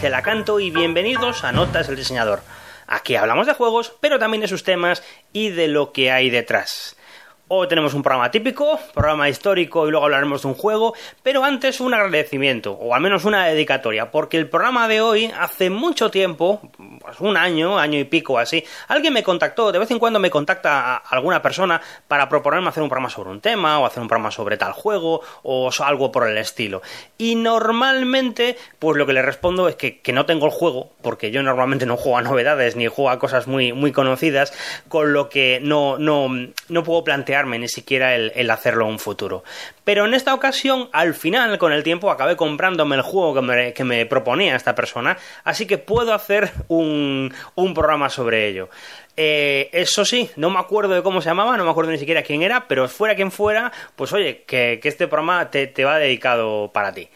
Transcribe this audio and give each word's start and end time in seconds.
Celacanto 0.00 0.60
y 0.60 0.70
bienvenidos 0.70 1.42
a 1.42 1.52
Notas 1.52 1.86
del 1.86 1.96
Diseñador. 1.96 2.40
Aquí 2.86 3.16
hablamos 3.16 3.46
de 3.46 3.54
juegos, 3.54 3.94
pero 4.00 4.18
también 4.18 4.42
de 4.42 4.48
sus 4.48 4.62
temas 4.62 5.02
y 5.32 5.48
de 5.48 5.68
lo 5.68 5.92
que 5.92 6.10
hay 6.10 6.28
detrás. 6.28 6.95
Hoy 7.48 7.68
tenemos 7.68 7.94
un 7.94 8.02
programa 8.02 8.28
típico, 8.28 8.76
programa 8.92 9.28
histórico 9.28 9.86
y 9.86 9.92
luego 9.92 10.04
hablaremos 10.04 10.42
de 10.42 10.48
un 10.48 10.54
juego, 10.54 10.94
pero 11.22 11.44
antes 11.44 11.78
un 11.78 11.94
agradecimiento, 11.94 12.72
o 12.72 12.92
al 12.92 13.00
menos 13.00 13.24
una 13.24 13.46
dedicatoria, 13.46 14.10
porque 14.10 14.36
el 14.36 14.48
programa 14.48 14.88
de 14.88 15.00
hoy, 15.00 15.32
hace 15.38 15.70
mucho 15.70 16.10
tiempo, 16.10 16.60
pues 17.00 17.20
un 17.20 17.36
año, 17.36 17.78
año 17.78 18.00
y 18.00 18.04
pico 18.04 18.36
así, 18.36 18.64
alguien 18.88 19.12
me 19.12 19.22
contactó, 19.22 19.70
de 19.70 19.78
vez 19.78 19.88
en 19.92 20.00
cuando 20.00 20.18
me 20.18 20.28
contacta 20.28 20.96
alguna 20.96 21.40
persona 21.40 21.80
para 22.08 22.28
proponerme 22.28 22.68
hacer 22.68 22.82
un 22.82 22.88
programa 22.88 23.10
sobre 23.10 23.30
un 23.30 23.40
tema, 23.40 23.78
o 23.78 23.86
hacer 23.86 24.02
un 24.02 24.08
programa 24.08 24.32
sobre 24.32 24.56
tal 24.56 24.72
juego, 24.72 25.20
o 25.44 25.70
algo 25.84 26.10
por 26.10 26.28
el 26.28 26.38
estilo. 26.38 26.82
Y 27.16 27.36
normalmente, 27.36 28.56
pues 28.80 28.96
lo 28.96 29.06
que 29.06 29.12
le 29.12 29.22
respondo 29.22 29.68
es 29.68 29.76
que, 29.76 30.02
no 30.12 30.26
tengo 30.26 30.46
el 30.46 30.52
juego, 30.52 30.90
porque 31.00 31.30
yo 31.30 31.44
normalmente 31.44 31.86
no 31.86 31.96
juego 31.96 32.18
a 32.18 32.22
novedades 32.22 32.74
ni 32.74 32.88
juego 32.88 33.10
a 33.10 33.20
cosas 33.20 33.46
muy, 33.46 33.72
muy 33.72 33.92
conocidas, 33.92 34.52
con 34.88 35.12
lo 35.12 35.28
que 35.28 35.60
no, 35.62 35.96
no, 35.96 36.28
no 36.68 36.82
puedo 36.82 37.04
plantear 37.04 37.35
ni 37.44 37.68
siquiera 37.68 38.14
el, 38.14 38.50
hacerlo 38.50 38.86
en 38.86 38.92
un 38.92 38.98
futuro. 38.98 39.44
Pero 39.84 40.06
en 40.06 40.14
esta 40.14 40.32
ocasión, 40.32 40.88
al 40.92 41.14
final, 41.14 41.58
con 41.58 41.72
el 41.72 41.82
tiempo, 41.82 42.10
acabé 42.10 42.36
comprándome 42.36 42.96
el 42.96 43.02
juego 43.02 43.34
que 43.74 43.84
me, 43.84 44.06
proponía 44.06 44.56
esta 44.56 44.74
persona, 44.74 45.18
así 45.44 45.66
que 45.66 45.78
puedo 45.78 46.14
hacer 46.14 46.50
un, 46.68 47.32
programa 47.74 48.08
sobre 48.08 48.48
ello. 48.48 48.70
Eh, 49.16 49.70
eso 49.72 50.04
sí, 50.04 50.30
no 50.36 50.50
me 50.50 50.58
acuerdo 50.58 50.94
de 50.94 51.02
cómo 51.02 51.20
se 51.20 51.28
llamaba, 51.28 51.56
no 51.56 51.64
me 51.64 51.70
acuerdo 51.70 51.90
ni 51.90 51.98
siquiera 51.98 52.22
quién 52.22 52.42
era, 52.42 52.68
pero 52.68 52.88
fuera 52.88 53.14
quien 53.14 53.30
fuera, 53.30 53.72
pues 53.96 54.12
oye, 54.12 54.44
que, 54.46 54.80
este 54.82 55.08
programa 55.08 55.50
te, 55.50 55.84
va 55.84 55.98
dedicado 55.98 56.70
para 56.72 56.92
ti. 56.92 57.08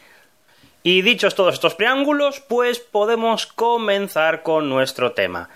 Y 0.82 1.02
dichos 1.02 1.34
todos 1.34 1.54
estos 1.54 1.74
preámbulos, 1.74 2.40
pues 2.40 2.80
podemos 2.80 3.46
comenzar 3.46 4.42
con 4.42 4.68
nuestro 4.68 5.12
tema. 5.12 5.50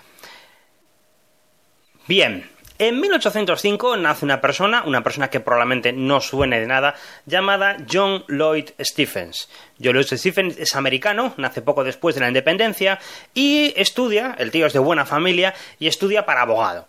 Bien, 2.07 2.47
en 2.77 2.99
1805 2.99 3.97
nace 3.97 4.25
una 4.25 4.41
persona, 4.41 4.83
una 4.85 5.01
persona 5.01 5.29
que 5.29 5.39
probablemente 5.39 5.93
no 5.93 6.19
suene 6.19 6.59
de 6.59 6.67
nada, 6.67 6.95
llamada 7.25 7.77
John 7.91 8.25
Lloyd 8.27 8.71
Stephens. 8.79 9.49
John 9.81 9.93
Lloyd 9.93 10.05
Stephens 10.05 10.57
es 10.57 10.75
americano, 10.75 11.33
nace 11.37 11.61
poco 11.61 11.83
después 11.83 12.15
de 12.15 12.21
la 12.21 12.27
independencia 12.27 12.99
y 13.33 13.73
estudia, 13.77 14.35
el 14.37 14.51
tío 14.51 14.65
es 14.65 14.73
de 14.73 14.79
buena 14.79 15.05
familia, 15.05 15.53
y 15.79 15.87
estudia 15.87 16.25
para 16.25 16.41
abogado. 16.41 16.87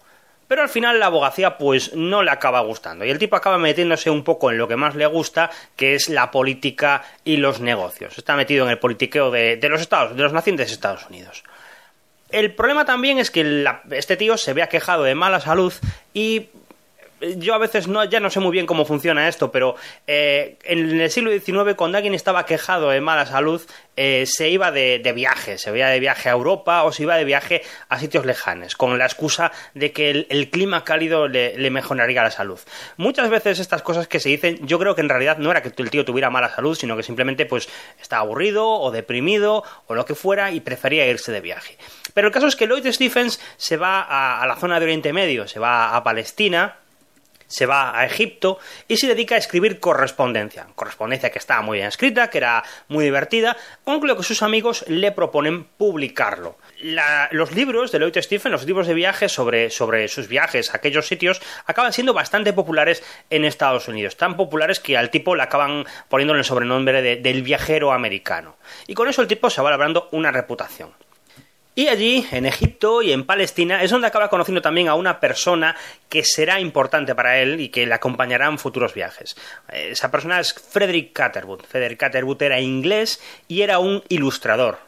Pero 0.49 0.63
al 0.63 0.69
final 0.69 1.01
la 1.01 1.07
abogacía 1.07 1.59
pues 1.59 1.95
no 1.95 2.23
le 2.23 2.31
acaba 2.31 2.61
gustando 2.61 3.05
y 3.05 3.11
el 3.11 3.19
tipo 3.19 3.35
acaba 3.35 3.59
metiéndose 3.59 4.11
un 4.11 4.23
poco 4.23 4.51
en 4.51 4.59
lo 4.59 4.69
que 4.69 4.77
más 4.77 4.95
le 4.95 5.07
gusta, 5.07 5.51
que 5.75 5.95
es 5.95 6.09
la 6.09 6.31
política 6.31 7.03
y 7.25 7.37
los 7.37 7.61
negocios. 7.61 8.17
Está 8.17 8.37
metido 8.37 8.65
en 8.65 8.71
el 8.71 8.79
politiqueo 8.79 9.31
de, 9.31 9.57
de 9.57 9.69
los 9.69 9.81
Estados, 9.81 10.17
de 10.17 10.23
los 10.23 10.33
nacientes 10.33 10.71
Estados 10.71 11.07
Unidos. 11.09 11.43
El 12.31 12.55
problema 12.55 12.85
también 12.85 13.19
es 13.19 13.31
que 13.31 13.65
este 13.91 14.17
tío 14.17 14.37
se 14.37 14.53
vea 14.53 14.69
quejado 14.69 15.05
de 15.05 15.15
mala 15.15 15.41
salud 15.41 15.73
y 16.13 16.49
yo 17.21 17.55
a 17.55 17.59
veces 17.59 17.89
no, 17.89 18.05
ya 18.05 18.21
no 18.21 18.31
sé 18.31 18.41
muy 18.41 18.53
bien 18.53 18.67
cómo 18.67 18.85
funciona 18.85 19.29
esto, 19.29 19.51
pero 19.51 19.77
eh, 20.07 20.57
en 20.65 21.01
el 21.01 21.11
siglo 21.11 21.31
XIX, 21.31 21.75
cuando 21.75 21.97
alguien 21.97 22.15
estaba 22.15 22.45
quejado 22.45 22.91
de 22.91 23.01
mala 23.01 23.25
salud, 23.27 23.63
eh, 23.97 24.25
se 24.27 24.51
iba 24.51 24.71
de, 24.71 25.01
viaje, 25.15 25.57
se 25.57 25.77
iba 25.77 25.89
de 25.89 26.01
viaje 26.01 26.29
a 26.29 26.33
Europa 26.33 26.83
o 26.85 26.93
se 26.93 27.05
iba 27.05 27.17
de 27.17 27.25
viaje 27.25 27.63
a 27.89 27.99
sitios 27.99 28.27
lejanos, 28.27 28.77
con 28.77 28.99
la 28.99 29.07
excusa 29.07 29.51
de 29.75 29.93
que 29.93 30.27
el, 30.29 30.51
clima 30.51 30.85
cálido 30.85 31.29
le, 31.29 31.71
mejoraría 31.71 32.23
la 32.23 32.31
salud. 32.31 32.61
Muchas 32.99 33.31
veces 33.31 33.59
estas 33.61 33.83
cosas 33.83 34.07
que 34.09 34.21
se 34.21 34.29
dicen, 34.29 34.67
yo 34.67 34.79
creo 34.79 34.95
que 34.95 35.01
en 35.01 35.09
realidad 35.09 35.39
no 35.39 35.51
era 35.51 35.63
que 35.63 35.73
el 35.77 35.91
tío 35.91 36.05
tuviera 36.05 36.29
mala 36.29 36.55
salud, 36.55 36.77
sino 36.77 36.97
que 36.97 37.03
simplemente 37.03 37.47
pues 37.47 37.69
estaba 38.01 38.23
aburrido 38.23 38.69
o 38.69 38.91
deprimido 38.91 39.65
o 39.87 39.95
lo 39.95 40.05
que 40.05 40.15
fuera 40.15 40.51
y 40.51 40.61
prefería 40.61 41.07
irse 41.07 41.33
de 41.33 41.41
viaje. 41.41 41.79
Pero 42.17 42.29
el 42.29 42.33
caso 42.33 42.47
es 42.47 42.57
que 42.57 42.67
Lloyd 42.67 42.91
Stephens 42.91 43.39
se 43.59 43.77
va 43.77 44.01
a 44.41 44.47
la 44.47 44.57
zona 44.57 44.81
de 44.81 44.87
Oriente 44.87 45.13
Medio, 45.13 45.47
se 45.47 45.61
va 45.61 45.95
a 45.95 46.03
Palestina, 46.03 46.77
se 47.47 47.67
va 47.67 47.95
a 47.95 48.07
Egipto 48.07 48.59
y 48.89 48.97
se 48.97 49.07
dedica 49.07 49.35
a 49.35 49.39
escribir 49.39 49.81
correspondencia. 49.81 50.67
Correspondencia 50.75 51.29
que 51.29 51.39
estaba 51.39 51.61
muy 51.61 51.77
bien 51.77 51.89
escrita, 51.89 52.31
que 52.31 52.39
era 52.39 52.65
muy 52.89 53.05
divertida, 53.05 53.59
aunque 53.85 54.07
lo 54.07 54.17
que 54.17 54.23
sus 54.23 54.43
amigos 54.43 54.87
le 54.89 55.13
proponen 55.13 55.65
publicarlo. 55.65 56.57
los 57.33 57.53
libros 57.53 57.93
de 57.93 57.99
Lloyd 57.99 58.17
Stephen, 58.19 58.51
los 58.51 58.65
libros 58.65 58.87
de 58.87 58.95
viajes 58.95 59.31
sobre, 59.31 59.69
sus 59.69 60.27
viajes 60.27 60.73
a 60.73 60.79
aquellos 60.79 61.07
sitios, 61.07 61.43
acaban 61.67 61.93
siendo 61.93 62.15
bastante 62.15 62.55
populares 62.55 63.05
en 63.29 63.45
Estados 63.45 63.89
Unidos. 63.89 64.17
Tan 64.17 64.39
populares 64.39 64.81
que 64.81 64.97
al 64.97 65.11
tipo 65.11 65.37
le 65.37 65.43
acaban 65.43 65.85
poniéndole 66.09 66.39
el 66.39 66.47
sobrenombre 66.47 67.03
de, 67.03 67.17
del 67.17 67.43
viajero 67.43 67.93
americano. 67.93 68.57
Y 68.87 68.95
con 68.95 69.07
eso 69.07 69.21
el 69.21 69.29
tipo 69.29 69.51
se 69.51 69.61
va 69.61 69.69
labrando 69.69 70.09
una 70.13 70.33
reputación. 70.33 70.95
Y 71.79 71.89
allí, 71.89 72.27
en 72.33 72.47
Egipto 72.47 73.03
y 73.03 73.13
en 73.13 73.27
Palestina, 73.27 73.83
es 73.83 73.91
donde 73.91 74.07
acaba 74.07 74.31
conociendo 74.31 74.63
también 74.63 74.89
a 74.89 74.95
una 74.95 75.21
persona 75.21 75.77
que 76.09 76.25
será 76.25 76.59
importante 76.59 77.15
para 77.15 77.39
él 77.39 77.61
y 77.61 77.69
que 77.69 77.85
le 77.85 77.93
acompañará 77.93 78.47
en 78.47 78.59
futuros 78.59 78.95
viajes. 78.95 79.37
Esa 79.71 80.11
persona 80.11 80.41
es 80.41 80.55
Frederick 80.55 81.13
Catherwood. 81.13 81.65
Frederick 81.69 82.01
Catherwood 82.01 82.41
era 82.41 82.61
inglés 82.61 83.21
y 83.47 83.61
era 83.61 83.79
un 83.79 84.03
ilustrador 84.09 84.79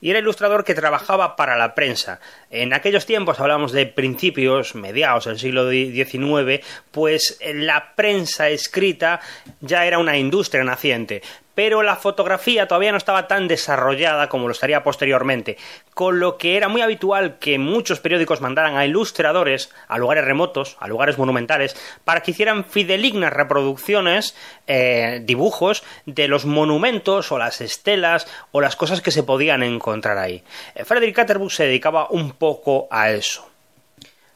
y 0.00 0.10
era 0.10 0.20
ilustrador 0.20 0.62
que 0.62 0.74
trabajaba 0.74 1.34
para 1.34 1.56
la 1.56 1.74
prensa. 1.74 2.20
En 2.50 2.72
aquellos 2.74 3.06
tiempos, 3.06 3.40
hablamos 3.40 3.72
de 3.72 3.86
principios, 3.86 4.76
mediados 4.76 5.24
del 5.24 5.40
siglo 5.40 5.68
XIX, 5.68 6.64
pues 6.92 7.40
la 7.42 7.94
prensa 7.96 8.48
escrita 8.50 9.20
ya 9.60 9.84
era 9.84 9.98
una 9.98 10.16
industria 10.16 10.62
naciente 10.62 11.22
pero 11.56 11.82
la 11.82 11.96
fotografía 11.96 12.68
todavía 12.68 12.92
no 12.92 12.98
estaba 12.98 13.26
tan 13.26 13.48
desarrollada 13.48 14.28
como 14.28 14.46
lo 14.46 14.52
estaría 14.52 14.84
posteriormente, 14.84 15.56
con 15.94 16.20
lo 16.20 16.36
que 16.36 16.58
era 16.58 16.68
muy 16.68 16.82
habitual 16.82 17.38
que 17.38 17.58
muchos 17.58 17.98
periódicos 17.98 18.42
mandaran 18.42 18.76
a 18.76 18.84
ilustradores 18.84 19.72
a 19.88 19.96
lugares 19.96 20.24
remotos, 20.24 20.76
a 20.78 20.86
lugares 20.86 21.16
monumentales, 21.16 21.74
para 22.04 22.20
que 22.20 22.32
hicieran 22.32 22.66
fidelignas 22.66 23.32
reproducciones, 23.32 24.36
eh, 24.66 25.22
dibujos 25.24 25.82
de 26.04 26.28
los 26.28 26.44
monumentos 26.44 27.32
o 27.32 27.38
las 27.38 27.62
estelas 27.62 28.28
o 28.52 28.60
las 28.60 28.76
cosas 28.76 29.00
que 29.00 29.10
se 29.10 29.22
podían 29.22 29.62
encontrar 29.62 30.18
ahí. 30.18 30.44
Eh, 30.74 30.84
Frederick 30.84 31.16
Catterbook 31.16 31.50
se 31.50 31.64
dedicaba 31.64 32.08
un 32.10 32.32
poco 32.32 32.86
a 32.90 33.10
eso. 33.10 33.55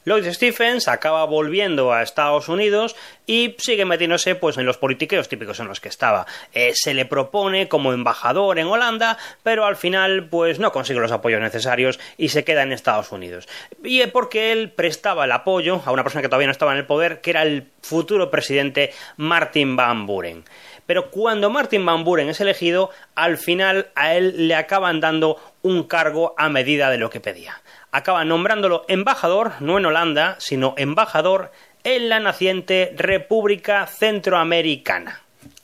Lloyd 0.03 0.31
Stephens 0.31 0.87
acaba 0.87 1.25
volviendo 1.25 1.93
a 1.93 2.01
Estados 2.01 2.49
Unidos 2.49 2.95
y 3.27 3.55
sigue 3.59 3.85
metiéndose 3.85 4.33
pues 4.33 4.57
en 4.57 4.65
los 4.65 4.77
politiqueos 4.77 5.29
típicos 5.29 5.59
en 5.59 5.67
los 5.67 5.79
que 5.79 5.89
estaba. 5.89 6.25
Eh, 6.53 6.71
se 6.73 6.95
le 6.95 7.05
propone 7.05 7.67
como 7.67 7.93
embajador 7.93 8.57
en 8.57 8.65
Holanda, 8.65 9.19
pero 9.43 9.65
al 9.65 9.75
final 9.75 10.27
pues 10.27 10.57
no 10.57 10.71
consigue 10.71 10.99
los 10.99 11.11
apoyos 11.11 11.39
necesarios 11.39 11.99
y 12.17 12.29
se 12.29 12.43
queda 12.43 12.63
en 12.63 12.71
Estados 12.71 13.11
Unidos. 13.11 13.47
Y 13.83 14.01
es 14.01 14.11
porque 14.11 14.51
él 14.51 14.71
prestaba 14.71 15.25
el 15.25 15.31
apoyo 15.31 15.83
a 15.85 15.91
una 15.91 16.03
persona 16.03 16.23
que 16.23 16.29
todavía 16.29 16.47
no 16.47 16.53
estaba 16.53 16.71
en 16.71 16.79
el 16.79 16.87
poder, 16.87 17.21
que 17.21 17.29
era 17.29 17.43
el 17.43 17.67
futuro 17.81 18.31
presidente 18.31 18.93
Martin 19.17 19.75
Van 19.75 20.07
Buren. 20.07 20.43
Pero 20.87 21.11
cuando 21.11 21.51
Martin 21.51 21.85
Van 21.85 22.03
Buren 22.03 22.27
es 22.27 22.41
elegido, 22.41 22.89
al 23.13 23.37
final 23.37 23.91
a 23.93 24.15
él 24.15 24.47
le 24.47 24.55
acaban 24.55 24.99
dando 24.99 25.37
un 25.61 25.83
cargo 25.83 26.33
a 26.37 26.49
medida 26.49 26.89
de 26.89 26.97
lo 26.97 27.11
que 27.11 27.19
pedía 27.19 27.60
acaba 27.91 28.25
nombrándolo 28.25 28.85
embajador, 28.87 29.53
no 29.59 29.77
en 29.77 29.85
Holanda, 29.85 30.35
sino 30.39 30.73
embajador 30.77 31.51
en 31.83 32.09
la 32.09 32.19
naciente 32.19 32.93
República 32.97 33.85
Centroamericana. 33.87 35.21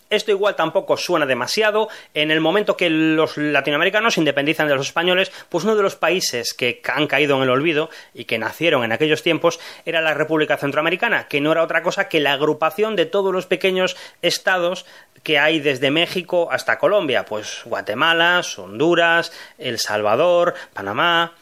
Esto 0.09 0.31
igual 0.31 0.55
tampoco 0.55 0.95
suena 0.95 1.25
demasiado. 1.25 1.89
En 2.13 2.31
el 2.31 2.39
momento 2.39 2.77
que 2.77 2.89
los 2.89 3.35
latinoamericanos 3.35 4.13
se 4.13 4.21
independizan 4.21 4.69
de 4.69 4.75
los 4.75 4.87
españoles, 4.87 5.33
pues 5.49 5.65
uno 5.65 5.75
de 5.75 5.83
los 5.83 5.97
países 5.97 6.53
que 6.53 6.81
han 6.93 7.07
caído 7.07 7.35
en 7.35 7.43
el 7.43 7.49
olvido 7.49 7.89
y 8.13 8.23
que 8.23 8.37
nacieron 8.37 8.85
en 8.85 8.93
aquellos 8.93 9.21
tiempos 9.21 9.59
era 9.85 9.99
la 9.99 10.13
República 10.13 10.55
Centroamericana, 10.55 11.27
que 11.27 11.41
no 11.41 11.51
era 11.51 11.61
otra 11.61 11.83
cosa 11.83 12.07
que 12.07 12.21
la 12.21 12.33
agrupación 12.33 12.95
de 12.95 13.05
todos 13.05 13.33
los 13.33 13.47
pequeños 13.47 13.97
estados 14.21 14.85
que 15.23 15.39
hay 15.39 15.59
desde 15.59 15.91
México 15.91 16.47
hasta 16.51 16.79
Colombia, 16.79 17.25
pues 17.25 17.63
Guatemala, 17.65 18.41
Honduras, 18.57 19.33
El 19.57 19.77
Salvador, 19.77 20.53
Panamá, 20.73 21.33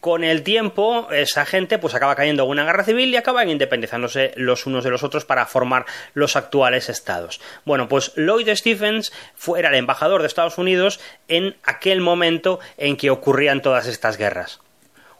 con 0.00 0.24
el 0.24 0.42
tiempo, 0.42 1.08
esa 1.10 1.44
gente 1.44 1.78
pues 1.78 1.94
acaba 1.94 2.14
cayendo 2.14 2.44
en 2.44 2.50
una 2.50 2.64
guerra 2.64 2.84
civil 2.84 3.10
y 3.10 3.16
acaban 3.16 3.48
independizándose 3.48 4.32
los 4.36 4.66
unos 4.66 4.84
de 4.84 4.90
los 4.90 5.02
otros 5.02 5.24
para 5.24 5.46
formar 5.46 5.86
los 6.14 6.36
actuales 6.36 6.88
estados. 6.88 7.40
Bueno, 7.64 7.88
pues 7.88 8.12
Lloyd 8.16 8.48
Stephens 8.54 9.12
fue, 9.34 9.58
era 9.58 9.68
el 9.68 9.74
embajador 9.74 10.20
de 10.20 10.28
Estados 10.28 10.58
Unidos 10.58 11.00
en 11.28 11.56
aquel 11.64 12.00
momento 12.00 12.60
en 12.78 12.96
que 12.96 13.10
ocurrían 13.10 13.62
todas 13.62 13.86
estas 13.86 14.16
guerras. 14.16 14.60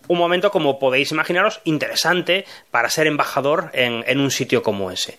Un 0.08 0.18
momento, 0.18 0.52
como 0.52 0.78
podéis 0.78 1.10
imaginaros, 1.10 1.60
interesante 1.64 2.44
para 2.70 2.90
ser 2.90 3.08
embajador 3.08 3.70
en 3.72 4.20
un 4.20 4.30
sitio 4.30 4.62
como 4.62 4.92
ese. 4.92 5.18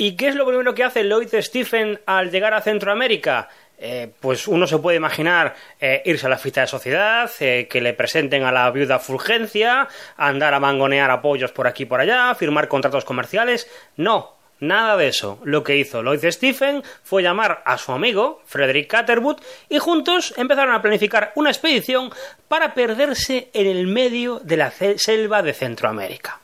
¿Y 0.00 0.12
qué 0.12 0.28
es 0.28 0.36
lo 0.36 0.46
primero 0.46 0.74
que 0.76 0.84
hace 0.84 1.02
Lloyd 1.02 1.28
Stephens 1.40 1.98
al 2.06 2.30
llegar 2.30 2.54
a 2.54 2.62
Centroamérica? 2.62 3.48
Eh, 3.80 4.10
pues 4.20 4.48
uno 4.48 4.66
se 4.66 4.78
puede 4.78 4.96
imaginar 4.96 5.54
eh, 5.80 6.02
irse 6.04 6.26
a 6.26 6.30
la 6.30 6.38
fiesta 6.38 6.62
de 6.62 6.66
sociedad, 6.66 7.30
eh, 7.38 7.68
que 7.70 7.80
le 7.80 7.94
presenten 7.94 8.42
a 8.42 8.50
la 8.50 8.70
viuda 8.72 8.98
Fulgencia, 8.98 9.88
andar 10.16 10.52
a 10.52 10.60
mangonear 10.60 11.10
apoyos 11.10 11.52
por 11.52 11.68
aquí 11.68 11.84
y 11.84 11.86
por 11.86 12.00
allá, 12.00 12.34
firmar 12.34 12.66
contratos 12.68 13.04
comerciales. 13.04 13.70
No, 13.96 14.38
Nada 14.60 14.96
de 14.96 15.06
eso. 15.06 15.38
Lo 15.44 15.62
que 15.62 15.76
hizo 15.76 16.02
Lloyd 16.02 16.24
Stephen 16.30 16.82
fue 17.04 17.22
llamar 17.22 17.62
a 17.64 17.78
su 17.78 17.92
amigo, 17.92 18.42
Frederick 18.44 18.90
Catherwood, 18.90 19.36
y 19.68 19.78
juntos 19.78 20.34
empezaron 20.36 20.74
a 20.74 20.82
planificar 20.82 21.30
una 21.36 21.50
expedición 21.50 22.10
para 22.48 22.74
perderse 22.74 23.50
en 23.52 23.68
el 23.68 23.86
medio 23.86 24.40
de 24.40 24.56
la 24.56 24.72
selva 24.72 25.42
de 25.42 25.52
Centroamérica. 25.52 26.40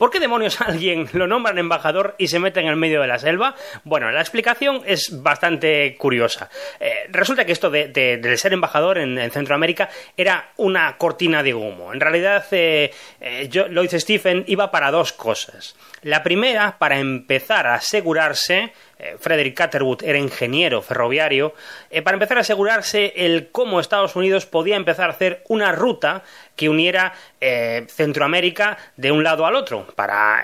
¿Por 0.00 0.10
qué 0.10 0.18
demonios 0.18 0.58
alguien 0.62 1.10
lo 1.12 1.26
nombran 1.26 1.58
embajador 1.58 2.14
y 2.16 2.28
se 2.28 2.38
mete 2.38 2.58
en 2.60 2.68
el 2.68 2.76
medio 2.76 3.02
de 3.02 3.06
la 3.06 3.18
selva? 3.18 3.54
Bueno, 3.84 4.10
la 4.10 4.22
explicación 4.22 4.80
es 4.86 5.22
bastante 5.22 5.94
curiosa. 5.98 6.48
Eh, 6.80 7.06
resulta 7.10 7.44
que 7.44 7.52
esto 7.52 7.68
de, 7.68 8.34
ser 8.38 8.54
embajador 8.54 8.96
en, 8.96 9.30
Centroamérica 9.30 9.90
era 10.16 10.52
una 10.56 10.96
cortina 10.96 11.42
de 11.42 11.52
humo. 11.52 11.92
En 11.92 12.00
realidad, 12.00 12.46
eh, 12.50 12.90
eh, 13.20 13.50
Lloyd 13.50 13.90
Stephen 13.90 14.42
iba 14.46 14.70
para 14.70 14.90
dos 14.90 15.12
cosas. 15.12 15.76
La 16.02 16.22
primera, 16.22 16.78
para 16.78 16.98
empezar 16.98 17.66
a 17.66 17.74
asegurarse 17.74 18.72
eh, 18.98 19.16
Frederick 19.18 19.56
Catherwood 19.56 20.02
era 20.02 20.18
ingeniero 20.18 20.82
ferroviario, 20.82 21.54
eh, 21.90 22.02
para 22.02 22.14
empezar 22.14 22.38
a 22.38 22.40
asegurarse 22.40 23.12
el 23.16 23.50
cómo 23.50 23.80
Estados 23.80 24.16
Unidos 24.16 24.46
podía 24.46 24.76
empezar 24.76 25.10
a 25.10 25.12
hacer 25.12 25.42
una 25.48 25.72
ruta 25.72 26.22
que 26.56 26.68
uniera 26.68 27.12
eh, 27.40 27.86
Centroamérica 27.88 28.78
de 28.96 29.12
un 29.12 29.22
lado 29.22 29.46
al 29.46 29.56
otro, 29.56 29.86
para 29.94 30.42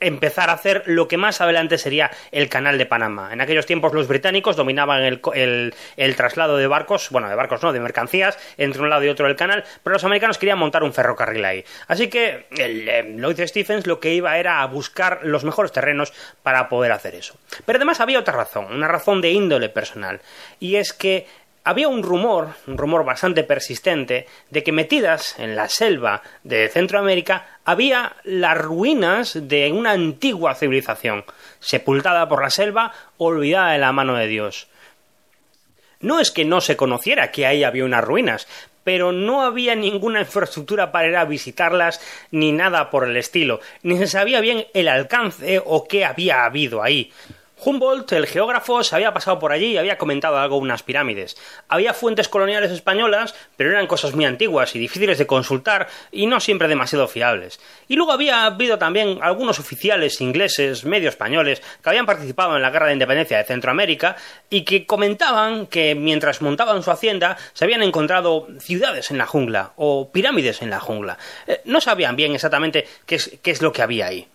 empezar 0.00 0.50
a 0.50 0.54
hacer 0.54 0.82
lo 0.86 1.08
que 1.08 1.16
más 1.16 1.40
adelante 1.40 1.78
sería 1.78 2.10
el 2.32 2.48
canal 2.48 2.78
de 2.78 2.86
Panamá. 2.86 3.32
En 3.32 3.40
aquellos 3.40 3.66
tiempos 3.66 3.92
los 3.92 4.08
británicos 4.08 4.56
dominaban 4.56 5.02
el, 5.02 5.74
el, 5.96 6.16
traslado 6.16 6.56
de 6.56 6.66
barcos, 6.66 7.10
bueno, 7.10 7.28
de 7.28 7.34
barcos 7.34 7.62
no, 7.62 7.72
de 7.72 7.80
mercancías, 7.80 8.38
entre 8.56 8.82
un 8.82 8.90
lado 8.90 9.04
y 9.04 9.08
otro 9.08 9.26
del 9.26 9.36
canal, 9.36 9.64
pero 9.82 9.94
los 9.94 10.04
americanos 10.04 10.38
querían 10.38 10.58
montar 10.58 10.82
un 10.82 10.92
ferrocarril 10.92 11.44
ahí. 11.44 11.64
Así 11.88 12.08
que 12.08 12.46
el, 12.56 12.88
eh, 12.88 13.14
Lloyd 13.16 13.40
Stephens 13.46 13.86
lo 13.86 14.00
que 14.00 14.14
iba 14.14 14.38
era 14.38 14.62
a 14.62 14.66
buscar 14.66 15.20
los 15.22 15.44
mejores 15.44 15.72
terrenos 15.72 16.12
para 16.42 16.68
poder 16.68 16.92
hacer 16.92 17.14
eso. 17.14 17.36
Pero 17.64 17.76
además 17.76 18.00
había 18.00 18.18
otra 18.18 18.34
razón, 18.34 18.66
una 18.72 18.88
razón 18.88 19.20
de 19.20 19.30
índole 19.30 19.68
personal, 19.68 20.20
y 20.60 20.76
es 20.76 20.92
que 20.92 21.26
había 21.66 21.88
un 21.88 22.04
rumor, 22.04 22.50
un 22.68 22.78
rumor 22.78 23.04
bastante 23.04 23.42
persistente, 23.42 24.28
de 24.50 24.62
que 24.62 24.70
metidas 24.70 25.36
en 25.40 25.56
la 25.56 25.68
selva 25.68 26.22
de 26.44 26.68
Centroamérica 26.68 27.58
había 27.64 28.14
las 28.22 28.56
ruinas 28.56 29.48
de 29.48 29.72
una 29.72 29.90
antigua 29.90 30.54
civilización, 30.54 31.24
sepultada 31.58 32.28
por 32.28 32.40
la 32.40 32.50
selva, 32.50 32.92
olvidada 33.18 33.72
de 33.72 33.78
la 33.78 33.90
mano 33.90 34.14
de 34.14 34.28
Dios. 34.28 34.68
No 35.98 36.20
es 36.20 36.30
que 36.30 36.44
no 36.44 36.60
se 36.60 36.76
conociera 36.76 37.32
que 37.32 37.46
ahí 37.46 37.64
había 37.64 37.84
unas 37.84 38.04
ruinas, 38.04 38.46
pero 38.84 39.10
no 39.10 39.42
había 39.42 39.74
ninguna 39.74 40.20
infraestructura 40.20 40.92
para 40.92 41.08
ir 41.08 41.16
a 41.16 41.24
visitarlas 41.24 42.00
ni 42.30 42.52
nada 42.52 42.90
por 42.90 43.08
el 43.08 43.16
estilo, 43.16 43.58
ni 43.82 43.98
se 43.98 44.06
sabía 44.06 44.40
bien 44.40 44.68
el 44.72 44.86
alcance 44.86 45.60
o 45.64 45.88
qué 45.88 46.04
había 46.04 46.44
habido 46.44 46.80
ahí. 46.80 47.10
Humboldt, 47.58 48.12
el 48.12 48.26
geógrafo, 48.26 48.84
se 48.84 48.94
había 48.94 49.14
pasado 49.14 49.38
por 49.38 49.50
allí 49.50 49.72
y 49.72 49.78
había 49.78 49.96
comentado 49.96 50.36
algo 50.38 50.58
unas 50.58 50.82
pirámides. 50.82 51.36
Había 51.68 51.94
fuentes 51.94 52.28
coloniales 52.28 52.70
españolas, 52.70 53.34
pero 53.56 53.70
eran 53.70 53.86
cosas 53.86 54.14
muy 54.14 54.26
antiguas 54.26 54.76
y 54.76 54.78
difíciles 54.78 55.16
de 55.16 55.26
consultar 55.26 55.88
y 56.12 56.26
no 56.26 56.38
siempre 56.38 56.68
demasiado 56.68 57.08
fiables. 57.08 57.58
Y 57.88 57.96
luego 57.96 58.12
había 58.12 58.44
habido 58.44 58.78
también 58.78 59.18
algunos 59.22 59.58
oficiales 59.58 60.20
ingleses, 60.20 60.84
medio 60.84 61.08
españoles, 61.08 61.62
que 61.82 61.88
habían 61.88 62.04
participado 62.04 62.56
en 62.56 62.62
la 62.62 62.70
Guerra 62.70 62.88
de 62.88 62.92
Independencia 62.92 63.38
de 63.38 63.44
Centroamérica 63.44 64.16
y 64.50 64.64
que 64.64 64.84
comentaban 64.84 65.66
que 65.66 65.94
mientras 65.94 66.42
montaban 66.42 66.82
su 66.82 66.90
hacienda 66.90 67.38
se 67.54 67.64
habían 67.64 67.82
encontrado 67.82 68.48
ciudades 68.60 69.10
en 69.10 69.18
la 69.18 69.26
jungla 69.26 69.72
o 69.76 70.10
pirámides 70.12 70.60
en 70.60 70.68
la 70.68 70.80
jungla. 70.80 71.16
Eh, 71.46 71.62
no 71.64 71.80
sabían 71.80 72.16
bien 72.16 72.34
exactamente 72.34 72.86
qué 73.06 73.16
es 73.50 73.62
lo 73.62 73.72
que 73.72 73.82
había 73.82 74.06
ahí 74.06 74.28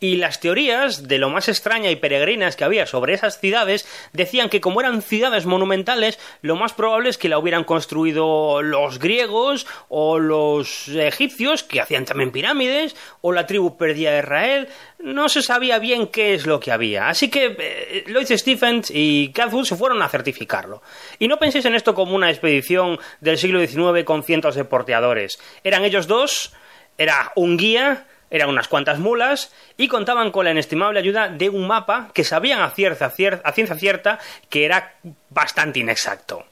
y 0.00 0.16
las 0.16 0.40
teorías 0.40 1.06
de 1.06 1.18
lo 1.18 1.28
más 1.28 1.48
extraña 1.48 1.90
y 1.90 1.96
peregrinas 1.96 2.56
que 2.56 2.64
había 2.64 2.86
sobre 2.86 3.12
esas 3.12 3.38
ciudades 3.38 3.86
decían 4.14 4.48
que 4.48 4.62
como 4.62 4.80
eran 4.80 5.02
ciudades 5.02 5.44
monumentales, 5.44 6.18
lo 6.40 6.56
más 6.56 6.72
probable 6.72 7.10
es 7.10 7.18
que 7.18 7.28
la 7.28 7.38
hubieran 7.38 7.64
construido 7.64 8.62
los 8.62 8.98
griegos 8.98 9.66
o 9.88 10.18
los 10.18 10.88
egipcios, 10.88 11.62
que 11.62 11.80
hacían 11.80 12.06
también 12.06 12.32
pirámides, 12.32 12.96
o 13.20 13.32
la 13.32 13.46
tribu 13.46 13.76
perdida 13.76 14.12
de 14.12 14.20
Israel. 14.20 14.68
No 14.98 15.28
se 15.28 15.42
sabía 15.42 15.78
bien 15.78 16.06
qué 16.06 16.34
es 16.34 16.46
lo 16.46 16.60
que 16.60 16.72
había. 16.72 17.08
Así 17.08 17.28
que 17.28 17.56
eh, 17.58 18.04
Lloyd 18.06 18.26
Stephens 18.26 18.90
y 18.92 19.30
Cathwood 19.32 19.66
se 19.66 19.76
fueron 19.76 20.00
a 20.02 20.08
certificarlo. 20.08 20.82
Y 21.18 21.28
no 21.28 21.38
penséis 21.38 21.66
en 21.66 21.74
esto 21.74 21.94
como 21.94 22.14
una 22.14 22.30
expedición 22.30 22.98
del 23.20 23.36
siglo 23.36 23.60
XIX 23.60 24.04
con 24.04 24.22
cientos 24.22 24.54
de 24.54 24.64
porteadores. 24.64 25.38
Eran 25.62 25.84
ellos 25.84 26.06
dos, 26.06 26.52
era 26.96 27.32
un 27.34 27.56
guía 27.58 28.06
eran 28.30 28.48
unas 28.48 28.68
cuantas 28.68 28.98
mulas 28.98 29.52
y 29.76 29.88
contaban 29.88 30.30
con 30.30 30.44
la 30.44 30.52
inestimable 30.52 31.00
ayuda 31.00 31.28
de 31.28 31.48
un 31.48 31.66
mapa 31.66 32.10
que 32.14 32.24
sabían 32.24 32.62
a, 32.62 32.70
ciencia 32.70 33.74
cierta 33.74 34.18
que 34.48 34.64
era 34.64 34.94
bastante 35.28 35.80
inexacto. 35.80 36.44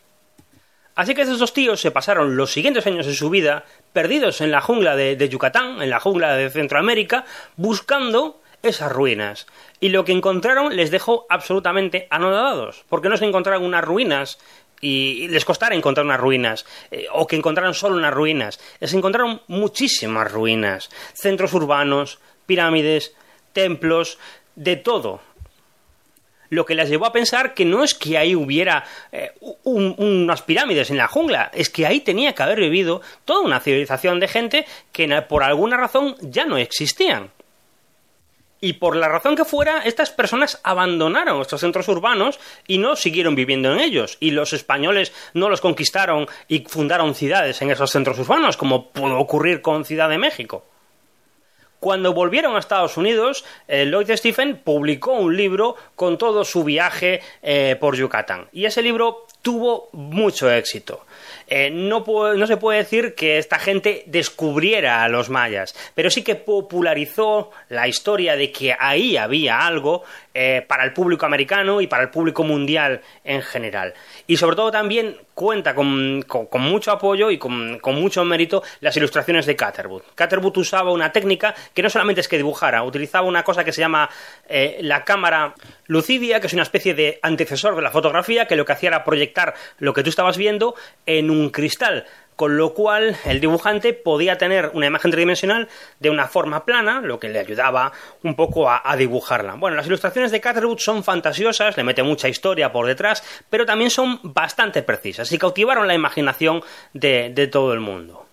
Así 0.94 1.14
que 1.14 1.22
esos 1.22 1.38
dos 1.38 1.52
tíos 1.52 1.80
se 1.80 1.92
pasaron 1.92 2.36
los 2.36 2.52
siguientes 2.52 2.86
años 2.86 3.06
de 3.06 3.14
su 3.14 3.30
vida 3.30 3.64
perdidos 3.92 4.40
en 4.40 4.50
la 4.50 4.60
jungla 4.60 4.96
de, 4.96 5.14
de 5.14 5.28
Yucatán, 5.28 5.80
en 5.80 5.90
la 5.90 6.00
jungla 6.00 6.34
de 6.34 6.50
Centroamérica, 6.50 7.24
buscando 7.56 8.40
esas 8.62 8.90
ruinas. 8.90 9.46
Y 9.78 9.90
lo 9.90 10.04
que 10.04 10.12
encontraron 10.12 10.74
les 10.74 10.90
dejó 10.90 11.26
absolutamente 11.28 12.08
anonadados, 12.10 12.84
porque 12.88 13.08
no 13.08 13.16
se 13.16 13.26
encontraron 13.26 13.64
unas 13.64 13.84
ruinas 13.84 14.38
y 14.80 15.28
les 15.28 15.44
costara 15.44 15.74
encontrar 15.74 16.06
unas 16.06 16.20
ruinas, 16.20 16.66
eh, 16.90 17.06
o 17.12 17.26
que 17.26 17.36
encontraran 17.36 17.74
solo 17.74 17.96
unas 17.96 18.14
ruinas. 18.14 18.60
Les 18.80 18.92
encontraron 18.94 19.42
muchísimas 19.48 20.30
ruinas, 20.30 20.90
centros 21.14 21.52
urbanos, 21.52 22.18
pirámides, 22.46 23.14
templos, 23.52 24.18
de 24.54 24.76
todo. 24.76 25.20
Lo 26.50 26.64
que 26.64 26.74
les 26.74 26.88
llevó 26.88 27.06
a 27.06 27.12
pensar 27.12 27.54
que 27.54 27.64
no 27.64 27.84
es 27.84 27.94
que 27.94 28.16
ahí 28.16 28.34
hubiera 28.34 28.84
eh, 29.12 29.32
unas 29.64 30.42
pirámides 30.42 30.90
en 30.90 30.96
la 30.96 31.06
jungla, 31.06 31.50
es 31.52 31.68
que 31.68 31.86
ahí 31.86 32.00
tenía 32.00 32.34
que 32.34 32.42
haber 32.42 32.58
vivido 32.58 33.02
toda 33.24 33.40
una 33.40 33.60
civilización 33.60 34.18
de 34.18 34.28
gente 34.28 34.66
que 34.90 35.08
por 35.22 35.42
alguna 35.42 35.76
razón 35.76 36.16
ya 36.20 36.46
no 36.46 36.56
existían. 36.56 37.30
Y 38.60 38.74
por 38.74 38.96
la 38.96 39.08
razón 39.08 39.36
que 39.36 39.44
fuera, 39.44 39.82
estas 39.84 40.10
personas 40.10 40.60
abandonaron 40.64 41.40
estos 41.40 41.60
centros 41.60 41.86
urbanos 41.88 42.40
y 42.66 42.78
no 42.78 42.96
siguieron 42.96 43.34
viviendo 43.34 43.72
en 43.72 43.80
ellos. 43.80 44.16
Y 44.20 44.32
los 44.32 44.52
españoles 44.52 45.12
no 45.34 45.48
los 45.48 45.60
conquistaron 45.60 46.26
y 46.48 46.60
fundaron 46.60 47.14
ciudades 47.14 47.62
en 47.62 47.70
esos 47.70 47.90
centros 47.90 48.18
urbanos, 48.18 48.56
como 48.56 48.90
pudo 48.90 49.18
ocurrir 49.18 49.62
con 49.62 49.84
Ciudad 49.84 50.08
de 50.08 50.18
México. 50.18 50.64
Cuando 51.80 52.12
volvieron 52.12 52.56
a 52.56 52.58
Estados 52.58 52.96
Unidos, 52.96 53.44
eh, 53.68 53.84
Lloyd 53.86 54.10
Stephen 54.16 54.56
publicó 54.64 55.12
un 55.12 55.36
libro 55.36 55.76
con 55.94 56.18
todo 56.18 56.44
su 56.44 56.64
viaje 56.64 57.20
eh, 57.40 57.76
por 57.78 57.96
Yucatán. 57.96 58.48
Y 58.52 58.64
ese 58.64 58.82
libro 58.82 59.26
tuvo 59.42 59.88
mucho 59.92 60.50
éxito. 60.50 61.06
Eh, 61.50 61.70
no, 61.70 62.04
no, 62.06 62.46
se 62.46 62.56
puede 62.58 62.78
decir 62.78 63.14
que 63.14 63.38
esta 63.38 63.58
gente 63.58 64.04
descubriera 64.06 65.02
a 65.02 65.08
los 65.08 65.30
mayas, 65.30 65.74
pero 65.94 66.10
sí 66.10 66.22
que 66.22 66.34
popularizó 66.34 67.50
la 67.70 67.88
historia 67.88 68.36
de 68.36 68.52
que 68.52 68.76
ahí 68.78 69.16
había 69.16 69.66
algo 69.66 70.02
eh, 70.40 70.64
para 70.64 70.84
el 70.84 70.92
público 70.92 71.26
americano 71.26 71.80
y 71.80 71.88
para 71.88 72.04
el 72.04 72.10
público 72.10 72.44
mundial 72.44 73.00
en 73.24 73.42
general. 73.42 73.92
Y 74.28 74.36
sobre 74.36 74.54
todo 74.54 74.70
también 74.70 75.16
cuenta 75.34 75.74
con, 75.74 76.24
mucho 76.60 76.92
apoyo 76.92 77.32
y 77.32 77.38
con, 77.38 77.80
mucho 77.82 78.24
mérito 78.24 78.62
las 78.78 78.96
ilustraciones 78.96 79.46
de 79.46 79.56
Catherwood. 79.56 80.02
Catherwood 80.14 80.56
usaba 80.58 80.92
una 80.92 81.10
técnica 81.10 81.56
que 81.74 81.82
no 81.82 81.90
solamente 81.90 82.20
es 82.20 82.28
que 82.28 82.36
dibujara, 82.36 82.84
utilizaba 82.84 83.26
una 83.26 83.42
cosa 83.42 83.64
que 83.64 83.72
se 83.72 83.80
llama 83.80 84.10
eh, 84.48 84.78
la 84.80 85.04
cámara 85.04 85.54
lucidia, 85.86 86.38
que 86.38 86.46
es 86.46 86.52
una 86.52 86.62
especie 86.62 86.94
de 86.94 87.18
antecesor 87.22 87.74
de 87.74 87.82
la 87.82 87.90
fotografía, 87.90 88.46
que 88.46 88.54
lo 88.54 88.64
que 88.64 88.74
hacía 88.74 88.90
era 88.90 89.02
proyectar 89.02 89.54
lo 89.80 89.92
que 89.92 90.04
tú 90.04 90.10
estabas 90.10 90.36
viendo 90.36 90.76
en 91.04 91.30
un 91.30 91.50
cristal 91.50 92.06
con 92.38 92.56
lo 92.56 92.72
cual 92.72 93.16
el 93.24 93.40
dibujante 93.40 93.92
podía 93.92 94.38
tener 94.38 94.70
una 94.72 94.86
imagen 94.86 95.10
tridimensional 95.10 95.66
de 95.98 96.08
una 96.08 96.28
forma 96.28 96.64
plana, 96.64 97.00
lo 97.00 97.18
que 97.18 97.28
le 97.28 97.40
ayudaba 97.40 97.90
un 98.22 98.36
poco 98.36 98.70
a, 98.70 98.94
dibujarla. 98.96 99.54
Bueno, 99.54 99.76
las 99.76 99.88
ilustraciones 99.88 100.30
de 100.30 100.40
Catherwood 100.40 100.78
son 100.78 101.02
fantasiosas, 101.02 101.76
le 101.76 101.82
mete 101.82 102.04
mucha 102.04 102.28
historia 102.28 102.70
por 102.70 102.86
detrás, 102.86 103.24
pero 103.50 103.66
también 103.66 103.90
son 103.90 104.20
bastante 104.22 104.84
precisas 104.84 105.32
y 105.32 105.38
cautivaron 105.38 105.88
la 105.88 105.94
imaginación 105.94 106.62
de 106.92 107.48
todo 107.50 107.72
el 107.72 107.80
mundo. 107.80 108.27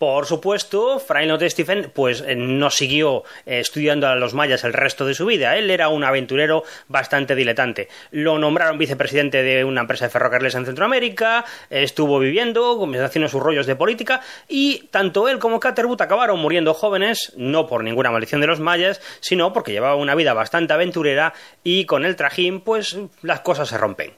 Por 0.00 0.24
supuesto, 0.24 0.98
de 1.38 1.50
Stephen 1.50 1.92
pues 1.94 2.24
eh, 2.26 2.34
no 2.34 2.70
siguió 2.70 3.22
eh, 3.44 3.60
estudiando 3.60 4.06
a 4.06 4.14
los 4.14 4.32
mayas 4.32 4.64
el 4.64 4.72
resto 4.72 5.04
de 5.04 5.12
su 5.12 5.26
vida. 5.26 5.58
Él 5.58 5.70
era 5.70 5.90
un 5.90 6.04
aventurero 6.04 6.64
bastante 6.88 7.34
diletante. 7.34 7.90
Lo 8.10 8.38
nombraron 8.38 8.78
vicepresidente 8.78 9.42
de 9.42 9.62
una 9.62 9.82
empresa 9.82 10.06
de 10.06 10.10
ferrocarriles 10.10 10.54
en 10.54 10.64
Centroamérica, 10.64 11.44
estuvo 11.68 12.18
viviendo, 12.18 12.82
haciendo 13.04 13.28
sus 13.28 13.42
rollos 13.42 13.66
de 13.66 13.76
política 13.76 14.22
y 14.48 14.88
tanto 14.90 15.28
él 15.28 15.38
como 15.38 15.60
Catherwood 15.60 16.00
acabaron 16.00 16.40
muriendo 16.40 16.72
jóvenes, 16.72 17.34
no 17.36 17.66
por 17.66 17.84
ninguna 17.84 18.10
maldición 18.10 18.40
de 18.40 18.46
los 18.46 18.58
mayas, 18.58 19.02
sino 19.20 19.52
porque 19.52 19.72
llevaba 19.72 19.96
una 19.96 20.14
vida 20.14 20.32
bastante 20.32 20.72
aventurera 20.72 21.34
y 21.62 21.84
con 21.84 22.06
el 22.06 22.16
trajín 22.16 22.62
pues 22.62 22.96
las 23.20 23.40
cosas 23.40 23.68
se 23.68 23.76
rompen. 23.76 24.14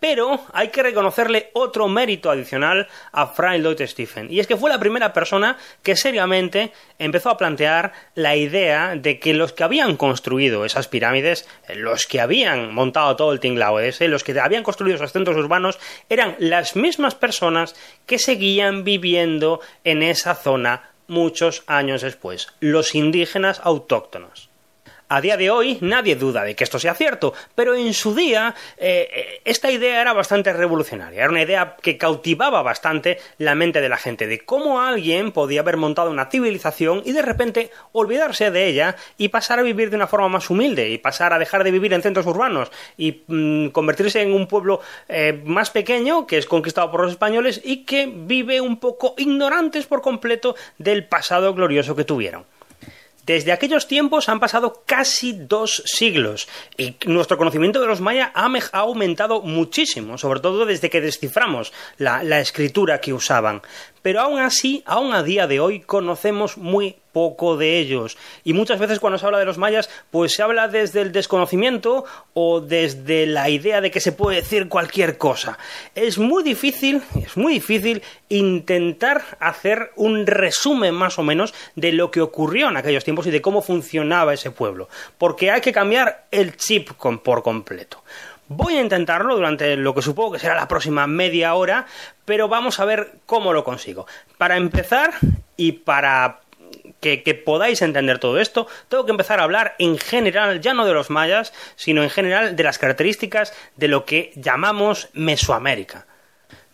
Pero 0.00 0.40
hay 0.52 0.68
que 0.68 0.82
reconocerle 0.82 1.50
otro 1.52 1.88
mérito 1.88 2.30
adicional 2.30 2.88
a 3.12 3.26
Frank 3.26 3.60
Lloyd 3.60 3.82
Stephen, 3.86 4.28
y 4.30 4.40
es 4.40 4.46
que 4.46 4.56
fue 4.56 4.70
la 4.70 4.80
primera 4.80 5.12
persona 5.12 5.56
que 5.82 5.96
seriamente 5.96 6.72
empezó 6.98 7.30
a 7.30 7.36
plantear 7.36 7.92
la 8.14 8.36
idea 8.36 8.94
de 8.96 9.18
que 9.18 9.34
los 9.34 9.52
que 9.52 9.64
habían 9.64 9.96
construido 9.96 10.64
esas 10.64 10.88
pirámides, 10.88 11.48
los 11.74 12.06
que 12.06 12.20
habían 12.20 12.74
montado 12.74 13.16
todo 13.16 13.32
el 13.32 13.40
tinglao 13.40 13.80
ese, 13.80 14.08
los 14.08 14.24
que 14.24 14.38
habían 14.38 14.62
construido 14.62 14.96
esos 14.96 15.12
centros 15.12 15.36
urbanos, 15.36 15.78
eran 16.08 16.36
las 16.38 16.76
mismas 16.76 17.14
personas 17.14 17.74
que 18.06 18.18
seguían 18.18 18.84
viviendo 18.84 19.60
en 19.84 20.02
esa 20.02 20.34
zona 20.34 20.90
muchos 21.08 21.62
años 21.66 22.02
después, 22.02 22.48
los 22.60 22.94
indígenas 22.94 23.60
autóctonos. 23.62 24.50
A 25.08 25.20
día 25.20 25.36
de 25.36 25.50
hoy 25.50 25.78
nadie 25.82 26.16
duda 26.16 26.42
de 26.42 26.56
que 26.56 26.64
esto 26.64 26.80
sea 26.80 26.94
cierto, 26.94 27.32
pero 27.54 27.76
en 27.76 27.94
su 27.94 28.12
día 28.12 28.56
eh, 28.76 29.40
esta 29.44 29.70
idea 29.70 30.00
era 30.00 30.12
bastante 30.12 30.52
revolucionaria, 30.52 31.20
era 31.20 31.30
una 31.30 31.42
idea 31.42 31.76
que 31.80 31.96
cautivaba 31.96 32.60
bastante 32.62 33.18
la 33.38 33.54
mente 33.54 33.80
de 33.80 33.88
la 33.88 33.98
gente, 33.98 34.26
de 34.26 34.40
cómo 34.40 34.80
alguien 34.80 35.30
podía 35.30 35.60
haber 35.60 35.76
montado 35.76 36.10
una 36.10 36.28
civilización 36.28 37.02
y 37.04 37.12
de 37.12 37.22
repente 37.22 37.70
olvidarse 37.92 38.50
de 38.50 38.66
ella 38.66 38.96
y 39.16 39.28
pasar 39.28 39.60
a 39.60 39.62
vivir 39.62 39.90
de 39.90 39.96
una 39.96 40.08
forma 40.08 40.28
más 40.28 40.50
humilde 40.50 40.90
y 40.90 40.98
pasar 40.98 41.32
a 41.32 41.38
dejar 41.38 41.62
de 41.62 41.70
vivir 41.70 41.92
en 41.92 42.02
centros 42.02 42.26
urbanos 42.26 42.72
y 42.96 43.22
mm, 43.28 43.68
convertirse 43.68 44.22
en 44.22 44.32
un 44.32 44.48
pueblo 44.48 44.80
eh, 45.08 45.40
más 45.44 45.70
pequeño 45.70 46.26
que 46.26 46.36
es 46.36 46.46
conquistado 46.46 46.90
por 46.90 47.02
los 47.02 47.12
españoles 47.12 47.60
y 47.62 47.84
que 47.84 48.12
vive 48.12 48.60
un 48.60 48.78
poco 48.78 49.14
ignorantes 49.18 49.86
por 49.86 50.02
completo 50.02 50.56
del 50.78 51.04
pasado 51.04 51.54
glorioso 51.54 51.94
que 51.94 52.02
tuvieron. 52.02 52.55
Desde 53.26 53.50
aquellos 53.50 53.88
tiempos 53.88 54.28
han 54.28 54.38
pasado 54.38 54.84
casi 54.86 55.32
dos 55.32 55.82
siglos 55.84 56.46
y 56.76 56.94
nuestro 57.06 57.36
conocimiento 57.36 57.80
de 57.80 57.88
los 57.88 58.00
mayas 58.00 58.30
ha, 58.34 58.78
aumentado 58.78 59.42
muchísimo, 59.42 60.16
sobre 60.16 60.38
todo 60.38 60.64
desde 60.64 60.90
que 60.90 61.00
desciframos 61.00 61.72
la, 61.98 62.22
la 62.22 62.38
escritura 62.38 63.00
que 63.00 63.12
usaban. 63.12 63.62
Pero 64.00 64.20
aún 64.20 64.38
así, 64.38 64.84
aún 64.86 65.12
a 65.12 65.24
día 65.24 65.48
de 65.48 65.58
hoy, 65.58 65.80
conocemos 65.80 66.56
muy 66.56 66.94
poco 67.16 67.56
de 67.56 67.78
ellos. 67.78 68.18
Y 68.44 68.52
muchas 68.52 68.78
veces 68.78 69.00
cuando 69.00 69.18
se 69.18 69.24
habla 69.24 69.38
de 69.38 69.46
los 69.46 69.56
mayas, 69.56 69.88
pues 70.10 70.34
se 70.34 70.42
habla 70.42 70.68
desde 70.68 71.00
el 71.00 71.12
desconocimiento 71.12 72.04
o 72.34 72.60
desde 72.60 73.24
la 73.24 73.48
idea 73.48 73.80
de 73.80 73.90
que 73.90 74.00
se 74.00 74.12
puede 74.12 74.36
decir 74.36 74.68
cualquier 74.68 75.16
cosa. 75.16 75.56
Es 75.94 76.18
muy 76.18 76.42
difícil, 76.42 77.00
es 77.14 77.34
muy 77.38 77.54
difícil 77.54 78.02
intentar 78.28 79.24
hacer 79.40 79.92
un 79.96 80.26
resumen 80.26 80.92
más 80.92 81.18
o 81.18 81.22
menos 81.22 81.54
de 81.74 81.92
lo 81.92 82.10
que 82.10 82.20
ocurrió 82.20 82.68
en 82.68 82.76
aquellos 82.76 83.04
tiempos 83.04 83.26
y 83.26 83.30
de 83.30 83.40
cómo 83.40 83.62
funcionaba 83.62 84.34
ese 84.34 84.50
pueblo, 84.50 84.90
porque 85.16 85.50
hay 85.50 85.62
que 85.62 85.72
cambiar 85.72 86.26
el 86.30 86.58
chip 86.58 86.90
por 87.24 87.42
completo. 87.42 88.02
Voy 88.48 88.76
a 88.76 88.82
intentarlo 88.82 89.36
durante 89.36 89.74
lo 89.76 89.94
que 89.94 90.02
supongo 90.02 90.32
que 90.32 90.38
será 90.38 90.54
la 90.54 90.68
próxima 90.68 91.06
media 91.06 91.54
hora, 91.54 91.86
pero 92.26 92.46
vamos 92.46 92.78
a 92.78 92.84
ver 92.84 93.12
cómo 93.24 93.54
lo 93.54 93.64
consigo. 93.64 94.06
Para 94.36 94.58
empezar 94.58 95.14
y 95.56 95.72
para 95.72 96.40
que, 97.00 97.34
podáis 97.34 97.82
entender 97.82 98.18
todo 98.18 98.40
esto, 98.40 98.66
tengo 98.88 99.04
que 99.04 99.12
empezar 99.12 99.40
a 99.40 99.44
hablar 99.44 99.74
en 99.78 99.98
general, 99.98 100.60
ya 100.60 100.74
no 100.74 100.86
de 100.86 100.94
los 100.94 101.10
mayas, 101.10 101.52
sino 101.76 102.02
en 102.02 102.10
general 102.10 102.56
de 102.56 102.62
las 102.62 102.78
características 102.78 103.52
de 103.76 103.88
lo 103.88 104.04
que 104.04 104.32
llamamos 104.36 105.08
Mesoamérica. 105.12 106.06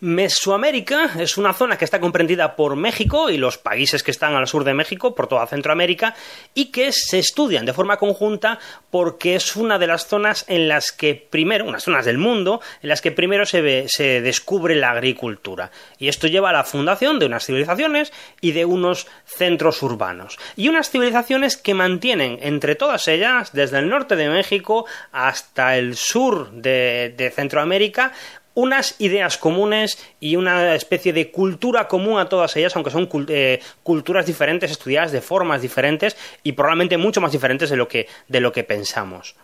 Mesoamérica 0.03 1.11
es 1.17 1.37
una 1.37 1.53
zona 1.53 1.77
que 1.77 1.85
está 1.85 2.01
comprendida 2.01 2.57
por 2.57 2.75
México 2.75 3.29
y 3.29 3.37
los 3.37 3.57
países 3.57 4.03
que 4.03 4.11
están 4.11 4.35
al 4.35 4.49
sur 4.49 4.65
de 4.65 4.73
México, 4.73 5.15
por 5.15 5.27
toda 5.27 5.47
Centroamérica, 5.47 6.13
y 6.53 6.73
que 6.73 6.91
se 6.91 7.19
estudian 7.19 7.65
de 7.65 7.71
forma 7.71 7.95
conjunta 7.95 8.59
porque 8.91 9.35
es 9.35 9.55
una 9.55 9.79
de 9.79 9.87
las 9.87 10.05
zonas 10.07 10.43
en 10.49 10.67
las 10.67 10.91
que 10.91 11.15
primero, 11.15 11.63
unas 11.63 11.83
zonas 11.83 12.03
del 12.03 12.17
mundo, 12.17 12.59
en 12.81 12.89
las 12.89 13.01
que 13.01 13.13
primero 13.13 13.45
se, 13.45 13.85
se 13.87 14.19
descubre 14.19 14.75
la 14.75 14.91
agricultura. 14.91 15.71
Y 15.97 16.09
esto 16.09 16.27
lleva 16.27 16.49
a 16.49 16.53
la 16.53 16.65
fundación 16.65 17.17
de 17.17 17.27
unas 17.27 17.45
civilizaciones 17.45 18.11
y 18.41 18.51
de 18.51 18.65
unos 18.65 19.07
centros 19.23 19.81
urbanos. 19.83 20.37
Y 20.57 20.67
unas 20.67 20.89
civilizaciones 20.89 21.55
que 21.55 21.75
mantienen 21.75 22.39
entre 22.41 22.75
todas 22.75 23.07
ellas, 23.07 23.53
desde 23.53 23.79
el 23.79 23.87
norte 23.87 24.17
de 24.17 24.27
México 24.27 24.85
hasta 25.13 25.77
el 25.77 25.95
sur 25.95 26.51
de, 26.51 27.13
de 27.15 27.31
Centroamérica, 27.31 28.11
unas 28.55 28.95
ideas 28.99 29.37
comunes 29.37 29.97
y 30.19 30.35
una 30.35 30.75
especie 30.75 31.13
de 31.13 31.31
cultura 31.31 31.87
común 31.87 32.19
a 32.19 32.29
todas 32.29 32.55
ellas, 32.55 32.75
aunque 32.75 32.91
son 32.91 33.09
eh, 33.29 33.59
culturas 33.83 34.25
diferentes, 34.25 34.71
estudiadas 34.71 35.11
de 35.11 35.21
formas 35.21 35.61
diferentes 35.61 36.15
y 36.43 36.53
probablemente 36.53 36.97
mucho 36.97 37.21
más 37.21 37.31
diferentes 37.31 37.69
de 37.69 37.77
lo 37.77 37.87
que, 37.87 38.07
de 38.27 38.39
lo 38.39 38.51
que 38.51 38.63
pensamos. 38.63 39.35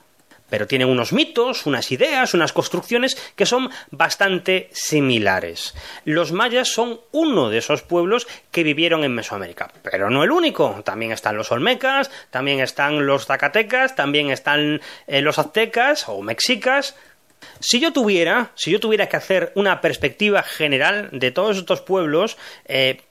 Pero 0.50 0.66
tienen 0.66 0.89
unos 0.89 1.13
mitos, 1.13 1.68
unas 1.68 1.92
ideas, 1.92 2.34
unas 2.34 2.54
construcciones 2.54 3.16
que 3.36 3.46
son 3.46 3.70
bastante 3.92 4.70
similares. 4.72 5.75
Los 6.06 6.32
mayas 6.32 6.70
son 6.70 7.01
uno 7.12 7.50
de 7.50 7.60
esos 7.60 7.84
pueblos 7.84 8.28
que 8.51 8.63
vivieron 8.63 9.04
en 9.04 9.13
Mesoamérica, 9.13 9.72
pero 9.84 10.10
no 10.10 10.24
el 10.24 10.32
único. 10.32 10.82
También 10.84 11.12
están 11.12 11.38
los 11.38 11.51
olmecas, 11.51 12.10
también 12.32 12.62
están 12.62 13.06
los 13.06 13.28
zacatecas, 13.28 13.96
también 13.96 14.32
están 14.32 14.82
eh, 15.06 15.22
los 15.22 15.38
aztecas 15.38 16.10
o 16.10 16.22
mexicas, 16.24 16.96
si 17.60 17.79
yo 17.79 17.93
tuviera, 17.93 18.51
si 18.55 18.72
yo 18.72 18.79
tuviera 18.79 19.08
que 19.08 19.17
hacer 19.17 19.51
una 19.55 19.81
perspectiva 19.81 20.43
general 20.43 21.10
de 21.12 21.31
todos 21.31 21.58
estos 21.58 21.81
pueblos, 21.81 22.38
eh, 22.65 23.01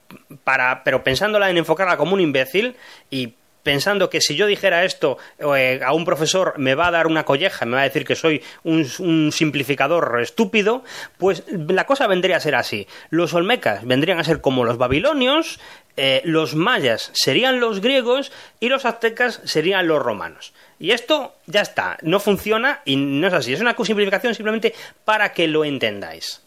para, 0.45 0.85
pero 0.85 1.05
pensándola 1.05 1.51
en 1.51 1.59
enfocarla 1.59 1.97
como 1.97 2.15
un 2.15 2.21
imbécil 2.21 2.77
y 3.11 3.35
pensando 3.63 4.09
que 4.09 4.23
si 4.23 4.35
yo 4.35 4.47
dijera 4.47 4.85
esto 4.85 5.19
eh, 5.57 5.81
a 5.85 5.93
un 5.93 6.07
profesor 6.07 6.55
me 6.57 6.75
va 6.75 6.87
a 6.87 6.91
dar 6.91 7.07
una 7.07 7.25
colleja, 7.25 7.67
me 7.67 7.75
va 7.75 7.81
a 7.81 7.85
decir 7.85 8.07
que 8.07 8.17
soy 8.17 8.43
un, 8.65 9.31
simplificador 9.31 10.21
estúpido, 10.23 10.85
pues 11.19 11.45
la 11.51 11.85
cosa 11.85 12.07
vendría 12.07 12.39
a 12.39 12.41
ser 12.41 12.55
así. 12.55 12.87
Los 13.11 13.35
olmecas 13.35 13.85
vendrían 13.85 14.19
a 14.19 14.25
ser 14.25 14.41
como 14.41 14.65
los 14.65 14.79
babilonios, 14.79 15.61
eh, 15.99 16.23
los 16.25 16.55
mayas 16.55 17.11
serían 17.13 17.59
los 17.59 17.81
griegos 17.81 18.31
y 18.61 18.69
los 18.69 18.85
aztecas 18.85 19.41
serían 19.45 19.89
los 19.89 20.01
romanos. 20.01 20.53
Y 20.79 20.93
esto 20.93 21.35
ya 21.47 21.61
está, 21.61 21.99
no 22.03 22.21
funciona 22.21 22.81
y 22.85 22.97
no 22.97 23.27
es 23.27 23.35
así. 23.35 23.53
Es 23.53 23.61
una 23.61 23.75
simplificación 23.77 24.35
simplemente 24.35 24.75
para 25.05 25.33
que 25.33 25.49
lo 25.49 25.65
entendáis. 25.65 26.41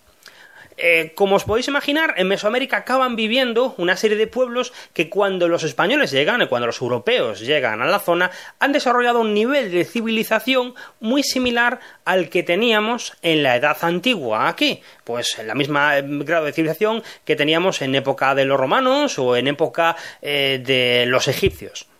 Eh, 0.84 1.12
como 1.14 1.36
os 1.36 1.46
podéis 1.46 1.68
imaginar, 1.68 2.16
en 2.18 2.28
Mesoamérica 2.28 2.78
acaban 2.78 3.16
viviendo 3.16 3.76
una 3.78 3.96
serie 3.96 4.18
de 4.18 4.26
pueblos 4.26 4.74
que 4.94 5.10
cuando 5.10 5.48
los 5.48 5.62
españoles 5.64 6.10
llegan 6.10 6.42
y 6.42 6.48
cuando 6.48 6.66
los 6.66 6.82
europeos 6.82 7.40
llegan 7.40 7.84
a 7.84 7.86
la 7.86 8.00
zona 8.00 8.32
han 8.58 8.72
desarrollado 8.72 9.22
un 9.22 9.36
nivel 9.36 9.70
de 9.70 9.86
civilización 9.86 10.74
muy 11.00 11.22
similar 11.22 11.80
al 12.04 12.30
que 12.30 12.42
teníamos 12.42 13.14
en 13.22 13.44
la 13.44 13.58
Edad 13.58 13.78
Antigua 13.82 14.48
aquí, 14.48 14.82
pues 15.04 15.38
en 15.38 15.46
la 15.46 15.54
misma 15.54 16.00
eh, 16.00 16.04
grado 16.04 16.46
de 16.46 16.54
civilización 16.54 17.04
que 17.26 17.36
teníamos 17.36 17.84
en 17.84 17.94
época 17.94 18.34
de 18.34 18.46
los 18.46 18.60
romanos 18.60 19.20
o 19.20 19.36
en 19.36 19.50
época 19.50 19.96
eh, 20.24 20.64
de 20.66 21.06
los 21.06 21.28
egipcios 21.28 21.91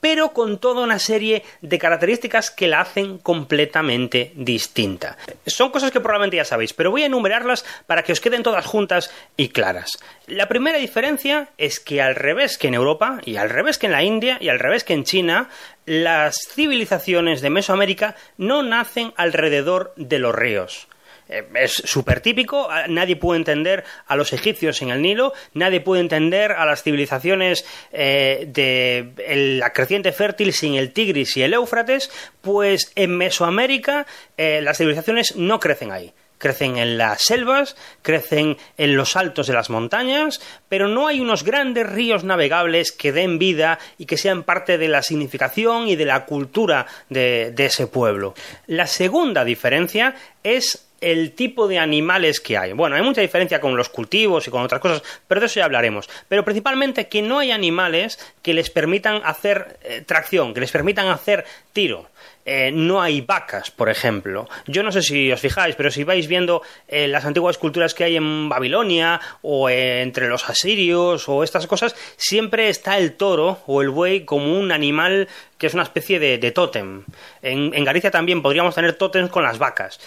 pero 0.00 0.32
con 0.32 0.58
toda 0.58 0.82
una 0.82 0.98
serie 0.98 1.42
de 1.60 1.78
características 1.78 2.50
que 2.50 2.68
la 2.68 2.80
hacen 2.80 3.18
completamente 3.18 4.32
distinta. 4.34 5.16
Son 5.46 5.70
cosas 5.70 5.90
que 5.90 6.00
probablemente 6.00 6.36
ya 6.36 6.44
sabéis, 6.44 6.72
pero 6.72 6.90
voy 6.90 7.02
a 7.02 7.06
enumerarlas 7.06 7.64
para 7.86 8.02
que 8.02 8.12
os 8.12 8.20
queden 8.20 8.42
todas 8.42 8.66
juntas 8.66 9.10
y 9.36 9.48
claras. 9.48 9.98
La 10.26 10.48
primera 10.48 10.78
diferencia 10.78 11.48
es 11.58 11.80
que 11.80 12.02
al 12.02 12.14
revés 12.14 12.58
que 12.58 12.68
en 12.68 12.74
Europa, 12.74 13.20
y 13.24 13.36
al 13.36 13.50
revés 13.50 13.78
que 13.78 13.86
en 13.86 13.92
la 13.92 14.02
India, 14.02 14.38
y 14.40 14.48
al 14.48 14.58
revés 14.58 14.84
que 14.84 14.94
en 14.94 15.04
China, 15.04 15.48
las 15.86 16.36
civilizaciones 16.50 17.40
de 17.40 17.50
Mesoamérica 17.50 18.14
no 18.36 18.62
nacen 18.62 19.12
alrededor 19.16 19.92
de 19.96 20.18
los 20.18 20.34
ríos. 20.34 20.88
Eh, 21.28 21.44
es 21.54 21.72
súper 21.72 22.20
típico, 22.20 22.68
nadie 22.88 23.16
puede 23.16 23.38
entender 23.38 23.84
a 24.06 24.16
los 24.16 24.32
egipcios 24.32 24.80
en 24.82 24.90
el 24.90 25.02
Nilo, 25.02 25.32
nadie 25.54 25.80
puede 25.80 26.00
entender 26.00 26.52
a 26.52 26.64
las 26.64 26.82
civilizaciones 26.82 27.66
eh, 27.92 28.46
de 28.48 29.58
la 29.58 29.72
creciente 29.72 30.12
fértil 30.12 30.52
sin 30.52 30.74
el 30.74 30.92
Tigris 30.92 31.36
y 31.36 31.42
el 31.42 31.54
Éufrates, 31.54 32.10
pues 32.40 32.92
en 32.94 33.16
Mesoamérica 33.16 34.06
eh, 34.36 34.60
las 34.62 34.78
civilizaciones 34.78 35.36
no 35.36 35.60
crecen 35.60 35.92
ahí 35.92 36.12
crecen 36.38 36.76
en 36.78 36.98
las 36.98 37.22
selvas, 37.22 37.76
crecen 38.00 38.58
en 38.76 38.96
los 38.96 39.16
altos 39.16 39.48
de 39.48 39.54
las 39.54 39.70
montañas, 39.70 40.40
pero 40.68 40.86
no 40.86 41.08
hay 41.08 41.18
unos 41.18 41.42
grandes 41.42 41.84
ríos 41.84 42.22
navegables 42.22 42.92
que 42.92 43.10
den 43.10 43.40
vida 43.40 43.80
y 43.98 44.06
que 44.06 44.16
sean 44.16 44.44
parte 44.44 44.78
de 44.78 44.86
la 44.86 45.02
significación 45.02 45.88
y 45.88 45.96
de 45.96 46.04
la 46.04 46.26
cultura 46.26 46.86
de 47.08 47.52
ese 47.58 47.88
pueblo. 47.88 48.34
La 48.68 48.86
segunda 48.86 49.44
diferencia 49.44 50.14
es 50.44 50.87
el 51.00 51.32
tipo 51.32 51.68
de 51.68 51.78
animales 51.78 52.40
que 52.40 52.56
hay. 52.56 52.72
Bueno, 52.72 52.96
hay 52.96 53.02
mucha 53.02 53.20
diferencia 53.20 53.60
con 53.60 53.76
los 53.76 53.88
cultivos 53.88 54.46
y 54.46 54.50
con 54.50 54.62
otras 54.62 54.80
cosas, 54.80 55.02
pero 55.26 55.40
de 55.40 55.46
eso 55.46 55.60
ya 55.60 55.64
hablaremos. 55.64 56.08
Pero 56.28 56.44
principalmente 56.44 57.08
que 57.08 57.22
no 57.22 57.38
hay 57.38 57.50
animales 57.50 58.18
que 58.42 58.54
les 58.54 58.70
permitan 58.70 59.20
hacer 59.24 59.78
eh, 59.82 60.02
tracción, 60.04 60.54
que 60.54 60.60
les 60.60 60.72
permitan 60.72 61.08
hacer 61.08 61.44
tiro. 61.72 62.08
Eh, 62.50 62.70
no 62.72 63.02
hay 63.02 63.20
vacas, 63.20 63.70
por 63.70 63.90
ejemplo. 63.90 64.48
Yo 64.66 64.82
no 64.82 64.90
sé 64.90 65.02
si 65.02 65.30
os 65.30 65.38
fijáis, 65.38 65.76
pero 65.76 65.90
si 65.90 66.02
vais 66.02 66.26
viendo 66.26 66.62
eh, 66.88 67.06
las 67.06 67.26
antiguas 67.26 67.58
culturas 67.58 67.92
que 67.92 68.04
hay 68.04 68.16
en 68.16 68.48
Babilonia 68.48 69.20
o 69.42 69.68
entre 69.68 70.28
los 70.28 70.48
asirios 70.48 71.28
o 71.28 71.44
estas 71.44 71.66
cosas, 71.66 71.94
siempre 72.16 72.70
está 72.70 72.96
el 72.96 73.12
toro 73.12 73.60
o 73.66 73.82
el 73.82 73.90
buey 73.90 74.24
como 74.24 74.58
un 74.58 74.72
animal 74.72 75.28
que 75.58 75.66
es 75.66 75.74
una 75.74 75.82
especie 75.82 76.18
de, 76.18 76.50
tótem. 76.52 77.04
En, 77.42 77.74
en 77.74 77.84
Galicia 77.84 78.10
también 78.10 78.40
podríamos 78.40 78.74
tener 78.74 78.94
tótems 78.94 79.30
con 79.30 79.42
las 79.42 79.58
vacas 79.58 80.00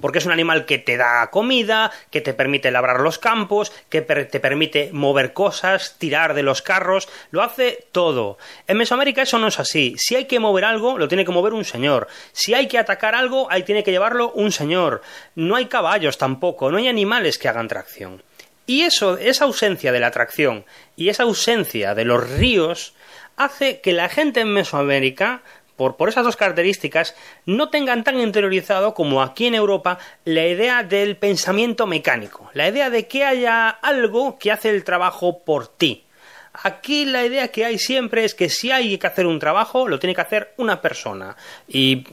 porque 0.00 0.18
es 0.18 0.26
un 0.26 0.32
animal 0.32 0.66
que 0.66 0.78
te 0.78 0.96
da 0.96 1.30
comida, 1.30 1.90
que 2.10 2.20
te 2.20 2.34
permite 2.34 2.70
labrar 2.70 3.00
los 3.00 3.18
campos, 3.18 3.72
que 3.88 4.02
te 4.02 4.40
permite 4.40 4.90
mover 4.92 5.32
cosas, 5.32 5.96
tirar 5.98 6.34
de 6.34 6.42
los 6.42 6.62
carros, 6.62 7.08
lo 7.30 7.42
hace 7.42 7.86
todo. 7.92 8.38
En 8.66 8.78
Mesoamérica 8.78 9.22
eso 9.22 9.38
no 9.38 9.48
es 9.48 9.58
así. 9.60 9.94
Si 9.96 10.16
hay 10.16 10.24
que 10.24 10.40
mover 10.40 10.64
algo, 10.64 10.98
lo 10.98 11.08
tiene 11.08 11.24
que 11.24 11.32
mover 11.32 11.52
un 11.52 11.64
señor. 11.64 12.08
Si 12.32 12.54
hay 12.54 12.66
que 12.68 12.78
atacar 12.78 13.14
algo, 13.14 13.50
ahí 13.50 13.62
tiene 13.62 13.84
que 13.84 13.92
llevarlo 13.92 14.32
un 14.32 14.52
señor. 14.52 15.02
No 15.34 15.56
hay 15.56 15.66
caballos 15.66 16.18
tampoco, 16.18 16.70
no 16.70 16.78
hay 16.78 16.88
animales 16.88 17.38
que 17.38 17.48
hagan 17.48 17.68
tracción. 17.68 18.22
Y 18.66 18.82
eso, 18.82 19.18
esa 19.18 19.44
ausencia 19.44 19.90
de 19.90 20.00
la 20.00 20.12
tracción 20.12 20.64
y 20.96 21.08
esa 21.08 21.24
ausencia 21.24 21.94
de 21.94 22.04
los 22.04 22.28
ríos 22.30 22.94
hace 23.36 23.80
que 23.80 23.92
la 23.92 24.08
gente 24.08 24.40
en 24.40 24.52
Mesoamérica 24.52 25.42
por, 25.88 26.08
esas 26.08 26.24
dos 26.24 26.36
características, 26.36 27.14
no 27.46 27.70
tengan 27.70 28.04
tan 28.04 28.20
interiorizado 28.20 28.92
como 28.92 29.22
aquí 29.22 29.46
en 29.46 29.54
Europa 29.54 29.98
la 30.24 30.46
idea 30.46 30.82
del 30.82 31.16
pensamiento 31.16 31.86
mecánico, 31.86 32.50
la 32.52 32.68
idea 32.68 32.90
de 32.90 33.06
que 33.06 33.24
haya 33.24 33.70
algo 33.70 34.38
que 34.38 34.52
hace 34.52 34.68
el 34.68 34.84
trabajo 34.84 35.42
por 35.42 35.68
ti. 35.68 36.04
Aquí 36.52 37.04
la 37.04 37.24
idea 37.24 37.48
que 37.48 37.64
hay 37.64 37.78
siempre 37.78 38.24
es 38.24 38.34
que 38.34 38.48
si 38.48 38.72
hay 38.72 38.98
que 38.98 39.06
hacer 39.06 39.24
un 39.24 39.38
trabajo, 39.38 39.88
lo 39.88 40.00
tiene 40.00 40.14
que 40.14 40.20
hacer 40.20 40.52
una 40.56 40.82
persona. 40.82 41.36
Y, 41.68 42.04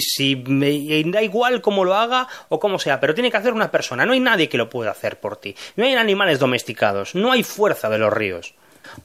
si 0.00 0.36
me 0.36 1.02
da 1.10 1.22
igual 1.22 1.60
cómo 1.60 1.84
lo 1.84 1.96
haga 1.96 2.28
o 2.48 2.60
cómo 2.60 2.78
sea, 2.78 3.00
pero 3.00 3.14
tiene 3.14 3.32
que 3.32 3.36
hacer 3.36 3.52
una 3.52 3.70
persona. 3.70 4.06
No 4.06 4.12
hay 4.12 4.20
nadie 4.20 4.48
que 4.48 4.56
lo 4.56 4.70
pueda 4.70 4.92
hacer 4.92 5.18
por 5.18 5.38
ti. 5.38 5.56
No 5.74 5.84
hay 5.84 5.94
animales 5.94 6.38
domesticados. 6.38 7.16
No 7.16 7.32
hay 7.32 7.42
fuerza 7.42 7.90
de 7.90 7.98
los 7.98 8.12
ríos. 8.12 8.54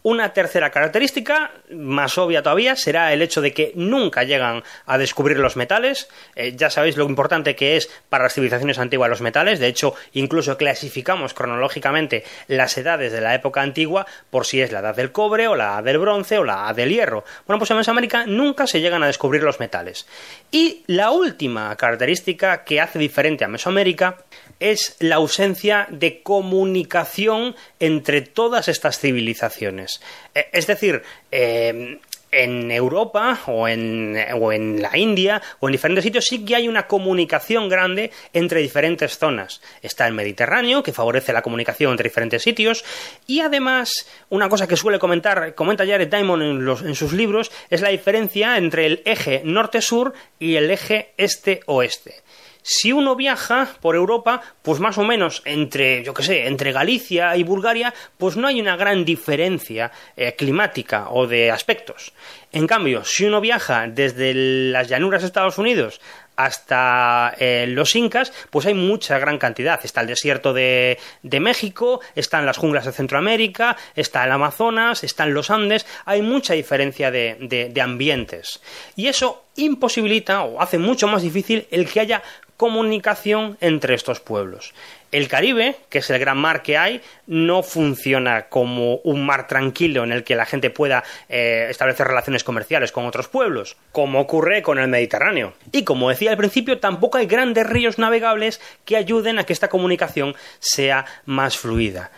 Una 0.03 0.33
tercera 0.33 0.69
característica, 0.69 1.51
más 1.71 2.17
obvia 2.17 2.43
todavía, 2.43 2.75
será 2.75 3.13
el 3.13 3.21
hecho 3.21 3.41
de 3.41 3.53
que 3.53 3.71
nunca 3.75 4.23
llegan 4.23 4.63
a 4.85 4.97
descubrir 4.97 5.37
los 5.37 5.55
metales. 5.55 6.09
Eh, 6.35 6.53
ya 6.55 6.69
sabéis 6.69 6.97
lo 6.97 7.05
importante 7.05 7.55
que 7.55 7.77
es 7.77 7.89
para 8.09 8.25
las 8.25 8.33
civilizaciones 8.33 8.79
antiguas 8.79 9.09
los 9.09 9.21
metales. 9.21 9.59
De 9.59 9.67
hecho, 9.67 9.95
incluso 10.13 10.57
clasificamos 10.57 11.33
cronológicamente 11.33 12.23
las 12.47 12.77
edades 12.77 13.11
de 13.11 13.21
la 13.21 13.35
época 13.35 13.61
antigua 13.61 14.05
por 14.29 14.45
si 14.45 14.61
es 14.61 14.71
la 14.71 14.79
edad 14.79 14.95
del 14.95 15.11
cobre 15.11 15.47
o 15.47 15.55
la 15.55 15.81
del 15.81 15.97
bronce 15.97 16.37
o 16.37 16.43
la 16.43 16.71
del 16.73 16.89
hierro. 16.89 17.23
Bueno, 17.45 17.59
pues 17.59 17.71
en 17.71 17.77
Mesoamérica 17.77 18.25
nunca 18.25 18.67
se 18.67 18.81
llegan 18.81 19.03
a 19.03 19.07
descubrir 19.07 19.43
los 19.43 19.59
metales. 19.59 20.07
Y 20.51 20.83
la 20.87 21.11
última 21.11 21.75
característica 21.75 22.63
que 22.63 22.81
hace 22.81 22.99
diferente 22.99 23.45
a 23.45 23.47
Mesoamérica 23.47 24.17
es 24.59 24.95
la 24.99 25.15
ausencia 25.15 25.87
de 25.89 26.21
comunicación 26.21 27.55
entre 27.79 28.21
todas 28.21 28.67
estas 28.67 28.99
civilizaciones. 28.99 30.01
E, 30.33 30.47
es 30.53 30.67
decir, 30.67 31.03
em, 31.31 31.99
en 32.35 32.69
Europa 32.69 33.39
o 33.47 33.67
en, 33.67 34.17
o 34.39 34.51
en, 34.51 34.81
la 34.81 34.97
India 34.97 35.41
o 35.59 35.67
en 35.67 35.71
diferentes 35.71 36.03
sitios 36.03 36.25
sí 36.25 36.43
que 36.43 36.55
hay 36.55 36.67
una 36.67 36.87
comunicación 36.87 37.69
grande 37.69 38.11
entre 38.33 38.61
diferentes 38.61 39.17
zonas. 39.17 39.61
Está 39.81 40.05
el 40.07 40.13
Mediterráneo, 40.13 40.83
que 40.83 40.91
favorece 40.91 41.33
la 41.33 41.41
comunicación 41.41 41.91
entre 41.91 42.09
diferentes 42.09 42.43
sitios, 42.43 42.83
y 43.25 43.39
además, 43.39 44.07
una 44.29 44.49
cosa 44.49 44.67
que 44.67 44.75
suele 44.75 44.99
comentar, 44.99 45.55
comenta 45.55 45.85
Jared 45.85 46.09
Diamond 46.09 46.43
en, 46.43 46.87
en 46.87 46.95
sus 46.95 47.13
libros, 47.13 47.51
es 47.69 47.81
la 47.81 47.89
diferencia 47.89 48.57
entre 48.57 48.85
el 48.85 49.01
eje 49.05 49.41
norte-sur 49.45 50.13
y 50.39 50.55
el 50.55 50.69
eje 50.69 51.13
este-oeste. 51.17 52.24
Si 52.67 52.91
uno 52.91 53.15
viaja 53.15 53.69
por 53.79 53.95
Europa, 53.95 54.41
pues 54.63 54.79
más 54.79 54.97
o 54.97 55.03
menos 55.03 55.43
entre, 55.45 56.03
yo 56.03 56.15
qué 56.15 56.23
sé, 56.23 56.47
entre 56.47 56.71
Galicia 56.71 57.37
y 57.37 57.43
Bulgaria, 57.43 57.93
pues 58.17 58.37
no 58.37 58.47
hay 58.47 58.59
una 58.59 58.75
gran 58.75 59.05
diferencia 59.05 59.91
eh, 60.17 60.33
climática 60.35 61.09
o 61.11 61.27
de 61.27 61.51
aspectos. 61.51 62.11
En 62.51 62.65
cambio, 62.65 63.03
si 63.03 63.25
uno 63.25 63.39
viaja 63.39 63.85
desde 63.87 64.33
las 64.33 64.87
llanuras 64.87 65.21
de 65.21 65.27
Estados 65.27 65.59
Unidos 65.59 66.01
hasta 66.37 67.35
eh, 67.37 67.65
los 67.67 67.95
incas, 67.95 68.33
pues 68.49 68.65
hay 68.65 68.73
mucha 68.73 69.19
gran 69.19 69.37
cantidad. 69.37 69.79
Está 69.83 70.01
el 70.01 70.07
desierto 70.07 70.51
de, 70.51 70.97
México, 71.21 72.01
están 72.15 72.47
las 72.47 72.57
junglas 72.57 72.85
de 72.85 72.93
Centroamérica, 72.93 73.77
está 73.95 74.25
el 74.25 74.31
Amazonas, 74.31 75.03
están 75.03 75.35
los 75.35 75.51
Andes, 75.51 75.85
hay 76.05 76.23
mucha 76.23 76.55
diferencia 76.55 77.11
de, 77.11 77.69
de 77.71 77.81
ambientes. 77.81 78.59
Y 78.95 79.07
eso 79.07 79.43
imposibilita 79.55 80.43
o 80.43 80.61
hace 80.61 80.77
mucho 80.77 81.07
más 81.07 81.21
difícil 81.21 81.67
el 81.71 81.87
que 81.87 81.99
haya 82.01 82.23
comunicación 82.57 83.57
entre 83.61 83.95
estos 83.95 84.19
pueblos. 84.19 84.73
El 85.11 85.27
Caribe, 85.27 85.77
que 85.89 85.99
es 85.99 86.09
el 86.09 86.19
gran 86.19 86.37
mar 86.37 86.61
que 86.61 86.77
hay, 86.77 87.01
no 87.25 87.63
funciona 87.63 88.47
como 88.49 88.97
un 88.97 89.25
mar 89.25 89.47
tranquilo 89.47 90.03
en 90.03 90.11
el 90.11 90.23
que 90.23 90.35
la 90.35 90.45
gente 90.45 90.69
pueda 90.69 91.03
eh, 91.29 91.67
establecer 91.69 92.07
relaciones 92.07 92.43
comerciales 92.43 92.91
con 92.91 93.05
otros 93.05 93.27
pueblos, 93.27 93.77
como 93.91 94.19
ocurre 94.19 94.61
con 94.61 94.77
el 94.77 94.87
Mediterráneo. 94.87 95.53
Y 95.71 95.83
como 95.83 96.09
decía 96.09 96.31
al 96.31 96.37
principio, 96.37 96.79
tampoco 96.79 97.17
hay 97.17 97.27
grandes 97.27 97.65
ríos 97.67 97.97
navegables 97.97 98.59
que 98.83 98.97
ayuden 98.97 99.39
a 99.39 99.45
que 99.45 99.53
esta 99.53 99.69
comunicación 99.69 100.35
sea 100.59 101.05
más 101.25 101.57
fluida 101.57 102.11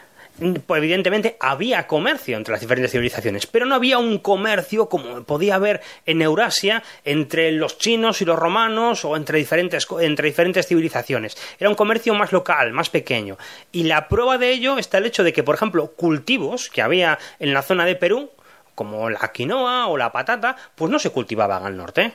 pues 0.66 0.78
evidentemente 0.78 1.38
había 1.40 1.88
comercio 1.88 2.38
entre 2.38 2.52
las 2.52 2.62
diferentes 2.62 2.92
civilizaciones, 2.92 3.48
pero 3.48 3.66
no 3.66 3.76
había 3.76 3.98
un 3.98 4.20
comercio 4.20 4.88
como 4.90 5.24
podía 5.24 5.56
haber 5.56 5.82
en 6.06 6.22
Eurasia 6.22 6.84
entre 7.06 7.52
los 7.52 7.78
chinos 7.78 8.22
y 8.22 8.26
los 8.26 8.38
romanos 8.38 9.04
o 9.06 9.16
entre 9.16 9.40
diferentes, 9.40 9.88
entre 10.00 10.28
diferentes 10.28 10.68
civilizaciones. 10.68 11.38
Era 11.60 11.70
un 11.70 11.76
comercio 11.76 12.14
más 12.14 12.32
local, 12.32 12.72
más 12.72 12.90
pequeño. 12.90 13.38
Y 13.72 13.84
la 13.84 14.08
prueba 14.08 14.38
de 14.38 14.52
ello 14.52 14.78
está 14.78 15.00
el 15.00 15.06
hecho 15.06 15.24
de 15.24 15.34
que, 15.34 15.44
por 15.44 15.56
ejemplo, 15.56 15.88
cultivos 15.92 16.70
que 16.70 16.82
había 16.82 17.18
en 17.40 17.54
la 17.54 17.62
zona 17.62 17.86
de 17.86 17.96
Perú, 17.96 18.32
como 18.76 19.10
la 19.10 19.32
quinoa 19.34 19.88
o 19.88 19.98
la 19.98 20.12
patata, 20.12 20.56
pues 20.76 20.92
no 20.92 21.00
se 21.00 21.10
cultivaban 21.10 21.66
al 21.66 21.76
norte. 21.76 22.14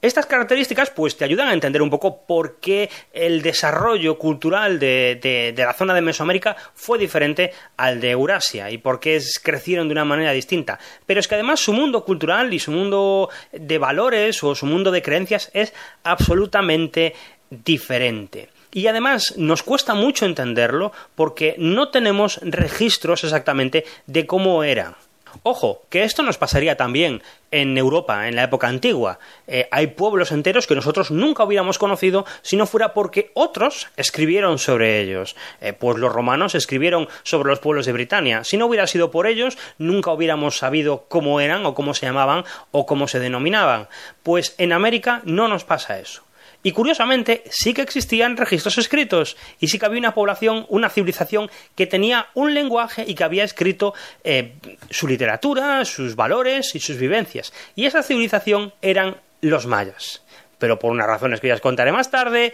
Estas 0.00 0.26
características 0.26 0.90
pues 0.90 1.16
te 1.16 1.24
ayudan 1.24 1.48
a 1.48 1.52
entender 1.52 1.82
un 1.82 1.90
poco 1.90 2.24
por 2.24 2.60
qué 2.60 2.88
el 3.12 3.42
desarrollo 3.42 4.16
cultural 4.16 4.78
de, 4.78 5.54
la 5.56 5.72
zona 5.72 5.92
de 5.92 6.02
Mesoamérica 6.02 6.56
fue 6.72 6.98
diferente 6.98 7.52
al 7.76 8.00
de 8.00 8.12
Eurasia 8.12 8.70
y 8.70 8.78
por 8.78 9.00
qué 9.00 9.20
crecieron 9.42 9.88
de 9.88 9.92
una 9.92 10.04
manera 10.04 10.30
distinta. 10.30 10.78
Pero 11.04 11.18
es 11.18 11.26
que 11.26 11.34
además 11.34 11.58
su 11.58 11.72
mundo 11.72 12.04
cultural 12.04 12.54
y 12.54 12.60
su 12.60 12.70
mundo 12.70 13.28
de 13.50 13.78
valores 13.78 14.44
o 14.44 14.54
su 14.54 14.66
mundo 14.66 14.92
de 14.92 15.02
creencias 15.02 15.50
es 15.52 15.74
absolutamente 16.04 17.14
diferente. 17.50 18.50
Y 18.70 18.86
además 18.86 19.34
nos 19.36 19.64
cuesta 19.64 19.94
mucho 19.94 20.26
entenderlo 20.26 20.92
porque 21.16 21.56
no 21.58 21.88
tenemos 21.88 22.38
registros 22.42 23.24
exactamente 23.24 23.84
de 24.06 24.26
cómo 24.26 24.62
era. 24.62 24.96
Ojo, 25.42 25.82
que 25.88 26.04
esto 26.04 26.22
nos 26.22 26.38
pasaría 26.38 26.76
también 26.76 27.22
en 27.50 27.78
Europa, 27.78 28.28
en 28.28 28.36
la 28.36 28.44
época 28.44 28.68
antigua. 28.68 29.18
Eh, 29.46 29.68
hay 29.70 29.88
pueblos 29.88 30.32
enteros 30.32 30.66
que 30.66 30.74
nosotros 30.74 31.10
nunca 31.10 31.44
hubiéramos 31.44 31.78
conocido 31.78 32.26
si 32.42 32.56
no 32.56 32.66
fuera 32.66 32.92
porque 32.92 33.30
otros 33.34 33.88
escribieron 33.96 34.58
sobre 34.58 35.00
ellos. 35.00 35.36
Eh, 35.60 35.72
pues 35.72 35.98
los 35.98 36.12
romanos 36.12 36.54
escribieron 36.54 37.08
sobre 37.22 37.48
los 37.48 37.60
pueblos 37.60 37.86
de 37.86 37.92
Britania. 37.92 38.44
Si 38.44 38.56
no 38.56 38.66
hubiera 38.66 38.86
sido 38.86 39.10
por 39.10 39.26
ellos, 39.26 39.56
nunca 39.78 40.12
hubiéramos 40.12 40.58
sabido 40.58 41.06
cómo 41.08 41.40
eran 41.40 41.64
o 41.66 41.74
cómo 41.74 41.94
se 41.94 42.06
llamaban 42.06 42.44
o 42.70 42.86
cómo 42.86 43.08
se 43.08 43.20
denominaban. 43.20 43.88
Pues 44.22 44.54
en 44.58 44.72
América 44.72 45.22
no 45.24 45.48
nos 45.48 45.64
pasa 45.64 45.98
eso. 45.98 46.27
Y 46.62 46.72
curiosamente, 46.72 47.44
sí 47.50 47.72
que 47.72 47.82
existían 47.82 48.36
registros 48.36 48.78
escritos, 48.78 49.36
y 49.60 49.68
sí 49.68 49.78
que 49.78 49.86
había 49.86 50.00
una 50.00 50.14
población, 50.14 50.66
una 50.68 50.90
civilización 50.90 51.50
que 51.76 51.86
tenía 51.86 52.28
un 52.34 52.52
lenguaje 52.52 53.04
y 53.06 53.14
que 53.14 53.24
había 53.24 53.44
escrito 53.44 53.94
eh, 54.24 54.54
su 54.90 55.06
literatura, 55.06 55.84
sus 55.84 56.16
valores 56.16 56.74
y 56.74 56.80
sus 56.80 56.96
vivencias. 56.96 57.52
Y 57.76 57.86
esa 57.86 58.02
civilización 58.02 58.72
eran 58.82 59.16
los 59.40 59.66
mayas. 59.66 60.22
Pero 60.58 60.78
por 60.78 60.90
unas 60.90 61.06
razones 61.06 61.40
que 61.40 61.48
ya 61.48 61.54
os 61.54 61.60
contaré 61.60 61.92
más 61.92 62.10
tarde, 62.10 62.52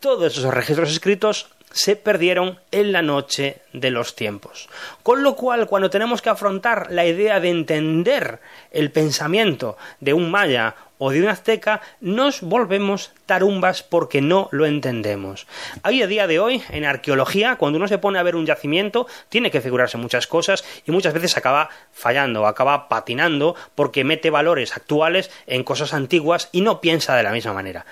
todos 0.00 0.36
esos 0.36 0.52
registros 0.52 0.90
escritos 0.90 1.48
se 1.70 1.94
perdieron 1.94 2.58
en 2.70 2.90
la 2.90 3.02
noche 3.02 3.58
de 3.72 3.90
los 3.90 4.16
tiempos. 4.16 4.68
Con 5.02 5.22
lo 5.22 5.36
cual, 5.36 5.66
cuando 5.66 5.90
tenemos 5.90 6.22
que 6.22 6.30
afrontar 6.30 6.90
la 6.90 7.04
idea 7.04 7.38
de 7.38 7.50
entender 7.50 8.40
el 8.70 8.90
pensamiento 8.90 9.76
de 10.00 10.14
un 10.14 10.30
maya 10.30 10.74
o 10.98 11.10
de 11.10 11.22
un 11.22 11.28
azteca, 11.28 11.80
nos 12.00 12.40
volvemos 12.40 13.12
tarumbas 13.26 13.82
porque 13.82 14.20
no 14.20 14.48
lo 14.52 14.66
entendemos. 14.66 15.46
Hoy 15.84 16.02
a 16.02 16.06
día 16.06 16.26
de 16.26 16.38
hoy, 16.38 16.62
en 16.70 16.84
arqueología, 16.84 17.56
cuando 17.56 17.78
uno 17.78 17.88
se 17.88 17.98
pone 17.98 18.18
a 18.18 18.22
ver 18.22 18.36
un 18.36 18.46
yacimiento, 18.46 19.06
tiene 19.28 19.50
que 19.50 19.60
figurarse 19.60 19.98
muchas 19.98 20.26
cosas 20.26 20.64
y 20.86 20.90
muchas 20.92 21.14
veces 21.14 21.36
acaba 21.36 21.68
fallando, 21.92 22.46
acaba 22.46 22.88
patinando 22.88 23.54
porque 23.74 24.04
mete 24.04 24.30
valores 24.30 24.76
actuales 24.76 25.30
en 25.46 25.64
cosas 25.64 25.92
antiguas 25.92 26.48
y 26.52 26.60
no 26.60 26.80
piensa 26.80 27.16
de 27.16 27.22
la 27.22 27.32
misma 27.32 27.52
manera. 27.52 27.86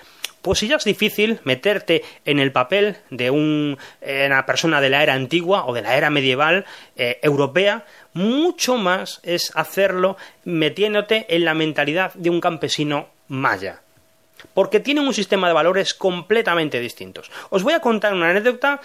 Pues 0.45 0.59
si 0.59 0.69
ya 0.69 0.77
es 0.77 0.85
difícil 0.85 1.41
meterte 1.45 2.05
en 2.27 2.39
el 2.39 2.53
papel 2.53 2.99
de 3.09 3.31
un, 3.31 3.79
eh, 4.03 4.25
una 4.27 4.45
persona 4.45 4.83
de 4.83 4.91
la 4.91 5.03
era 5.03 5.15
antigua 5.15 5.65
o 5.65 5.73
de 5.73 5.81
la 5.81 5.97
era 5.97 6.11
medieval 6.11 6.67
eh, 6.97 7.19
europea, 7.23 7.87
mucho 8.15 8.77
más 8.77 9.21
es 9.23 9.53
hacerlo 9.55 10.17
metiéndote 10.45 11.27
en 11.29 11.45
la 11.45 11.55
mentalidad 11.55 12.15
de 12.15 12.31
un 12.31 12.41
campesino 12.41 13.09
maya 13.29 13.81
porque 14.53 14.81
tienen 14.81 15.07
un 15.07 15.15
sistema 15.15 15.49
de 15.49 15.55
valores 15.55 15.95
completamente 15.95 16.79
distintos. 16.81 17.31
Os 17.51 17.63
voy 17.63 17.73
a 17.73 17.81
contar 17.81 18.13
una 18.13 18.29
anécdota, 18.29 18.81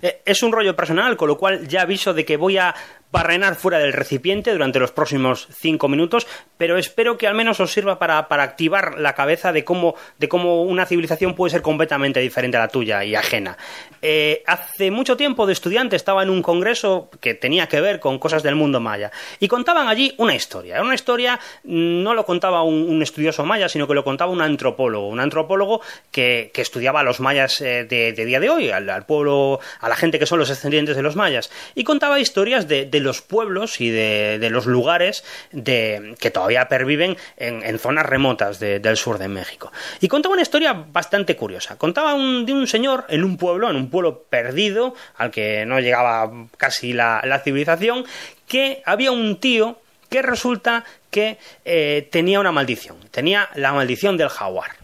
eh, 0.00 0.22
es 0.24 0.42
un 0.42 0.52
rollo 0.52 0.74
personal, 0.74 1.16
con 1.16 1.28
lo 1.28 1.36
cual 1.36 1.68
ya 1.68 1.82
aviso 1.82 2.14
de 2.14 2.24
que 2.24 2.36
voy 2.36 2.56
a 2.56 2.74
barrenar 3.12 3.54
fuera 3.56 3.78
del 3.78 3.92
recipiente 3.92 4.52
durante 4.52 4.78
los 4.78 4.90
próximos 4.90 5.46
cinco 5.52 5.86
minutos, 5.86 6.26
pero 6.56 6.78
espero 6.78 7.18
que 7.18 7.26
al 7.26 7.34
menos 7.34 7.60
os 7.60 7.70
sirva 7.70 7.98
para, 7.98 8.18
activar 8.18 8.98
la 8.98 9.14
cabeza 9.14 9.52
de 9.52 9.64
cómo, 9.64 9.94
de 10.18 10.28
cómo 10.28 10.62
una 10.62 10.86
civilización 10.86 11.34
puede 11.34 11.50
ser 11.50 11.60
completamente 11.60 12.20
diferente 12.20 12.56
a 12.56 12.60
la 12.60 12.68
tuya 12.68 13.04
y 13.04 13.14
ajena. 13.14 13.58
Eh, 14.00 14.42
hace 14.46 14.90
mucho 14.90 15.16
tiempo 15.16 15.46
de 15.46 15.52
estudiante 15.52 15.94
estaba 15.94 16.22
en 16.22 16.30
un 16.30 16.40
congreso 16.42 17.10
que 17.20 17.34
tenía 17.34 17.68
que 17.68 17.80
ver 17.82 18.00
con 18.00 18.18
cosas 18.18 18.42
del 18.42 18.56
mundo 18.56 18.80
maya 18.80 19.12
y 19.38 19.46
contaban 19.46 19.88
allí 19.88 20.14
una 20.16 20.34
historia. 20.34 20.80
Una 20.80 20.94
historia, 20.94 21.38
no 21.64 22.14
lo 22.14 22.24
contaba 22.24 22.62
un, 22.62 23.02
estudioso 23.02 23.44
maya, 23.44 23.68
sino 23.68 23.86
que 23.86 23.94
lo 23.94 24.04
contaba 24.04 24.32
un 24.32 24.40
antropólogo, 24.40 25.08
un 25.08 25.20
antropólogo 25.20 25.82
que, 26.10 26.50
estudiaba 26.62 27.00
a 27.00 27.02
los 27.02 27.18
mayas 27.18 27.60
eh, 27.60 27.84
de, 27.84 28.12
día 28.24 28.38
de 28.40 28.48
hoy, 28.48 28.70
al, 28.70 29.04
pueblo, 29.04 29.60
a 29.80 29.88
la 29.88 29.96
gente 29.96 30.18
que 30.20 30.26
son 30.26 30.38
los 30.38 30.48
descendientes 30.48 30.94
de 30.96 31.02
los 31.02 31.16
mayas, 31.16 31.50
y 31.74 31.82
contaba 31.82 32.20
historias 32.20 32.68
de, 32.68 32.86
los 33.02 33.22
pueblos 33.22 33.80
y 33.80 33.90
de, 33.90 34.48
los 34.50 34.66
lugares 34.66 35.24
de, 35.50 36.14
que 36.18 36.30
todavía 36.30 36.68
perviven 36.68 37.16
en, 37.36 37.78
zonas 37.78 38.06
remotas 38.06 38.58
del 38.60 38.96
sur 38.96 39.18
de 39.18 39.28
México. 39.28 39.72
Y 40.00 40.08
contaba 40.08 40.34
una 40.34 40.42
historia 40.42 40.72
bastante 40.72 41.36
curiosa. 41.36 41.76
Contaba 41.76 42.12
de 42.12 42.52
un 42.52 42.66
señor 42.66 43.04
en 43.08 43.24
un 43.24 43.36
pueblo, 43.36 43.70
en 43.70 43.76
un 43.76 43.90
pueblo 43.90 44.22
perdido, 44.28 44.94
al 45.16 45.30
que 45.30 45.64
no 45.66 45.80
llegaba 45.80 46.30
casi 46.56 46.92
la, 46.92 47.40
civilización, 47.42 48.04
que 48.46 48.82
había 48.84 49.12
un 49.12 49.40
tío 49.40 49.80
que 50.08 50.22
resulta 50.22 50.84
que 51.10 51.38
eh, 51.64 52.08
tenía 52.10 52.38
una 52.40 52.52
maldición, 52.52 52.96
tenía 53.10 53.48
la 53.54 53.72
maldición 53.72 54.16
del 54.16 54.28
jaguar. 54.28 54.81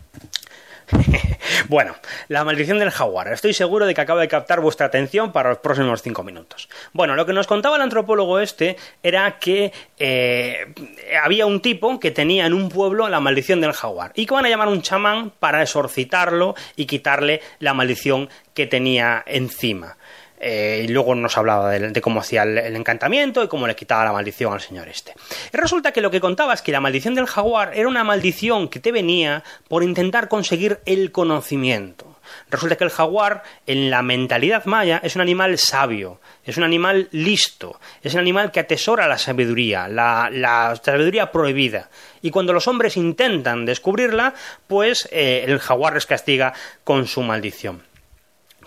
bueno, 1.69 1.95
la 2.29 2.45
maldición 2.45 2.79
del 2.79 2.91
jaguar. 2.91 3.33
Estoy 3.33 3.53
seguro 3.53 3.87
de 3.87 3.95
que 3.95 4.01
acabo 4.01 4.21
de 4.21 4.29
captar 4.29 4.61
vuestra 4.61 4.87
atención 4.87 5.33
para 5.33 5.51
los 5.51 5.59
próximos 5.59 6.03
cinco 6.03 6.23
minutos. 6.23 6.69
Bueno, 6.93 7.15
lo 7.15 7.27
que 7.27 7.33
nos 7.33 7.47
contaba 7.47 7.77
el 7.77 7.83
antropólogo 7.83 8.39
este 8.41 8.77
era 9.03 9.39
que 9.39 9.73
eh, 9.99 10.75
había 11.23 11.47
un 11.47 11.61
tipo 11.61 11.99
que 12.01 12.11
tenía 12.11 12.47
en 12.47 12.55
un 12.55 12.69
pueblo 12.69 13.09
la 13.09 13.21
maldición 13.21 13.61
del 13.61 13.73
jaguar 13.73 14.13
y 14.15 14.27
que 14.27 14.35
van 14.35 14.47
a 14.47 14.49
llamar 14.49 14.69
un 14.69 14.83
chamán 14.83 15.33
para 15.39 15.63
exorcitarlo 15.63 16.55
y 16.77 16.87
quitarle 16.87 17.41
la 17.59 17.75
maldición 17.75 18.29
que 18.55 18.67
tenía 18.67 19.23
encima. 19.27 19.97
Eh, 20.41 20.83
y 20.85 20.89
luego 20.89 21.15
nos 21.15 21.37
hablaba 21.37 21.71
de, 21.71 22.01
cómo 22.01 22.21
hacía 22.21 22.45
el, 22.45 22.77
encantamiento 22.77 23.43
y 23.43 23.49
cómo 23.49 23.67
le 23.67 23.75
quitaba 23.75 24.05
la 24.05 24.13
maldición 24.13 24.53
al 24.53 24.61
señor 24.61 24.89
este. 24.89 25.15
Y 25.53 25.57
resulta 25.57 25.93
que 25.93 26.01
lo 26.01 26.11
que 26.11 26.21
contaba 26.21 26.55
es 26.55 26.63
que 26.63 26.73
la 26.73 26.81
maldición 26.81 27.15
del 27.15 27.27
jaguar 27.27 27.73
era 27.75 27.89
una 27.89 28.05
maldición 28.05 28.69
que 28.69 28.81
te 28.81 28.93
venía 28.93 29.43
por 29.69 29.83
intentar 29.83 30.29
conseguir 30.29 30.81
el 30.87 31.11
conocimiento. 31.11 32.19
Resulta 32.51 32.77
que 32.77 32.85
el 32.85 32.91
jaguar, 32.91 33.43
en 33.67 33.91
la 33.91 34.03
mentalidad 34.03 34.65
maya, 34.67 35.01
es 35.03 35.17
un 35.17 35.23
animal 35.23 35.59
sabio, 35.59 36.21
es 36.45 36.57
un 36.57 36.65
animal 36.65 37.09
listo, 37.11 37.81
es 38.03 38.15
un 38.15 38.21
animal 38.21 38.53
que 38.53 38.61
atesora 38.61 39.09
la 39.09 39.19
sabiduría, 39.19 39.89
la, 39.89 40.79
sabiduría 40.83 41.33
prohibida. 41.33 41.89
Y 42.21 42.31
cuando 42.31 42.53
los 42.53 42.69
hombres 42.69 42.97
intentan 42.97 43.65
descubrirla, 43.65 44.35
pues 44.67 45.09
eh, 45.11 45.45
el 45.47 45.59
jaguar 45.59 45.95
les 45.95 46.07
castiga 46.07 46.53
con 46.85 47.07
su 47.07 47.23
maldición. 47.23 47.88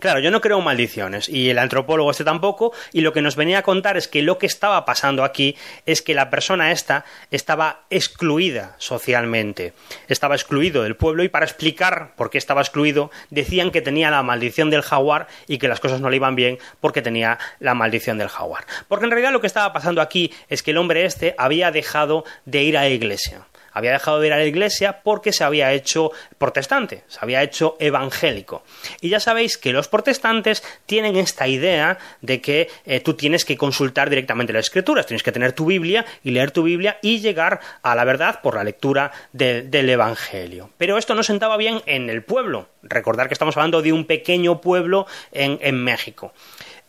Claro, 0.01 0.19
yo 0.19 0.31
no 0.31 0.41
creo 0.41 0.59
maldiciones 0.61 1.29
y 1.29 1.51
el 1.51 1.59
antropólogo 1.59 2.09
este 2.09 2.23
tampoco 2.23 2.73
y 2.91 3.01
lo 3.01 3.13
que 3.13 3.21
nos 3.21 3.35
venía 3.35 3.59
a 3.59 3.61
contar 3.61 3.97
es 3.97 4.07
que 4.07 4.23
lo 4.23 4.39
que 4.39 4.47
estaba 4.47 4.83
pasando 4.83 5.23
aquí 5.23 5.55
es 5.85 6.01
que 6.01 6.15
la 6.15 6.31
persona 6.31 6.71
esta 6.71 7.05
estaba 7.29 7.81
excluida 7.91 8.73
socialmente, 8.79 9.73
estaba 10.07 10.33
excluido 10.33 10.81
del 10.81 10.95
pueblo 10.95 11.23
y 11.23 11.29
para 11.29 11.45
explicar 11.45 12.15
por 12.15 12.31
qué 12.31 12.39
estaba 12.39 12.61
excluido 12.61 13.11
decían 13.29 13.69
que 13.69 13.83
tenía 13.83 14.09
la 14.09 14.23
maldición 14.23 14.71
del 14.71 14.81
jaguar 14.81 15.27
y 15.47 15.59
que 15.59 15.67
las 15.67 15.79
cosas 15.79 16.01
no 16.01 16.09
le 16.09 16.15
iban 16.15 16.35
bien 16.35 16.57
porque 16.79 17.03
tenía 17.03 17.37
la 17.59 17.75
maldición 17.75 18.17
del 18.17 18.29
jaguar. 18.29 18.65
Porque 18.87 19.05
en 19.05 19.11
realidad 19.11 19.31
lo 19.31 19.39
que 19.39 19.45
estaba 19.45 19.71
pasando 19.71 20.01
aquí 20.01 20.33
es 20.49 20.63
que 20.63 20.71
el 20.71 20.79
hombre 20.79 21.05
este 21.05 21.35
había 21.37 21.69
dejado 21.69 22.25
de 22.45 22.63
ir 22.63 22.75
a 22.75 22.81
la 22.81 22.89
iglesia 22.89 23.45
había 23.71 23.91
dejado 23.91 24.19
de 24.19 24.27
ir 24.27 24.33
a 24.33 24.37
la 24.37 24.45
iglesia 24.45 25.01
porque 25.03 25.33
se 25.33 25.43
había 25.43 25.71
hecho 25.73 26.11
protestante, 26.37 27.03
se 27.07 27.19
había 27.21 27.43
hecho 27.43 27.75
evangélico. 27.79 28.63
Y 29.01 29.09
ya 29.09 29.19
sabéis 29.19 29.57
que 29.57 29.73
los 29.73 29.87
protestantes 29.87 30.63
tienen 30.85 31.15
esta 31.15 31.47
idea 31.47 31.97
de 32.21 32.41
que 32.41 32.69
eh, 32.85 32.99
tú 32.99 33.13
tienes 33.13 33.45
que 33.45 33.57
consultar 33.57 34.09
directamente 34.09 34.53
las 34.53 34.65
escrituras, 34.65 35.05
tienes 35.05 35.23
que 35.23 35.31
tener 35.31 35.53
tu 35.53 35.65
Biblia 35.65 36.05
y 36.23 36.31
leer 36.31 36.51
tu 36.51 36.63
Biblia 36.63 36.97
y 37.01 37.19
llegar 37.19 37.59
a 37.81 37.95
la 37.95 38.03
verdad 38.03 38.41
por 38.41 38.55
la 38.55 38.63
lectura 38.63 39.11
del 39.33 39.89
Evangelio. 39.89 40.69
Pero 40.77 40.97
esto 40.97 41.15
no 41.15 41.23
sentaba 41.23 41.57
bien 41.57 41.81
en 41.85 42.09
el 42.09 42.23
pueblo. 42.23 42.69
Recordar 42.83 43.27
que 43.27 43.33
estamos 43.33 43.55
hablando 43.57 43.81
de 43.81 43.93
un 43.93 44.05
pequeño 44.05 44.61
pueblo 44.61 45.05
en 45.31 45.83
México. 45.83 46.33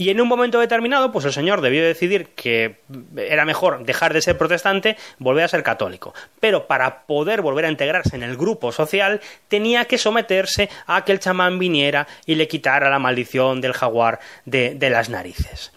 Y 0.03 0.11
en 0.11 0.21
un 0.21 0.27
momento 0.27 0.59
determinado, 0.59 1.13
pues 1.13 1.25
el 1.27 1.33
señor 1.33 1.61
debió 1.61 1.85
decidir 1.85 2.31
que 2.35 2.81
era 3.17 3.45
mejor 3.45 3.85
dejar 3.85 4.13
de 4.13 4.21
ser 4.21 4.37
protestante, 4.37 4.97
volver 5.19 5.45
a 5.45 5.49
ser 5.49 5.63
católico. 5.63 6.13
Pero 6.41 6.67
para 6.67 7.07
poder 7.07 7.41
volver 7.41 7.67
a 7.67 7.71
integrarse 7.71 8.17
en 8.17 8.25
el 8.25 8.37
grupo 8.37 8.73
social, 8.73 9.21
tenía 9.47 9.85
que 9.85 9.99
someterse 9.99 10.69
a 10.89 11.05
que 11.05 11.13
el 11.13 11.21
chamán 11.21 11.61
viniera 11.61 12.09
y 12.27 12.35
le 12.35 12.49
quitara 12.49 12.91
la 12.91 12.99
maldición 12.99 13.61
del 13.61 13.75
jaguar 13.75 14.19
de, 14.45 14.75
de 14.75 14.91
las 14.91 15.09
narices. 15.09 15.71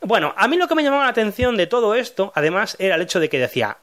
Bueno, 0.00 0.32
a 0.38 0.48
mí 0.48 0.56
lo 0.56 0.68
que 0.68 0.74
me 0.74 0.82
llamaba 0.82 1.04
la 1.04 1.10
atención 1.10 1.58
de 1.58 1.66
todo 1.66 1.94
esto, 1.94 2.32
además, 2.34 2.76
era 2.78 2.94
el 2.94 3.02
hecho 3.02 3.20
de 3.20 3.28
que 3.28 3.38
decía, 3.38 3.76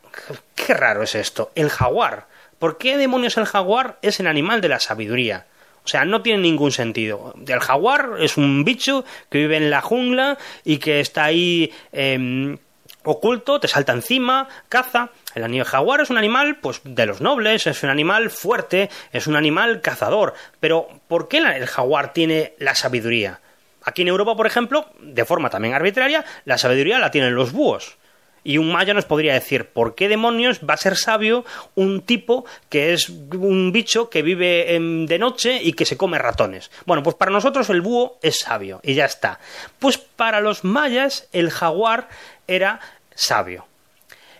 qué 0.55 0.73
raro 0.73 1.03
es 1.03 1.13
esto, 1.13 1.51
el 1.53 1.69
jaguar. 1.69 2.25
¿Por 2.57 2.79
qué 2.79 2.97
demonios 2.97 3.37
el 3.37 3.45
jaguar 3.45 3.99
es 4.01 4.19
el 4.19 4.25
animal 4.25 4.59
de 4.59 4.69
la 4.69 4.79
sabiduría? 4.79 5.45
O 5.83 5.87
sea, 5.87 6.05
no 6.05 6.21
tiene 6.21 6.41
ningún 6.41 6.71
sentido. 6.71 7.33
El 7.45 7.59
jaguar 7.59 8.11
es 8.19 8.37
un 8.37 8.63
bicho 8.63 9.03
que 9.29 9.39
vive 9.39 9.57
en 9.57 9.69
la 9.69 9.81
jungla 9.81 10.37
y 10.63 10.77
que 10.77 11.01
está 11.01 11.25
ahí 11.25 11.73
em, 11.91 12.57
oculto, 13.03 13.59
te 13.59 13.67
salta 13.67 13.91
encima, 13.91 14.47
caza. 14.69 15.09
El 15.35 15.43
animal 15.43 15.65
jaguar 15.65 16.01
es 16.01 16.09
un 16.09 16.17
animal, 16.17 16.57
pues, 16.61 16.81
de 16.83 17.05
los 17.05 17.21
nobles, 17.21 17.67
es 17.67 17.83
un 17.83 17.89
animal 17.89 18.29
fuerte, 18.29 18.89
es 19.11 19.27
un 19.27 19.35
animal 19.35 19.81
cazador. 19.81 20.33
Pero, 20.59 20.87
¿por 21.07 21.27
qué 21.27 21.39
el 21.39 21.67
jaguar 21.67 22.13
tiene 22.13 22.53
la 22.59 22.75
sabiduría? 22.75 23.41
Aquí 23.83 24.03
en 24.03 24.07
Europa, 24.07 24.35
por 24.35 24.47
ejemplo, 24.47 24.87
de 24.99 25.25
forma 25.25 25.49
también 25.49 25.73
arbitraria, 25.73 26.23
la 26.45 26.57
sabiduría 26.57 26.99
la 26.99 27.11
tienen 27.11 27.35
los 27.35 27.51
búhos. 27.51 27.97
Y 28.43 28.57
un 28.57 28.71
maya 28.71 28.93
nos 28.93 29.05
podría 29.05 29.33
decir, 29.33 29.65
¿por 29.69 29.95
qué 29.95 30.09
demonios 30.09 30.61
va 30.67 30.73
a 30.73 30.77
ser 30.77 30.97
sabio 30.97 31.45
un 31.75 32.01
tipo 32.01 32.45
que 32.69 32.93
es 32.93 33.09
un 33.09 33.71
bicho 33.71 34.09
que 34.09 34.21
vive 34.21 34.77
de 34.79 35.19
noche 35.19 35.61
y 35.61 35.73
que 35.73 35.85
se 35.85 35.97
come 35.97 36.17
ratones? 36.17 36.71
Bueno, 36.85 37.03
pues 37.03 37.15
para 37.15 37.31
nosotros 37.31 37.69
el 37.69 37.81
búho 37.81 38.17
es 38.21 38.39
sabio 38.39 38.79
y 38.83 38.93
ya 38.95 39.05
está. 39.05 39.39
Pues 39.79 39.97
para 39.97 40.41
los 40.41 40.63
mayas 40.63 41.27
el 41.31 41.51
jaguar 41.51 42.09
era 42.47 42.79
sabio. 43.15 43.65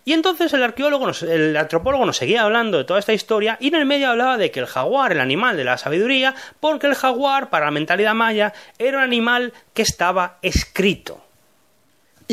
Y 0.06 0.12
entonces 0.12 0.52
el 0.52 0.64
arqueólogo, 0.64 1.10
el 1.22 1.56
antropólogo 1.56 2.06
nos 2.06 2.18
seguía 2.18 2.42
hablando 2.42 2.78
de 2.78 2.84
toda 2.84 3.00
esta 3.00 3.14
historia 3.14 3.58
y 3.62 3.70
en 3.70 3.76
el 3.76 3.86
medio 3.86 4.10
hablaba 4.10 4.38
de 4.38 4.52
que 4.52 4.60
el 4.60 4.66
jaguar, 4.66 5.14
el 5.14 5.22
animal 5.22 5.56
de 5.56 5.64
la 5.64 5.78
sabiduría, 5.78 6.36
porque 6.60 6.88
el 6.88 6.96
jaguar, 6.96 7.50
para 7.50 7.66
la 7.66 7.72
mentalidad 7.72 8.14
maya, 8.14 8.54
era 8.78 8.98
un 8.98 9.04
animal 9.04 9.54
que 9.74 9.82
estaba 9.82 10.40
escrito. 10.42 11.24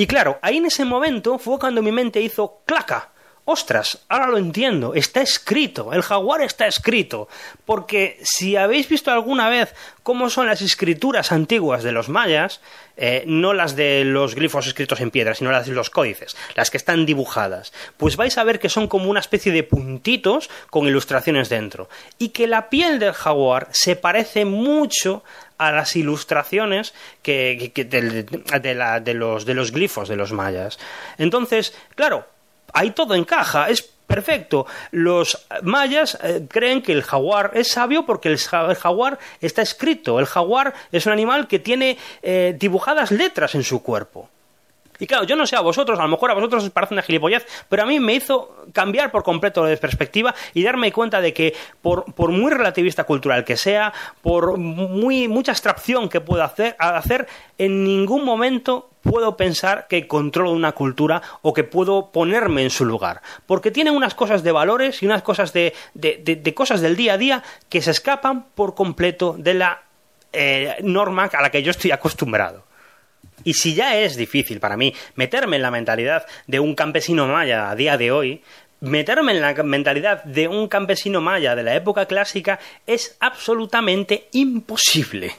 Y 0.00 0.06
claro, 0.06 0.38
ahí 0.40 0.56
en 0.56 0.64
ese 0.64 0.86
momento 0.86 1.38
fue 1.38 1.58
cuando 1.58 1.82
mi 1.82 1.92
mente 1.92 2.22
hizo 2.22 2.62
claca. 2.64 3.10
Ostras, 3.44 4.06
ahora 4.08 4.28
lo 4.28 4.38
entiendo, 4.38 4.94
está 4.94 5.20
escrito, 5.20 5.92
el 5.92 6.00
jaguar 6.00 6.40
está 6.40 6.66
escrito, 6.66 7.28
porque 7.66 8.18
si 8.22 8.56
habéis 8.56 8.88
visto 8.88 9.10
alguna 9.10 9.50
vez 9.50 9.74
cómo 10.02 10.30
son 10.30 10.46
las 10.46 10.62
escrituras 10.62 11.32
antiguas 11.32 11.82
de 11.82 11.92
los 11.92 12.08
mayas, 12.08 12.62
eh, 12.96 13.24
no 13.26 13.52
las 13.52 13.76
de 13.76 14.04
los 14.04 14.34
glifos 14.34 14.66
escritos 14.66 15.00
en 15.02 15.10
piedra, 15.10 15.34
sino 15.34 15.50
las 15.50 15.66
de 15.66 15.74
los 15.74 15.90
códices, 15.90 16.34
las 16.54 16.70
que 16.70 16.78
están 16.78 17.04
dibujadas, 17.04 17.74
pues 17.98 18.16
vais 18.16 18.38
a 18.38 18.44
ver 18.44 18.58
que 18.58 18.70
son 18.70 18.88
como 18.88 19.10
una 19.10 19.20
especie 19.20 19.52
de 19.52 19.64
puntitos 19.64 20.48
con 20.70 20.86
ilustraciones 20.86 21.50
dentro, 21.50 21.90
y 22.18 22.30
que 22.30 22.46
la 22.46 22.70
piel 22.70 22.98
del 22.98 23.12
jaguar 23.12 23.68
se 23.72 23.96
parece 23.96 24.46
mucho 24.46 25.24
a 25.60 25.72
las 25.72 25.94
ilustraciones 25.94 26.94
que, 27.22 27.70
de, 27.76 29.14
los, 29.14 29.44
de 29.44 29.54
los 29.54 29.72
glifos 29.72 30.08
de 30.08 30.16
los 30.16 30.32
mayas. 30.32 30.78
Entonces, 31.18 31.74
claro, 31.94 32.26
ahí 32.72 32.92
todo 32.92 33.14
encaja, 33.14 33.68
es 33.68 33.82
perfecto. 33.82 34.66
Los 34.90 35.46
mayas 35.62 36.18
eh, 36.22 36.46
creen 36.48 36.80
que 36.80 36.92
el 36.92 37.02
jaguar 37.02 37.50
es 37.54 37.72
sabio 37.72 38.06
porque 38.06 38.30
el, 38.30 38.38
jaguar 38.38 39.18
está 39.42 39.60
escrito. 39.60 40.18
El 40.18 40.26
jaguar 40.26 40.72
es 40.90 41.04
un 41.04 41.12
animal 41.12 41.46
que 41.46 41.58
tiene 41.58 41.98
eh, 42.22 42.56
dibujadas 42.58 43.10
letras 43.10 43.54
en 43.54 43.62
su 43.62 43.82
cuerpo. 43.82 44.30
Y 45.00 45.06
claro, 45.06 45.24
yo 45.24 45.34
no 45.34 45.46
sé 45.46 45.56
a 45.56 45.60
vosotros, 45.60 45.98
a 45.98 46.02
lo 46.02 46.08
mejor 46.08 46.30
a 46.30 46.34
vosotros 46.34 46.62
os 46.62 46.70
parece 46.70 46.94
una 46.94 47.02
gilipollez, 47.02 47.46
pero 47.68 47.82
a 47.82 47.86
mí 47.86 47.98
me 47.98 48.14
hizo 48.14 48.64
cambiar 48.72 49.10
por 49.10 49.24
completo 49.24 49.64
de 49.64 49.76
perspectiva 49.76 50.34
y 50.54 50.62
darme 50.62 50.92
cuenta 50.92 51.20
de 51.20 51.32
que 51.32 51.54
por, 51.80 52.04
muy 52.30 52.52
relativista 52.52 53.04
cultural 53.04 53.44
que 53.44 53.56
sea, 53.56 53.92
por 54.22 54.58
muy 54.58 55.26
mucha 55.26 55.52
abstracción 55.52 56.08
que 56.08 56.20
pueda 56.20 56.44
hacer, 56.44 56.76
hacer, 56.78 57.26
en 57.58 57.82
ningún 57.82 58.24
momento 58.24 58.90
puedo 59.00 59.36
pensar 59.36 59.86
que 59.88 60.06
controlo 60.06 60.52
una 60.52 60.72
cultura 60.72 61.22
o 61.40 61.54
que 61.54 61.64
puedo 61.64 62.10
ponerme 62.10 62.62
en 62.62 62.70
su 62.70 62.84
lugar. 62.84 63.22
Porque 63.46 63.70
tiene 63.70 63.90
unas 63.90 64.14
cosas 64.14 64.42
de 64.42 64.52
valores 64.52 65.02
y 65.02 65.06
unas 65.06 65.22
cosas 65.22 65.54
de, 65.54 65.74
de, 65.94 66.54
cosas 66.54 66.82
del 66.82 66.96
día 66.96 67.14
a 67.14 67.18
día 67.18 67.42
que 67.70 67.80
se 67.80 67.92
escapan 67.92 68.46
por 68.54 68.74
completo 68.74 69.34
de 69.38 69.54
la 69.54 69.82
eh, 70.32 70.76
norma 70.82 71.30
a 71.32 71.42
la 71.42 71.50
que 71.50 71.62
yo 71.62 71.70
estoy 71.70 71.90
acostumbrado. 71.92 72.69
Y 73.44 73.54
si 73.54 73.74
ya 73.74 73.96
es 73.96 74.16
difícil 74.16 74.60
para 74.60 74.76
mí 74.76 74.94
meterme 75.14 75.56
en 75.56 75.62
la 75.62 75.70
mentalidad 75.70 76.26
de 76.46 76.60
un 76.60 76.74
campesino 76.74 77.26
maya 77.26 77.70
a 77.70 77.76
día 77.76 77.96
de 77.96 78.12
hoy, 78.12 78.42
meterme 78.80 79.32
en 79.32 79.40
la 79.40 79.54
mentalidad 79.62 80.24
de 80.24 80.48
un 80.48 80.68
campesino 80.68 81.20
maya 81.20 81.54
de 81.54 81.62
la 81.62 81.74
época 81.74 82.06
clásica 82.06 82.58
es 82.86 83.16
absolutamente 83.20 84.28
imposible. 84.32 85.36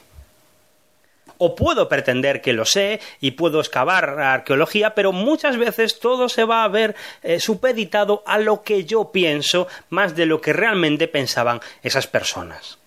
O 1.38 1.56
puedo 1.56 1.88
pretender 1.88 2.40
que 2.40 2.52
lo 2.52 2.64
sé 2.64 3.00
y 3.20 3.32
puedo 3.32 3.58
excavar 3.58 4.20
arqueología, 4.20 4.94
pero 4.94 5.10
muchas 5.10 5.56
veces 5.56 5.98
todo 5.98 6.28
se 6.28 6.44
va 6.44 6.62
a 6.62 6.68
ver 6.68 6.94
eh, 7.22 7.40
supeditado 7.40 8.22
a 8.26 8.38
lo 8.38 8.62
que 8.62 8.84
yo 8.84 9.10
pienso 9.10 9.66
más 9.90 10.14
de 10.14 10.26
lo 10.26 10.40
que 10.40 10.52
realmente 10.52 11.08
pensaban 11.08 11.60
esas 11.82 12.06
personas. 12.06 12.78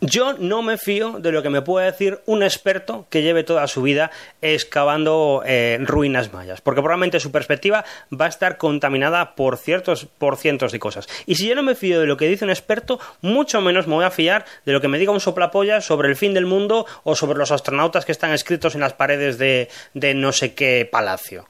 Yo 0.00 0.34
no 0.38 0.62
me 0.62 0.78
fío 0.78 1.18
de 1.18 1.32
lo 1.32 1.42
que 1.42 1.50
me 1.50 1.62
puede 1.62 1.86
decir 1.86 2.20
un 2.26 2.42
experto 2.42 3.06
que 3.10 3.22
lleve 3.22 3.44
toda 3.44 3.66
su 3.66 3.82
vida 3.82 4.10
excavando 4.40 5.42
eh, 5.44 5.78
ruinas 5.80 6.32
mayas, 6.32 6.60
porque 6.60 6.80
probablemente 6.80 7.20
su 7.20 7.30
perspectiva 7.30 7.84
va 8.12 8.26
a 8.26 8.28
estar 8.28 8.56
contaminada 8.56 9.34
por 9.34 9.56
ciertos 9.56 10.06
por 10.06 10.36
cientos 10.36 10.72
de 10.72 10.78
cosas. 10.78 11.08
Y 11.26 11.34
si 11.34 11.48
yo 11.48 11.54
no 11.54 11.62
me 11.62 11.74
fío 11.74 12.00
de 12.00 12.06
lo 12.06 12.16
que 12.16 12.28
dice 12.28 12.44
un 12.44 12.50
experto, 12.50 12.98
mucho 13.20 13.60
menos 13.60 13.86
me 13.86 13.94
voy 13.94 14.04
a 14.04 14.10
fiar 14.10 14.44
de 14.64 14.72
lo 14.72 14.80
que 14.80 14.88
me 14.88 14.98
diga 14.98 15.12
un 15.12 15.20
soplapolla 15.20 15.80
sobre 15.80 16.08
el 16.08 16.16
fin 16.16 16.34
del 16.34 16.46
mundo 16.46 16.86
o 17.04 17.14
sobre 17.14 17.38
los 17.38 17.50
astronautas 17.50 18.04
que 18.04 18.12
están 18.12 18.32
escritos 18.32 18.74
en 18.74 18.80
las 18.80 18.94
paredes 18.94 19.38
de 19.38 19.68
no 20.14 20.32
sé 20.32 20.54
qué 20.54 20.88
palacio. 20.90 21.46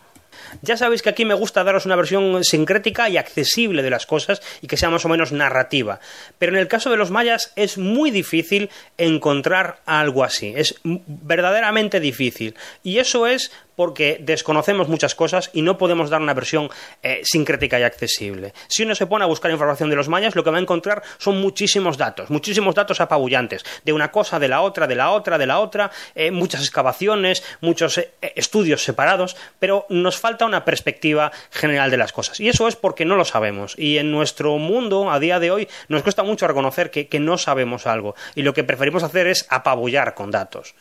Ya 0.62 0.76
sabéis 0.76 1.02
que 1.02 1.10
aquí 1.10 1.24
me 1.24 1.34
gusta 1.34 1.64
daros 1.64 1.86
una 1.86 1.96
versión 1.96 2.44
sincrética 2.44 3.08
y 3.08 3.16
accesible 3.16 3.82
de 3.82 3.90
las 3.90 4.06
cosas 4.06 4.42
y 4.60 4.66
que 4.66 4.76
sea 4.76 4.90
más 4.90 5.04
o 5.04 5.08
menos 5.08 5.32
narrativa. 5.32 6.00
Pero 6.38 6.52
en 6.52 6.58
el 6.58 6.68
caso 6.68 6.90
de 6.90 6.96
los 6.96 7.10
mayas 7.10 7.52
es 7.56 7.78
muy 7.78 8.10
difícil 8.10 8.70
encontrar 8.98 9.80
algo 9.86 10.24
así. 10.24 10.52
Es 10.56 10.80
verdaderamente 10.84 12.00
difícil. 12.00 12.54
Y 12.82 12.98
eso 12.98 13.26
es 13.26 13.52
porque 13.80 14.18
desconocemos 14.20 14.88
muchas 14.88 15.14
cosas 15.14 15.48
y 15.54 15.62
no 15.62 15.78
podemos 15.78 16.10
dar 16.10 16.20
una 16.20 16.34
versión 16.34 16.68
eh, 17.02 17.22
sincrética 17.24 17.80
y 17.80 17.82
accesible. 17.82 18.52
Si 18.68 18.82
uno 18.82 18.94
se 18.94 19.06
pone 19.06 19.24
a 19.24 19.26
buscar 19.26 19.50
información 19.50 19.88
de 19.88 19.96
los 19.96 20.06
mayas, 20.06 20.36
lo 20.36 20.44
que 20.44 20.50
va 20.50 20.58
a 20.58 20.60
encontrar 20.60 21.02
son 21.16 21.40
muchísimos 21.40 21.96
datos, 21.96 22.28
muchísimos 22.28 22.74
datos 22.74 23.00
apabullantes, 23.00 23.64
de 23.82 23.94
una 23.94 24.10
cosa, 24.10 24.38
de 24.38 24.48
la 24.48 24.60
otra, 24.60 24.86
de 24.86 24.96
la 24.96 25.12
otra, 25.12 25.38
de 25.38 25.46
la 25.46 25.60
otra, 25.60 25.90
eh, 26.14 26.30
muchas 26.30 26.60
excavaciones, 26.60 27.42
muchos 27.62 27.96
eh, 27.96 28.12
estudios 28.36 28.84
separados, 28.84 29.34
pero 29.58 29.86
nos 29.88 30.18
falta 30.18 30.44
una 30.44 30.66
perspectiva 30.66 31.32
general 31.50 31.90
de 31.90 31.96
las 31.96 32.12
cosas. 32.12 32.38
Y 32.38 32.50
eso 32.50 32.68
es 32.68 32.76
porque 32.76 33.06
no 33.06 33.16
lo 33.16 33.24
sabemos. 33.24 33.76
Y 33.78 33.96
en 33.96 34.12
nuestro 34.12 34.58
mundo, 34.58 35.10
a 35.10 35.18
día 35.18 35.40
de 35.40 35.52
hoy, 35.52 35.68
nos 35.88 36.02
cuesta 36.02 36.22
mucho 36.22 36.46
reconocer 36.46 36.90
que 36.90 37.18
no 37.18 37.38
sabemos 37.38 37.86
algo. 37.86 38.14
Y 38.34 38.42
lo 38.42 38.52
que 38.52 38.62
preferimos 38.62 39.04
hacer 39.04 39.26
es 39.26 39.46
apabullar 39.48 40.12
con 40.12 40.30
datos. 40.30 40.74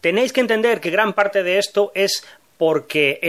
Tenéis 0.00 0.32
que 0.32 0.40
entender 0.40 0.80
que 0.80 0.90
gran 0.90 1.12
parte 1.12 1.42
de 1.42 1.58
esto 1.58 1.92
es 1.94 2.24
porque 2.58 3.20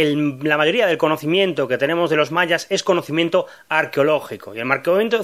la 0.42 0.58
mayoría 0.58 0.88
del 0.88 0.98
conocimiento 0.98 1.68
que 1.68 1.78
tenemos 1.78 2.10
de 2.10 2.16
los 2.16 2.32
mayas 2.32 2.68
es 2.70 2.84
conocimiento 2.84 3.46
arqueológico. 3.70 4.56
Y 4.56 4.60
el 4.60 4.68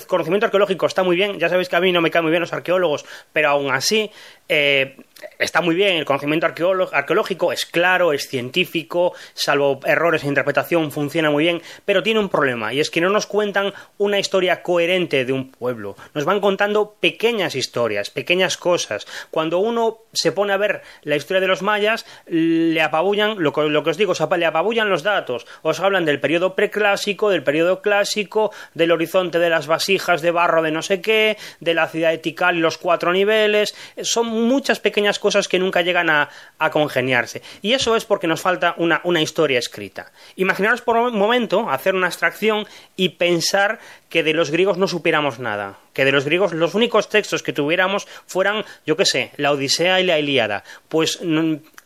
conocimiento 0.08 0.46
arqueológico 0.46 0.86
está 0.86 1.04
muy 1.04 1.16
bien, 1.16 1.40
ya 1.40 1.50
sabéis 1.50 1.70
que 1.70 1.76
a 1.76 1.82
mí 1.82 1.92
no 1.92 2.02
me 2.02 2.12
caen 2.12 2.26
muy 2.26 2.32
bien 2.32 2.42
los 2.42 2.54
arqueólogos, 2.54 3.06
pero 3.32 3.50
aún 3.50 3.72
así 3.72 4.12
eh, 4.50 4.98
está 5.40 5.62
muy 5.62 5.76
bien, 5.76 5.96
el 5.98 6.06
conocimiento 6.06 6.46
arqueológico 6.46 7.52
es 7.52 7.66
claro, 7.66 8.14
es 8.14 8.28
científico, 8.28 9.14
salvo 9.34 9.80
errores 9.86 10.24
en 10.24 10.30
interpretación, 10.30 10.92
funciona 10.92 11.30
muy 11.30 11.44
bien, 11.44 11.62
pero 11.86 12.04
tiene 12.04 12.20
un 12.20 12.30
problema, 12.30 12.74
y 12.74 12.80
es 12.80 12.90
que 12.90 13.02
no 13.02 13.10
nos 13.10 13.26
cuentan 13.26 13.74
una 13.98 14.20
historia 14.20 14.62
coherente 14.62 15.26
de 15.26 15.34
un 15.34 15.52
pueblo, 15.52 15.96
nos 16.14 16.26
van 16.26 16.40
contando 16.40 16.96
pequeñas 17.00 17.56
historias, 17.56 18.10
pequeñas 18.10 18.58
cosas. 18.58 19.06
Cuando 19.32 19.60
uno 19.60 20.00
se 20.14 20.32
pone 20.32 20.54
a 20.54 20.58
ver 20.58 20.82
la 21.04 21.16
historia 21.16 21.42
de 21.42 21.48
los 21.48 21.62
mayas, 21.62 22.06
le 22.28 22.82
apabullan, 22.82 23.36
lo, 23.42 23.54
que 23.54 23.90
os 23.90 23.98
digo, 23.98 24.14
le 24.38 24.46
apabullan 24.46 24.90
los 24.90 25.04
datos, 25.04 25.46
os 25.62 25.80
hablan 25.80 26.06
del 26.06 26.20
periodo 26.20 26.56
preclásico, 26.56 27.30
del 27.30 27.44
periodo 27.44 27.82
clásico, 27.82 28.52
del 28.74 28.92
horizonte 28.92 29.40
de 29.40 29.50
las 29.50 29.68
vasijas 29.68 30.22
de 30.22 30.32
barro 30.32 30.62
de 30.62 30.72
no 30.72 30.82
sé 30.82 31.02
qué, 31.02 31.38
de 31.60 31.74
la 31.74 31.88
ciudad 31.88 32.14
etical 32.14 32.58
y 32.58 32.60
los 32.60 32.78
cuatro 32.78 33.14
niveles, 33.14 33.76
son 34.02 34.33
muchas 34.34 34.80
pequeñas 34.80 35.20
cosas 35.20 35.48
que 35.48 35.60
nunca 35.60 35.82
llegan 35.82 36.10
a, 36.10 36.30
congeniarse. 36.72 37.42
Y 37.62 37.74
eso 37.74 37.96
es 37.96 38.06
porque 38.06 38.28
nos 38.28 38.42
falta 38.42 38.74
una, 38.78 39.02
una 39.04 39.22
historia 39.22 39.60
escrita. 39.60 40.12
Imaginaros 40.36 40.82
por 40.82 40.98
un 40.98 41.18
momento 41.18 41.70
hacer 41.70 41.94
una 41.94 42.08
abstracción 42.08 42.66
y 42.96 43.10
pensar 43.10 43.80
que 44.10 44.24
de 44.24 44.34
los 44.34 44.50
griegos 44.50 44.78
no 44.78 44.88
supiéramos 44.88 45.40
nada, 45.40 45.80
que 45.94 46.06
de 46.06 46.12
los 46.12 46.26
griegos 46.26 46.54
los 46.54 46.74
únicos 46.74 47.10
textos 47.10 47.44
que 47.44 47.54
tuviéramos 47.54 48.08
fueran, 48.28 48.64
yo 48.86 48.96
qué 48.96 49.06
sé, 49.06 49.32
la 49.38 49.52
Odisea 49.52 50.00
y 50.00 50.06
la 50.06 50.20
Ilíada. 50.20 50.64
Pues 50.88 51.20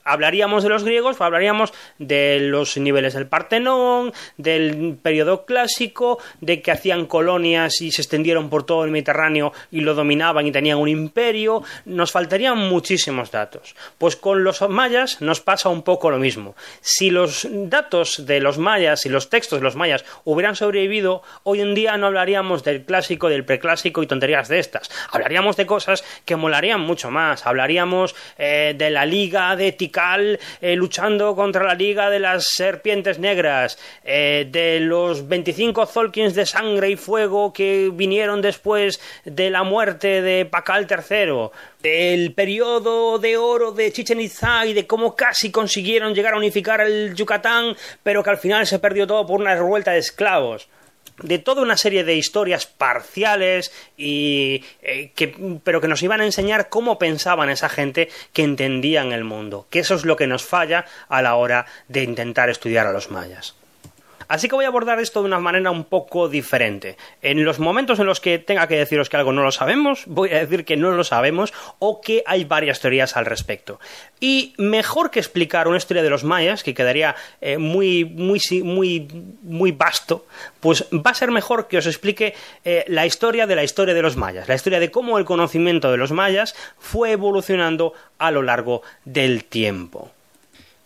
hablaríamos 0.07 0.63
de 0.63 0.69
los 0.69 0.83
griegos, 0.83 1.19
hablaríamos 1.19 1.73
de 1.99 2.39
los 2.41 2.77
niveles 2.77 3.13
del 3.13 3.27
Partenón, 3.27 4.13
del 4.37 4.97
periodo 5.01 5.45
clásico, 5.45 6.19
de 6.41 6.61
que 6.61 6.71
hacían 6.71 7.05
colonias 7.05 7.81
y 7.81 7.91
se 7.91 8.01
extendieron 8.01 8.49
por 8.49 8.65
todo 8.65 8.85
el 8.85 8.91
Mediterráneo 8.91 9.51
y 9.71 9.81
lo 9.81 9.93
dominaban 9.93 10.47
y 10.47 10.51
tenían 10.51 10.77
un 10.77 10.87
imperio. 10.87 11.63
Nos 11.85 12.11
faltarían 12.11 12.57
muchísimos 12.57 13.31
datos. 13.31 13.75
Pues 13.97 14.15
con 14.15 14.43
los 14.43 14.61
mayas 14.69 15.21
nos 15.21 15.41
pasa 15.41 15.69
un 15.69 15.83
poco 15.83 16.09
lo 16.09 16.17
mismo. 16.17 16.55
Si 16.81 17.09
los 17.09 17.47
datos 17.51 18.25
de 18.25 18.39
los 18.39 18.57
mayas 18.57 19.05
y 19.05 19.09
los 19.09 19.29
textos 19.29 19.59
de 19.59 19.63
los 19.63 19.75
mayas 19.75 20.05
hubieran 20.23 20.55
sobrevivido, 20.55 21.21
hoy 21.43 21.61
en 21.61 21.75
día 21.75 21.97
no 21.97 22.07
hablaríamos 22.07 22.63
del 22.63 22.85
clásico, 22.85 23.29
del 23.29 23.45
preclásico 23.45 24.01
y 24.01 24.07
tonterías 24.07 24.47
de 24.47 24.59
estas. 24.59 24.89
Hablaríamos 25.11 25.57
de 25.57 25.65
cosas 25.65 26.03
que 26.25 26.35
molarían 26.35 26.79
mucho 26.79 27.11
más. 27.11 27.45
Hablaríamos 27.45 28.15
eh, 28.37 28.73
de 28.77 28.89
la 28.89 29.05
liga 29.05 29.55
de 29.55 29.73
eh, 30.61 30.75
luchando 30.75 31.35
contra 31.35 31.63
la 31.63 31.73
Liga 31.73 32.09
de 32.09 32.19
las 32.19 32.49
Serpientes 32.55 33.17
Negras, 33.17 33.79
eh, 34.03 34.47
de 34.49 34.79
los 34.79 35.27
25 35.27 35.85
Zolkins 35.87 36.35
de 36.35 36.45
sangre 36.45 36.89
y 36.91 36.95
fuego 36.95 37.51
que 37.51 37.89
vinieron 37.91 38.41
después 38.41 38.99
de 39.25 39.49
la 39.49 39.63
muerte 39.63 40.21
de 40.21 40.45
Pakal 40.45 40.87
III, 40.89 41.49
del 41.81 42.33
periodo 42.33 43.17
de 43.17 43.37
oro 43.37 43.71
de 43.71 43.91
Chichen 43.91 44.21
Itza 44.21 44.65
y 44.65 44.73
de 44.73 44.85
cómo 44.85 45.15
casi 45.15 45.51
consiguieron 45.51 46.13
llegar 46.13 46.35
a 46.35 46.37
unificar 46.37 46.81
el 46.81 47.15
Yucatán, 47.15 47.75
pero 48.03 48.23
que 48.23 48.29
al 48.29 48.37
final 48.37 48.67
se 48.67 48.79
perdió 48.79 49.07
todo 49.07 49.25
por 49.25 49.39
una 49.39 49.55
revuelta 49.55 49.91
de 49.91 49.99
esclavos 49.99 50.67
de 51.21 51.39
toda 51.39 51.61
una 51.61 51.77
serie 51.77 52.03
de 52.03 52.15
historias 52.15 52.65
parciales 52.65 53.71
y 53.97 54.63
eh, 54.81 55.11
que, 55.15 55.59
pero 55.63 55.81
que 55.81 55.87
nos 55.87 56.03
iban 56.03 56.21
a 56.21 56.25
enseñar 56.25 56.69
cómo 56.69 56.99
pensaban 56.99 57.49
esa 57.49 57.69
gente 57.69 58.09
que 58.33 58.43
entendían 58.43 59.11
el 59.11 59.23
mundo, 59.23 59.67
que 59.69 59.79
eso 59.79 59.95
es 59.95 60.05
lo 60.05 60.15
que 60.15 60.27
nos 60.27 60.45
falla 60.45 60.85
a 61.09 61.21
la 61.21 61.35
hora 61.35 61.65
de 61.87 62.03
intentar 62.03 62.49
estudiar 62.49 62.87
a 62.87 62.91
los 62.91 63.09
mayas. 63.09 63.55
Así 64.27 64.47
que 64.47 64.55
voy 64.55 64.65
a 64.65 64.67
abordar 64.67 64.99
esto 64.99 65.21
de 65.21 65.27
una 65.27 65.39
manera 65.39 65.71
un 65.71 65.85
poco 65.85 66.29
diferente. 66.29 66.97
En 67.21 67.43
los 67.43 67.59
momentos 67.59 67.99
en 67.99 68.05
los 68.05 68.19
que 68.19 68.39
tenga 68.39 68.67
que 68.67 68.77
deciros 68.77 69.09
que 69.09 69.17
algo 69.17 69.31
no 69.31 69.43
lo 69.43 69.51
sabemos, 69.51 70.03
voy 70.05 70.31
a 70.31 70.39
decir 70.39 70.65
que 70.65 70.77
no 70.77 70.91
lo 70.91 71.03
sabemos 71.03 71.53
o 71.79 72.01
que 72.01 72.23
hay 72.25 72.43
varias 72.43 72.79
teorías 72.79 73.15
al 73.15 73.25
respecto. 73.25 73.79
Y 74.19 74.53
mejor 74.57 75.11
que 75.11 75.19
explicar 75.19 75.67
una 75.67 75.77
historia 75.77 76.03
de 76.03 76.09
los 76.09 76.23
mayas, 76.23 76.63
que 76.63 76.73
quedaría 76.73 77.15
eh, 77.41 77.57
muy, 77.57 78.03
muy, 78.05 78.39
muy, 78.63 79.07
muy 79.43 79.77
pues 80.59 80.85
va 80.93 81.11
a 81.11 81.13
ser 81.13 81.31
mejor 81.31 81.67
que 81.67 81.77
os 81.77 81.85
explique 81.85 82.33
eh, 82.65 82.83
la 82.87 83.05
historia 83.05 83.47
de 83.47 83.55
la 83.55 83.63
historia 83.63 83.93
de 83.93 84.01
los 84.01 84.17
mayas, 84.17 84.47
la 84.47 84.55
historia 84.55 84.79
de 84.79 84.91
cómo 84.91 85.17
el 85.17 85.25
conocimiento 85.25 85.91
de 85.91 85.97
los 85.97 86.11
mayas 86.11 86.55
fue 86.77 87.11
evolucionando 87.11 87.93
a 88.17 88.31
lo 88.31 88.41
largo 88.41 88.81
del 89.05 89.45
tiempo. 89.45 90.11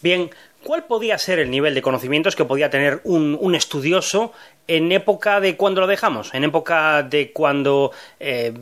Bien, 0.01 0.31
¿Cuál 0.63 0.85
podía 0.85 1.17
ser 1.17 1.39
el 1.39 1.49
nivel 1.49 1.73
de 1.73 1.81
conocimientos 1.81 2.35
que 2.35 2.45
podía 2.45 2.69
tener 2.69 3.01
un, 3.03 3.55
estudioso 3.55 4.31
en 4.67 4.91
época 4.91 5.39
de 5.39 5.57
cuando 5.57 5.81
lo 5.81 5.87
dejamos? 5.87 6.33
En 6.33 6.43
época 6.43 7.03
de 7.03 7.31
cuando 7.31 7.91
eh, 8.19 8.53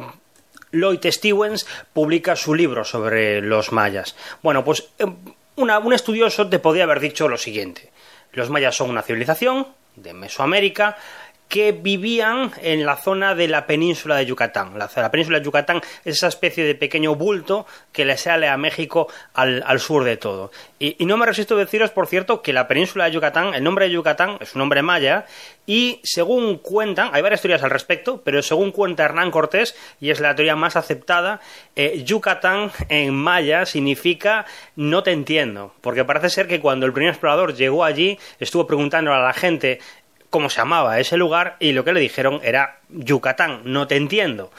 Lloyd 0.71 1.05
Stevens 1.05 1.67
publica 1.91 2.35
su 2.35 2.55
libro 2.55 2.85
sobre 2.85 3.41
los 3.41 3.71
mayas. 3.71 4.15
Bueno, 4.41 4.63
pues 4.63 4.89
eh, 4.97 5.05
un 5.55 5.93
estudioso 5.93 6.47
te 6.47 6.59
podía 6.59 6.83
haber 6.83 7.01
dicho 7.01 7.27
lo 7.27 7.37
siguiente. 7.37 7.91
Los 8.31 8.49
mayas 8.49 8.75
son 8.75 8.89
una 8.89 9.01
civilización 9.01 9.67
de 9.95 10.13
Mesoamérica 10.13 10.97
que 11.49 11.71
vivían 11.71 12.51
en 12.61 12.85
la 12.85 12.95
zona 12.95 13.33
de 13.33 13.47
la 13.47 13.65
península 13.65 14.15
de 14.15 14.27
Yucatán. 14.27 14.77
La, 14.77 15.11
península 15.11 15.39
de 15.39 15.45
Yucatán 15.45 15.81
es 16.05 16.17
esa 16.17 16.27
especie 16.27 16.63
de 16.63 16.75
pequeño 16.75 17.15
bulto 17.15 17.65
que 17.91 18.05
le 18.05 18.17
sale 18.17 18.47
a 18.47 18.55
México 18.55 19.07
al, 19.33 19.79
sur 19.79 20.03
de 20.03 20.15
todo. 20.15 20.51
Y, 20.77 20.95
no 21.05 21.17
me 21.17 21.25
resisto 21.25 21.55
a 21.55 21.57
deciros, 21.57 21.89
por 21.89 22.05
cierto, 22.05 22.43
que 22.43 22.53
la 22.53 22.67
península 22.67 23.05
de 23.05 23.11
Yucatán, 23.11 23.55
el 23.55 23.63
nombre 23.63 23.85
de 23.85 23.91
Yucatán 23.91 24.37
es 24.39 24.53
un 24.53 24.59
nombre 24.59 24.83
maya, 24.83 25.25
y 25.65 25.99
según 26.03 26.57
cuentan, 26.57 27.09
hay 27.13 27.21
varias 27.23 27.41
teorías 27.41 27.63
al 27.63 27.71
respecto, 27.71 28.21
pero 28.23 28.43
según 28.43 28.71
cuenta 28.71 29.05
Hernán 29.05 29.31
Cortés, 29.31 29.75
y 29.99 30.11
es 30.11 30.19
la 30.19 30.35
teoría 30.35 30.55
más 30.55 30.75
aceptada, 30.75 31.41
eh, 31.75 32.03
Yucatán 32.05 32.71
en 32.89 33.15
maya 33.15 33.65
significa 33.65 34.45
no 34.75 35.01
te 35.01 35.11
entiendo, 35.11 35.73
porque 35.81 36.05
parece 36.05 36.29
ser 36.29 36.47
que 36.47 36.59
cuando 36.59 36.85
el 36.85 36.93
primer 36.93 37.09
explorador 37.09 37.55
llegó 37.55 37.83
allí, 37.83 38.19
estuvo 38.39 38.67
preguntando 38.67 39.13
a 39.13 39.19
la 39.19 39.33
gente 39.33 39.79
cómo 40.29 40.49
se 40.49 40.57
llamaba 40.57 40.99
ese 40.99 41.17
lugar 41.17 41.55
y 41.59 41.71
lo 41.71 41.83
que 41.83 41.93
le 41.93 41.99
dijeron 41.99 42.39
era 42.43 42.79
Yucatán, 42.89 43.61
no 43.65 43.87
te 43.87 43.95
entiendo. 43.95 44.51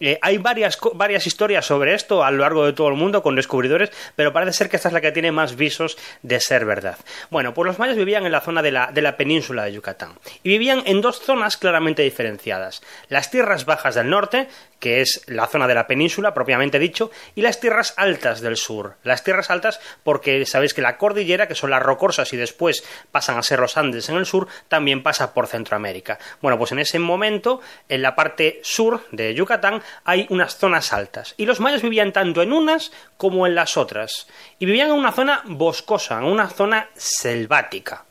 Eh, 0.00 0.18
hay 0.20 0.38
varias, 0.38 0.78
varias 0.94 1.26
historias 1.26 1.66
sobre 1.66 1.94
esto 1.94 2.24
a 2.24 2.30
lo 2.30 2.38
largo 2.38 2.66
de 2.66 2.72
todo 2.72 2.88
el 2.88 2.94
mundo 2.94 3.22
con 3.22 3.36
descubridores, 3.36 3.90
pero 4.14 4.32
parece 4.32 4.52
ser 4.52 4.68
que 4.68 4.76
esta 4.76 4.88
es 4.88 4.92
la 4.92 5.00
que 5.00 5.12
tiene 5.12 5.32
más 5.32 5.56
visos 5.56 5.96
de 6.22 6.40
ser 6.40 6.64
verdad. 6.64 6.98
Bueno, 7.30 7.54
pues 7.54 7.66
los 7.66 7.78
mayas 7.78 7.96
vivían 7.96 8.26
en 8.26 8.32
la 8.32 8.40
zona 8.40 8.62
de 8.62 8.72
la, 8.72 8.90
de 8.92 9.02
la 9.02 9.16
península 9.16 9.64
de 9.64 9.72
Yucatán 9.72 10.12
y 10.42 10.50
vivían 10.50 10.82
en 10.86 11.00
dos 11.00 11.20
zonas 11.20 11.56
claramente 11.56 12.02
diferenciadas. 12.02 12.82
Las 13.08 13.30
tierras 13.30 13.64
bajas 13.64 13.94
del 13.94 14.10
norte, 14.10 14.48
que 14.80 15.00
es 15.00 15.22
la 15.26 15.46
zona 15.46 15.66
de 15.66 15.74
la 15.74 15.86
península 15.86 16.34
propiamente 16.34 16.78
dicho, 16.78 17.10
y 17.34 17.42
las 17.42 17.60
tierras 17.60 17.94
altas 17.96 18.40
del 18.40 18.56
sur. 18.56 18.96
Las 19.02 19.24
tierras 19.24 19.50
altas 19.50 19.80
porque 20.04 20.44
sabéis 20.46 20.74
que 20.74 20.82
la 20.82 20.98
cordillera, 20.98 21.48
que 21.48 21.54
son 21.54 21.70
las 21.70 21.82
rocosas 21.82 22.32
y 22.32 22.36
después 22.36 22.84
pasan 23.10 23.38
a 23.38 23.42
ser 23.42 23.60
los 23.60 23.76
Andes 23.76 24.08
en 24.08 24.16
el 24.16 24.26
sur, 24.26 24.48
también 24.68 25.02
pasa 25.02 25.32
por 25.32 25.46
Centroamérica. 25.46 26.18
Bueno, 26.40 26.58
pues 26.58 26.72
en 26.72 26.78
ese 26.78 26.98
momento, 26.98 27.60
en 27.88 28.02
la 28.02 28.14
parte 28.14 28.60
sur 28.62 29.02
de 29.12 29.34
Yucatán, 29.34 29.82
hay 30.04 30.26
unas 30.30 30.56
zonas 30.56 30.92
altas. 30.92 31.34
Y 31.36 31.46
los 31.46 31.60
mayas 31.60 31.82
vivían 31.82 32.12
tanto 32.12 32.42
en 32.42 32.52
unas 32.52 32.92
como 33.16 33.46
en 33.46 33.54
las 33.54 33.76
otras. 33.76 34.26
Y 34.58 34.66
vivían 34.66 34.88
en 34.88 34.94
una 34.94 35.12
zona 35.12 35.42
boscosa, 35.44 36.18
en 36.18 36.24
una 36.24 36.48
zona 36.48 36.88
selvática 36.94 38.06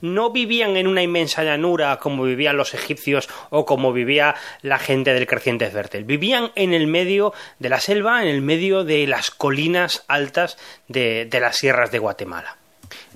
no 0.00 0.30
vivían 0.30 0.76
en 0.76 0.86
una 0.86 1.02
inmensa 1.02 1.44
llanura 1.44 1.98
como 1.98 2.24
vivían 2.24 2.56
los 2.56 2.74
egipcios 2.74 3.28
o 3.50 3.64
como 3.64 3.92
vivía 3.92 4.34
la 4.62 4.78
gente 4.78 5.14
del 5.14 5.26
creciente 5.26 5.70
fértil. 5.70 6.04
Vivían 6.04 6.52
en 6.54 6.74
el 6.74 6.86
medio 6.86 7.32
de 7.58 7.68
la 7.68 7.80
selva, 7.80 8.22
en 8.22 8.28
el 8.28 8.42
medio 8.42 8.84
de 8.84 9.06
las 9.06 9.30
colinas 9.30 10.04
altas 10.08 10.58
de, 10.88 11.28
las 11.40 11.56
sierras 11.56 11.90
de 11.90 11.98
Guatemala. 11.98 12.56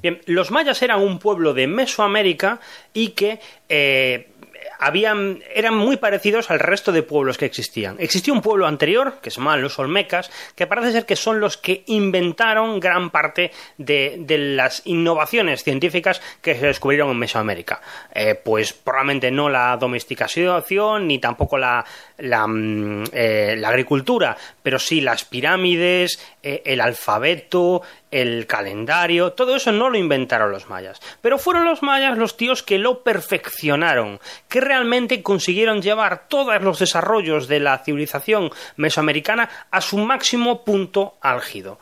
Bien, 0.02 0.20
los 0.26 0.50
mayas 0.50 0.82
eran 0.82 1.00
un 1.00 1.18
pueblo 1.18 1.54
de 1.54 1.66
Mesoamérica 1.66 2.60
y 2.92 3.10
que 3.10 3.40
eh, 3.68 4.28
habían, 4.84 5.42
eran 5.54 5.74
muy 5.74 5.96
parecidos 5.96 6.50
al 6.50 6.58
resto 6.58 6.92
de 6.92 7.02
pueblos 7.02 7.38
que 7.38 7.46
existían. 7.46 7.96
Existía 7.98 8.34
un 8.34 8.42
pueblo 8.42 8.66
anterior, 8.66 9.18
que 9.22 9.30
se 9.30 9.38
llamaban 9.38 9.62
los 9.62 9.78
Olmecas, 9.78 10.30
que 10.54 10.66
parece 10.66 10.92
ser 10.92 11.06
que 11.06 11.16
son 11.16 11.40
los 11.40 11.56
que 11.56 11.84
inventaron 11.86 12.80
gran 12.80 13.10
parte 13.10 13.50
de, 13.78 14.22
las 14.54 14.82
innovaciones 14.84 15.64
científicas 15.64 16.20
que 16.42 16.54
se 16.54 16.66
descubrieron 16.66 17.10
en 17.10 17.18
Mesoamérica. 17.18 17.80
Eh, 18.14 18.34
pues 18.34 18.72
probablemente 18.72 19.30
no 19.30 19.48
la 19.48 19.76
domesticación 19.76 21.06
ni 21.06 21.18
tampoco 21.18 21.56
la, 21.56 21.84
la, 22.18 22.46
mm, 22.46 23.04
eh, 23.12 23.62
agricultura, 23.64 24.36
pero 24.62 24.78
sí 24.78 25.00
las 25.00 25.24
pirámides, 25.24 26.20
eh, 26.42 26.62
el 26.64 26.80
alfabeto, 26.80 27.82
el 28.14 28.46
calendario, 28.46 29.32
todo 29.32 29.56
eso 29.56 29.72
no 29.72 29.90
lo 29.90 29.98
inventaron 29.98 30.52
los 30.52 30.68
mayas, 30.68 31.00
pero 31.20 31.36
fueron 31.36 31.64
los 31.64 31.82
mayas 31.82 32.16
los 32.16 32.36
tíos 32.36 32.62
que 32.62 32.78
lo 32.78 33.02
perfeccionaron, 33.02 34.20
que 34.48 34.60
realmente 34.60 35.20
consiguieron 35.20 35.82
llevar 35.82 36.28
todos 36.28 36.62
los 36.62 36.78
desarrollos 36.78 37.48
de 37.48 37.58
la 37.58 37.78
civilización 37.78 38.52
mesoamericana 38.76 39.50
a 39.72 39.80
su 39.80 39.98
máximo 39.98 40.64
punto 40.64 41.16
álgido. 41.20 41.80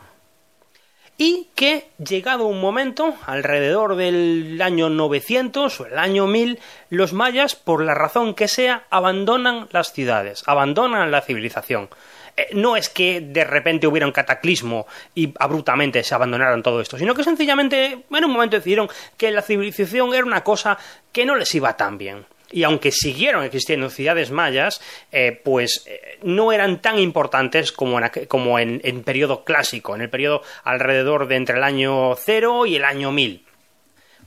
Y 1.18 1.48
que, 1.54 1.90
llegado 1.98 2.46
un 2.46 2.62
momento, 2.62 3.14
alrededor 3.26 3.96
del 3.96 4.58
año 4.62 4.88
900 4.88 5.80
o 5.80 5.86
el 5.86 5.98
año 5.98 6.26
1000, 6.26 6.58
los 6.88 7.12
mayas, 7.12 7.54
por 7.54 7.84
la 7.84 7.94
razón 7.94 8.34
que 8.34 8.48
sea, 8.48 8.84
abandonan 8.88 9.68
las 9.70 9.92
ciudades, 9.92 10.42
abandonan 10.46 11.10
la 11.10 11.20
civilización. 11.20 11.90
Eh, 12.36 12.48
no 12.52 12.76
es 12.76 12.88
que 12.88 13.20
de 13.20 13.44
repente 13.44 13.86
hubiera 13.86 14.06
un 14.06 14.12
cataclismo 14.12 14.86
y 15.14 15.32
abruptamente 15.38 16.02
se 16.02 16.14
abandonaron 16.14 16.62
todo 16.62 16.80
esto, 16.80 16.98
sino 16.98 17.14
que 17.14 17.24
sencillamente 17.24 18.04
en 18.10 18.24
un 18.24 18.30
momento 18.30 18.56
decidieron 18.56 18.88
que 19.16 19.30
la 19.30 19.42
civilización 19.42 20.14
era 20.14 20.24
una 20.24 20.42
cosa 20.42 20.78
que 21.12 21.26
no 21.26 21.36
les 21.36 21.54
iba 21.54 21.76
tan 21.76 21.98
bien 21.98 22.24
y 22.52 22.64
aunque 22.64 22.92
siguieron 22.92 23.42
existiendo 23.44 23.90
ciudades 23.90 24.30
mayas, 24.30 24.80
eh, 25.10 25.40
pues 25.42 25.84
eh, 25.86 26.18
no 26.22 26.52
eran 26.52 26.80
tan 26.80 26.98
importantes 26.98 27.72
como, 27.72 27.98
en, 27.98 28.10
como 28.26 28.58
en, 28.58 29.02
periodo 29.02 29.42
clásico, 29.42 29.94
en 29.94 30.02
el 30.02 30.10
periodo 30.10 30.42
alrededor 30.62 31.26
de 31.26 31.36
entre 31.36 31.56
el 31.56 31.64
año 31.64 32.14
0 32.14 32.66
y 32.66 32.76
el 32.76 32.84
año 32.84 33.10
1000. 33.10 33.46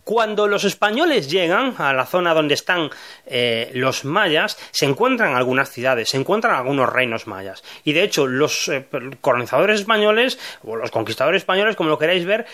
Cuando 0.06 0.48
los 0.48 0.64
españoles 0.64 1.30
llegan 1.30 1.76
a 1.78 1.92
la 1.92 2.06
zona 2.06 2.34
donde 2.34 2.54
están 2.54 2.90
eh, 3.26 3.72
los 3.74 4.06
mayas, 4.06 4.58
se 4.72 4.86
encuentran 4.86 5.36
algunas 5.36 5.70
ciudades, 5.70 6.10
se 6.10 6.18
encuentran 6.18 6.56
algunos 6.56 6.88
reinos 6.88 7.28
mayas. 7.28 7.62
Y 7.84 7.92
de 7.92 8.04
hecho, 8.04 8.26
los 8.26 8.72
colonizadores 9.20 9.82
españoles, 9.82 10.40
o 10.64 10.78
los 10.78 10.92
conquistadores 10.92 11.42
españoles, 11.42 11.76
como 11.76 11.90
lo 11.90 12.00
queráis 12.00 12.24
ver, 12.24 12.46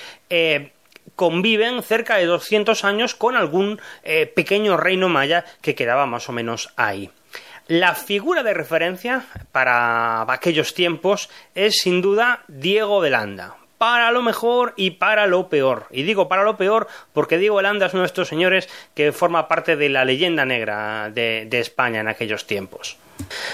conviven 1.15 1.83
cerca 1.83 2.17
de 2.17 2.25
200 2.25 2.83
años 2.83 3.15
con 3.15 3.35
algún 3.35 3.79
eh, 4.03 4.27
pequeño 4.27 4.77
reino 4.77 5.09
maya 5.09 5.45
que 5.61 5.75
quedaba 5.75 6.05
más 6.05 6.29
o 6.29 6.31
menos 6.31 6.69
ahí. 6.75 7.11
La 7.67 7.95
figura 7.95 8.43
de 8.43 8.53
referencia 8.53 9.25
para 9.51 10.23
aquellos 10.23 10.73
tiempos 10.73 11.29
es 11.55 11.79
sin 11.81 12.01
duda 12.01 12.43
Diego 12.47 13.01
de 13.01 13.11
Landa, 13.11 13.55
para 13.81 14.11
lo 14.11 14.21
mejor 14.21 14.75
y 14.77 14.91
para 14.91 15.25
lo 15.25 15.49
peor. 15.49 15.87
Y 15.89 16.03
digo 16.03 16.27
para 16.27 16.43
lo 16.43 16.55
peor 16.55 16.87
porque 17.13 17.39
Diego 17.39 17.57
de 17.57 17.63
Landa 17.63 17.87
es 17.87 17.93
uno 17.95 18.03
de 18.03 18.05
estos 18.05 18.27
señores 18.27 18.69
que 18.93 19.11
forma 19.11 19.47
parte 19.47 19.75
de 19.75 19.89
la 19.89 20.05
leyenda 20.05 20.45
negra 20.45 21.09
de 21.09 21.49
España 21.51 21.99
en 21.99 22.07
aquellos 22.07 22.45
tiempos. 22.45 22.99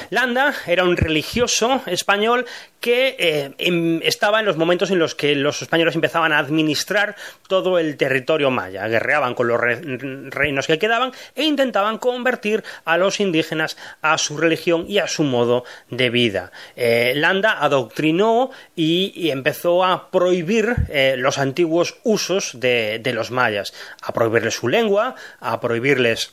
Landa 0.09 0.53
era 0.65 0.83
un 0.83 0.97
religioso 0.97 1.81
español 1.85 2.45
que 2.79 3.15
eh, 3.17 4.01
estaba 4.03 4.39
en 4.39 4.45
los 4.45 4.57
momentos 4.57 4.91
en 4.91 4.99
los 4.99 5.15
que 5.15 5.35
los 5.35 5.61
españoles 5.61 5.95
empezaban 5.95 6.31
a 6.31 6.37
administrar 6.37 7.15
todo 7.47 7.79
el 7.79 7.97
territorio 7.97 8.51
maya, 8.51 8.87
guerreaban 8.87 9.33
con 9.33 9.47
los 9.47 9.59
reinos 9.59 10.67
que 10.67 10.79
quedaban 10.79 11.11
e 11.35 11.43
intentaban 11.43 11.97
convertir 11.97 12.63
a 12.85 12.97
los 12.97 13.19
indígenas 13.19 13.77
a 14.01 14.17
su 14.17 14.37
religión 14.37 14.85
y 14.87 14.99
a 14.99 15.07
su 15.07 15.23
modo 15.23 15.63
de 15.89 16.09
vida. 16.09 16.51
Eh, 16.75 17.13
Landa 17.15 17.57
adoctrinó 17.59 18.51
y, 18.75 19.29
empezó 19.29 19.83
a 19.83 20.09
prohibir 20.09 20.75
eh, 20.89 21.15
los 21.17 21.37
antiguos 21.37 21.97
usos 22.03 22.59
de 22.59 23.11
los 23.13 23.31
mayas, 23.31 23.73
a 24.01 24.13
prohibirles 24.13 24.55
su 24.55 24.67
lengua, 24.67 25.15
a 25.39 25.59
prohibirles 25.59 26.31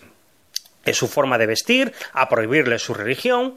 su 0.92 1.08
forma 1.08 1.38
de 1.38 1.46
vestir, 1.46 1.92
a 2.12 2.28
prohibirles 2.28 2.82
su 2.82 2.92
religión, 2.92 3.54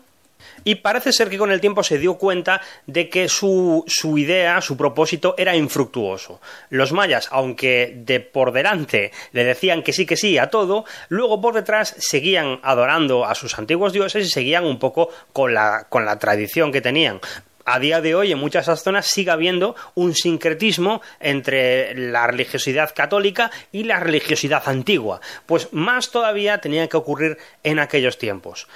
y 0.63 0.75
parece 0.75 1.13
ser 1.13 1.29
que 1.29 1.37
con 1.37 1.51
el 1.51 1.61
tiempo 1.61 1.83
se 1.83 1.97
dio 1.97 2.15
cuenta 2.15 2.61
de 2.85 3.09
que 3.09 3.29
su, 3.29 3.83
su, 3.87 4.17
idea, 4.17 4.61
su 4.61 4.77
propósito 4.77 5.35
era 5.37 5.55
infructuoso. 5.55 6.41
Los 6.69 6.91
mayas, 6.91 7.29
aunque 7.31 7.93
de 7.95 8.19
por 8.19 8.51
delante 8.51 9.11
le 9.31 9.43
decían 9.43 9.83
que 9.83 9.93
sí, 9.93 10.05
que 10.05 10.17
sí 10.17 10.37
a 10.37 10.49
todo, 10.49 10.85
luego 11.09 11.41
por 11.41 11.53
detrás 11.53 11.95
seguían 11.97 12.59
adorando 12.63 13.25
a 13.25 13.35
sus 13.35 13.57
antiguos 13.57 13.93
dioses 13.93 14.25
y 14.25 14.29
seguían 14.29 14.65
un 14.65 14.79
poco 14.79 15.09
con 15.33 15.53
la, 15.53 15.85
con 15.89 16.05
la 16.05 16.19
tradición 16.19 16.71
que 16.71 16.81
tenían 16.81 17.19
a 17.67 17.79
día 17.79 17.99
de 17.99 18.15
hoy 18.15 18.31
en 18.31 18.39
muchas 18.39 18.65
de 18.65 18.71
esas 18.71 18.83
zonas 18.83 19.07
sigue 19.07 19.29
habiendo 19.29 19.75
un 19.93 20.15
sincretismo 20.15 21.01
entre 21.19 21.93
la 21.93 22.25
religiosidad 22.25 22.95
católica 22.95 23.51
y 23.73 23.83
la 23.83 23.99
religiosidad 23.99 24.63
antigua. 24.67 25.19
Pues 25.45 25.67
más 25.73 26.09
todavía 26.09 26.59
tenía 26.59 26.87
que 26.87 26.95
ocurrir 26.95 27.37
en 27.63 27.79
aquellos 27.79 28.17
tiempos. 28.17 28.67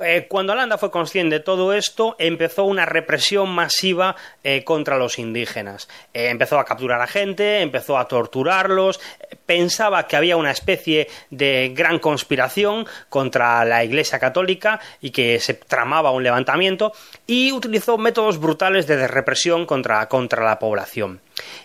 Eh, 0.00 0.26
cuando 0.28 0.52
Alanda 0.52 0.78
fue 0.78 0.90
consciente 0.90 1.36
de 1.36 1.44
todo 1.44 1.72
esto, 1.72 2.14
empezó 2.18 2.64
una 2.64 2.86
represión 2.86 3.48
masiva 3.50 4.14
eh, 4.44 4.62
contra 4.62 4.96
los 4.96 5.18
indígenas. 5.18 5.88
Eh, 6.14 6.28
empezó 6.28 6.58
a 6.58 6.64
capturar 6.64 7.00
a 7.00 7.06
gente, 7.06 7.60
empezó 7.62 7.98
a 7.98 8.06
torturarlos, 8.06 9.00
pensaba 9.44 10.06
que 10.06 10.16
había 10.16 10.36
una 10.36 10.52
especie 10.52 11.08
de 11.30 11.72
gran 11.74 11.98
conspiración 11.98 12.86
contra 13.08 13.64
la 13.64 13.82
Iglesia 13.82 14.20
Católica 14.20 14.78
y 15.00 15.10
que 15.10 15.40
se 15.40 15.54
tramaba 15.54 16.12
un 16.12 16.22
levantamiento 16.22 16.92
y 17.26 17.50
utilizó 17.50 17.98
métodos 17.98 18.38
brutales 18.38 18.86
de 18.86 19.08
represión 19.08 19.66
contra 19.66 20.06
la 20.10 20.58
población. 20.58 21.20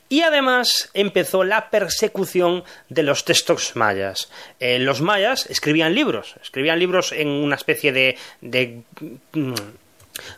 Y 0.10 0.22
además 0.22 0.90
empezó 0.94 1.44
la 1.44 1.70
persecución 1.70 2.64
de 2.90 3.04
los 3.04 3.26
textos 3.26 3.76
mayas. 3.76 4.30
Eh, 4.60 4.80
los 4.80 5.02
mayas 5.02 5.46
escribían 5.48 5.96
libros, 5.96 6.36
escribían 6.42 6.80
libros 6.80 7.12
en 7.12 7.28
una 7.28 7.56
especie 7.56 7.92
de, 7.92 8.18
mm, 9.34 9.54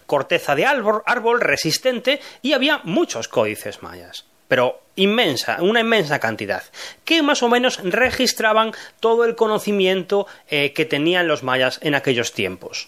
corteza 0.05 0.55
de 0.55 0.65
árbol, 0.65 1.03
árbol 1.05 1.41
resistente 1.41 2.21
y 2.41 2.53
había 2.53 2.79
muchos 2.83 3.27
códices 3.27 3.83
mayas 3.83 4.25
pero 4.47 4.81
inmensa, 4.95 5.57
una 5.61 5.79
inmensa 5.79 6.19
cantidad, 6.19 6.63
que 7.03 7.21
más 7.23 7.43
o 7.43 7.49
menos 7.49 7.79
registraban 7.83 8.73
todo 8.99 9.25
el 9.25 9.35
conocimiento 9.35 10.27
eh, 10.49 10.71
que 10.73 10.85
tenían 10.85 11.27
los 11.27 11.43
mayas 11.43 11.79
en 11.81 11.95
aquellos 11.95 12.31
tiempos. 12.31 12.87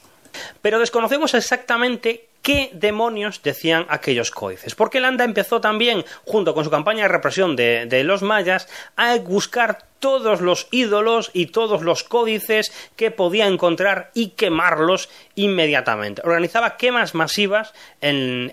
Pero 0.61 0.79
desconocemos 0.79 1.33
exactamente 1.33 2.26
qué 2.47 2.69
demonios 2.71 3.43
decían 3.43 3.85
aquellos 3.89 4.31
códices. 4.31 4.73
Porque 4.73 5.01
Landa 5.01 5.25
empezó 5.25 5.59
también, 5.59 6.05
junto 6.23 6.53
con 6.53 6.63
su 6.63 6.71
campaña 6.71 7.01
de 7.01 7.09
represión 7.09 7.57
de, 7.57 8.03
los 8.05 8.21
mayas, 8.21 8.69
a 8.95 9.17
buscar 9.17 9.79
todos 9.99 10.39
los 10.39 10.69
ídolos 10.71 11.29
y 11.33 11.47
todos 11.47 11.81
los 11.81 12.05
códices 12.05 12.71
que 12.95 13.11
podía 13.11 13.47
encontrar 13.47 14.11
y 14.13 14.29
quemarlos 14.29 15.09
inmediatamente. 15.35 16.21
Organizaba 16.23 16.77
quemas 16.77 17.15
masivas 17.15 17.73
en, 17.99 18.49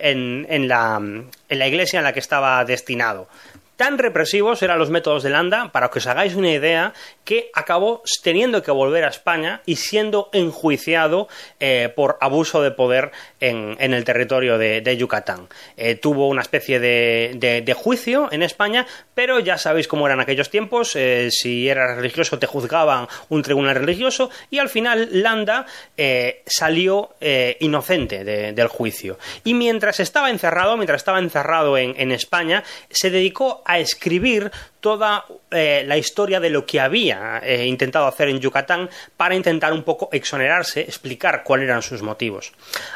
la, 0.67 0.97
en 0.97 1.59
la 1.61 1.69
iglesia 1.69 1.99
en 1.99 2.05
la 2.05 2.13
que 2.13 2.19
estaba 2.19 2.65
destinado 2.65 3.29
Tan 3.77 3.99
represivos 3.99 4.63
eran 4.63 4.79
los 4.79 4.91
métodos 4.91 5.25
de 5.25 5.31
Landa, 5.31 5.73
para 5.73 5.89
que 5.91 5.99
os 5.99 6.07
hagáis 6.07 6.37
una 6.37 6.53
idea, 6.53 6.93
que 7.25 7.51
acabó 7.55 8.03
teniendo 8.23 8.63
que 8.63 8.71
volver 8.71 9.05
a 9.05 9.09
España 9.09 9.63
y 9.67 9.77
siendo 9.77 10.31
enjuiciado 10.33 11.27
eh, 11.59 11.93
por 11.95 12.17
abuso 12.21 12.63
de 12.63 12.71
poder 12.71 13.11
en, 13.41 13.77
el 13.81 14.05
territorio 14.05 14.59
de, 14.59 14.97
Yucatán. 14.97 15.49
Eh, 15.77 15.97
tuvo 15.97 16.29
una 16.29 16.43
especie 16.43 16.79
de, 16.79 17.77
juicio 17.77 18.29
en 18.31 18.45
España, 18.45 18.87
pero 19.15 19.41
ya 19.41 19.59
sabéis 19.59 19.89
cómo 19.89 20.07
eran 20.07 20.21
aquellos 20.21 20.51
tiempos. 20.51 20.95
Eh, 20.95 21.31
si 21.33 21.69
eras 21.69 21.97
religioso, 21.97 22.39
te 22.39 22.47
juzgaban 22.47 23.09
un 23.29 23.43
tribunal 23.43 23.75
religioso 23.75 24.31
y 24.51 24.59
al 24.59 24.69
final 24.69 25.09
Landa 25.11 25.67
salió 26.47 27.15
inocente 27.59 28.25
del 28.25 28.69
juicio. 28.69 29.19
Y 29.43 29.55
mientras 29.55 29.99
estaba 29.99 30.31
encerrado, 30.31 30.77
mientras 30.77 31.01
estaba 31.01 31.19
encerrado 31.19 31.77
en, 31.77 31.95
en 31.99 32.13
España, 32.13 32.63
se 32.91 33.11
dedicó 33.11 33.64
a 33.65 33.79
escribir 33.79 34.51
toda 34.81 35.25
eh, 35.51 35.83
la 35.87 35.97
historia 35.97 36.41
de 36.41 36.51
lo 36.51 36.67
que 36.67 36.81
había 36.81 37.41
eh, 37.43 37.67
intentado 37.67 38.07
hacer 38.07 38.29
en 38.29 38.41
Yucatán 38.41 38.91
para 39.17 39.35
intentar 39.35 39.73
un 39.73 39.83
poco 39.83 40.09
exonerarse, 40.13 40.83
explicar 40.83 41.43
cuáles 41.43 41.69
eran 41.69 41.83
sus 41.83 42.03
motivos. 42.03 42.53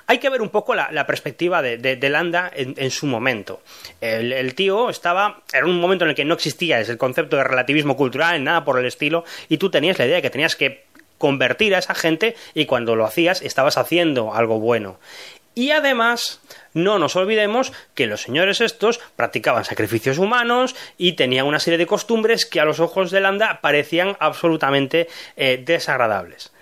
Hay 0.07 0.19
que 0.19 0.29
ver 0.29 0.43
un 0.43 0.51
poco 0.51 0.75
la, 0.75 1.07
perspectiva 1.07 1.63
de, 1.63 2.09
Landa 2.09 2.51
en, 2.55 2.91
su 2.91 3.07
momento. 3.07 3.63
El, 4.01 4.55
tío 4.55 4.91
estaba, 4.91 5.43
era 5.53 5.67
un 5.67 5.81
momento 5.81 6.05
en 6.05 6.11
el 6.11 6.17
que 6.17 6.25
no 6.25 6.35
existía 6.35 6.81
el 6.81 6.99
concepto 6.99 7.37
de 7.37 7.45
relativismo 7.45 7.97
cultural, 7.97 8.43
nada 8.43 8.65
por 8.65 8.79
el 8.79 8.87
estilo, 8.87 9.25
y 9.49 9.57
tú 9.57 9.71
tenías 9.71 9.99
la 9.99 10.07
idea 10.07 10.17
de 10.17 10.23
que 10.23 10.31
tenías 10.31 10.57
que 10.57 10.89
convertir 11.19 11.75
a 11.75 11.79
esa 11.79 11.95
gente 11.95 12.37
y 12.55 12.65
cuando 12.65 12.97
lo 12.97 13.05
hacías 13.05 13.43
estabas 13.43 13.77
haciendo 13.77 14.35
algo 14.35 14.59
bueno. 14.61 14.99
Y 15.59 15.73
además, 15.73 16.41
no 16.73 17.01
nos 17.01 17.17
olvidemos 17.17 17.73
que 17.97 18.07
los 18.07 18.23
señores 18.23 18.61
estos 18.61 19.01
practicaban 19.17 19.65
sacrificios 19.65 20.19
humanos 20.19 20.77
y 20.97 21.15
tenían 21.15 21.47
una 21.47 21.59
serie 21.59 21.79
de 21.79 21.87
costumbres 21.87 22.47
que 22.47 22.61
a 22.61 22.65
los 22.65 22.79
ojos 22.79 23.11
de 23.11 23.21
Landa 23.21 23.59
parecían 23.61 24.17
absolutamente 24.21 25.09
eh, 25.37 25.61
desagradables. 25.67 26.53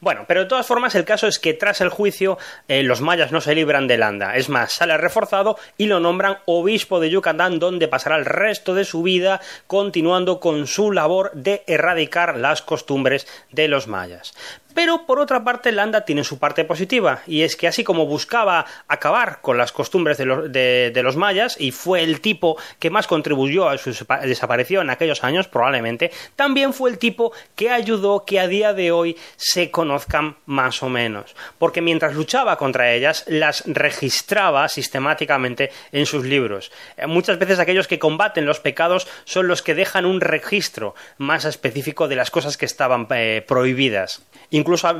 Bueno, 0.00 0.24
pero 0.26 0.40
de 0.40 0.46
todas 0.46 0.66
formas 0.66 0.94
el 0.94 1.04
caso 1.04 1.26
es 1.26 1.38
que 1.38 1.52
tras 1.52 1.82
el 1.82 1.90
juicio 1.90 2.38
eh, 2.68 2.82
los 2.84 3.02
mayas 3.02 3.32
no 3.32 3.42
se 3.42 3.54
libran 3.54 3.86
de 3.86 3.98
Landa. 3.98 4.36
Es 4.36 4.48
más, 4.48 4.72
sale 4.72 4.96
reforzado 4.96 5.58
y 5.76 5.84
lo 5.84 6.00
nombran 6.00 6.38
obispo 6.46 7.00
de 7.00 7.10
Yucatán 7.10 7.58
donde 7.58 7.86
pasará 7.86 8.16
el 8.16 8.24
resto 8.24 8.74
de 8.74 8.86
su 8.86 9.02
vida 9.02 9.42
continuando 9.66 10.40
con 10.40 10.66
su 10.66 10.90
labor 10.90 11.32
de 11.34 11.64
erradicar 11.66 12.38
las 12.38 12.62
costumbres 12.62 13.26
de 13.50 13.68
los 13.68 13.88
mayas. 13.88 14.32
Pero 14.78 15.06
por 15.06 15.18
otra 15.18 15.42
parte, 15.42 15.72
Landa 15.72 16.04
tiene 16.04 16.22
su 16.22 16.38
parte 16.38 16.64
positiva, 16.64 17.22
y 17.26 17.42
es 17.42 17.56
que 17.56 17.66
así 17.66 17.82
como 17.82 18.06
buscaba 18.06 18.64
acabar 18.86 19.40
con 19.40 19.58
las 19.58 19.72
costumbres 19.72 20.18
de 20.18 21.02
los, 21.02 21.16
mayas, 21.16 21.56
y 21.58 21.72
fue 21.72 22.04
el 22.04 22.20
tipo 22.20 22.56
que 22.78 22.88
más 22.88 23.08
contribuyó 23.08 23.68
a 23.68 23.76
su 23.76 23.90
desaparición 24.22 24.86
en 24.86 24.90
aquellos 24.90 25.24
años, 25.24 25.48
probablemente, 25.48 26.12
también 26.36 26.72
fue 26.72 26.90
el 26.90 26.98
tipo 26.98 27.32
que 27.56 27.70
ayudó 27.70 28.24
que 28.24 28.38
a 28.38 28.46
día 28.46 28.72
de 28.72 28.92
hoy 28.92 29.16
se 29.34 29.72
conozcan 29.72 30.36
más 30.46 30.80
o 30.84 30.88
menos. 30.88 31.34
Porque 31.58 31.80
mientras 31.80 32.14
luchaba 32.14 32.56
contra 32.56 32.92
ellas, 32.92 33.24
las 33.26 33.64
registraba 33.66 34.68
sistemáticamente 34.68 35.72
en 35.90 36.06
sus 36.06 36.24
libros. 36.24 36.70
Eh, 36.96 37.08
muchas 37.08 37.40
veces 37.40 37.58
aquellos 37.58 37.88
que 37.88 37.98
combaten 37.98 38.46
los 38.46 38.60
pecados 38.60 39.08
son 39.24 39.48
los 39.48 39.60
que 39.60 39.74
dejan 39.74 40.06
un 40.06 40.20
registro 40.20 40.94
más 41.16 41.44
específico 41.46 42.06
de 42.06 42.14
las 42.14 42.30
cosas 42.30 42.56
que 42.56 42.66
estaban 42.66 43.08
eh, 43.10 43.44
prohibidas 43.44 44.22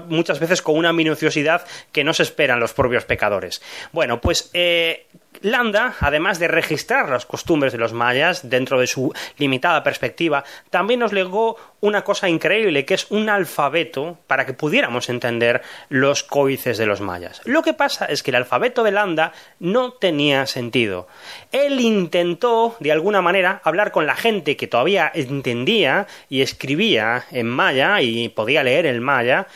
muchas 0.09 0.41
veces 0.41 0.63
con 0.63 0.77
una 0.77 0.93
minuciosidad 0.93 1.67
que 1.93 2.05
no 2.05 2.15
se 2.15 2.23
esperan 2.23 2.61
los 2.61 2.73
propios 2.73 3.05
pecadores. 3.05 3.61
Bueno, 3.93 4.21
pues 4.21 4.51
eh, 4.55 5.07
Landa, 5.43 5.95
además 6.01 6.39
de 6.39 6.49
registrar 6.49 7.09
las 7.09 7.27
costumbres 7.27 7.73
de 7.73 7.79
los 7.79 7.93
mayas 7.93 8.49
dentro 8.49 8.81
de 8.81 8.87
su 8.87 9.13
limitada 9.39 9.83
perspectiva, 9.83 10.45
también 10.71 11.01
nos 11.01 11.13
legó 11.13 11.57
una 11.81 12.03
cosa 12.03 12.29
increíble, 12.29 12.85
que 12.85 12.95
es 12.95 13.07
un 13.11 13.29
alfabeto 13.29 14.19
para 14.27 14.47
que 14.47 14.53
pudiéramos 14.53 15.09
entender 15.09 15.63
los 15.89 16.23
códices 16.25 16.79
de 16.79 16.87
los 16.87 17.01
mayas. 17.01 17.41
Lo 17.45 17.63
que 17.63 17.75
pasa 17.75 18.07
es 18.07 18.23
que 18.23 18.31
el 18.31 18.37
alfabeto 18.37 18.83
de 18.83 18.91
Landa 18.91 19.33
no 19.61 19.93
tenía 19.93 20.47
sentido. 20.47 21.07
Él 21.53 21.81
intentó, 21.81 22.77
de 22.81 22.93
alguna 22.93 23.23
manera, 23.23 23.61
hablar 23.65 23.93
con 23.93 24.07
la 24.07 24.17
gente 24.17 24.57
que 24.57 24.67
todavía 24.67 25.11
entendía 25.15 26.07
y 26.29 26.43
escribía 26.43 27.25
en 27.31 27.49
maya 27.49 28.01
y 28.01 28.29
podía 28.29 28.63
leer 28.63 28.87
el 28.87 29.01
maya, 29.01 29.47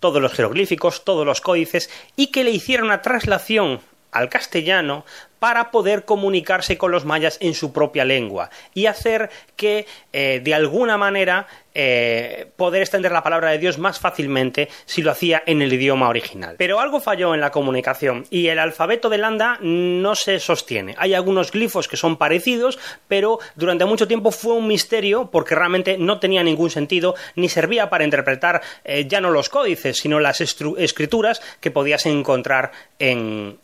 todos 0.00 0.22
los 0.22 0.32
jeroglíficos, 0.32 1.04
todos 1.04 1.26
los 1.26 1.40
códices, 1.40 1.90
y 2.14 2.28
que 2.28 2.44
le 2.44 2.50
hiciera 2.50 2.84
una 2.84 3.02
traslación 3.02 3.80
al 4.12 4.28
castellano 4.28 5.04
para 5.38 5.70
poder 5.70 6.04
comunicarse 6.04 6.76
con 6.78 6.90
los 6.90 7.04
mayas 7.04 7.38
en 7.40 7.54
su 7.54 7.72
propia 7.72 8.04
lengua 8.04 8.50
y 8.74 8.86
hacer 8.86 9.30
que 9.56 9.86
eh, 10.12 10.40
de 10.42 10.54
alguna 10.54 10.96
manera 10.96 11.46
eh, 11.74 12.50
poder 12.56 12.82
extender 12.82 13.12
la 13.12 13.22
palabra 13.22 13.50
de 13.50 13.58
Dios 13.58 13.78
más 13.78 14.00
fácilmente 14.00 14.68
si 14.84 15.02
lo 15.02 15.12
hacía 15.12 15.44
en 15.46 15.62
el 15.62 15.72
idioma 15.72 16.08
original. 16.08 16.56
Pero 16.58 16.80
algo 16.80 17.00
falló 17.00 17.34
en 17.34 17.40
la 17.40 17.52
comunicación 17.52 18.26
y 18.30 18.48
el 18.48 18.58
alfabeto 18.58 19.08
de 19.08 19.18
Landa 19.18 19.58
no 19.60 20.16
se 20.16 20.40
sostiene. 20.40 20.96
Hay 20.98 21.14
algunos 21.14 21.52
glifos 21.52 21.86
que 21.86 21.96
son 21.96 22.16
parecidos, 22.16 22.78
pero 23.06 23.38
durante 23.54 23.84
mucho 23.84 24.08
tiempo 24.08 24.32
fue 24.32 24.54
un 24.54 24.66
misterio 24.66 25.30
porque 25.30 25.54
realmente 25.54 25.98
no 25.98 26.18
tenía 26.18 26.42
ningún 26.42 26.70
sentido 26.70 27.14
ni 27.36 27.48
servía 27.48 27.88
para 27.90 28.04
interpretar 28.04 28.60
eh, 28.82 29.06
ya 29.06 29.20
no 29.20 29.30
los 29.30 29.48
códices, 29.48 29.98
sino 29.98 30.18
las 30.18 30.40
escrituras 30.40 31.40
que 31.60 31.70
podías 31.70 32.06
encontrar 32.06 32.72
en, 32.98 33.58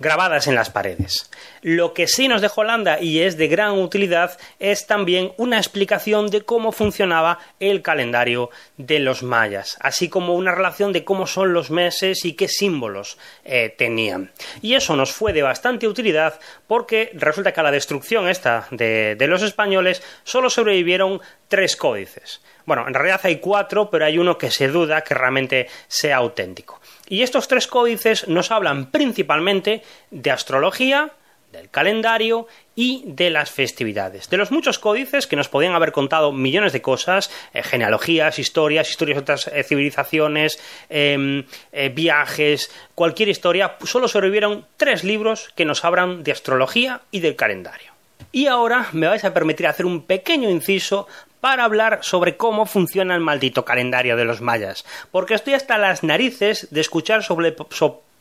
grabadas 0.00 0.48
en 0.48 0.54
las 0.56 0.70
paredes. 0.70 1.30
Lo 1.62 1.92
que 1.92 2.08
sí 2.08 2.26
nos 2.26 2.40
dejó 2.40 2.64
Landa 2.64 3.00
y 3.00 3.20
es 3.20 3.36
de 3.36 3.48
gran 3.48 3.78
utilidad 3.78 4.38
es 4.58 4.86
también 4.86 5.32
una 5.36 5.58
explicación 5.58 6.30
de 6.30 6.40
cómo 6.40 6.72
funcionaba 6.72 7.38
el 7.60 7.82
calendario 7.82 8.50
de 8.78 8.98
los 8.98 9.22
mayas, 9.22 9.76
así 9.80 10.08
como 10.08 10.34
una 10.34 10.54
relación 10.54 10.92
de 10.92 11.04
cómo 11.04 11.26
son 11.26 11.52
los 11.52 11.70
meses 11.70 12.24
y 12.24 12.32
qué 12.32 12.48
símbolos 12.48 13.18
eh, 13.44 13.74
tenían. 13.76 14.32
Y 14.62 14.74
eso 14.74 14.96
nos 14.96 15.12
fue 15.12 15.34
de 15.34 15.42
bastante 15.42 15.86
utilidad 15.86 16.40
porque 16.66 17.10
resulta 17.14 17.52
que 17.52 17.60
a 17.60 17.64
la 17.64 17.70
destrucción 17.70 18.28
esta 18.28 18.66
de, 18.70 19.16
de 19.16 19.26
los 19.26 19.42
españoles 19.42 20.02
solo 20.24 20.48
sobrevivieron 20.48 21.20
tres 21.48 21.76
códices. 21.76 22.40
Bueno, 22.64 22.86
en 22.86 22.94
realidad 22.94 23.20
hay 23.24 23.36
cuatro, 23.36 23.90
pero 23.90 24.04
hay 24.06 24.16
uno 24.16 24.38
que 24.38 24.50
se 24.50 24.68
duda 24.68 25.02
que 25.02 25.14
realmente 25.14 25.68
sea 25.88 26.18
auténtico. 26.18 26.79
Y 27.10 27.22
estos 27.22 27.48
tres 27.48 27.66
códices 27.66 28.28
nos 28.28 28.52
hablan 28.52 28.86
principalmente 28.92 29.82
de 30.12 30.30
astrología, 30.30 31.10
del 31.50 31.68
calendario 31.68 32.46
y 32.76 33.02
de 33.04 33.30
las 33.30 33.50
festividades. 33.50 34.30
De 34.30 34.36
los 34.36 34.52
muchos 34.52 34.78
códices 34.78 35.26
que 35.26 35.34
nos 35.34 35.48
podían 35.48 35.74
haber 35.74 35.90
contado 35.90 36.30
millones 36.30 36.72
de 36.72 36.82
cosas, 36.82 37.28
eh, 37.52 37.64
genealogías, 37.64 38.38
historias, 38.38 38.88
historias 38.88 39.16
de 39.16 39.22
otras 39.22 39.48
eh, 39.48 39.64
civilizaciones, 39.64 40.60
em, 40.88 41.46
eh, 41.72 41.88
viajes, 41.88 42.70
cualquier 42.94 43.28
historia, 43.28 43.76
solo 43.84 44.06
sobrevivieron 44.06 44.64
tres 44.76 45.02
libros 45.02 45.50
que 45.56 45.64
nos 45.64 45.84
hablan 45.84 46.22
de 46.22 46.30
astrología 46.30 47.00
y 47.10 47.18
del 47.18 47.34
calendario. 47.34 47.90
Y 48.30 48.46
ahora 48.46 48.86
me 48.92 49.08
vais 49.08 49.24
a 49.24 49.34
permitir 49.34 49.66
hacer 49.66 49.84
un 49.84 50.02
pequeño 50.02 50.48
inciso 50.48 51.08
para 51.40 51.64
hablar 51.64 52.00
sobre 52.02 52.36
cómo 52.36 52.66
funciona 52.66 53.14
el 53.14 53.20
maldito 53.20 53.64
calendario 53.64 54.16
de 54.16 54.24
los 54.24 54.40
mayas, 54.40 54.84
porque 55.10 55.34
estoy 55.34 55.54
hasta 55.54 55.78
las 55.78 56.02
narices 56.02 56.68
de 56.70 56.80
escuchar 56.80 57.22
sobre, 57.22 57.54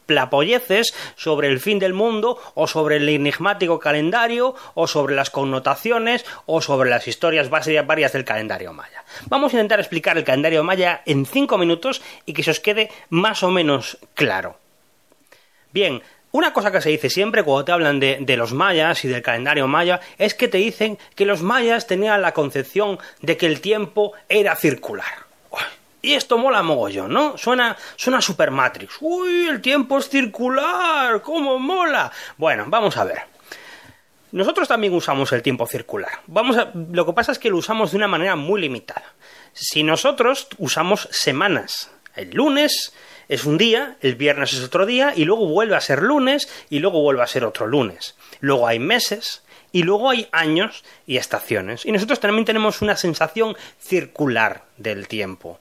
plapolleces 0.10 0.96
sobre 1.16 1.50
el 1.50 1.60
fin 1.60 1.78
del 1.78 1.94
mundo 1.94 2.42
o 2.56 2.66
sobre 2.66 2.98
el 2.98 3.08
enigmático 3.08 3.78
calendario 3.78 4.56
o 4.74 4.88
sobre 4.88 5.16
las 5.16 5.30
connotaciones 5.30 6.26
o 6.48 6.62
sobre 6.62 6.90
las 6.90 7.08
historias 7.08 7.50
varias 7.52 8.14
del 8.14 8.26
calendario 8.26 8.74
maya. 8.74 9.04
Vamos 9.28 9.54
a 9.54 9.58
intentar 9.58 9.80
explicar 9.80 10.18
el 10.18 10.24
calendario 10.24 10.64
maya 10.64 11.04
en 11.06 11.28
cinco 11.28 11.60
minutos 11.60 12.02
y 12.26 12.34
que 12.34 12.42
se 12.42 12.52
os 12.52 12.60
quede 12.60 12.90
más 13.10 13.44
o 13.44 13.52
menos 13.52 14.00
claro. 14.16 14.58
Bien, 15.72 16.02
una 16.32 16.54
cosa 16.54 16.72
que 16.72 16.82
se 16.82 16.90
dice 16.90 17.10
siempre 17.10 17.44
cuando 17.44 17.66
te 17.66 17.72
hablan 17.72 18.00
de, 18.00 18.36
los 18.38 18.54
mayas 18.54 19.04
y 19.04 19.08
del 19.08 19.22
calendario 19.24 19.68
maya 19.68 20.00
es 20.18 20.36
que 20.36 20.48
te 20.48 20.60
dicen 20.60 21.00
que 21.16 21.26
los 21.26 21.42
mayas 21.42 21.88
tenían 21.88 22.22
la 22.22 22.34
concepción 22.34 23.00
de 23.22 23.36
que 23.36 23.48
el 23.48 23.62
tiempo 23.62 24.14
era 24.28 24.56
circular. 24.56 25.28
Y 26.02 26.14
esto 26.14 26.38
mola 26.38 26.64
mogollón, 26.64 27.12
¿no? 27.12 27.38
Suena, 27.38 27.76
suena 27.98 28.22
Super 28.22 28.52
Matrix. 28.52 28.96
¡Uy, 29.02 29.48
el 29.48 29.60
tiempo 29.60 29.98
es 29.98 30.08
circular! 30.08 31.22
¡Cómo 31.22 31.60
mola! 31.60 32.10
Bueno, 32.38 32.66
vamos 32.68 32.96
a 32.96 33.04
ver. 33.04 33.24
Nosotros 34.32 34.68
también 34.68 34.94
usamos 34.94 35.32
el 35.34 35.42
tiempo 35.42 35.68
circular. 35.68 36.22
Vamos 36.28 36.56
a, 36.56 36.72
lo 36.74 37.06
que 37.06 37.12
pasa 37.12 37.34
es 37.34 37.40
que 37.40 37.50
lo 37.50 37.58
usamos 37.58 37.92
de 37.92 37.98
una 37.98 38.08
manera 38.08 38.38
muy 38.38 38.62
limitada. 38.62 39.14
Si 39.52 39.84
nosotros 39.84 40.48
usamos 40.58 41.10
semanas, 41.12 41.92
el 42.16 42.30
lunes 42.32 42.94
es 43.30 43.46
un 43.46 43.58
día, 43.58 43.96
el 44.02 44.16
viernes 44.16 44.54
es 44.54 44.64
otro 44.64 44.86
día, 44.86 45.14
y 45.16 45.24
luego 45.24 45.48
vuelve 45.48 45.76
a 45.76 45.82
ser 45.82 46.02
lunes, 46.02 46.50
y 46.70 46.80
luego 46.80 47.02
vuelve 47.02 47.24
a 47.24 47.28
ser 47.28 47.46
otro 47.46 47.68
lunes. 47.68 48.16
Luego 48.42 48.68
hay 48.68 48.80
meses, 48.80 49.44
y 49.72 49.84
luego 49.84 50.10
hay 50.10 50.28
años 50.32 50.84
y 51.06 51.18
estaciones. 51.18 51.86
Y 51.86 51.92
nosotros 51.92 52.20
también 52.20 52.46
tenemos 52.46 52.82
una 52.82 52.96
sensación 52.96 53.56
circular 53.80 54.66
del 54.78 55.08
tiempo. 55.08 55.60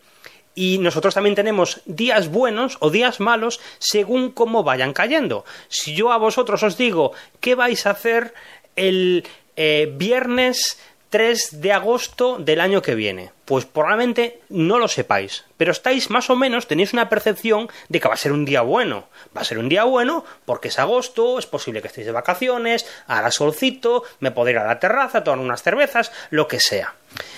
Y 0.54 0.78
nosotros 0.78 1.14
también 1.14 1.36
tenemos 1.36 1.82
días 1.84 2.28
buenos 2.28 2.78
o 2.80 2.90
días 2.90 3.20
malos 3.20 3.60
según 3.78 4.32
cómo 4.32 4.64
vayan 4.64 4.92
cayendo. 4.92 5.44
Si 5.68 5.94
yo 5.94 6.10
a 6.10 6.16
vosotros 6.16 6.62
os 6.62 6.76
digo 6.76 7.12
qué 7.38 7.54
vais 7.54 7.86
a 7.86 7.90
hacer 7.90 8.34
el 8.74 9.24
eh, 9.56 9.92
viernes 9.94 10.80
3 11.10 11.60
de 11.60 11.72
agosto 11.72 12.36
del 12.38 12.60
año 12.60 12.82
que 12.82 12.94
viene. 12.94 13.30
Pues 13.44 13.64
probablemente 13.64 14.40
no 14.50 14.78
lo 14.78 14.88
sepáis, 14.88 15.44
pero 15.56 15.72
estáis 15.72 16.10
más 16.10 16.28
o 16.28 16.36
menos, 16.36 16.66
tenéis 16.66 16.92
una 16.92 17.08
percepción 17.08 17.68
de 17.88 18.00
que 18.00 18.08
va 18.08 18.14
a 18.14 18.18
ser 18.18 18.32
un 18.32 18.44
día 18.44 18.60
bueno. 18.60 19.08
Va 19.36 19.40
a 19.40 19.44
ser 19.44 19.58
un 19.58 19.68
día 19.68 19.84
bueno 19.84 20.24
porque 20.44 20.68
es 20.68 20.78
agosto, 20.78 21.38
es 21.38 21.46
posible 21.46 21.80
que 21.80 21.88
estéis 21.88 22.06
de 22.06 22.12
vacaciones, 22.12 22.86
hará 23.06 23.30
solcito, 23.30 24.04
me 24.20 24.30
podré 24.30 24.52
ir 24.52 24.58
a 24.58 24.66
la 24.66 24.80
terraza, 24.80 25.24
tomar 25.24 25.38
unas 25.40 25.62
cervezas, 25.62 26.12
lo 26.30 26.46
que 26.46 26.60
sea. 26.60 26.94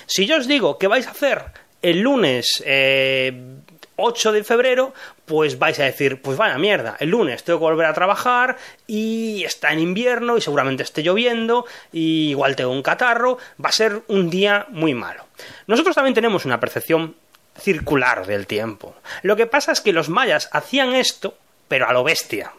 Si 0.06 0.26
yo 0.26 0.36
os 0.36 0.48
digo 0.48 0.78
que 0.78 0.88
vais 0.88 1.06
a 1.06 1.12
hacer 1.12 1.44
el 1.82 2.00
lunes 2.00 2.62
eh, 2.66 3.32
8 4.00 4.32
de 4.32 4.44
febrero, 4.44 4.94
pues 5.26 5.58
vais 5.58 5.78
a 5.80 5.84
decir, 5.84 6.20
pues 6.22 6.36
vaya 6.36 6.58
mierda, 6.58 6.96
el 7.00 7.10
lunes 7.10 7.44
tengo 7.44 7.58
que 7.58 7.64
volver 7.64 7.86
a 7.86 7.94
trabajar 7.94 8.56
y 8.86 9.44
está 9.44 9.72
en 9.72 9.80
invierno 9.80 10.36
y 10.36 10.40
seguramente 10.40 10.82
esté 10.82 11.02
lloviendo 11.02 11.66
y 11.92 12.30
igual 12.30 12.56
tengo 12.56 12.72
un 12.72 12.82
catarro, 12.82 13.38
va 13.62 13.68
a 13.68 13.72
ser 13.72 14.02
un 14.08 14.30
día 14.30 14.66
muy 14.70 14.94
malo. 14.94 15.26
Nosotros 15.66 15.94
también 15.94 16.14
tenemos 16.14 16.44
una 16.44 16.60
percepción 16.60 17.14
circular 17.58 18.26
del 18.26 18.46
tiempo. 18.46 18.94
Lo 19.22 19.36
que 19.36 19.46
pasa 19.46 19.72
es 19.72 19.80
que 19.80 19.92
los 19.92 20.08
mayas 20.08 20.48
hacían 20.52 20.94
esto, 20.94 21.34
pero 21.68 21.88
a 21.88 21.92
lo 21.92 22.04
bestia. 22.04 22.52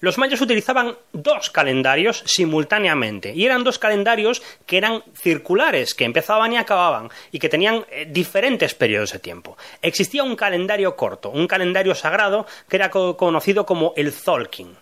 Los 0.00 0.18
mayas 0.18 0.40
utilizaban 0.40 0.96
dos 1.12 1.50
calendarios 1.50 2.22
simultáneamente 2.26 3.32
y 3.34 3.46
eran 3.46 3.64
dos 3.64 3.78
calendarios 3.78 4.42
que 4.66 4.76
eran 4.76 5.02
circulares, 5.14 5.94
que 5.94 6.04
empezaban 6.04 6.52
y 6.52 6.58
acababan 6.58 7.10
y 7.32 7.38
que 7.38 7.48
tenían 7.48 7.86
eh, 7.90 8.06
diferentes 8.10 8.74
periodos 8.74 9.12
de 9.12 9.18
tiempo. 9.18 9.56
Existía 9.82 10.22
un 10.22 10.36
calendario 10.36 10.96
corto, 10.96 11.30
un 11.30 11.46
calendario 11.46 11.94
sagrado 11.94 12.46
que 12.68 12.76
era 12.76 12.90
conocido 12.90 13.64
como 13.64 13.92
el 13.96 14.12
Zolkin 14.12 14.76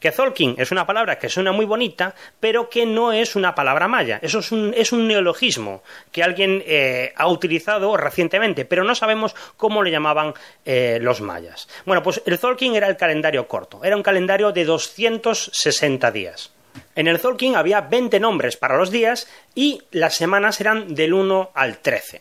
que 0.00 0.12
Zolkin 0.12 0.54
es 0.58 0.70
una 0.70 0.86
palabra 0.86 1.18
que 1.18 1.28
suena 1.28 1.52
muy 1.52 1.66
bonita, 1.66 2.14
pero 2.40 2.68
que 2.68 2.86
no 2.86 3.12
es 3.12 3.36
una 3.36 3.54
palabra 3.54 3.88
maya. 3.88 4.18
Eso 4.22 4.40
es 4.40 4.52
un, 4.52 5.06
neologismo 5.06 5.82
que 6.12 6.22
alguien 6.22 6.62
eh, 6.66 7.12
ha 7.16 7.28
utilizado 7.28 7.96
recientemente, 7.96 8.64
pero 8.64 8.84
no 8.84 8.94
sabemos 8.94 9.34
cómo 9.56 9.82
le 9.82 9.90
llamaban 9.90 10.34
eh, 10.64 10.98
los 11.00 11.20
mayas. 11.20 11.68
Bueno, 11.84 12.02
pues 12.02 12.22
el 12.26 12.38
Zolkin 12.38 12.74
era 12.74 12.88
el 12.88 12.96
calendario 12.96 13.46
corto, 13.46 13.84
era 13.84 13.96
un 13.96 14.02
calendario 14.02 14.52
de 14.52 14.64
260 14.64 16.10
días. 16.10 16.52
En 16.94 17.08
el 17.08 17.18
Zolkin 17.18 17.56
había 17.56 17.80
20 17.80 18.20
nombres 18.20 18.56
para 18.56 18.76
los 18.76 18.90
días 18.90 19.28
y 19.54 19.82
las 19.90 20.14
semanas 20.14 20.60
eran 20.60 20.94
del 20.94 21.14
1 21.14 21.50
al 21.54 21.78
13. 21.78 22.20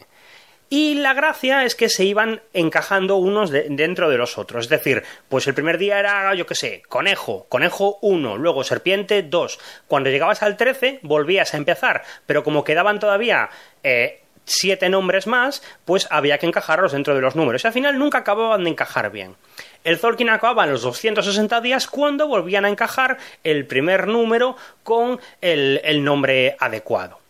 Y 0.69 0.95
la 0.95 1.13
gracia 1.13 1.63
es 1.63 1.75
que 1.75 1.89
se 1.89 2.05
iban 2.05 2.41
encajando 2.53 3.17
unos 3.17 3.51
dentro 3.51 4.09
de 4.09 4.17
los 4.17 4.39
otros. 4.39 4.65
Es 4.65 4.69
decir, 4.69 5.03
pues 5.29 5.45
el 5.47 5.53
primer 5.53 5.77
día 5.77 5.99
era, 5.99 6.33
yo 6.33 6.47
qué 6.47 6.55
sé, 6.55 6.81
conejo, 6.89 7.45
conejo 7.49 7.99
1, 8.01 8.37
luego 8.37 8.63
serpiente 8.63 9.21
2. 9.21 9.59
Cuando 9.87 10.09
llegabas 10.09 10.41
al 10.41 10.57
13 10.57 10.99
volvías 11.03 11.53
a 11.53 11.57
empezar, 11.57 12.03
pero 12.25 12.43
como 12.43 12.63
quedaban 12.63 12.99
todavía 12.99 13.49
eh, 13.83 14.23
siete 14.45 14.89
nombres 14.89 15.27
más, 15.27 15.61
pues 15.85 16.07
había 16.09 16.39
que 16.39 16.47
encajarlos 16.47 16.93
dentro 16.93 17.13
de 17.13 17.21
los 17.21 17.35
números. 17.35 17.63
Y 17.63 17.67
al 17.67 17.73
final 17.73 17.99
nunca 17.99 18.19
acababan 18.19 18.63
de 18.63 18.71
encajar 18.71 19.11
bien. 19.11 19.35
El 19.83 19.99
Zolkin 19.99 20.29
acababa 20.29 20.63
en 20.63 20.71
los 20.71 20.81
260 20.81 21.61
días 21.61 21.85
cuando 21.85 22.27
volvían 22.27 22.65
a 22.65 22.69
encajar 22.69 23.17
el 23.43 23.67
primer 23.67 24.07
número 24.07 24.57
con 24.83 25.19
el 25.41 26.03
nombre 26.03 26.57
adecuado. 26.59 27.24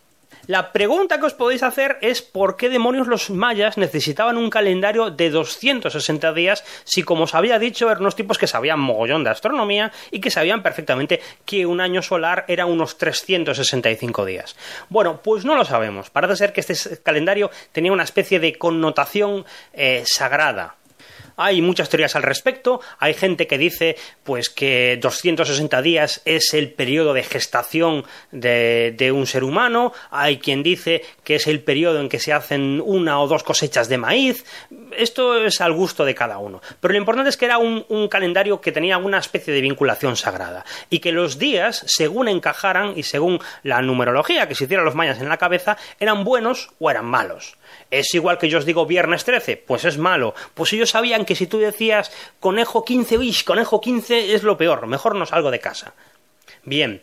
La 0.47 0.71
pregunta 0.71 1.19
que 1.19 1.25
os 1.25 1.33
podéis 1.33 1.63
hacer 1.63 1.97
es 2.01 2.21
por 2.21 2.55
qué 2.55 2.69
demonios 2.69 3.07
los 3.07 3.29
mayas 3.29 3.77
necesitaban 3.77 4.37
un 4.37 4.49
calendario 4.49 5.09
de 5.09 5.31
260 5.31 6.33
días 6.33 6.63
si, 6.83 7.01
como 7.01 7.23
os 7.23 7.33
había 7.33 7.57
dicho, 7.57 7.89
eran 7.89 8.01
unos 8.01 8.15
tipos 8.15 8.37
que 8.37 8.45
sabían 8.45 8.79
mogollón 8.79 9.23
de 9.23 9.31
astronomía 9.31 9.91
y 10.11 10.19
que 10.19 10.29
sabían 10.29 10.61
perfectamente 10.61 11.21
que 11.45 11.65
un 11.65 11.81
año 11.81 12.01
solar 12.01 12.45
era 12.47 12.67
unos 12.67 12.97
365 12.97 14.25
días. 14.25 14.55
Bueno, 14.89 15.21
pues 15.23 15.45
no 15.45 15.55
lo 15.55 15.65
sabemos. 15.65 16.11
Parece 16.11 16.35
ser 16.35 16.53
que 16.53 16.61
este 16.61 17.01
calendario 17.01 17.49
tenía 17.71 17.91
una 17.91 18.03
especie 18.03 18.39
de 18.39 18.57
connotación 18.57 19.45
eh, 19.73 20.03
sagrada. 20.05 20.75
Hay 21.37 21.61
muchas 21.61 21.89
teorías 21.89 22.15
al 22.15 22.23
respecto. 22.23 22.81
Hay 22.99 23.13
gente 23.13 23.47
que 23.47 23.57
dice 23.57 23.97
pues 24.23 24.49
que 24.49 24.97
260 25.01 25.81
días 25.81 26.21
es 26.25 26.53
el 26.53 26.71
periodo 26.71 27.13
de 27.13 27.23
gestación 27.23 28.05
de, 28.31 29.11
un 29.13 29.27
ser 29.27 29.43
humano. 29.43 29.93
Hay 30.11 30.39
quien 30.39 30.63
dice 30.63 31.03
que 31.23 31.35
es 31.35 31.47
el 31.47 31.61
periodo 31.61 31.99
en 32.01 32.09
que 32.09 32.19
se 32.19 32.33
hacen 32.33 32.81
una 32.83 33.19
o 33.19 33.27
dos 33.27 33.43
cosechas 33.43 33.89
de 33.89 33.97
maíz. 33.97 34.45
Esto 34.97 35.45
es 35.45 35.61
al 35.61 35.73
gusto 35.73 36.05
de 36.05 36.15
cada 36.15 36.37
uno. 36.37 36.61
Pero 36.79 36.93
lo 36.93 36.97
importante 36.97 37.29
es 37.29 37.37
que 37.37 37.45
era 37.45 37.57
un, 37.57 37.85
calendario 38.09 38.61
que 38.61 38.71
tenía 38.71 38.97
una 38.97 39.17
especie 39.17 39.53
de 39.53 39.61
vinculación 39.61 40.15
sagrada 40.15 40.63
y 40.89 40.99
que 40.99 41.11
los 41.11 41.39
días, 41.39 41.83
según 41.87 42.27
encajaran 42.27 42.93
y 42.95 43.03
según 43.03 43.39
la 43.63 43.81
numerología 43.81 44.47
que 44.47 44.55
se 44.55 44.65
hicieran 44.65 44.85
los 44.85 44.95
mayas 44.95 45.19
en 45.19 45.29
la 45.29 45.37
cabeza, 45.37 45.77
eran 45.99 46.23
buenos 46.23 46.69
o 46.79 46.89
eran 46.91 47.05
malos. 47.05 47.57
Es 47.91 48.13
igual 48.13 48.37
que 48.37 48.49
yo 48.49 48.57
os 48.57 48.65
digo 48.65 48.85
viernes 48.85 49.23
13, 49.23 49.57
pues 49.57 49.85
es 49.85 49.97
malo. 49.97 50.33
Pues 50.53 50.73
ellos 50.73 50.89
sabían 50.89 51.25
que 51.25 51.35
si 51.35 51.47
tú 51.47 51.59
decías 51.59 52.11
conejo 52.39 52.83
15, 52.83 53.17
uy, 53.17 53.35
conejo 53.45 53.81
15 53.81 54.33
es 54.33 54.43
lo 54.43 54.57
peor, 54.57 54.87
mejor 54.87 55.15
no 55.15 55.25
salgo 55.25 55.51
de 55.51 55.59
casa. 55.59 55.93
Bien, 56.63 57.01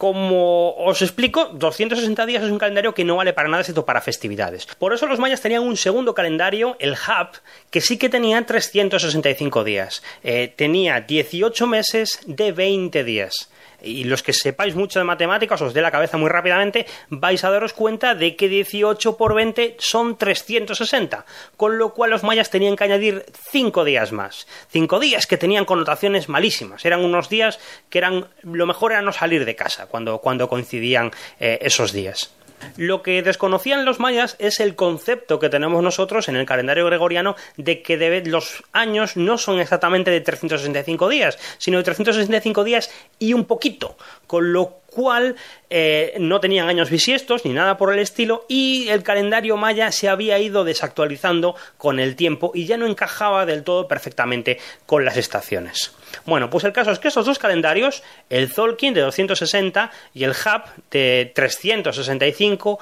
como 0.00 0.76
os 0.76 1.02
explico, 1.02 1.50
260 1.52 2.24
días 2.24 2.42
es 2.42 2.50
un 2.50 2.58
calendario 2.58 2.94
que 2.94 3.04
no 3.04 3.16
vale 3.16 3.34
para 3.34 3.48
nada 3.48 3.60
excepto 3.60 3.84
para 3.84 4.00
festividades. 4.00 4.66
Por 4.78 4.94
eso 4.94 5.06
los 5.06 5.18
mayas 5.18 5.42
tenían 5.42 5.62
un 5.62 5.76
segundo 5.76 6.14
calendario, 6.14 6.74
el 6.78 6.94
HAP, 6.94 7.34
que 7.70 7.82
sí 7.82 7.98
que 7.98 8.08
tenía 8.08 8.46
365 8.46 9.62
días. 9.62 10.02
Eh, 10.22 10.54
tenía 10.56 11.02
18 11.02 11.66
meses 11.66 12.20
de 12.24 12.52
20 12.52 13.04
días 13.04 13.50
y 13.82 14.04
los 14.04 14.22
que 14.22 14.32
sepáis 14.32 14.74
mucho 14.74 14.98
de 14.98 15.04
matemáticas, 15.04 15.60
os 15.62 15.74
dé 15.74 15.82
la 15.82 15.90
cabeza 15.90 16.16
muy 16.16 16.28
rápidamente, 16.28 16.86
vais 17.08 17.42
a 17.44 17.50
daros 17.50 17.72
cuenta 17.72 18.14
de 18.14 18.36
que 18.36 18.48
18 18.48 19.16
por 19.16 19.34
20 19.34 19.76
son 19.78 20.16
360, 20.16 21.24
con 21.56 21.78
lo 21.78 21.94
cual 21.94 22.10
los 22.10 22.22
mayas 22.22 22.50
tenían 22.50 22.76
que 22.76 22.84
añadir 22.84 23.24
5 23.50 23.84
días 23.84 24.12
más. 24.12 24.46
5 24.70 25.00
días 25.00 25.26
que 25.26 25.36
tenían 25.36 25.64
connotaciones 25.64 26.28
malísimas, 26.28 26.84
eran 26.84 27.04
unos 27.04 27.28
días 27.28 27.58
que 27.88 27.98
eran, 27.98 28.28
lo 28.42 28.66
mejor 28.66 28.92
era 28.92 29.02
no 29.02 29.12
salir 29.12 29.44
de 29.44 29.56
casa 29.56 29.86
cuando, 29.86 30.18
cuando 30.18 30.48
coincidían 30.48 31.10
eh, 31.38 31.58
esos 31.62 31.92
días. 31.92 32.32
Lo 32.76 33.02
que 33.02 33.22
desconocían 33.22 33.84
los 33.84 34.00
mayas 34.00 34.36
es 34.38 34.60
el 34.60 34.74
concepto 34.74 35.38
que 35.38 35.48
tenemos 35.48 35.82
nosotros 35.82 36.28
en 36.28 36.36
el 36.36 36.46
calendario 36.46 36.86
gregoriano 36.86 37.36
de 37.56 37.82
que 37.82 37.96
los 38.26 38.62
años 38.72 39.16
no 39.16 39.38
son 39.38 39.60
exactamente 39.60 40.10
de 40.10 40.20
365 40.20 41.08
días, 41.08 41.38
sino 41.58 41.78
de 41.78 41.84
365 41.84 42.64
días 42.64 42.90
y 43.18 43.32
un 43.32 43.44
poquito, 43.44 43.96
con 44.26 44.52
lo 44.52 44.80
cual 44.90 45.36
eh, 45.70 46.14
no 46.18 46.40
tenían 46.40 46.68
años 46.68 46.90
bisiestos 46.90 47.44
ni 47.44 47.52
nada 47.52 47.76
por 47.76 47.92
el 47.92 48.00
estilo 48.00 48.44
y 48.48 48.88
el 48.88 49.02
calendario 49.02 49.56
maya 49.56 49.92
se 49.92 50.08
había 50.08 50.38
ido 50.38 50.64
desactualizando 50.64 51.54
con 51.78 52.00
el 52.00 52.16
tiempo 52.16 52.50
y 52.54 52.66
ya 52.66 52.76
no 52.76 52.86
encajaba 52.86 53.46
del 53.46 53.62
todo 53.62 53.86
perfectamente 53.86 54.58
con 54.86 55.04
las 55.04 55.16
estaciones. 55.16 55.94
Bueno, 56.26 56.50
pues 56.50 56.64
el 56.64 56.72
caso 56.72 56.90
es 56.90 56.98
que 56.98 57.08
esos 57.08 57.26
dos 57.26 57.38
calendarios, 57.38 58.02
el 58.28 58.52
Zolkin 58.52 58.94
de 58.94 59.00
260 59.00 59.90
y 60.14 60.24
el 60.24 60.30
Hub 60.30 60.62
de 60.90 61.32
365, 61.34 62.78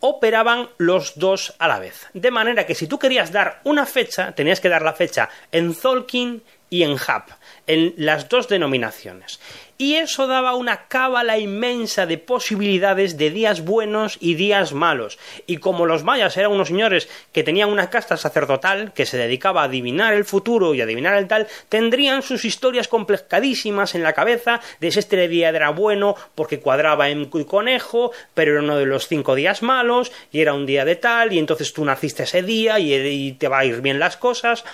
operaban 0.00 0.68
los 0.78 1.18
dos 1.18 1.54
a 1.58 1.68
la 1.68 1.78
vez. 1.78 2.08
De 2.12 2.30
manera 2.30 2.66
que 2.66 2.74
si 2.74 2.86
tú 2.86 2.98
querías 2.98 3.30
dar 3.30 3.60
una 3.64 3.86
fecha, 3.86 4.32
tenías 4.32 4.60
que 4.60 4.68
dar 4.68 4.82
la 4.82 4.92
fecha 4.92 5.28
en 5.52 5.74
Zolkin 5.74 6.42
y 6.70 6.82
en 6.82 6.92
Hub, 6.92 7.24
en 7.66 7.94
las 7.96 8.28
dos 8.28 8.48
denominaciones 8.48 9.40
y 9.82 9.96
eso 9.96 10.28
daba 10.28 10.54
una 10.54 10.86
cábala 10.86 11.38
inmensa 11.38 12.06
de 12.06 12.16
posibilidades 12.16 13.18
de 13.18 13.30
días 13.30 13.64
buenos 13.64 14.16
y 14.20 14.34
días 14.34 14.72
malos. 14.74 15.18
Y 15.48 15.56
como 15.56 15.86
los 15.86 16.04
mayas 16.04 16.36
eran 16.36 16.52
unos 16.52 16.68
señores 16.68 17.08
que 17.32 17.42
tenían 17.42 17.68
una 17.68 17.90
casta 17.90 18.16
sacerdotal 18.16 18.92
que 18.92 19.06
se 19.06 19.16
dedicaba 19.16 19.62
a 19.62 19.64
adivinar 19.64 20.14
el 20.14 20.24
futuro 20.24 20.72
y 20.72 20.80
adivinar 20.80 21.16
el 21.16 21.26
tal, 21.26 21.48
tendrían 21.68 22.22
sus 22.22 22.44
historias 22.44 22.86
complicadísimas 22.86 23.96
en 23.96 24.04
la 24.04 24.12
cabeza 24.12 24.60
de 24.78 24.92
si 24.92 25.00
este 25.00 25.26
día 25.26 25.48
era 25.48 25.70
bueno 25.70 26.14
porque 26.36 26.60
cuadraba 26.60 27.08
en 27.08 27.24
conejo, 27.24 28.12
pero 28.34 28.52
era 28.52 28.62
uno 28.62 28.76
de 28.76 28.86
los 28.86 29.08
cinco 29.08 29.34
días 29.34 29.62
malos 29.62 30.12
y 30.30 30.42
era 30.42 30.54
un 30.54 30.64
día 30.64 30.84
de 30.84 30.94
tal 30.94 31.32
y 31.32 31.40
entonces 31.40 31.72
tú 31.72 31.84
naciste 31.84 32.22
ese 32.22 32.44
día 32.44 32.78
y, 32.78 33.32
te 33.32 33.48
va 33.48 33.60
a 33.60 33.64
ir 33.64 33.80
bien 33.80 33.98
las 33.98 34.16
cosas. 34.16 34.64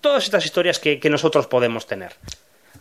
Todas 0.00 0.24
estas 0.24 0.44
historias 0.44 0.78
que 0.78 1.10
nosotros 1.10 1.46
podemos 1.46 1.86
tener. 1.86 2.14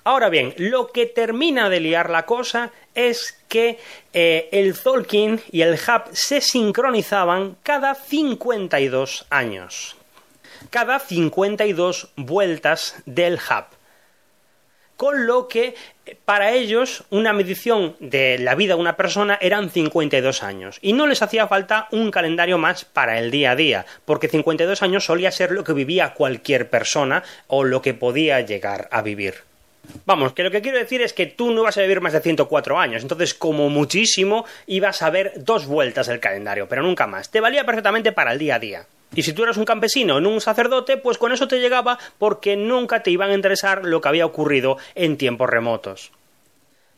Ahora 0.08 0.30
bien, 0.30 0.54
lo 0.56 0.94
que 0.94 1.06
termina 1.06 1.70
de 1.70 1.82
liar 1.82 2.10
la 2.10 2.26
cosa 2.26 2.72
es 2.96 3.38
que 3.50 3.78
eh, 4.14 4.48
el 4.54 4.74
Zolkin 4.74 5.42
y 5.52 5.64
el 5.64 5.74
Hub 5.74 6.04
se 6.14 6.40
sincronizaban 6.40 7.58
cada 7.62 7.94
52 7.94 9.26
años. 9.30 9.98
Cada 10.70 11.00
52 11.00 12.14
vueltas 12.16 12.96
del 13.06 13.34
Hub. 13.34 13.66
Con 14.96 15.28
lo 15.28 15.50
que 15.50 15.76
para 16.26 16.52
ellos 16.52 17.04
una 17.10 17.34
medición 17.34 17.96
de 18.00 18.38
la 18.40 18.56
vida 18.56 18.76
de 18.76 18.82
una 18.82 18.98
persona 18.98 19.38
eran 19.42 19.70
52 19.70 20.44
años 20.44 20.80
y 20.82 20.94
no 20.94 21.08
les 21.08 21.22
hacía 21.22 21.48
falta 21.48 21.88
un 21.92 22.12
calendario 22.12 22.58
más 22.58 22.86
para 22.86 23.20
el 23.20 23.32
día 23.32 23.52
a 23.52 23.56
día, 23.56 23.86
porque 24.06 24.28
52 24.28 24.82
años 24.82 25.06
solía 25.06 25.32
ser 25.32 25.52
lo 25.52 25.64
que 25.64 25.74
vivía 25.74 26.14
cualquier 26.14 26.70
persona 26.70 27.24
o 27.48 27.64
lo 27.64 27.82
que 27.82 27.94
podía 27.94 28.42
llegar 28.42 28.88
a 28.92 29.02
vivir. 29.02 29.36
Vamos, 30.06 30.34
que 30.34 30.44
lo 30.44 30.52
que 30.52 30.62
quiero 30.62 30.78
decir 30.78 31.02
es 31.02 31.14
que 31.14 31.26
tú 31.26 31.52
no 31.52 31.64
vas 31.64 31.78
a 31.78 31.82
vivir 31.82 32.02
más 32.02 32.14
de 32.14 32.22
104 32.22 32.80
años, 32.80 33.02
entonces 33.02 33.34
como 33.34 33.70
muchísimo 33.70 34.46
ibas 34.66 35.02
a 35.02 35.10
ver 35.10 35.34
dos 35.38 35.66
vueltas 35.66 36.08
del 36.08 36.20
calendario, 36.20 36.68
pero 36.68 36.84
nunca 36.84 37.08
más. 37.08 37.30
Te 37.32 37.42
valía 37.42 37.66
perfectamente 37.66 38.12
para 38.12 38.34
el 38.34 38.40
día 38.40 38.56
a 38.56 38.60
día. 38.60 38.86
Y 39.18 39.24
si 39.24 39.34
tú 39.34 39.42
eras 39.42 39.58
un 39.58 39.66
campesino 39.66 40.18
o 40.18 40.20
un 40.20 40.42
sacerdote, 40.42 40.96
pues 40.96 41.18
con 41.18 41.32
eso 41.32 41.48
te 41.48 41.60
llegaba 41.60 41.98
porque 42.20 42.56
nunca 42.56 43.02
te 43.02 43.10
iban 43.10 43.32
a 43.32 43.34
interesar 43.34 43.84
lo 43.84 44.00
que 44.00 44.10
había 44.10 44.28
ocurrido 44.28 44.78
en 44.94 45.18
tiempos 45.18 45.50
remotos. 45.50 46.12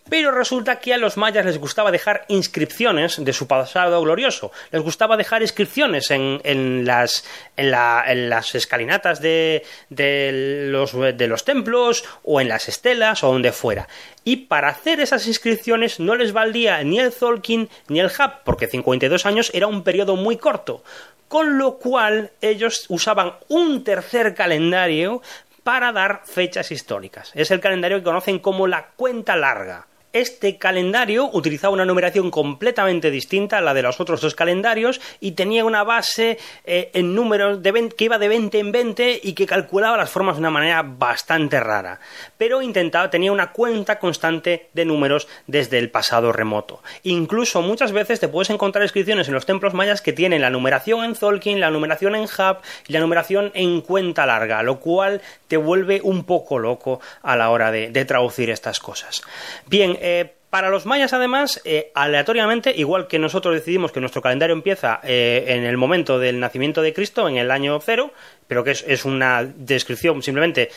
Pero 0.09 0.31
resulta 0.31 0.79
que 0.79 0.93
a 0.93 0.97
los 0.97 1.17
mayas 1.17 1.45
les 1.45 1.59
gustaba 1.59 1.91
dejar 1.91 2.25
inscripciones 2.27 3.23
de 3.23 3.31
su 3.31 3.47
pasado 3.47 4.01
glorioso. 4.01 4.51
Les 4.71 4.81
gustaba 4.81 5.17
dejar 5.17 5.43
inscripciones 5.43 6.09
en, 6.09 6.85
las, 6.85 7.23
escalinatas 7.55 9.21
de, 9.21 9.63
los, 9.89 10.93
de 10.93 11.27
los 11.27 11.45
templos 11.45 12.03
o 12.23 12.41
en 12.41 12.49
las 12.49 12.67
estelas 12.67 13.23
o 13.23 13.31
donde 13.31 13.51
fuera. 13.51 13.87
Y 14.25 14.35
para 14.47 14.69
hacer 14.69 14.99
esas 14.99 15.27
inscripciones 15.27 15.99
no 15.99 16.15
les 16.15 16.33
valía 16.33 16.83
ni 16.83 16.99
el 16.99 17.11
Zolkin 17.11 17.69
ni 17.87 17.99
el 17.99 18.07
Hub, 18.07 18.43
porque 18.43 18.67
52 18.67 19.25
años 19.25 19.51
era 19.53 19.67
un 19.67 19.83
periodo 19.83 20.15
muy 20.15 20.37
corto. 20.37 20.83
Con 21.29 21.57
lo 21.57 21.77
cual 21.77 22.31
ellos 22.41 22.85
usaban 22.89 23.35
un 23.47 23.85
tercer 23.85 24.35
calendario 24.35 25.21
para 25.63 25.91
dar 25.91 26.23
fechas 26.25 26.71
históricas. 26.71 27.31
Es 27.35 27.51
el 27.51 27.59
calendario 27.59 27.99
que 27.99 28.03
conocen 28.03 28.39
como 28.39 28.67
la 28.67 28.87
cuenta 28.95 29.35
larga. 29.35 29.85
Este 30.11 30.57
calendario 30.57 31.29
utilizaba 31.31 31.71
una 31.71 31.85
numeración 31.85 32.31
completamente 32.31 33.11
distinta 33.11 33.59
a 33.59 33.61
la 33.61 33.75
de 33.75 33.83
los 33.83 33.99
otros 33.99 34.21
dos 34.21 34.33
calendarios 34.33 34.99
y 35.19 35.33
tenía 35.33 35.63
una 35.63 35.83
base 35.83 36.39
eh, 36.65 36.89
en 36.95 37.13
números 37.13 37.59
que 37.95 38.05
iba 38.05 38.17
de 38.17 38.27
20 38.27 38.57
en 38.57 38.71
20 38.71 39.19
y 39.21 39.33
que 39.33 39.45
calculaba 39.45 39.97
las 39.97 40.09
formas 40.09 40.35
de 40.35 40.39
una 40.39 40.49
manera 40.49 40.81
bastante 40.81 41.59
rara. 41.59 41.99
Pero 42.39 42.63
intentaba, 42.63 43.11
tenía 43.11 43.31
una 43.31 43.51
cuenta 43.51 43.99
constante 43.99 44.69
de 44.73 44.83
números 44.83 45.27
desde 45.45 45.77
el 45.77 45.91
pasado 45.91 46.31
remoto. 46.31 46.81
Incluso 47.03 47.61
muchas 47.61 47.91
veces 47.91 48.19
te 48.19 48.27
puedes 48.27 48.49
encontrar 48.49 48.81
inscripciones 48.81 49.27
en 49.27 49.35
los 49.35 49.45
templos 49.45 49.75
mayas 49.75 50.01
que 50.01 50.13
tienen 50.13 50.41
la 50.41 50.49
numeración 50.49 51.05
en 51.05 51.13
Zolkin, 51.13 51.59
la 51.59 51.69
numeración 51.69 52.15
en 52.15 52.23
Hub 52.23 52.57
y 52.87 52.93
la 52.93 52.99
numeración 52.99 53.51
en 53.53 53.81
cuenta 53.81 54.25
larga, 54.25 54.63
lo 54.63 54.79
cual 54.79 55.21
te 55.47 55.57
vuelve 55.57 56.01
un 56.03 56.23
poco 56.23 56.57
loco 56.57 56.99
a 57.21 57.35
la 57.35 57.51
hora 57.51 57.71
de, 57.71 57.91
de 57.91 58.05
traducir 58.05 58.49
estas 58.49 58.79
cosas. 58.79 59.21
Bien, 59.67 59.98
eh, 60.01 60.33
para 60.49 60.69
los 60.69 60.87
mayas, 60.87 61.13
además, 61.13 61.61
eh, 61.63 61.91
aleatoriamente, 61.93 62.73
igual 62.75 63.07
que 63.07 63.19
nosotros 63.19 63.53
decidimos 63.53 63.91
que 63.91 63.99
nuestro 63.99 64.21
calendario 64.21 64.55
empieza 64.55 64.99
eh, 65.03 65.45
en 65.47 65.63
el 65.63 65.77
momento 65.77 66.17
del 66.17 66.39
nacimiento 66.39 66.81
de 66.81 66.91
Cristo, 66.91 67.29
en 67.29 67.37
el 67.37 67.51
año 67.51 67.79
cero, 67.79 68.11
pero 68.47 68.63
que 68.63 68.71
es, 68.71 69.05
una 69.05 69.43
descripción, 69.43 70.23
simplemente 70.23 70.71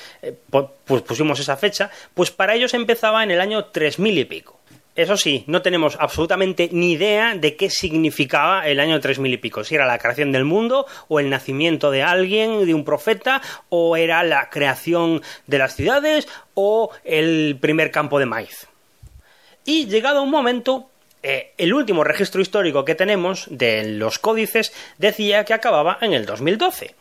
pues 0.50 1.02
pusimos 1.02 1.40
esa 1.40 1.56
fecha, 1.56 1.90
pues 2.12 2.30
para 2.30 2.54
ellos 2.54 2.74
empezaba 2.74 3.22
en 3.22 3.30
el 3.30 3.40
año 3.40 3.64
3000 3.66 4.18
y 4.18 4.24
pico. 4.26 4.60
Eso 4.94 5.16
sí, 5.16 5.44
no 5.46 5.62
tenemos 5.62 5.96
absolutamente 5.98 6.68
ni 6.70 6.92
idea 6.92 7.34
de 7.34 7.56
qué 7.56 7.70
significaba 7.70 8.68
el 8.68 8.78
año 8.78 9.00
3000 9.00 9.32
y 9.32 9.36
pico. 9.38 9.64
Si 9.64 9.74
era 9.74 9.86
la 9.86 9.98
creación 9.98 10.32
del 10.32 10.44
mundo, 10.44 10.86
o 11.08 11.18
el 11.18 11.30
nacimiento 11.30 11.90
de 11.90 12.02
alguien, 12.02 12.66
de 12.66 12.74
un 12.74 12.84
profeta, 12.84 13.40
o 13.70 13.96
era 13.96 14.22
la 14.22 14.50
creación 14.50 15.22
de 15.46 15.58
las 15.58 15.76
ciudades, 15.76 16.28
o 16.52 16.90
el 17.04 17.56
primer 17.58 17.90
campo 17.90 18.18
de 18.18 18.26
maíz. 18.26 18.68
Y 19.64 19.86
llegado 19.86 20.22
un 20.22 20.30
momento, 20.30 20.88
eh, 21.22 21.52
el 21.58 21.72
último 21.72 22.04
registro 22.04 22.40
histórico 22.40 22.84
que 22.84 22.94
tenemos 22.94 23.46
de 23.50 23.84
los 23.92 24.18
códices 24.18 24.72
decía 24.98 25.44
que 25.44 25.54
acababa 25.54 25.98
en 26.00 26.12
el 26.12 26.26
2012. 26.26 26.94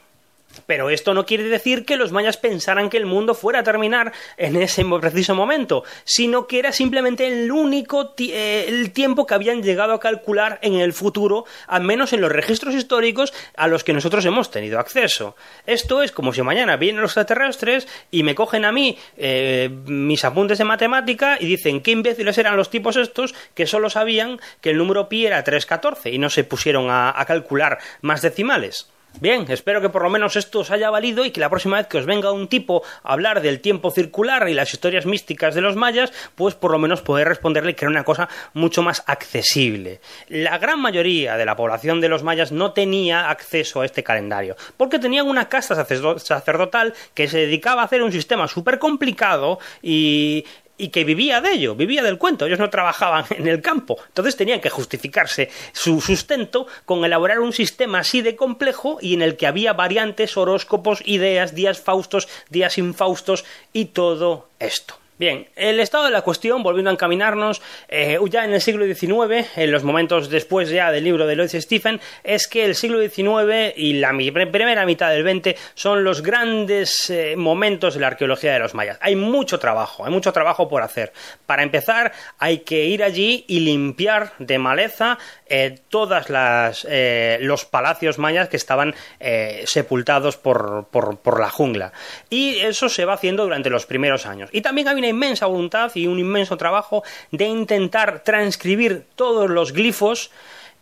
Pero 0.65 0.89
esto 0.89 1.13
no 1.13 1.25
quiere 1.25 1.43
decir 1.43 1.85
que 1.85 1.97
los 1.97 2.11
mayas 2.11 2.37
pensaran 2.37 2.89
que 2.89 2.97
el 2.97 3.05
mundo 3.05 3.33
fuera 3.33 3.59
a 3.59 3.63
terminar 3.63 4.11
en 4.37 4.55
ese 4.55 4.85
preciso 4.99 5.35
momento, 5.35 5.83
sino 6.03 6.47
que 6.47 6.59
era 6.59 6.71
simplemente 6.71 7.27
el 7.27 7.51
único 7.51 8.13
eh, 8.19 8.65
el 8.67 8.91
tiempo 8.91 9.25
que 9.25 9.33
habían 9.33 9.63
llegado 9.63 9.93
a 9.93 9.99
calcular 9.99 10.59
en 10.61 10.75
el 10.75 10.93
futuro, 10.93 11.45
al 11.67 11.83
menos 11.83 12.13
en 12.13 12.21
los 12.21 12.31
registros 12.31 12.75
históricos 12.75 13.33
a 13.55 13.67
los 13.67 13.83
que 13.83 13.93
nosotros 13.93 14.25
hemos 14.25 14.51
tenido 14.51 14.79
acceso. 14.79 15.35
Esto 15.65 16.01
es 16.01 16.11
como 16.11 16.33
si 16.33 16.41
mañana 16.41 16.77
vienen 16.77 17.01
los 17.01 17.11
extraterrestres 17.11 17.87
y 18.09 18.23
me 18.23 18.35
cogen 18.35 18.65
a 18.65 18.71
mí 18.71 18.97
eh, 19.17 19.69
mis 19.85 20.23
apuntes 20.25 20.57
de 20.57 20.65
matemática 20.65 21.37
y 21.39 21.45
dicen 21.45 21.81
qué 21.81 21.91
imbéciles 21.91 22.37
eran 22.37 22.57
los 22.57 22.69
tipos 22.69 22.95
estos 22.95 23.33
que 23.53 23.67
solo 23.67 23.89
sabían 23.89 24.39
que 24.61 24.71
el 24.71 24.77
número 24.77 25.09
pi 25.09 25.25
era 25.25 25.43
314 25.43 26.11
y 26.11 26.17
no 26.17 26.29
se 26.29 26.43
pusieron 26.43 26.87
a 26.89 27.23
calcular 27.25 27.79
más 28.01 28.21
decimales. 28.21 28.91
Bien, 29.19 29.45
espero 29.49 29.81
que 29.81 29.89
por 29.89 30.01
lo 30.01 30.09
menos 30.09 30.35
esto 30.35 30.61
os 30.61 30.71
haya 30.71 30.89
valido 30.89 31.25
y 31.25 31.31
que 31.31 31.41
la 31.41 31.49
próxima 31.49 31.77
vez 31.77 31.87
que 31.87 31.97
os 31.97 32.05
venga 32.05 32.31
un 32.31 32.47
tipo 32.47 32.81
a 33.03 33.13
hablar 33.13 33.41
del 33.41 33.59
tiempo 33.59 33.91
circular 33.91 34.49
y 34.49 34.53
las 34.53 34.73
historias 34.73 35.05
místicas 35.05 35.53
de 35.53 35.61
los 35.61 35.75
mayas, 35.75 36.11
pues 36.33 36.55
por 36.55 36.71
lo 36.71 36.79
menos 36.79 37.01
poder 37.01 37.27
responderle 37.27 37.75
que 37.75 37.85
era 37.85 37.91
una 37.91 38.03
cosa 38.03 38.29
mucho 38.53 38.81
más 38.81 39.03
accesible. 39.05 40.01
La 40.27 40.57
gran 40.57 40.79
mayoría 40.79 41.37
de 41.37 41.45
la 41.45 41.55
población 41.55 42.01
de 42.01 42.09
los 42.09 42.23
mayas 42.23 42.51
no 42.51 42.71
tenía 42.71 43.29
acceso 43.29 43.81
a 43.81 43.85
este 43.85 44.03
calendario, 44.03 44.55
porque 44.77 44.97
tenían 44.97 45.27
una 45.27 45.49
casta 45.49 45.75
sacerdotal 45.75 46.93
que 47.13 47.27
se 47.27 47.39
dedicaba 47.39 47.83
a 47.83 47.85
hacer 47.85 48.01
un 48.01 48.11
sistema 48.11 48.47
súper 48.47 48.79
complicado 48.79 49.59
y 49.83 50.45
y 50.81 50.89
que 50.89 51.03
vivía 51.03 51.41
de 51.41 51.53
ello, 51.53 51.75
vivía 51.75 52.01
del 52.01 52.17
cuento, 52.17 52.47
ellos 52.47 52.57
no 52.57 52.71
trabajaban 52.71 53.25
en 53.29 53.47
el 53.47 53.61
campo, 53.61 53.97
entonces 54.07 54.35
tenían 54.35 54.59
que 54.59 54.69
justificarse 54.69 55.49
su 55.73 56.01
sustento 56.01 56.65
con 56.85 57.05
elaborar 57.05 57.39
un 57.39 57.53
sistema 57.53 57.99
así 57.99 58.21
de 58.21 58.35
complejo 58.35 58.97
y 58.99 59.13
en 59.13 59.21
el 59.21 59.37
que 59.37 59.45
había 59.45 59.73
variantes, 59.73 60.35
horóscopos, 60.37 61.03
ideas, 61.05 61.53
días 61.53 61.79
faustos, 61.79 62.27
días 62.49 62.79
infaustos 62.79 63.45
y 63.73 63.85
todo 63.85 64.49
esto. 64.59 65.00
Bien, 65.21 65.47
el 65.55 65.79
estado 65.79 66.05
de 66.05 66.09
la 66.09 66.23
cuestión, 66.23 66.63
volviendo 66.63 66.89
a 66.89 66.93
encaminarnos, 66.93 67.61
eh, 67.89 68.17
ya 68.27 68.43
en 68.43 68.53
el 68.53 68.59
siglo 68.59 68.87
XIX, 68.87 69.55
en 69.55 69.71
los 69.71 69.83
momentos 69.83 70.31
después 70.31 70.71
ya 70.71 70.91
del 70.91 71.03
libro 71.03 71.27
de 71.27 71.35
Lloyd 71.35 71.61
Stephen, 71.61 72.01
es 72.23 72.47
que 72.47 72.65
el 72.65 72.73
siglo 72.73 72.99
XIX 72.99 73.71
y 73.77 73.93
la 73.93 74.09
primera 74.51 74.83
mitad 74.83 75.11
del 75.11 75.21
XX 75.21 75.59
son 75.75 76.03
los 76.03 76.23
grandes 76.23 77.07
eh, 77.11 77.35
momentos 77.37 77.93
de 77.93 77.99
la 77.99 78.07
arqueología 78.07 78.53
de 78.53 78.57
los 78.57 78.73
mayas. 78.73 78.97
Hay 78.99 79.15
mucho 79.15 79.59
trabajo, 79.59 80.03
hay 80.03 80.11
mucho 80.11 80.33
trabajo 80.33 80.67
por 80.67 80.81
hacer. 80.81 81.13
Para 81.45 81.61
empezar, 81.61 82.13
hay 82.39 82.61
que 82.61 82.85
ir 82.85 83.03
allí 83.03 83.45
y 83.47 83.59
limpiar 83.59 84.33
de 84.39 84.57
maleza 84.57 85.19
eh, 85.45 85.81
todos 85.89 86.31
los 86.31 87.65
palacios 87.65 88.17
mayas 88.17 88.49
que 88.49 88.57
estaban 88.57 88.95
sepultados 89.65 90.37
por, 90.37 90.87
por, 90.89 91.39
la 91.39 91.51
jungla. 91.51 91.93
Y 92.31 92.57
eso 92.61 92.89
se 92.89 93.05
va 93.05 93.13
haciendo 93.13 93.43
durante 93.43 93.69
los 93.69 93.85
primeros 93.85 94.25
años. 94.25 94.49
Y 94.51 94.61
también 94.61 94.87
hay 94.87 94.95
una 94.95 95.10
inmensa 95.11 95.45
voluntad 95.45 95.91
y 95.95 96.07
un 96.07 96.19
inmenso 96.19 96.57
trabajo 96.57 97.03
de 97.31 97.45
intentar 97.45 98.23
transcribir 98.23 99.05
todos 99.15 99.49
los 99.49 99.71
glifos 99.71 100.31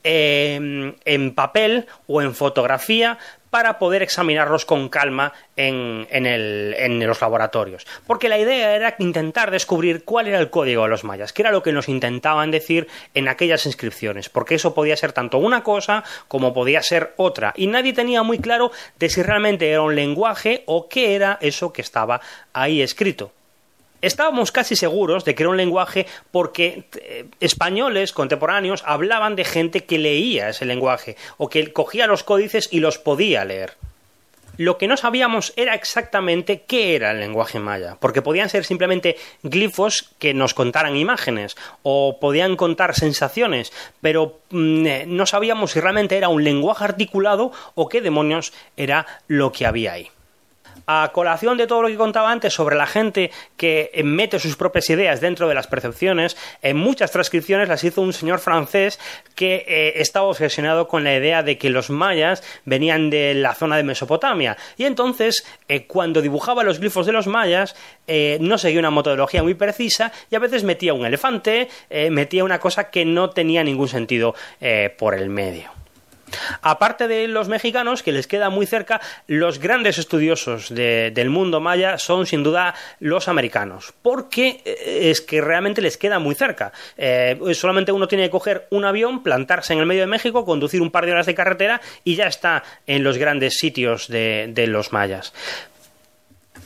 eh, 0.04 0.94
en 1.04 1.36
papel 1.36 1.86
o 2.08 2.22
en 2.22 2.34
fotografía 2.34 3.18
para 3.50 3.80
poder 3.80 4.02
examinarlos 4.02 4.66
con 4.66 4.90
calma 4.90 5.34
en, 5.56 6.08
en, 6.10 7.06
los 7.06 7.22
laboratorios. 7.22 7.86
Porque 8.08 8.30
la 8.30 8.38
idea 8.38 8.76
era 8.76 8.96
intentar 9.00 9.52
descubrir 9.52 10.04
cuál 10.06 10.28
era 10.28 10.40
el 10.40 10.50
código 10.50 10.84
de 10.84 10.90
los 10.90 11.04
mayas, 11.04 11.34
que 11.34 11.42
era 11.42 11.52
lo 11.52 11.64
que 11.64 11.74
nos 11.74 11.90
intentaban 11.90 12.52
decir 12.52 12.88
en 13.14 13.28
aquellas 13.28 13.66
inscripciones, 13.66 14.30
porque 14.30 14.56
eso 14.56 14.74
podía 14.74 14.96
ser 14.96 15.14
tanto 15.14 15.38
una 15.38 15.64
cosa 15.64 16.04
como 16.28 16.54
podía 16.54 16.82
ser 16.82 17.14
otra, 17.18 17.54
y 17.56 17.68
nadie 17.68 17.94
tenía 17.94 18.24
muy 18.24 18.40
claro 18.40 18.72
de 19.00 19.10
si 19.10 19.22
realmente 19.22 19.70
era 19.70 19.82
un 19.82 19.96
lenguaje 19.96 20.64
o 20.66 20.88
qué 20.88 21.16
era 21.16 21.38
eso 21.42 21.74
que 21.74 21.82
estaba 21.82 22.22
ahí 22.54 22.82
escrito. 22.82 23.32
Estábamos 24.02 24.52
casi 24.52 24.76
seguros 24.76 25.26
de 25.26 25.36
que 25.36 25.44
era 25.44 25.50
un 25.50 25.58
lenguaje 25.58 26.06
porque 26.32 26.86
eh, 27.02 27.26
españoles 27.40 28.14
contemporáneos 28.14 28.84
hablaban 28.86 29.36
de 29.36 29.44
gente 29.44 29.84
que 29.84 29.98
leía 29.98 30.50
ese 30.50 30.66
lenguaje 30.66 31.18
o 31.38 31.50
que 31.50 31.74
cogía 31.74 32.08
los 32.08 32.24
códices 32.24 32.70
y 32.72 32.80
los 32.80 32.98
podía 32.98 33.44
leer. 33.44 33.74
Lo 34.60 34.78
que 34.78 34.90
no 34.90 34.98
sabíamos 34.98 35.54
era 35.56 35.74
exactamente 35.74 36.64
qué 36.68 36.96
era 36.96 37.12
el 37.12 37.22
lenguaje 37.22 37.60
maya, 37.60 37.96
porque 38.00 38.22
podían 38.22 38.50
ser 38.50 38.66
simplemente 38.66 39.16
glifos 39.42 40.10
que 40.20 40.34
nos 40.34 40.54
contaran 40.54 40.98
imágenes 40.98 41.56
o 41.82 42.20
podían 42.20 42.58
contar 42.58 42.94
sensaciones, 42.94 43.72
pero 44.02 44.40
mm, 44.50 44.86
eh, 44.86 45.06
no 45.08 45.26
sabíamos 45.26 45.72
si 45.72 45.80
realmente 45.80 46.18
era 46.18 46.28
un 46.28 46.44
lenguaje 46.44 46.84
articulado 46.84 47.54
o 47.76 47.88
qué 47.88 48.02
demonios 48.02 48.52
era 48.76 49.08
lo 49.28 49.54
que 49.54 49.66
había 49.66 49.94
ahí 49.94 50.12
a 50.92 51.12
colación 51.14 51.56
de 51.56 51.68
todo 51.68 51.84
lo 51.84 51.88
que 51.88 51.98
contaba 51.98 52.32
antes 52.32 52.52
sobre 52.52 52.76
la 52.76 52.88
gente 52.88 53.30
que 53.58 53.92
mete 54.04 54.40
sus 54.40 54.56
propias 54.56 54.90
ideas 54.90 55.22
dentro 55.22 55.48
de 55.48 55.54
las 55.54 55.68
percepciones, 55.68 56.36
en 56.64 56.78
muchas 56.78 57.12
transcripciones 57.12 57.70
las 57.70 57.84
hizo 57.84 58.02
un 58.02 58.12
señor 58.12 58.40
francés 58.40 59.00
que 59.36 59.66
eh, 59.68 60.02
estaba 60.02 60.26
obsesionado 60.26 60.88
con 60.88 61.04
la 61.04 61.16
idea 61.16 61.44
de 61.44 61.60
que 61.60 61.70
los 61.70 61.92
mayas 61.92 62.42
venían 62.66 63.12
de 63.12 63.36
la 63.36 63.54
zona 63.54 63.78
de 63.78 63.84
Mesopotamia. 63.84 64.58
Y 64.78 64.86
entonces, 64.86 65.46
eh, 65.68 65.86
cuando 65.86 66.24
dibujaba 66.24 66.64
los 66.64 66.80
glifos 66.80 67.06
de 67.06 67.12
los 67.12 67.28
mayas, 67.28 67.76
eh, 68.08 68.40
no 68.42 68.58
seguía 68.58 68.80
una 68.80 68.90
metodología 68.90 69.44
muy 69.44 69.54
precisa 69.54 70.12
y 70.32 70.36
a 70.36 70.40
veces 70.40 70.64
metía 70.64 70.96
un 70.96 71.06
elefante, 71.06 71.70
metía 72.10 72.44
una 72.44 72.60
cosa 72.60 72.90
que 72.90 73.06
no 73.06 73.30
tenía 73.30 73.64
ningún 73.64 73.88
sentido 73.88 74.34
por 74.98 75.14
el 75.14 75.30
medio. 75.30 75.79
Aparte 76.62 77.08
de 77.08 77.28
los 77.28 77.48
mexicanos, 77.48 78.04
que 78.04 78.12
les 78.12 78.28
queda 78.28 78.50
muy 78.50 78.66
cerca, 78.66 79.02
los 79.28 79.60
grandes 79.60 79.98
estudiosos 79.98 80.74
del 80.74 81.30
mundo 81.30 81.60
maya 81.60 81.98
son 81.98 82.26
sin 82.26 82.44
duda 82.44 82.76
los 83.00 83.28
americanos, 83.28 83.94
porque 84.02 84.62
eh, 84.66 85.10
es 85.10 85.22
que 85.22 85.42
realmente 85.42 85.82
les 85.82 85.98
queda 85.98 86.20
muy 86.20 86.36
cerca. 86.36 86.72
Eh, 86.98 87.38
solamente 87.54 87.92
uno 87.92 88.08
tiene 88.08 88.26
que 88.26 88.32
coger 88.32 88.68
un 88.72 88.86
avión, 88.86 89.24
plantarse 89.24 89.74
en 89.74 89.80
el 89.80 89.86
medio 89.86 90.02
de 90.02 90.08
México, 90.08 90.46
conducir 90.46 90.82
un 90.82 90.92
par 90.92 91.06
de 91.06 91.12
horas 91.12 91.26
de 91.26 91.36
carretera 91.36 91.82
y 92.04 92.16
ya 92.16 92.28
está 92.28 92.64
en 92.88 93.04
los 93.04 93.18
grandes 93.18 93.58
sitios 93.58 94.08
de 94.08 94.66
los 94.68 94.94
mayas. 94.94 95.34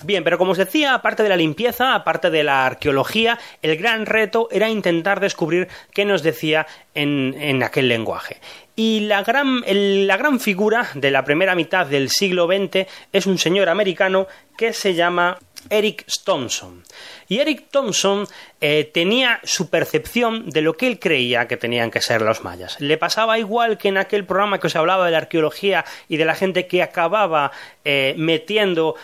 Bien, 0.03 0.24
pero 0.24 0.38
como 0.38 0.51
os 0.51 0.57
decía, 0.57 0.93
aparte 0.93 1.24
de 1.24 1.30
la 1.30 1.38
limpieza, 1.38 1.95
aparte 1.95 2.30
de 2.30 2.43
la 2.43 2.66
arqueología, 2.66 3.39
el 3.61 3.78
gran 3.78 4.05
reto 4.05 4.49
era 4.51 4.70
intentar 4.70 5.22
descubrir 5.22 5.70
qué 5.93 6.03
nos 6.03 6.24
decía 6.24 6.68
en, 6.93 7.64
aquel 7.64 7.88
lenguaje. 7.88 8.41
Y 8.76 9.02
la 9.02 9.24
gran, 9.24 9.62
la 9.68 10.18
gran 10.18 10.40
figura 10.40 10.90
de 10.96 11.12
la 11.12 11.24
primera 11.24 11.54
mitad 11.54 11.86
del 11.86 12.10
siglo 12.10 12.48
XX 12.48 12.88
es 13.12 13.26
un 13.28 13.38
señor 13.38 13.70
americano 13.70 14.28
que 14.58 14.74
se 14.74 14.96
llama 14.96 15.38
Eric 15.70 16.06
Thompson. 16.24 16.84
Y 17.28 17.40
Eric 17.40 17.68
Thompson 17.72 18.28
eh, 18.60 18.90
tenía 18.94 19.40
su 19.44 19.70
percepción 19.70 20.50
de 20.50 20.62
lo 20.62 20.74
que 20.74 20.88
él 20.88 21.00
creía 21.00 21.48
que 21.48 21.58
tenían 21.58 21.92
que 21.92 22.02
ser 22.02 22.22
los 22.22 22.44
mayas. 22.44 22.80
Le 22.80 22.98
pasaba 22.98 23.40
igual 23.40 23.78
que 23.78 23.90
en 23.90 23.98
aquel 23.98 24.26
programa 24.26 24.60
que 24.60 24.68
os 24.68 24.76
hablaba 24.76 25.06
de 25.06 25.12
la 25.12 25.20
arqueología 25.20 25.86
y 26.10 26.18
de 26.18 26.26
la 26.26 26.36
gente 26.36 26.68
que 26.68 26.84
acababa 26.84 27.52
eh, 27.86 28.16
metiendo 28.18 28.96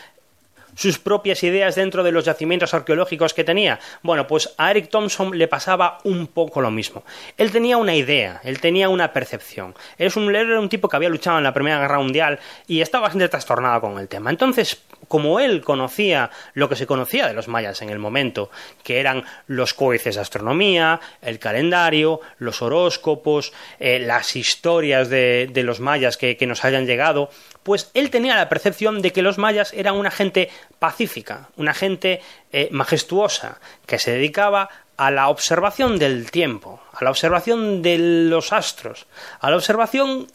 sus 0.80 0.98
propias 0.98 1.44
ideas 1.44 1.76
dentro 1.76 2.04
de 2.04 2.14
los 2.14 2.24
yacimientos 2.24 2.74
arqueológicos 2.74 3.34
que 3.34 3.44
tenía? 3.44 3.80
Bueno, 4.02 4.28
pues 4.28 4.54
a 4.58 4.72
Eric 4.72 4.90
Thompson 4.90 5.38
le 5.38 5.50
pasaba 5.50 5.98
un 6.06 6.28
poco 6.28 6.62
lo 6.62 6.72
mismo. 6.72 7.04
Él 7.38 7.52
tenía 7.52 7.76
una 7.76 7.96
idea, 7.96 8.40
él 8.46 8.62
tenía 8.62 8.88
una 8.88 9.12
percepción. 9.12 9.76
Es 9.98 10.16
un, 10.16 10.34
era 10.34 10.58
un 10.58 10.70
tipo 10.70 10.88
que 10.88 10.96
había 10.96 11.10
luchado 11.10 11.38
en 11.38 11.44
la 11.44 11.54
Primera 11.54 11.80
Guerra 11.80 12.00
Mundial 12.00 12.40
y 12.66 12.80
estaba 12.80 13.04
bastante 13.04 13.28
trastornado 13.28 13.82
con 13.82 14.00
el 14.00 14.08
tema. 14.08 14.30
Entonces, 14.30 14.82
como 15.10 15.42
él 15.42 15.62
conocía 15.62 16.30
lo 16.54 16.70
que 16.70 16.78
se 16.78 16.88
conocía 16.88 17.28
de 17.28 17.34
los 17.34 17.50
mayas 17.50 17.82
en 17.82 17.90
el 17.90 18.00
momento, 18.00 18.50
que 18.84 19.02
eran 19.02 19.26
los 19.48 19.74
códices 19.74 20.16
de 20.16 20.22
astronomía, 20.22 21.02
el 21.22 21.40
calendario, 21.40 22.22
los 22.38 22.62
horóscopos, 22.62 23.52
eh, 23.80 24.00
las 24.00 24.36
historias 24.36 25.10
de, 25.10 25.52
los 25.56 25.80
mayas 25.80 26.16
que, 26.16 26.38
nos 26.48 26.64
hayan 26.64 26.86
llegado, 26.86 27.32
pues 27.64 27.92
él 27.94 28.10
tenía 28.10 28.36
la 28.36 28.50
percepción 28.50 29.02
de 29.02 29.12
que 29.12 29.22
los 29.22 29.38
mayas 29.38 29.74
eran 29.74 29.96
una 29.96 30.12
gente 30.12 30.50
pacífica, 30.80 31.50
una 31.58 31.74
gente 31.74 32.22
eh, 32.52 32.70
majestuosa, 32.72 33.60
que 33.86 34.00
se 34.00 34.12
dedicaba 34.12 34.70
a 34.98 35.12
la 35.12 35.30
observación 35.30 35.98
del 35.98 36.30
tiempo, 36.32 36.82
a 36.94 37.04
la 37.04 37.10
observación 37.10 37.82
de 37.82 37.98
los 38.30 38.52
astros, 38.52 39.08
a 39.40 39.50
la 39.50 39.56
observación 39.56 40.28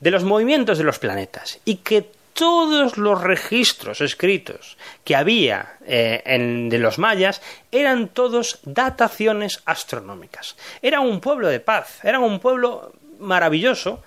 de 0.00 0.10
los 0.10 0.24
movimientos 0.24 0.78
de 0.78 0.84
los 0.84 0.98
planetas, 0.98 1.60
y 1.64 1.76
que 1.76 2.10
todos 2.34 2.98
los 2.98 3.22
registros 3.22 4.00
escritos 4.00 4.76
que 5.04 5.14
había 5.14 5.74
eh, 5.86 6.22
en, 6.26 6.68
de 6.68 6.78
los 6.78 6.98
mayas 6.98 7.40
eran 7.70 8.08
todos 8.08 8.58
dataciones 8.64 9.62
astronómicas. 9.64 10.56
Era 10.82 11.00
un 11.00 11.20
pueblo 11.20 11.48
de 11.48 11.60
paz, 11.60 12.04
era 12.04 12.18
un 12.18 12.40
pueblo 12.40 12.92
maravilloso, 13.20 14.02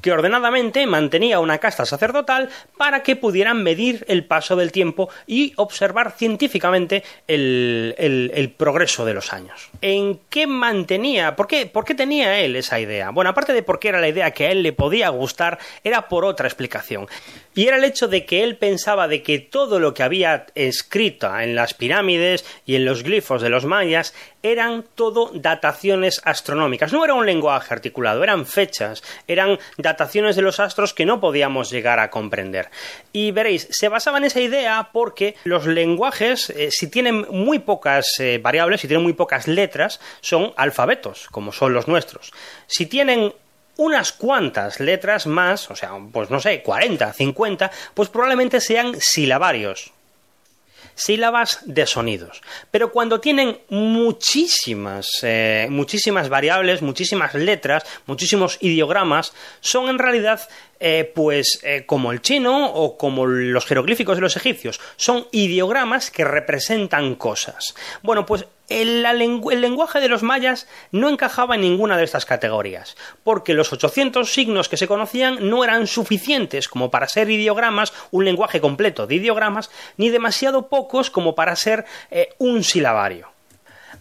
que 0.00 0.12
ordenadamente 0.12 0.86
mantenía 0.86 1.40
una 1.40 1.58
casta 1.58 1.86
sacerdotal 1.86 2.48
para 2.76 3.02
que 3.02 3.16
pudieran 3.16 3.62
medir 3.62 4.04
el 4.08 4.24
paso 4.24 4.56
del 4.56 4.72
tiempo 4.72 5.08
y 5.26 5.52
observar 5.56 6.12
científicamente 6.12 7.02
el, 7.26 8.54
progreso 8.56 9.04
de 9.04 9.14
los 9.14 9.32
años. 9.32 9.70
¿En 9.80 10.20
qué 10.30 10.46
mantenía? 10.46 11.36
¿Por 11.36 11.46
qué, 11.46 11.66
¿Por 11.66 11.84
qué 11.84 11.94
tenía 11.94 12.40
él 12.40 12.56
esa 12.56 12.80
idea? 12.80 13.10
Bueno, 13.10 13.30
aparte 13.30 13.52
de 13.52 13.62
porque 13.62 13.88
era 13.88 14.00
la 14.00 14.08
idea 14.08 14.30
que 14.30 14.46
a 14.46 14.50
él 14.50 14.62
le 14.62 14.72
podía 14.72 15.08
gustar, 15.08 15.58
era 15.84 16.08
por 16.08 16.24
otra 16.24 16.46
explicación. 16.46 17.08
Y 17.54 17.66
era 17.66 17.76
el 17.76 17.84
hecho 17.84 18.08
de 18.08 18.24
que 18.24 18.44
él 18.44 18.56
pensaba 18.56 19.08
de 19.08 19.22
que 19.22 19.38
todo 19.38 19.80
lo 19.80 19.94
que 19.94 20.02
había 20.02 20.46
escrito 20.54 21.36
en 21.38 21.54
las 21.54 21.74
pirámides 21.74 22.44
y 22.64 22.76
en 22.76 22.84
los 22.84 23.02
glifos 23.02 23.42
de 23.42 23.48
los 23.48 23.64
mayas 23.64 24.14
eran 24.52 24.84
todo 24.94 25.30
dataciones 25.34 26.20
astronómicas. 26.24 26.92
No 26.92 27.04
era 27.04 27.14
un 27.14 27.26
lenguaje 27.26 27.74
articulado, 27.74 28.22
eran 28.22 28.46
fechas, 28.46 29.02
eran 29.26 29.58
dataciones 29.76 30.36
de 30.36 30.42
los 30.42 30.60
astros 30.60 30.94
que 30.94 31.06
no 31.06 31.20
podíamos 31.20 31.70
llegar 31.70 31.98
a 31.98 32.10
comprender. 32.10 32.70
Y 33.12 33.30
veréis, 33.30 33.68
se 33.70 33.88
basaba 33.88 34.18
en 34.18 34.24
esa 34.24 34.40
idea 34.40 34.90
porque 34.92 35.36
los 35.44 35.66
lenguajes, 35.66 36.50
eh, 36.50 36.68
si 36.70 36.88
tienen 36.88 37.26
muy 37.30 37.58
pocas 37.58 38.18
eh, 38.18 38.38
variables, 38.42 38.80
si 38.80 38.88
tienen 38.88 39.04
muy 39.04 39.12
pocas 39.12 39.48
letras, 39.48 40.00
son 40.20 40.52
alfabetos, 40.56 41.28
como 41.30 41.52
son 41.52 41.72
los 41.72 41.88
nuestros. 41.88 42.32
Si 42.66 42.86
tienen 42.86 43.32
unas 43.76 44.12
cuantas 44.12 44.80
letras 44.80 45.26
más, 45.26 45.70
o 45.70 45.76
sea, 45.76 45.92
pues 46.12 46.30
no 46.30 46.40
sé, 46.40 46.62
40, 46.62 47.12
50, 47.12 47.70
pues 47.94 48.08
probablemente 48.08 48.60
sean 48.60 48.94
silabarios, 48.98 49.92
sílabas 50.96 51.60
de 51.66 51.86
sonidos. 51.86 52.42
Pero 52.72 52.90
cuando 52.90 53.20
tienen 53.20 53.60
muchísimas, 53.68 55.06
eh, 55.22 55.68
muchísimas 55.70 56.28
variables, 56.28 56.82
muchísimas 56.82 57.34
letras, 57.34 57.84
muchísimos 58.06 58.58
ideogramas, 58.60 59.32
son 59.60 59.88
en 59.88 59.98
realidad 59.98 60.40
eh, 60.80 61.10
pues 61.14 61.60
eh, 61.62 61.84
como 61.86 62.12
el 62.12 62.20
chino 62.20 62.66
o 62.66 62.96
como 62.98 63.26
los 63.26 63.66
jeroglíficos 63.66 64.16
de 64.16 64.22
los 64.22 64.36
egipcios, 64.36 64.80
son 64.96 65.26
ideogramas 65.32 66.10
que 66.10 66.24
representan 66.24 67.14
cosas. 67.14 67.74
Bueno, 68.02 68.26
pues 68.26 68.46
el, 68.68 69.02
lenguaje 69.02 70.00
de 70.00 70.08
los 70.08 70.22
mayas 70.22 70.66
no 70.90 71.08
encajaba 71.08 71.54
en 71.54 71.60
ninguna 71.62 71.96
de 71.96 72.04
estas 72.04 72.26
categorías, 72.26 72.96
porque 73.22 73.54
los 73.54 73.72
800 73.72 74.32
signos 74.32 74.68
que 74.68 74.76
se 74.76 74.88
conocían 74.88 75.48
no 75.48 75.64
eran 75.64 75.86
suficientes 75.86 76.68
como 76.68 76.90
para 76.90 77.08
ser 77.08 77.30
ideogramas, 77.30 77.92
un 78.10 78.24
lenguaje 78.24 78.60
completo 78.60 79.06
de 79.06 79.16
ideogramas, 79.16 79.70
ni 79.96 80.10
demasiado 80.10 80.68
pocos 80.68 81.10
como 81.10 81.34
para 81.34 81.56
ser 81.56 81.84
eh, 82.10 82.30
un 82.38 82.64
silabario. 82.64 83.35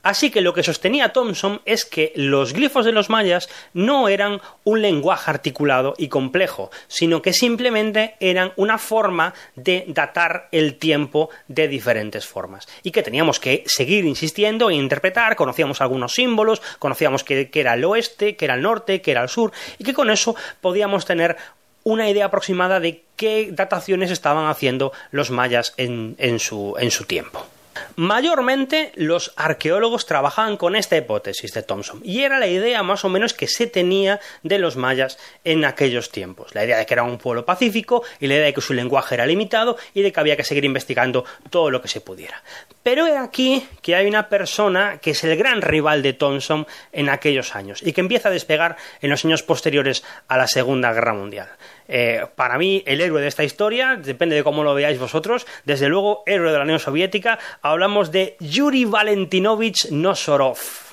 Así 0.06 0.30
que 0.30 0.42
lo 0.42 0.54
que 0.54 0.62
sostenía 0.62 1.14
Thomson 1.14 1.62
es 1.66 1.84
que 1.84 2.14
los 2.16 2.54
glifos 2.54 2.86
de 2.86 2.92
los 2.92 3.10
mayas 3.10 3.50
no 3.74 4.08
eran 4.08 4.40
un 4.64 4.84
lenguaje 4.84 5.32
articulado 5.32 5.96
y 5.98 6.10
complejo, 6.10 6.70
sino 6.88 7.24
que 7.24 7.34
simplemente 7.34 8.14
eran 8.20 8.54
una 8.56 8.78
forma 8.78 9.34
de 9.56 9.84
datar 9.88 10.48
el 10.52 10.76
tiempo 10.76 11.32
de 11.48 11.68
diferentes 11.68 12.28
formas. 12.28 12.68
Y 12.84 12.92
que 12.92 13.02
teníamos 13.02 13.40
que 13.40 13.64
seguir 13.66 14.06
insistiendo 14.06 14.70
e 14.70 14.76
interpretar, 14.76 15.36
conocíamos 15.36 15.82
algunos 15.82 16.14
símbolos, 16.14 16.62
conocíamos 16.78 17.24
que, 17.24 17.50
era 17.52 17.74
el 17.74 17.84
oeste, 17.84 18.36
que 18.36 18.46
era 18.46 18.54
el 18.54 18.62
norte, 18.62 19.02
que 19.02 19.10
era 19.10 19.24
el 19.24 19.30
sur, 19.30 19.54
y 19.80 19.84
que 19.84 19.96
con 19.96 20.12
eso 20.12 20.36
podíamos 20.62 21.08
tener 21.08 21.36
una 21.84 22.08
idea 22.08 22.26
aproximada 22.26 22.80
de 22.80 23.02
qué 23.16 23.50
dataciones 23.52 24.12
estaban 24.12 24.52
haciendo 24.52 24.92
los 25.10 25.32
mayas 25.32 25.74
en 25.78 26.40
su 26.40 27.06
tiempo. 27.08 27.48
Mayormente 27.96 28.92
los 28.96 29.34
arqueólogos 29.36 30.06
trabajaban 30.06 30.58
con 30.58 30.76
esta 30.76 30.98
hipótesis 30.98 31.54
de 31.54 31.64
Thomson 31.64 32.02
y 32.04 32.24
era 32.24 32.40
la 32.40 32.48
idea 32.48 32.84
más 32.84 33.06
o 33.06 33.10
menos 33.10 33.34
que 33.34 33.48
se 33.48 33.68
tenía 33.68 34.20
de 34.44 34.60
los 34.60 34.76
mayas 34.76 35.18
en 35.44 35.66
aquellos 35.66 36.10
tiempos. 36.10 36.54
La 36.56 36.66
idea 36.66 36.78
de 36.78 36.86
que 36.86 36.94
era 36.94 37.04
un 37.04 37.18
pueblo 37.18 37.46
pacífico 37.46 38.04
y 38.20 38.28
la 38.28 38.36
idea 38.36 38.46
de 38.46 38.54
que 38.54 38.62
su 38.62 38.74
lenguaje 38.74 39.16
era 39.16 39.26
limitado 39.26 39.78
y 39.94 40.02
de 40.02 40.12
que 40.12 40.20
había 40.20 40.38
que 40.38 40.44
seguir 40.44 40.66
investigando 40.66 41.26
todo 41.50 41.72
lo 41.72 41.82
que 41.82 41.88
se 41.88 42.02
pudiera. 42.02 42.44
Pero 42.84 43.08
he 43.08 43.18
aquí 43.18 43.68
que 43.82 43.96
hay 43.96 44.08
una 44.08 44.30
persona 44.30 45.00
que 45.02 45.12
es 45.12 45.24
el 45.24 45.36
gran 45.38 45.62
rival 45.62 46.02
de 46.02 46.14
Thomson 46.14 46.68
en 46.92 47.10
aquellos 47.10 47.56
años 47.56 47.82
y 47.82 47.94
que 47.94 48.02
empieza 48.02 48.30
a 48.30 48.32
despegar 48.32 48.78
en 49.02 49.10
los 49.10 49.26
años 49.26 49.44
posteriores 49.44 50.04
a 50.28 50.38
la 50.38 50.48
Segunda 50.48 50.94
Guerra 50.94 51.14
Mundial. 51.14 51.50
Eh, 51.88 52.26
para 52.36 52.58
mí, 52.58 52.84
el 52.86 53.02
héroe 53.02 53.22
de 53.22 53.28
esta 53.28 53.44
historia, 53.44 53.96
depende 53.96 54.36
de 54.36 54.44
cómo 54.44 54.64
lo 54.64 54.74
veáis 54.74 55.00
vosotros, 55.00 55.46
desde 55.66 55.90
luego, 55.90 56.24
héroe 56.26 56.52
de 56.52 56.58
la 56.58 56.64
Unión 56.64 56.80
Soviética, 56.80 57.40
hablamos 57.62 58.12
de 58.12 58.36
Yuri 58.40 58.86
Valentinovich 58.86 59.90
Nosorov. 59.92 60.85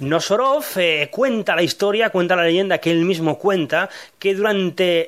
Nosorov 0.00 0.64
eh, 0.76 1.08
cuenta 1.10 1.54
la 1.54 1.62
historia, 1.62 2.10
cuenta 2.10 2.34
la 2.34 2.42
leyenda 2.42 2.78
que 2.78 2.90
él 2.90 3.04
mismo 3.04 3.38
cuenta, 3.38 3.88
que 4.18 4.34
durante 4.34 5.06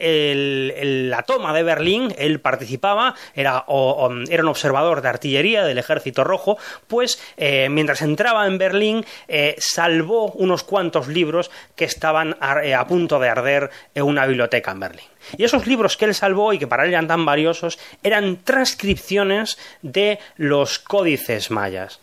la 1.09 1.23
toma 1.25 1.53
de 1.53 1.65
Berlín 1.65 2.15
él 2.19 2.41
participaba, 2.41 3.15
era, 3.35 3.65
un 3.67 4.49
observador 4.49 5.03
de 5.03 5.09
artillería 5.09 5.65
del 5.65 5.79
ejército 5.79 6.23
rojo, 6.23 6.57
pues 6.87 7.21
eh, 7.37 7.69
mientras 7.69 8.01
entraba 8.03 8.47
en 8.47 8.59
Berlín 8.59 9.05
eh, 9.27 9.57
salvó 9.59 10.31
unos 10.33 10.63
cuantos 10.63 11.09
libros 11.09 11.51
que 11.75 11.85
estaban 11.85 12.37
a, 12.41 12.87
punto 12.87 13.19
de 13.19 13.29
arder 13.29 13.71
en 13.95 14.05
una 14.05 14.25
biblioteca 14.27 14.71
en 14.71 14.81
Berlín. 14.81 15.05
Y 15.37 15.43
esos 15.43 15.67
libros 15.67 15.97
que 15.97 16.05
él 16.05 16.15
salvó 16.15 16.53
y 16.53 16.59
que 16.59 16.69
para 16.69 16.85
él 16.85 16.91
eran 16.91 17.09
tan 17.09 17.25
valiosos 17.25 17.79
eran 18.05 18.37
transcripciones 18.45 19.59
de 19.83 20.21
los 20.37 20.79
códices 20.79 21.51
mayas. 21.51 22.01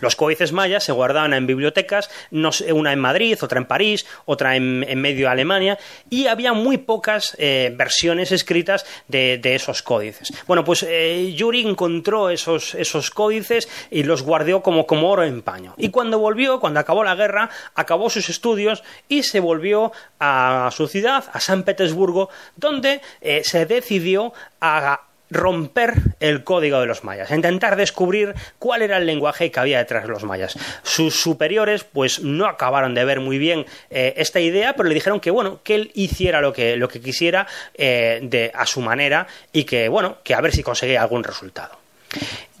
Los 0.00 0.16
códices 0.16 0.52
mayas 0.52 0.84
se 0.84 0.92
guardaban 0.92 1.34
en 1.34 1.46
bibliotecas, 1.46 2.10
una 2.30 2.92
en 2.92 2.98
Madrid, 2.98 3.38
otra 3.42 3.58
en 3.58 3.66
París, 3.66 4.06
otra 4.24 4.56
en, 4.56 4.80
medio 5.00 5.26
de 5.26 5.32
Alemania, 5.32 5.78
y 6.10 6.26
había 6.26 6.52
muy 6.52 6.78
pocas 6.78 7.36
eh, 7.38 7.72
versiones 7.76 8.32
escritas 8.32 8.86
de, 9.08 9.40
esos 9.54 9.82
códices. 9.82 10.32
Bueno, 10.46 10.64
pues 10.64 10.84
eh, 10.88 11.32
Yuri 11.34 11.66
encontró 11.66 12.30
esos, 12.30 12.74
esos 12.74 13.10
códices 13.10 13.68
y 13.90 14.02
los 14.02 14.22
guardó 14.22 14.62
como, 14.62 14.86
como 14.86 15.10
oro 15.10 15.24
en 15.24 15.42
paño. 15.42 15.74
Y 15.76 15.90
cuando 15.90 16.18
volvió, 16.18 16.60
cuando 16.60 16.80
acabó 16.80 17.04
la 17.04 17.14
guerra, 17.14 17.50
acabó 17.74 18.10
sus 18.10 18.28
estudios 18.28 18.82
y 19.08 19.22
se 19.22 19.40
volvió 19.40 19.92
a 20.18 20.70
su 20.72 20.88
ciudad, 20.88 21.24
a 21.32 21.40
San 21.40 21.62
Petersburgo, 21.62 22.30
donde 22.56 23.00
eh, 23.20 23.42
se 23.44 23.66
decidió 23.66 24.32
a 24.60 25.00
romper 25.34 25.94
el 26.20 26.44
código 26.44 26.80
de 26.80 26.86
los 26.86 27.04
mayas, 27.04 27.30
intentar 27.30 27.76
descubrir 27.76 28.34
cuál 28.58 28.82
era 28.82 28.96
el 28.96 29.06
lenguaje 29.06 29.50
que 29.50 29.60
había 29.60 29.78
detrás 29.78 30.04
de 30.04 30.08
los 30.08 30.24
mayas. 30.24 30.58
Sus 30.82 31.20
superiores, 31.20 31.84
pues 31.84 32.20
no 32.20 32.46
acabaron 32.46 32.94
de 32.94 33.04
ver 33.04 33.20
muy 33.20 33.38
bien 33.38 33.66
eh, 33.90 34.14
esta 34.16 34.40
idea, 34.40 34.74
pero 34.74 34.88
le 34.88 34.94
dijeron 34.94 35.20
que 35.20 35.30
bueno, 35.30 35.60
que 35.62 35.74
él 35.74 35.90
hiciera 35.94 36.40
lo 36.40 36.52
que, 36.52 36.76
lo 36.76 36.88
que 36.88 37.00
quisiera 37.00 37.46
eh, 37.74 38.20
de, 38.22 38.50
a 38.54 38.64
su 38.66 38.80
manera 38.80 39.26
y 39.52 39.64
que 39.64 39.88
bueno, 39.88 40.18
que 40.22 40.34
a 40.34 40.40
ver 40.40 40.52
si 40.52 40.62
conseguía 40.62 41.02
algún 41.02 41.24
resultado. 41.24 41.84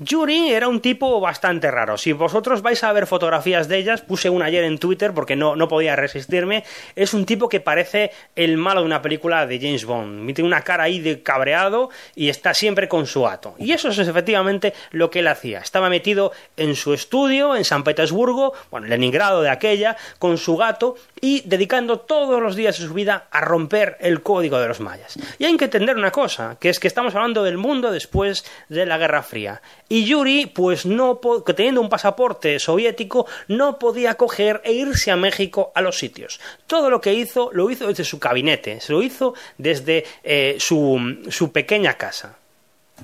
Yuri 0.00 0.52
era 0.52 0.66
un 0.66 0.80
tipo 0.80 1.20
bastante 1.20 1.70
raro. 1.70 1.96
Si 1.96 2.12
vosotros 2.12 2.62
vais 2.62 2.82
a 2.82 2.92
ver 2.92 3.06
fotografías 3.06 3.68
de 3.68 3.78
ellas, 3.78 4.02
puse 4.02 4.28
una 4.28 4.46
ayer 4.46 4.64
en 4.64 4.78
Twitter 4.78 5.14
porque 5.14 5.36
no, 5.36 5.54
no 5.54 5.68
podía 5.68 5.94
resistirme. 5.94 6.64
Es 6.96 7.14
un 7.14 7.24
tipo 7.24 7.48
que 7.48 7.60
parece 7.60 8.10
el 8.34 8.56
malo 8.56 8.80
de 8.80 8.86
una 8.86 9.02
película 9.02 9.46
de 9.46 9.60
James 9.60 9.84
Bond. 9.84 10.34
Tiene 10.34 10.48
una 10.48 10.62
cara 10.62 10.84
ahí 10.84 10.98
de 10.98 11.22
cabreado 11.22 11.90
y 12.16 12.28
está 12.28 12.54
siempre 12.54 12.88
con 12.88 13.06
su 13.06 13.22
gato. 13.22 13.54
Y 13.56 13.70
eso 13.70 13.90
es 13.90 13.98
efectivamente 13.98 14.74
lo 14.90 15.10
que 15.10 15.20
él 15.20 15.28
hacía. 15.28 15.60
Estaba 15.60 15.88
metido 15.88 16.32
en 16.56 16.74
su 16.74 16.92
estudio 16.92 17.54
en 17.54 17.64
San 17.64 17.84
Petersburgo, 17.84 18.52
bueno, 18.72 18.86
en 18.86 18.90
Leningrado 18.90 19.42
de 19.42 19.50
aquella, 19.50 19.96
con 20.18 20.38
su 20.38 20.56
gato 20.56 20.96
y 21.20 21.42
dedicando 21.46 22.00
todos 22.00 22.42
los 22.42 22.56
días 22.56 22.78
de 22.78 22.86
su 22.86 22.94
vida 22.94 23.28
a 23.30 23.40
romper 23.40 23.96
el 24.00 24.22
código 24.22 24.58
de 24.58 24.66
los 24.66 24.80
mayas. 24.80 25.16
Y 25.38 25.44
hay 25.44 25.56
que 25.56 25.66
entender 25.66 25.96
una 25.96 26.10
cosa, 26.10 26.56
que 26.58 26.68
es 26.68 26.80
que 26.80 26.88
estamos 26.88 27.14
hablando 27.14 27.44
del 27.44 27.58
mundo 27.58 27.92
después 27.92 28.44
de 28.68 28.86
la 28.86 28.98
Guerra 28.98 29.22
Fría. 29.22 29.62
Y 29.88 30.04
Yuri, 30.04 30.46
pues 30.46 30.86
no, 30.86 31.20
teniendo 31.44 31.80
un 31.80 31.88
pasaporte 31.88 32.58
soviético, 32.58 33.26
no 33.48 33.78
podía 33.78 34.14
coger 34.14 34.60
e 34.64 34.72
irse 34.72 35.10
a 35.10 35.16
México 35.16 35.72
a 35.74 35.82
los 35.82 35.98
sitios. 35.98 36.40
Todo 36.66 36.90
lo 36.90 37.00
que 37.00 37.12
hizo, 37.12 37.50
lo 37.52 37.70
hizo 37.70 37.86
desde 37.86 38.04
su 38.04 38.18
gabinete, 38.18 38.80
se 38.80 38.92
lo 38.92 39.02
hizo 39.02 39.34
desde 39.58 40.04
eh, 40.22 40.56
su 40.58 41.50
pequeña 41.52 41.94
casa. 41.98 42.38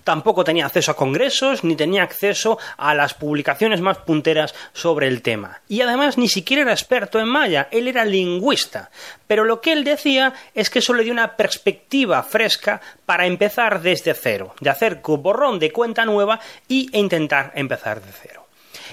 Tampoco 0.05 0.45
tenía 0.45 0.66
acceso 0.66 0.93
a 0.93 0.97
congresos 0.97 1.64
ni 1.64 1.74
tenía 1.74 2.03
acceso 2.03 2.59
a 2.76 2.95
las 2.95 3.14
publicaciones 3.14 3.80
más 3.80 3.99
punteras 3.99 4.55
sobre 4.72 5.09
el 5.09 5.20
tema. 5.20 5.61
Y 5.68 5.80
además 5.82 6.16
ni 6.16 6.28
siquiera 6.28 6.62
era 6.62 6.72
experto 6.72 7.18
en 7.18 7.28
maya, 7.28 7.68
él 7.70 7.88
era 7.88 8.05
lingüista. 8.05 8.91
Pero 9.26 9.45
lo 9.45 9.61
que 9.61 9.72
él 9.72 9.84
decía 9.84 10.32
es 10.55 10.70
que 10.70 10.78
eso 10.78 10.95
le 10.95 11.03
dio 11.03 11.12
una 11.12 11.36
perspectiva 11.36 12.22
fresca 12.22 12.80
para 13.05 13.26
empezar 13.26 13.82
desde 13.82 14.14
cero, 14.14 14.55
de 14.61 14.70
hacer 14.70 15.01
borrón 15.03 15.59
de 15.59 15.72
cuenta 15.72 16.05
nueva 16.05 16.41
e 16.68 16.86
intentar 16.93 17.53
empezar 17.55 18.01
de 18.01 18.12
cero 18.12 18.39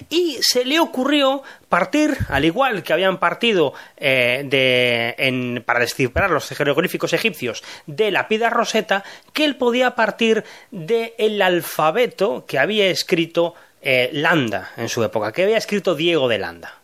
y 0.10 0.38
se 0.42 0.66
le 0.66 0.80
ocurrió 0.80 1.44
partir, 1.70 2.18
al 2.30 2.46
igual 2.46 2.84
que 2.84 2.94
habían 2.94 3.20
partido 3.20 3.74
eh, 3.98 5.62
para 5.66 5.80
descifrar 5.80 6.32
los 6.32 6.48
jeroglíficos 6.50 7.14
egipcios 7.14 7.64
de 7.86 8.12
la 8.12 8.28
pida 8.28 8.50
Rosetta, 8.50 9.04
que 9.34 9.46
él 9.46 9.56
podía 9.56 9.96
partir 9.96 10.44
del 10.72 11.42
alfabeto 11.42 12.46
que 12.46 12.60
había 12.60 12.88
escrito 12.88 13.56
eh, 13.82 14.10
Landa 14.14 14.72
en 14.78 14.90
su 14.90 15.04
época, 15.04 15.32
que 15.32 15.44
había 15.44 15.58
escrito 15.58 15.96
Diego 15.96 16.28
de 16.28 16.40
Landa. 16.40 16.77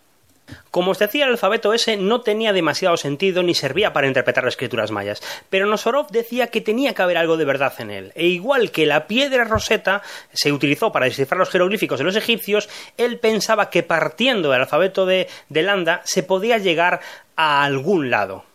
Como 0.71 0.91
os 0.91 0.99
decía, 0.99 1.25
el 1.25 1.31
alfabeto 1.31 1.73
ese 1.73 1.97
no 1.97 2.21
tenía 2.21 2.53
demasiado 2.53 2.97
sentido 2.97 3.43
ni 3.43 3.53
servía 3.53 3.93
para 3.93 4.07
interpretar 4.07 4.43
las 4.43 4.53
escrituras 4.53 4.91
mayas, 4.91 5.21
pero 5.49 5.65
Nosorov 5.65 6.09
decía 6.11 6.47
que 6.47 6.61
tenía 6.61 6.93
que 6.93 7.01
haber 7.01 7.17
algo 7.17 7.37
de 7.37 7.45
verdad 7.45 7.73
en 7.79 7.91
él. 7.91 8.11
E 8.15 8.27
igual 8.27 8.71
que 8.71 8.85
la 8.85 9.07
piedra 9.07 9.43
roseta 9.43 10.01
se 10.31 10.51
utilizó 10.51 10.91
para 10.91 11.05
descifrar 11.05 11.39
los 11.39 11.49
jeroglíficos 11.49 11.99
de 11.99 12.05
los 12.05 12.15
egipcios, 12.15 12.69
él 12.97 13.19
pensaba 13.19 13.69
que 13.69 13.83
partiendo 13.83 14.51
del 14.51 14.61
alfabeto 14.61 15.05
de, 15.05 15.27
de 15.49 15.63
Landa 15.63 16.01
se 16.05 16.23
podía 16.23 16.57
llegar 16.57 17.01
a 17.35 17.63
algún 17.63 18.09
lado. 18.09 18.45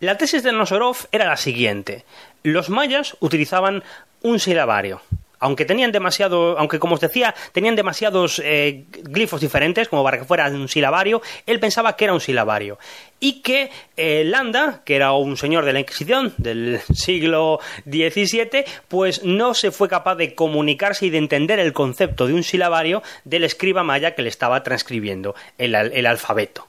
La 0.00 0.16
tesis 0.16 0.42
de 0.42 0.52
Nosorov 0.52 0.96
era 1.12 1.26
la 1.26 1.36
siguiente. 1.36 2.04
Los 2.42 2.70
mayas 2.70 3.16
utilizaban 3.20 3.82
un 4.22 4.40
silabario 4.40 5.02
aunque 5.44 5.66
tenían 5.66 5.92
demasiado, 5.92 6.58
aunque 6.58 6.78
como 6.78 6.94
os 6.94 7.02
decía, 7.02 7.34
tenían 7.52 7.76
demasiados 7.76 8.40
eh, 8.42 8.86
glifos 9.02 9.42
diferentes, 9.42 9.90
como 9.90 10.02
para 10.02 10.18
que 10.18 10.24
fuera 10.24 10.48
un 10.48 10.68
silabario, 10.68 11.20
él 11.44 11.60
pensaba 11.60 11.96
que 11.96 12.04
era 12.04 12.14
un 12.14 12.20
silabario. 12.20 12.78
Y 13.20 13.42
que 13.42 13.70
eh, 13.98 14.24
Landa, 14.24 14.80
que 14.86 14.96
era 14.96 15.12
un 15.12 15.36
señor 15.36 15.66
de 15.66 15.74
la 15.74 15.80
Inquisición 15.80 16.32
del 16.38 16.80
siglo 16.94 17.60
XVII, 17.84 18.64
pues 18.88 19.22
no 19.22 19.52
se 19.52 19.70
fue 19.70 19.86
capaz 19.86 20.14
de 20.14 20.34
comunicarse 20.34 21.04
y 21.04 21.10
de 21.10 21.18
entender 21.18 21.58
el 21.58 21.74
concepto 21.74 22.26
de 22.26 22.32
un 22.32 22.42
silabario 22.42 23.02
del 23.24 23.44
escriba 23.44 23.84
maya 23.84 24.14
que 24.14 24.22
le 24.22 24.30
estaba 24.30 24.62
transcribiendo 24.62 25.34
el 25.58 26.06
alfabeto 26.06 26.68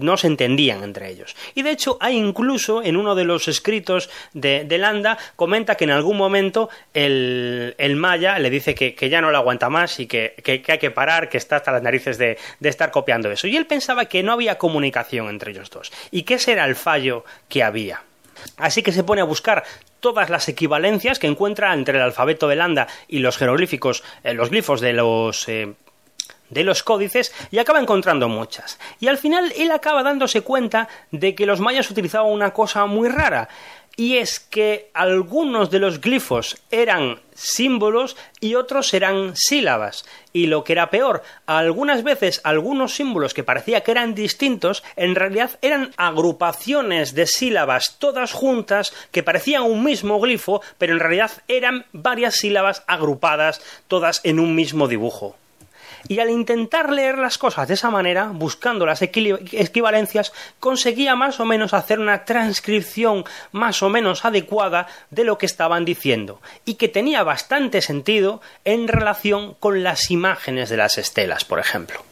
no 0.00 0.16
se 0.16 0.26
entendían 0.26 0.82
entre 0.82 1.10
ellos. 1.10 1.36
Y 1.54 1.62
de 1.62 1.70
hecho, 1.70 1.96
hay 2.00 2.16
incluso 2.16 2.82
en 2.82 2.96
uno 2.96 3.14
de 3.14 3.24
los 3.24 3.48
escritos 3.48 4.10
de, 4.32 4.66
Landa, 4.78 5.18
comenta 5.36 5.76
que 5.76 5.84
en 5.84 5.90
algún 5.90 6.16
momento 6.16 6.68
el, 6.94 7.74
Maya 7.96 8.38
le 8.38 8.50
dice 8.50 8.74
que, 8.74 9.10
ya 9.10 9.20
no 9.20 9.30
lo 9.30 9.38
aguanta 9.38 9.68
más 9.68 10.00
y 10.00 10.06
que, 10.06 10.34
hay 10.46 10.78
que 10.78 10.90
parar, 10.90 11.28
que 11.28 11.38
está 11.38 11.56
hasta 11.56 11.72
las 11.72 11.82
narices 11.82 12.18
de, 12.18 12.38
de 12.60 12.68
estar 12.68 12.90
copiando 12.90 13.30
eso. 13.30 13.46
Y 13.46 13.56
él 13.56 13.66
pensaba 13.66 14.06
que 14.06 14.22
no 14.22 14.32
había 14.32 14.58
comunicación 14.58 15.28
entre 15.28 15.52
ellos 15.52 15.70
dos 15.70 15.92
y 16.10 16.22
que 16.22 16.34
ese 16.34 16.52
era 16.52 16.64
el 16.64 16.76
fallo 16.76 17.24
que 17.48 17.62
había. 17.62 18.02
Así 18.56 18.82
que 18.82 18.92
se 18.92 19.04
pone 19.04 19.20
a 19.20 19.24
buscar 19.24 19.64
todas 20.00 20.30
las 20.30 20.48
equivalencias 20.48 21.18
que 21.18 21.28
encuentra 21.28 21.72
entre 21.72 21.96
el 21.96 22.02
alfabeto 22.02 22.48
de 22.48 22.56
Landa 22.56 22.88
y 23.06 23.20
los 23.20 23.38
jeroglíficos, 23.38 24.02
eh, 24.24 24.34
los 24.34 24.50
glifos 24.50 24.80
de 24.80 24.92
los 24.92 25.48
eh, 25.48 25.74
de 26.52 26.64
los 26.64 26.82
códices 26.82 27.32
y 27.50 27.58
acaba 27.58 27.80
encontrando 27.80 28.28
muchas. 28.28 28.78
Y 29.00 29.08
al 29.08 29.18
final 29.18 29.52
él 29.56 29.70
acaba 29.70 30.02
dándose 30.02 30.42
cuenta 30.42 30.88
de 31.10 31.34
que 31.34 31.46
los 31.46 31.60
mayas 31.60 31.90
utilizaban 31.90 32.30
una 32.30 32.52
cosa 32.52 32.86
muy 32.86 33.08
rara, 33.08 33.48
y 33.96 34.16
es 34.16 34.40
que 34.40 34.90
algunos 34.94 35.70
de 35.70 35.78
los 35.78 36.00
glifos 36.00 36.56
eran 36.70 37.20
símbolos 37.34 38.16
y 38.40 38.54
otros 38.54 38.94
eran 38.94 39.32
sílabas. 39.36 40.04
Y 40.32 40.46
lo 40.46 40.64
que 40.64 40.72
era 40.72 40.88
peor, 40.88 41.22
algunas 41.46 42.02
veces 42.02 42.40
algunos 42.44 42.94
símbolos 42.94 43.34
que 43.34 43.44
parecía 43.44 43.82
que 43.82 43.90
eran 43.90 44.14
distintos, 44.14 44.82
en 44.96 45.14
realidad 45.14 45.58
eran 45.60 45.92
agrupaciones 45.96 47.14
de 47.14 47.26
sílabas 47.26 47.96
todas 47.98 48.32
juntas 48.32 48.94
que 49.10 49.22
parecían 49.22 49.64
un 49.64 49.84
mismo 49.84 50.18
glifo, 50.20 50.62
pero 50.78 50.94
en 50.94 51.00
realidad 51.00 51.30
eran 51.48 51.84
varias 51.92 52.36
sílabas 52.36 52.84
agrupadas 52.86 53.60
todas 53.88 54.20
en 54.24 54.40
un 54.40 54.54
mismo 54.54 54.88
dibujo. 54.88 55.36
Y 56.08 56.18
al 56.20 56.30
intentar 56.30 56.92
leer 56.92 57.18
las 57.18 57.38
cosas 57.38 57.68
de 57.68 57.74
esa 57.74 57.90
manera, 57.90 58.30
buscando 58.32 58.86
las 58.86 59.02
equivalencias, 59.02 60.32
conseguía 60.60 61.16
más 61.16 61.40
o 61.40 61.44
menos 61.44 61.74
hacer 61.74 62.00
una 62.00 62.24
transcripción 62.24 63.24
más 63.52 63.82
o 63.82 63.88
menos 63.88 64.24
adecuada 64.24 64.86
de 65.10 65.24
lo 65.24 65.38
que 65.38 65.46
estaban 65.46 65.84
diciendo, 65.84 66.40
y 66.64 66.74
que 66.74 66.88
tenía 66.88 67.22
bastante 67.22 67.80
sentido 67.80 68.40
en 68.64 68.88
relación 68.88 69.54
con 69.54 69.82
las 69.82 70.10
imágenes 70.10 70.68
de 70.68 70.76
las 70.76 70.98
estelas, 70.98 71.44
por 71.44 71.58
ejemplo. 71.58 72.02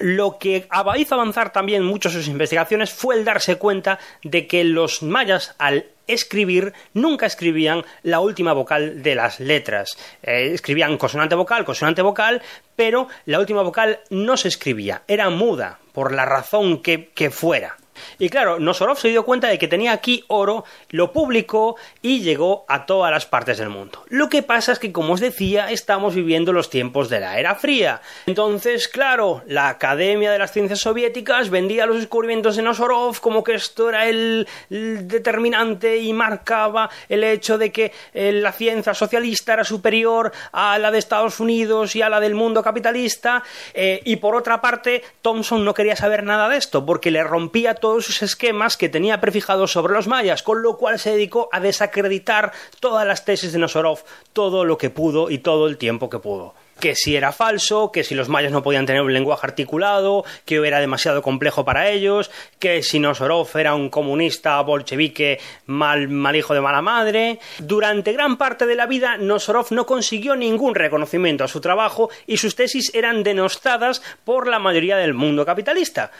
Lo 0.00 0.38
que 0.38 0.68
hizo 0.98 1.14
avanzar 1.14 1.52
también 1.52 1.82
mucho 1.82 2.10
sus 2.10 2.28
investigaciones 2.28 2.92
fue 2.92 3.14
el 3.14 3.24
darse 3.24 3.56
cuenta 3.56 3.98
de 4.22 4.46
que 4.46 4.64
los 4.64 5.02
mayas, 5.02 5.54
al 5.58 5.86
escribir 6.06 6.72
nunca 6.94 7.26
escribían 7.26 7.84
la 8.02 8.20
última 8.20 8.52
vocal 8.52 9.02
de 9.02 9.14
las 9.14 9.40
letras. 9.40 9.96
Eh, 10.22 10.50
escribían 10.52 10.98
consonante 10.98 11.34
vocal, 11.34 11.64
consonante 11.64 12.02
vocal, 12.02 12.42
pero 12.78 13.08
la 13.24 13.40
última 13.40 13.62
vocal 13.62 13.98
no 14.08 14.36
se 14.36 14.46
escribía, 14.46 15.02
era 15.08 15.30
muda, 15.30 15.80
por 15.92 16.12
la 16.12 16.24
razón 16.24 16.80
que 16.80 17.30
fuera. 17.32 17.76
Y 18.18 18.28
claro, 18.28 18.58
Nosorov 18.58 18.98
se 18.98 19.08
dio 19.08 19.24
cuenta 19.24 19.48
de 19.48 19.58
que 19.58 19.68
tenía 19.68 19.92
aquí 19.92 20.24
oro, 20.28 20.64
lo 20.90 21.12
publicó 21.12 21.76
y 22.02 22.20
llegó 22.20 22.64
a 22.68 22.86
todas 22.86 23.10
las 23.10 23.26
partes 23.26 23.58
del 23.58 23.68
mundo. 23.68 24.04
Lo 24.08 24.28
que 24.28 24.42
pasa 24.42 24.72
es 24.72 24.78
que, 24.78 24.92
como 24.92 25.14
os 25.14 25.20
decía, 25.20 25.70
estamos 25.70 26.14
viviendo 26.14 26.52
los 26.52 26.70
tiempos 26.70 27.08
de 27.08 27.20
la 27.20 27.38
era 27.38 27.54
fría. 27.54 28.00
Entonces, 28.26 28.88
claro, 28.88 29.42
la 29.46 29.68
Academia 29.68 30.30
de 30.30 30.38
las 30.38 30.52
Ciencias 30.52 30.80
Soviéticas 30.80 31.50
vendía 31.50 31.86
los 31.86 31.98
descubrimientos 31.98 32.56
de 32.56 32.62
Nosorov 32.62 33.20
como 33.20 33.44
que 33.44 33.54
esto 33.54 33.88
era 33.88 34.08
el, 34.08 34.46
determinante 34.68 35.98
y 35.98 36.12
marcaba 36.12 36.90
el 37.08 37.24
hecho 37.24 37.58
de 37.58 37.72
que 37.72 37.92
eh, 38.12 38.32
la 38.32 38.52
ciencia 38.52 38.94
socialista 38.94 39.54
era 39.54 39.64
superior 39.64 40.32
a 40.52 40.78
la 40.78 40.90
de 40.90 40.98
Estados 40.98 41.40
Unidos 41.40 41.96
y 41.96 42.02
a 42.02 42.08
la 42.08 42.20
del 42.20 42.34
mundo 42.34 42.62
capitalista. 42.62 43.42
Eh, 43.74 44.00
y 44.04 44.16
por 44.16 44.34
otra 44.34 44.60
parte, 44.60 45.02
Thomson 45.22 45.64
no 45.64 45.74
quería 45.74 45.96
saber 45.96 46.22
nada 46.24 46.48
de 46.48 46.56
esto 46.56 46.84
porque 46.84 47.10
le 47.10 47.22
rompía 47.22 47.74
todo 47.74 47.87
todos 47.88 48.04
sus 48.04 48.20
esquemas 48.20 48.76
que 48.76 48.90
tenía 48.90 49.18
prefijados 49.18 49.72
sobre 49.72 49.94
los 49.94 50.06
mayas, 50.08 50.42
con 50.42 50.62
lo 50.62 50.76
cual 50.76 50.98
se 50.98 51.12
dedicó 51.12 51.48
a 51.52 51.58
desacreditar 51.58 52.52
todas 52.80 53.06
las 53.06 53.24
tesis 53.24 53.50
de 53.54 53.58
Nosorov, 53.58 54.04
todo 54.34 54.66
lo 54.66 54.76
que 54.76 54.90
pudo 54.90 55.30
y 55.30 55.38
todo 55.38 55.66
el 55.66 55.78
tiempo 55.78 56.10
que 56.10 56.18
pudo. 56.18 56.52
que 56.78 56.94
si 56.94 57.16
era 57.16 57.32
falso, 57.32 57.90
que 57.90 58.04
si 58.04 58.14
los 58.14 58.28
mayas 58.28 58.52
no 58.52 58.62
podían 58.62 58.86
tener 58.86 59.02
un 59.02 59.12
lenguaje 59.12 59.46
articulado, 59.46 60.24
que 60.44 60.64
era 60.64 60.78
demasiado 60.80 61.22
complejo 61.22 61.64
para 61.64 61.90
ellos, 61.90 62.30
que 62.58 62.82
si 62.82 63.00
Nosorov 63.00 63.48
era 63.56 63.74
un 63.74 63.90
comunista 63.90 64.60
bolchevique 64.60 65.40
mal, 65.66 66.08
mal 66.08 66.36
hijo 66.36 66.54
de 66.54 66.60
mala 66.60 66.82
madre. 66.82 67.40
Durante 67.58 68.12
gran 68.12 68.36
parte 68.36 68.66
de 68.66 68.76
la 68.76 68.86
vida, 68.86 69.16
Nosorov 69.16 69.66
no 69.70 69.86
consiguió 69.86 70.36
ningún 70.36 70.74
reconocimiento 70.74 71.44
a 71.44 71.48
su 71.48 71.60
trabajo 71.60 72.10
y 72.26 72.36
sus 72.36 72.54
tesis 72.54 72.94
eran 72.94 73.24
denostadas 73.24 74.02
por 74.24 74.46
la 74.46 74.58
mayoría 74.58 74.96
del 74.96 75.14
mundo 75.14 75.44
capitalista. 75.44 76.12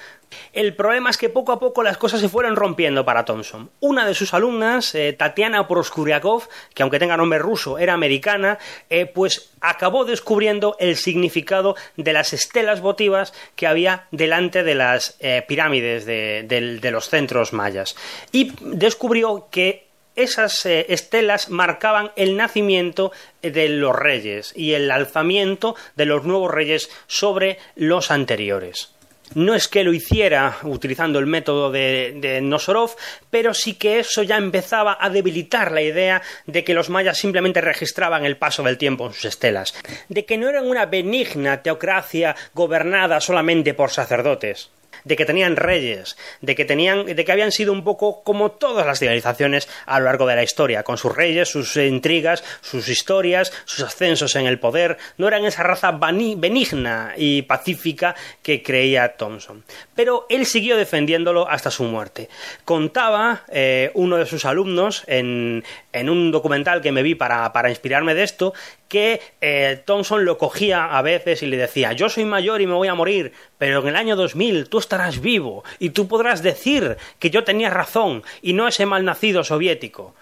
El 0.52 0.74
problema 0.74 1.10
es 1.10 1.16
que 1.16 1.28
poco 1.28 1.52
a 1.52 1.58
poco 1.58 1.82
las 1.82 1.98
cosas 1.98 2.20
se 2.20 2.28
fueron 2.28 2.56
rompiendo 2.56 3.04
para 3.04 3.24
Thompson. 3.24 3.70
Una 3.80 4.06
de 4.06 4.14
sus 4.14 4.34
alumnas, 4.34 4.94
eh, 4.94 5.12
Tatiana 5.12 5.66
Proskuriakov, 5.68 6.48
que 6.74 6.82
aunque 6.82 6.98
tenga 6.98 7.16
nombre 7.16 7.38
ruso, 7.38 7.78
era 7.78 7.94
americana, 7.94 8.58
eh, 8.90 9.06
pues 9.06 9.50
acabó 9.60 10.04
descubriendo 10.04 10.76
el 10.78 10.96
significado 10.96 11.76
de 11.96 12.12
las 12.12 12.32
estelas 12.32 12.80
votivas 12.80 13.32
que 13.56 13.66
había 13.66 14.06
delante 14.10 14.62
de 14.62 14.74
las 14.74 15.16
eh, 15.20 15.44
pirámides 15.46 16.06
de, 16.06 16.90
los 16.90 17.08
centros 17.08 17.52
mayas. 17.52 17.96
Y 18.32 18.52
descubrió 18.60 19.48
que 19.50 19.86
esas 20.16 20.66
estelas 20.66 21.48
marcaban 21.48 22.10
el 22.16 22.36
nacimiento 22.36 23.12
de 23.40 23.68
los 23.68 23.94
reyes 23.94 24.52
y 24.56 24.72
el 24.72 24.90
alzamiento 24.90 25.76
de 25.94 26.06
los 26.06 26.24
nuevos 26.24 26.50
reyes 26.50 26.90
sobre 27.06 27.58
los 27.76 28.10
anteriores. 28.10 28.97
No 29.34 29.54
es 29.54 29.68
que 29.68 29.84
lo 29.84 29.92
hiciera 29.92 30.58
utilizando 30.62 31.18
el 31.18 31.26
método 31.26 31.70
de, 31.70 32.40
Nosorov, 32.42 32.96
pero 33.30 33.54
sí 33.54 33.74
que 33.74 33.98
eso 33.98 34.22
ya 34.22 34.36
empezaba 34.36 34.96
a 35.00 35.10
debilitar 35.10 35.72
la 35.72 35.82
idea 35.82 36.22
de 36.46 36.64
que 36.64 36.74
los 36.74 36.90
mayas 36.90 37.18
simplemente 37.18 37.60
registraban 37.60 38.24
el 38.24 38.36
paso 38.36 38.62
del 38.62 38.78
tiempo 38.78 39.06
en 39.06 39.12
sus 39.12 39.26
estelas, 39.26 39.74
de 40.08 40.24
que 40.24 40.38
no 40.38 40.48
eran 40.48 40.66
una 40.66 40.86
benigna 40.86 41.62
teocracia 41.62 42.34
gobernada 42.54 43.20
solamente 43.20 43.74
por 43.74 43.90
sacerdotes 43.90 44.70
de 45.04 45.16
que 45.16 45.24
tenían 45.24 45.56
reyes, 45.56 46.16
de 46.40 46.54
que 46.54 46.64
tenían, 46.64 47.06
de 47.06 47.24
que 47.24 47.32
habían 47.32 47.52
sido 47.52 47.72
un 47.72 47.84
poco 47.84 48.22
como 48.22 48.52
todas 48.52 48.86
las 48.86 48.98
civilizaciones 48.98 49.68
a 49.86 49.98
lo 49.98 50.06
largo 50.06 50.26
de 50.26 50.36
la 50.36 50.42
historia, 50.42 50.82
con 50.82 50.98
sus 50.98 51.14
reyes, 51.14 51.48
sus 51.48 51.76
intrigas, 51.76 52.44
sus 52.60 52.88
historias, 52.88 53.52
sus 53.64 53.84
ascensos 53.84 54.36
en 54.36 54.46
el 54.46 54.58
poder, 54.58 54.98
no 55.16 55.28
eran 55.28 55.44
esa 55.44 55.62
raza 55.62 55.92
benigna 55.92 57.14
y 57.16 57.42
pacífica 57.42 58.14
que 58.42 58.62
creía 58.62 59.16
Thompson. 59.16 59.64
Pero 59.94 60.26
él 60.28 60.46
siguió 60.46 60.76
defendiéndolo 60.76 61.48
hasta 61.48 61.70
su 61.70 61.84
muerte. 61.84 62.28
Contaba 62.64 63.42
eh, 63.48 63.90
uno 63.94 64.16
de 64.16 64.26
sus 64.26 64.44
alumnos 64.44 65.04
en, 65.06 65.64
en 65.92 66.10
un 66.10 66.30
documental 66.30 66.80
que 66.80 66.92
me 66.92 67.02
vi 67.02 67.14
para, 67.14 67.52
para 67.52 67.70
inspirarme 67.70 68.14
de 68.14 68.22
esto, 68.22 68.54
que 68.88 69.20
eh, 69.40 69.82
Thompson 69.84 70.24
lo 70.24 70.38
cogía 70.38 70.96
a 70.96 71.02
veces 71.02 71.42
y 71.42 71.46
le 71.46 71.56
decía, 71.56 71.92
yo 71.92 72.08
soy 72.08 72.24
mayor 72.24 72.60
y 72.60 72.66
me 72.66 72.74
voy 72.74 72.88
a 72.88 72.94
morir, 72.94 73.32
pero 73.58 73.80
en 73.82 73.88
el 73.88 73.96
año 73.96 74.16
2000 74.16 74.68
tú 74.68 74.78
estarás 74.78 75.20
vivo 75.20 75.62
y 75.78 75.90
tú 75.90 76.08
podrás 76.08 76.42
decir 76.42 76.96
que 77.18 77.30
yo 77.30 77.44
tenía 77.44 77.70
razón 77.70 78.22
y 78.42 78.54
no 78.54 78.66
ese 78.66 78.86
malnacido 78.86 79.44
soviético 79.44 80.14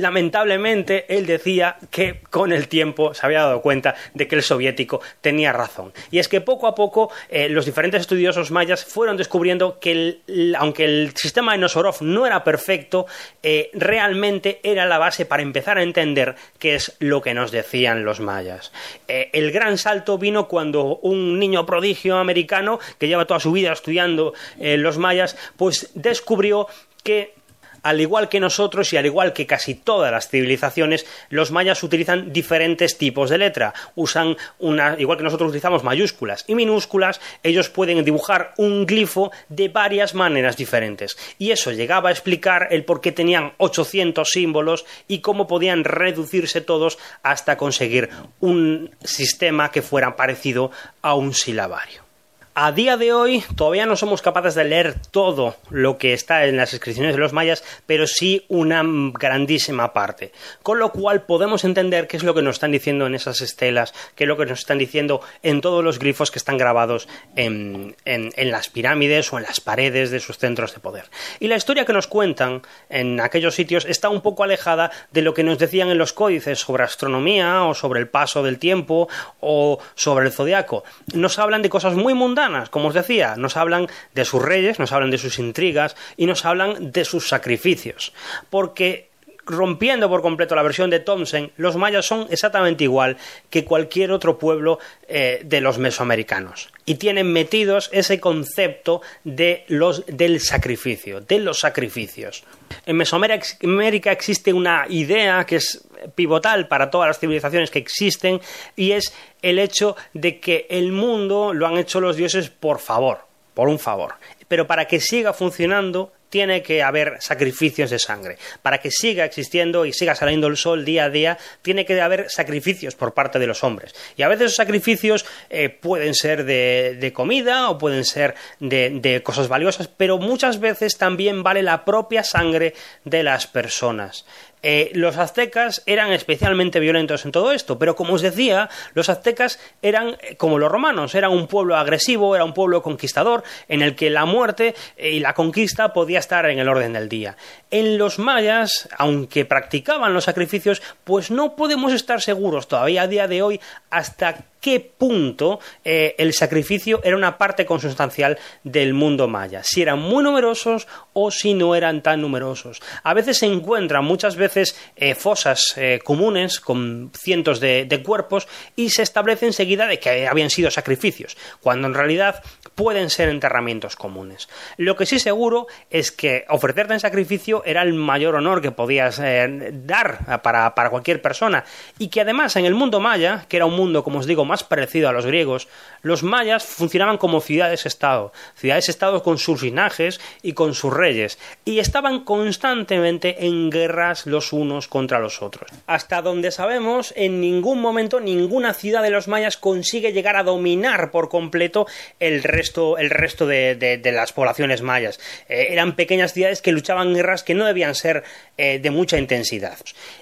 lamentablemente 0.00 1.06
él 1.08 1.26
decía 1.26 1.76
que 1.90 2.20
con 2.30 2.52
el 2.52 2.68
tiempo 2.68 3.14
se 3.14 3.24
había 3.24 3.40
dado 3.40 3.62
cuenta 3.62 3.94
de 4.14 4.26
que 4.26 4.36
el 4.36 4.42
soviético 4.42 5.00
tenía 5.20 5.52
razón. 5.52 5.92
Y 6.10 6.18
es 6.18 6.28
que 6.28 6.40
poco 6.40 6.66
a 6.66 6.74
poco 6.74 7.10
eh, 7.28 7.48
los 7.48 7.66
diferentes 7.66 8.00
estudiosos 8.00 8.50
mayas 8.50 8.84
fueron 8.84 9.16
descubriendo 9.16 9.78
que 9.78 10.20
aunque 10.58 10.84
el 10.84 11.12
sistema 11.16 11.52
de 11.52 11.58
Nosorov 11.58 11.96
no 12.00 12.26
era 12.26 12.44
perfecto, 12.44 13.06
eh, 13.42 13.70
realmente 13.72 14.60
era 14.62 14.86
la 14.86 14.98
base 14.98 15.26
para 15.26 15.42
empezar 15.42 15.78
a 15.78 15.82
entender 15.82 16.34
qué 16.58 16.74
es 16.74 16.96
lo 16.98 17.22
que 17.22 17.34
nos 17.34 17.50
decían 17.50 18.04
los 18.04 18.20
mayas. 18.20 18.72
Eh, 19.08 19.30
el 19.32 19.52
gran 19.52 19.78
salto 19.78 20.18
vino 20.18 20.48
cuando 20.48 20.96
un 21.02 21.38
niño 21.38 21.66
prodigio 21.66 22.16
americano 22.16 22.80
que 22.98 23.08
lleva 23.08 23.26
toda 23.26 23.40
su 23.40 23.52
vida 23.52 23.72
estudiando 23.72 24.34
los 24.58 24.98
mayas, 24.98 25.36
pues 25.56 25.90
descubrió 25.94 26.66
que 27.02 27.34
al 27.82 28.00
igual 28.00 28.28
que 28.28 28.40
nosotros 28.40 28.92
y 28.92 28.96
al 28.96 29.06
igual 29.06 29.32
que 29.32 29.46
casi 29.46 29.74
todas 29.74 30.12
las 30.12 30.28
civilizaciones, 30.28 31.06
los 31.28 31.50
mayas 31.50 31.82
utilizan 31.82 32.32
diferentes 32.32 32.98
tipos 32.98 33.30
de 33.30 33.38
letra. 33.38 33.74
Usan 33.94 34.36
una, 34.58 34.96
igual 34.98 35.18
que 35.18 35.24
nosotros 35.24 35.48
utilizamos 35.48 35.84
mayúsculas 35.84 36.44
y 36.46 36.54
minúsculas, 36.54 37.20
ellos 37.42 37.68
pueden 37.68 38.04
dibujar 38.04 38.52
un 38.56 38.86
glifo 38.86 39.30
de 39.48 39.68
varias 39.68 40.14
maneras 40.14 40.56
diferentes. 40.56 41.16
Y 41.38 41.50
eso 41.50 41.72
llegaba 41.72 42.08
a 42.08 42.12
explicar 42.12 42.68
el 42.70 42.84
por 42.84 43.00
qué 43.00 43.12
tenían 43.12 43.52
800 43.58 44.28
símbolos 44.30 44.84
y 45.08 45.20
cómo 45.20 45.46
podían 45.46 45.84
reducirse 45.84 46.60
todos 46.60 46.98
hasta 47.22 47.56
conseguir 47.56 48.10
un 48.40 48.90
sistema 49.02 49.70
que 49.70 49.82
fuera 49.82 50.16
parecido 50.16 50.70
a 51.02 51.14
un 51.14 51.34
silabario. 51.34 52.09
A 52.52 52.72
día 52.72 52.96
de 52.96 53.12
hoy 53.12 53.44
todavía 53.54 53.86
no 53.86 53.94
somos 53.94 54.22
capaces 54.22 54.56
de 54.56 54.64
leer 54.64 54.96
todo 55.12 55.54
lo 55.70 55.98
que 55.98 56.12
está 56.12 56.46
en 56.46 56.56
las 56.56 56.72
inscripciones 56.72 57.14
de 57.14 57.20
los 57.20 57.32
mayas, 57.32 57.62
pero 57.86 58.08
sí 58.08 58.44
una 58.48 58.82
grandísima 58.84 59.92
parte. 59.92 60.32
Con 60.64 60.80
lo 60.80 60.90
cual 60.90 61.22
podemos 61.22 61.62
entender 61.62 62.08
qué 62.08 62.16
es 62.16 62.24
lo 62.24 62.34
que 62.34 62.42
nos 62.42 62.56
están 62.56 62.72
diciendo 62.72 63.06
en 63.06 63.14
esas 63.14 63.40
estelas, 63.40 63.94
qué 64.16 64.24
es 64.24 64.28
lo 64.28 64.36
que 64.36 64.46
nos 64.46 64.58
están 64.58 64.78
diciendo 64.78 65.20
en 65.44 65.60
todos 65.60 65.84
los 65.84 66.00
grifos 66.00 66.32
que 66.32 66.40
están 66.40 66.58
grabados 66.58 67.06
en, 67.36 67.94
las 68.36 68.68
pirámides 68.68 69.32
o 69.32 69.38
en 69.38 69.44
las 69.44 69.60
paredes 69.60 70.10
de 70.10 70.18
sus 70.18 70.36
centros 70.36 70.74
de 70.74 70.80
poder. 70.80 71.04
Y 71.38 71.46
la 71.46 71.56
historia 71.56 71.84
que 71.84 71.92
nos 71.92 72.08
cuentan 72.08 72.62
en 72.88 73.20
aquellos 73.20 73.54
sitios 73.54 73.84
está 73.84 74.08
un 74.08 74.22
poco 74.22 74.42
alejada 74.42 74.90
de 75.12 75.22
lo 75.22 75.34
que 75.34 75.44
nos 75.44 75.58
decían 75.60 75.88
en 75.90 75.98
los 75.98 76.12
códices 76.12 76.58
sobre 76.58 76.82
astronomía 76.82 77.62
o 77.62 77.74
sobre 77.74 78.00
el 78.00 78.08
paso 78.08 78.42
del 78.42 78.58
tiempo 78.58 79.08
o 79.38 79.78
sobre 79.94 80.26
el 80.26 80.32
zodiaco. 80.32 80.82
Nos 81.14 81.38
hablan 81.38 81.62
de 81.62 81.70
cosas 81.70 81.94
muy 81.94 82.12
mundanas 82.12 82.39
como 82.70 82.88
os 82.88 82.94
decía, 82.94 83.36
nos 83.36 83.56
hablan 83.56 83.88
de 84.14 84.24
sus 84.24 84.42
reyes, 84.42 84.78
nos 84.78 84.92
hablan 84.92 85.10
de 85.10 85.18
sus 85.18 85.38
intrigas 85.38 85.96
y 86.16 86.26
nos 86.26 86.44
hablan 86.44 86.92
de 86.92 87.04
sus 87.04 87.28
sacrificios. 87.28 88.12
Porque 88.48 89.09
rompiendo 89.46 90.08
por 90.08 90.22
completo 90.22 90.54
la 90.54 90.62
versión 90.62 90.90
de 90.90 91.00
Thompson, 91.00 91.52
los 91.56 91.76
mayas 91.76 92.06
son 92.06 92.26
exactamente 92.30 92.84
igual 92.84 93.16
que 93.48 93.64
cualquier 93.64 94.12
otro 94.12 94.38
pueblo 94.38 94.78
eh, 95.08 95.40
de 95.44 95.60
los 95.60 95.78
mesoamericanos. 95.78 96.70
Y 96.84 96.96
tienen 96.96 97.32
metidos 97.32 97.88
ese 97.92 98.20
concepto 98.20 99.02
de 99.24 99.64
los, 99.68 100.04
del 100.06 100.40
sacrificio, 100.40 101.20
de 101.20 101.38
los 101.38 101.60
sacrificios. 101.60 102.44
En 102.86 102.96
Mesoamérica 102.96 104.12
existe 104.12 104.52
una 104.52 104.86
idea 104.88 105.44
que 105.44 105.56
es 105.56 105.84
pivotal 106.14 106.68
para 106.68 106.90
todas 106.90 107.08
las 107.08 107.18
civilizaciones 107.18 107.70
que 107.70 107.78
existen 107.78 108.40
y 108.76 108.92
es 108.92 109.12
el 109.42 109.58
hecho 109.58 109.96
de 110.14 110.40
que 110.40 110.66
el 110.70 110.92
mundo 110.92 111.52
lo 111.52 111.66
han 111.66 111.76
hecho 111.76 112.00
los 112.00 112.16
dioses 112.16 112.48
por 112.50 112.78
favor, 112.78 113.20
por 113.54 113.68
un 113.68 113.78
favor. 113.78 114.14
Pero 114.48 114.66
para 114.66 114.86
que 114.86 115.00
siga 115.00 115.32
funcionando 115.32 116.12
tiene 116.30 116.62
que 116.62 116.82
haber 116.82 117.16
sacrificios 117.20 117.90
de 117.90 117.98
sangre. 117.98 118.38
Para 118.62 118.78
que 118.78 118.90
siga 118.90 119.24
existiendo 119.24 119.84
y 119.84 119.92
siga 119.92 120.14
saliendo 120.14 120.46
el 120.46 120.56
sol 120.56 120.84
día 120.84 121.04
a 121.04 121.10
día, 121.10 121.38
tiene 121.62 121.84
que 121.84 122.00
haber 122.00 122.30
sacrificios 122.30 122.94
por 122.94 123.12
parte 123.12 123.38
de 123.38 123.46
los 123.46 123.62
hombres. 123.64 123.94
Y 124.16 124.22
a 124.22 124.28
veces 124.28 124.46
esos 124.46 124.56
sacrificios 124.56 125.26
eh, 125.50 125.68
pueden 125.68 126.14
ser 126.14 126.44
de, 126.44 127.12
comida 127.14 127.68
o 127.68 127.76
pueden 127.76 128.04
ser 128.04 128.34
de 128.60 129.20
cosas 129.24 129.48
valiosas, 129.48 129.88
pero 129.88 130.18
muchas 130.18 130.60
veces 130.60 130.96
también 130.96 131.42
vale 131.42 131.62
la 131.62 131.84
propia 131.84 132.22
sangre 132.22 132.74
de 133.04 133.22
las 133.22 133.46
personas. 133.46 134.24
Eh, 134.62 134.90
los 134.94 135.16
aztecas 135.16 135.82
eran 135.86 136.12
especialmente 136.12 136.80
violentos 136.80 137.24
en 137.24 137.32
todo 137.32 137.52
esto, 137.52 137.78
pero 137.78 137.96
como 137.96 138.14
os 138.14 138.22
decía, 138.22 138.68
los 138.94 139.08
aztecas 139.08 139.58
eran 139.80 140.16
eh, 140.20 140.36
como 140.36 140.58
los 140.58 140.70
romanos, 140.70 141.14
eran 141.14 141.32
un 141.32 141.46
pueblo 141.46 141.76
agresivo, 141.76 142.34
era 142.34 142.44
un 142.44 142.52
pueblo 142.52 142.82
conquistador, 142.82 143.42
en 143.68 143.80
el 143.82 143.96
que 143.96 144.10
la 144.10 144.26
muerte 144.26 144.74
eh, 144.96 145.10
y 145.10 145.20
la 145.20 145.32
conquista 145.32 145.92
podía 145.92 146.18
estar 146.18 146.44
en 146.46 146.58
el 146.58 146.68
orden 146.68 146.92
del 146.92 147.08
día. 147.08 147.36
En 147.70 147.96
los 147.96 148.18
mayas, 148.18 148.88
aunque 148.98 149.44
practicaban 149.44 150.12
los 150.12 150.24
sacrificios, 150.24 150.82
pues 151.04 151.30
no 151.30 151.56
podemos 151.56 151.92
estar 151.92 152.20
seguros 152.20 152.68
todavía 152.68 153.02
a 153.02 153.08
día 153.08 153.28
de 153.28 153.42
hoy 153.42 153.60
hasta 153.90 154.44
qué 154.60 154.80
punto 154.80 155.60
eh, 155.84 156.14
el 156.18 156.32
sacrificio 156.34 157.00
era 157.02 157.16
una 157.16 157.38
parte 157.38 157.66
consustancial 157.66 158.38
del 158.62 158.94
mundo 158.94 159.28
maya, 159.28 159.62
si 159.64 159.82
eran 159.82 159.98
muy 159.98 160.22
numerosos 160.22 160.86
o 161.12 161.30
si 161.30 161.54
no 161.54 161.74
eran 161.74 162.02
tan 162.02 162.20
numerosos. 162.20 162.80
A 163.02 163.14
veces 163.14 163.38
se 163.38 163.46
encuentran 163.46 164.04
muchas 164.04 164.36
veces 164.36 164.76
eh, 164.96 165.14
fosas 165.14 165.74
eh, 165.76 166.00
comunes 166.04 166.60
con 166.60 167.10
cientos 167.14 167.60
de, 167.60 168.00
cuerpos 168.04 168.48
y 168.76 168.90
se 168.90 169.02
establece 169.02 169.46
enseguida 169.46 169.86
de 169.86 169.98
que 169.98 170.26
habían 170.26 170.50
sido 170.50 170.70
sacrificios, 170.70 171.36
cuando 171.60 171.86
en 171.86 171.94
realidad 171.94 172.42
pueden 172.80 173.10
ser 173.10 173.28
enterramientos 173.28 173.94
comunes. 173.94 174.48
Lo 174.78 174.96
que 174.96 175.04
sí 175.04 175.18
seguro 175.18 175.66
es 175.90 176.10
que 176.10 176.46
ofrecerte 176.48 176.94
en 176.94 177.00
sacrificio 177.00 177.62
era 177.66 177.82
el 177.82 177.92
mayor 177.92 178.36
honor 178.36 178.62
que 178.62 178.70
podías 178.70 179.20
eh, 179.22 179.70
dar 179.70 180.40
para, 180.42 180.74
para 180.74 180.88
cualquier 180.88 181.20
persona 181.20 181.66
y 181.98 182.08
que 182.08 182.22
además 182.22 182.56
en 182.56 182.64
el 182.64 182.74
mundo 182.74 182.98
maya, 182.98 183.44
que 183.50 183.56
era 183.58 183.66
un 183.66 183.76
mundo, 183.76 184.02
como 184.02 184.20
os 184.20 184.26
digo, 184.26 184.46
más 184.46 184.64
parecido 184.64 185.10
a 185.10 185.12
los 185.12 185.26
griegos, 185.26 185.68
los 186.00 186.22
mayas 186.22 186.64
funcionaban 186.64 187.18
como 187.18 187.42
ciudades-estado, 187.42 188.32
ciudades-estado 188.54 189.22
con 189.22 189.36
sus 189.36 189.62
linajes 189.62 190.18
y 190.40 190.54
con 190.54 190.72
sus 190.72 190.94
reyes, 190.94 191.38
y 191.66 191.80
estaban 191.80 192.24
constantemente 192.24 193.44
en 193.44 193.68
guerras 193.68 194.24
los 194.24 194.54
unos 194.54 194.88
contra 194.88 195.18
los 195.18 195.42
otros. 195.42 195.70
Hasta 195.86 196.22
donde 196.22 196.50
sabemos, 196.50 197.12
en 197.14 197.42
ningún 197.42 197.82
momento 197.82 198.20
ninguna 198.20 198.72
ciudad 198.72 199.02
de 199.02 199.10
los 199.10 199.28
mayas 199.28 199.58
consigue 199.58 200.12
llegar 200.12 200.36
a 200.36 200.44
dominar 200.44 201.10
por 201.10 201.28
completo 201.28 201.86
el 202.18 202.42
resto, 202.42 202.69
el 202.98 203.10
resto 203.10 203.46
de, 203.46 204.00
las 204.12 204.32
poblaciones 204.32 204.82
mayas. 204.82 205.20
Eh, 205.48 205.68
eran 205.70 205.96
pequeñas 205.96 206.32
ciudades 206.32 206.62
que 206.62 206.72
luchaban 206.72 207.14
guerras 207.14 207.42
que 207.42 207.54
no 207.54 207.64
debían 207.64 207.94
ser 207.94 208.24
eh, 208.56 208.78
de 208.78 208.90
mucha 208.90 209.18
intensidad. 209.18 209.78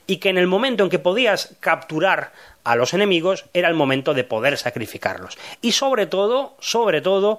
Y 0.07 0.19
que 0.19 0.29
en 0.29 0.39
el 0.39 0.47
momento 0.47 0.85
en 0.85 0.91
que 0.91 0.99
podías 0.99 1.55
capturar 1.61 2.33
a 2.65 2.77
los 2.77 2.93
enemigos 2.93 3.47
era 3.55 3.69
el 3.69 3.75
momento 3.75 4.13
de 4.13 4.25
poder 4.25 4.59
sacrificarlos. 4.59 5.39
Y 5.63 5.73
sobre 5.73 6.07
todo, 6.07 6.55
sobre 6.61 7.01
todo, 7.01 7.39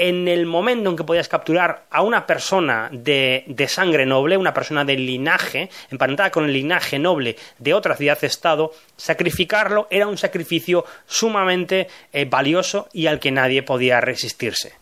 en 0.00 0.28
el 0.28 0.46
momento 0.46 0.88
en 0.88 0.96
que 0.96 1.04
podías 1.04 1.28
capturar 1.28 1.84
a 1.90 2.00
una 2.00 2.26
persona 2.26 2.88
de, 2.90 3.44
sangre 3.68 4.06
noble, 4.06 4.38
una 4.38 4.54
persona 4.54 4.82
de 4.82 4.96
linaje, 4.96 5.68
emparentada 5.90 6.30
con 6.30 6.46
el 6.46 6.54
linaje 6.54 6.98
noble 6.98 7.36
de 7.58 7.74
otra 7.74 7.94
ciudad-estado, 7.94 8.72
sacrificarlo 8.96 9.88
era 9.90 10.06
un 10.06 10.16
sacrificio 10.16 10.86
sumamente 11.04 11.88
eh, 12.14 12.24
valioso 12.24 12.88
y 12.94 13.08
al 13.08 13.20
que 13.20 13.30
nadie 13.30 13.62
podía 13.62 14.00
resistirse. 14.00 14.72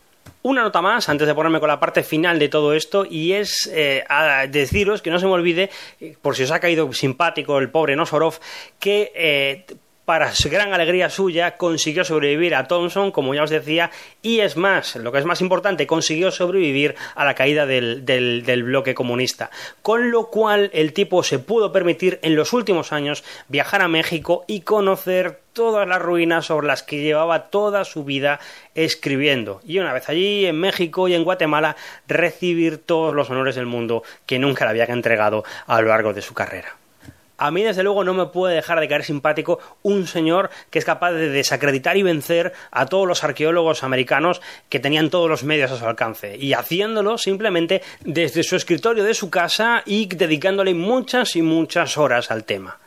Una 0.41 0.61
nota 0.61 0.81
más 0.81 1.09
antes 1.09 1.27
de 1.27 1.35
ponerme 1.35 1.59
con 1.59 1.67
la 1.67 1.81
parte 1.81 2.01
final 2.01 2.39
de 2.39 2.47
todo 2.47 2.73
esto 2.73 3.05
y 3.05 3.33
es 3.33 3.69
eh, 3.73 4.05
deciros 4.49 5.01
que 5.01 5.11
no 5.11 5.19
se 5.19 5.25
me 5.25 5.33
olvide, 5.33 5.69
eh, 5.99 6.15
por 6.21 6.37
si 6.37 6.43
os 6.43 6.51
ha 6.51 6.61
caído 6.61 6.93
simpático 6.93 7.59
el 7.59 7.69
pobre 7.69 7.97
Nosorov, 7.97 8.39
que 8.79 9.65
para 10.09 10.31
gran 10.45 10.73
alegría 10.73 11.07
suya, 11.07 11.55
consiguió 11.55 12.03
sobrevivir 12.03 12.55
a 12.55 12.67
Thompson, 12.67 13.11
como 13.11 13.35
ya 13.35 13.43
os 13.43 13.51
decía, 13.51 13.91
y 14.23 14.39
es 14.39 14.57
más, 14.57 14.95
lo 14.95 15.11
que 15.11 15.19
es 15.19 15.25
más 15.25 15.39
importante, 15.39 15.85
consiguió 15.85 16.31
sobrevivir 16.31 16.95
a 17.13 17.25
la 17.25 17.35
caída 17.35 17.67
del, 17.67 18.05
del, 18.05 18.63
bloque 18.63 18.95
comunista. 18.95 19.51
Con 19.83 20.09
lo 20.09 20.31
cual, 20.31 20.71
el 20.73 20.93
tipo 20.93 21.21
se 21.21 21.37
pudo 21.37 21.71
permitir 21.71 22.17
en 22.23 22.35
los 22.35 22.53
últimos 22.53 22.91
años 22.91 23.23
viajar 23.49 23.83
a 23.83 23.87
México 23.87 24.45
y 24.47 24.61
conocer 24.61 25.41
todas 25.53 25.87
las 25.87 26.01
ruinas 26.01 26.47
sobre 26.47 26.65
las 26.65 26.81
que 26.81 27.03
llevaba 27.03 27.51
toda 27.51 27.85
su 27.85 28.03
vida 28.03 28.39
escribiendo. 28.73 29.61
Y 29.63 29.77
una 29.77 29.93
vez 29.93 30.09
allí, 30.09 30.47
en 30.47 30.59
México 30.59 31.07
y 31.07 31.13
en 31.13 31.23
Guatemala, 31.23 31.75
recibir 32.07 32.79
todos 32.79 33.13
los 33.13 33.29
honores 33.29 33.53
del 33.53 33.67
mundo 33.67 34.01
que 34.25 34.39
nunca 34.39 34.65
le 34.65 34.71
había 34.71 34.85
entregado 34.85 35.43
a 35.67 35.79
lo 35.83 35.89
largo 35.89 36.13
de 36.13 36.23
su 36.23 36.33
carrera 36.33 36.78
a 37.39 37.51
mí 37.51 37.63
desde 37.63 37.83
luego 37.83 38.03
no 38.03 38.13
me 38.13 38.27
puede 38.27 38.55
dejar 38.55 38.79
de 38.79 38.87
caer 38.87 39.03
simpático 39.03 39.59
un 39.81 40.05
señor 40.05 40.49
que 40.69 40.79
es 40.79 40.85
capaz 40.85 41.13
de 41.13 41.29
desacreditar 41.29 41.97
y 41.97 42.03
vencer 42.03 42.53
a 42.71 42.85
todos 42.85 43.07
los 43.07 43.23
arqueólogos 43.23 43.83
americanos 43.83 44.41
que 44.69 44.79
tenían 44.79 45.09
todos 45.09 45.29
los 45.29 45.43
medios 45.43 45.71
a 45.71 45.77
su 45.77 45.85
alcance 45.85 46.37
y 46.37 46.53
haciéndolo 46.53 47.17
simplemente 47.17 47.81
desde 48.01 48.43
su 48.43 48.55
escritorio 48.55 49.03
de 49.03 49.13
su 49.13 49.29
casa 49.29 49.83
y 49.85 50.07
dedicándole 50.07 50.73
muchas 50.73 51.35
y 51.35 51.41
muchas 51.41 51.97
horas 51.97 52.29
al 52.31 52.43
tema. 52.43 52.77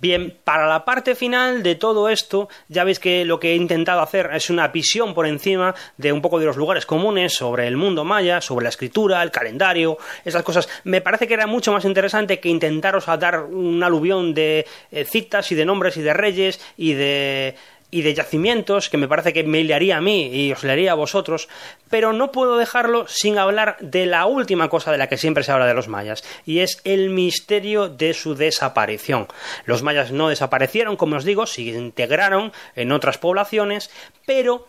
Bien, 0.00 0.34
para 0.44 0.66
la 0.66 0.86
parte 0.86 1.14
final 1.14 1.62
de 1.62 1.74
todo 1.74 2.08
esto, 2.08 2.48
ya 2.68 2.84
veis 2.84 2.98
que 2.98 3.26
lo 3.26 3.38
que 3.38 3.52
he 3.52 3.56
intentado 3.56 4.00
hacer 4.00 4.30
es 4.32 4.48
una 4.48 4.68
visión 4.68 5.12
por 5.12 5.26
encima 5.26 5.74
de 5.98 6.10
un 6.10 6.22
poco 6.22 6.38
de 6.38 6.46
los 6.46 6.56
lugares 6.56 6.86
comunes 6.86 7.34
sobre 7.34 7.66
el 7.66 7.76
mundo 7.76 8.02
maya, 8.02 8.40
sobre 8.40 8.62
la 8.62 8.70
escritura, 8.70 9.22
el 9.22 9.30
calendario, 9.30 9.98
esas 10.24 10.42
cosas. 10.42 10.68
Me 10.84 11.02
parece 11.02 11.28
que 11.28 11.34
era 11.34 11.46
mucho 11.46 11.70
más 11.72 11.84
interesante 11.84 12.40
que 12.40 12.48
intentaros 12.48 13.06
dar 13.18 13.42
un 13.42 13.82
aluvión 13.82 14.32
de 14.32 14.66
eh, 14.90 15.04
citas 15.04 15.52
y 15.52 15.54
de 15.54 15.66
nombres 15.66 15.96
y 15.98 16.02
de 16.02 16.14
reyes 16.14 16.60
y 16.76 16.94
de 16.94 17.54
y 17.90 18.02
de 18.02 18.14
yacimientos 18.14 18.88
que 18.88 18.96
me 18.96 19.08
parece 19.08 19.32
que 19.32 19.44
me 19.44 19.64
learía 19.64 19.98
a 19.98 20.00
mí 20.00 20.28
y 20.32 20.52
os 20.52 20.62
leería 20.62 20.92
a 20.92 20.96
vosotros, 20.96 21.48
pero 21.88 22.12
no 22.12 22.32
puedo 22.32 22.56
dejarlo 22.56 23.06
sin 23.08 23.38
hablar 23.38 23.76
de 23.80 24.06
la 24.06 24.26
última 24.26 24.68
cosa 24.68 24.92
de 24.92 24.98
la 24.98 25.08
que 25.08 25.18
siempre 25.18 25.44
se 25.44 25.52
habla 25.52 25.66
de 25.66 25.74
los 25.74 25.88
mayas, 25.88 26.24
y 26.46 26.60
es 26.60 26.80
el 26.84 27.10
misterio 27.10 27.88
de 27.88 28.14
su 28.14 28.34
desaparición. 28.34 29.28
Los 29.64 29.82
mayas 29.82 30.12
no 30.12 30.28
desaparecieron, 30.28 30.96
como 30.96 31.16
os 31.16 31.24
digo, 31.24 31.46
se 31.46 31.62
integraron 31.62 32.52
en 32.76 32.92
otras 32.92 33.18
poblaciones, 33.18 33.90
pero 34.26 34.68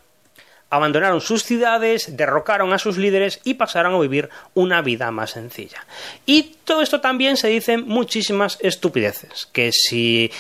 abandonaron 0.71 1.21
sus 1.21 1.43
ciudades, 1.43 2.15
derrocaron 2.15 2.73
a 2.73 2.79
sus 2.79 2.97
líderes 2.97 3.41
y 3.43 3.55
pasaron 3.55 3.93
a 3.93 3.99
vivir 3.99 4.29
una 4.53 4.81
vida 4.81 5.11
más 5.11 5.31
sencilla. 5.31 5.85
Y 6.25 6.55
todo 6.63 6.81
esto 6.81 7.01
también 7.01 7.37
se 7.37 7.49
dicen 7.49 7.85
muchísimas 7.85 8.57
estupideces, 8.61 9.47
que 9.51 9.71
si 9.73 10.31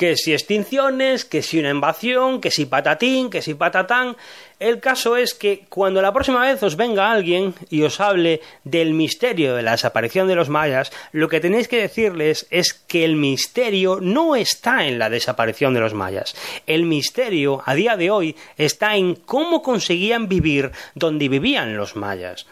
que 0.00 0.16
si 0.16 0.32
extinciones, 0.32 1.26
que 1.26 1.42
si 1.42 1.58
una 1.58 1.68
invasión, 1.68 2.40
que 2.40 2.50
si 2.50 2.64
patatín, 2.64 3.28
que 3.28 3.42
si 3.42 3.52
patatán. 3.52 4.16
El 4.58 4.80
caso 4.80 5.18
es 5.18 5.34
que 5.34 5.66
cuando 5.68 6.00
la 6.00 6.14
próxima 6.14 6.40
vez 6.40 6.62
os 6.62 6.76
venga 6.76 7.12
alguien 7.12 7.52
y 7.68 7.82
os 7.82 8.00
hable 8.00 8.40
del 8.64 8.94
misterio 8.94 9.54
de 9.54 9.60
la 9.60 9.72
desaparición 9.72 10.26
de 10.26 10.36
los 10.36 10.48
mayas, 10.48 10.90
lo 11.12 11.28
que 11.28 11.40
tenéis 11.40 11.68
que 11.68 11.82
decirles 11.82 12.46
es 12.50 12.72
que 12.72 13.04
el 13.04 13.16
misterio 13.16 13.98
no 14.00 14.36
está 14.36 14.86
en 14.86 14.98
la 14.98 15.10
desaparición 15.10 15.74
de 15.74 15.80
los 15.80 15.92
mayas. 15.92 16.34
El 16.66 16.84
misterio, 16.84 17.62
a 17.66 17.74
día 17.74 17.98
de 17.98 18.10
hoy, 18.10 18.36
está 18.56 18.96
en 18.96 19.14
cómo 19.14 19.60
conseguían 19.60 20.30
vivir 20.30 20.72
donde 20.94 21.28
vivían 21.28 21.76
los 21.76 21.94
mayas. 21.94 22.46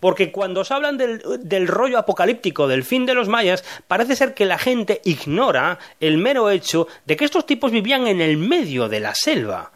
Porque 0.00 0.32
cuando 0.32 0.60
os 0.60 0.70
hablan 0.70 0.98
del, 0.98 1.68
rollo 1.68 1.98
apocalíptico 1.98 2.68
del 2.68 2.84
fin 2.84 3.06
de 3.06 3.14
los 3.14 3.28
mayas, 3.28 3.64
parece 3.88 4.16
ser 4.16 4.34
que 4.34 4.46
la 4.46 4.58
gente 4.58 5.00
ignora 5.04 5.78
el 6.00 6.18
mero 6.18 6.50
hecho 6.50 6.88
de 7.06 7.16
que 7.16 7.24
estos 7.24 7.46
tipos 7.46 7.70
vivían 7.70 8.06
en 8.06 8.20
el 8.20 8.36
medio 8.36 8.88
de 8.88 9.00
la 9.00 9.14
selva. 9.14 9.72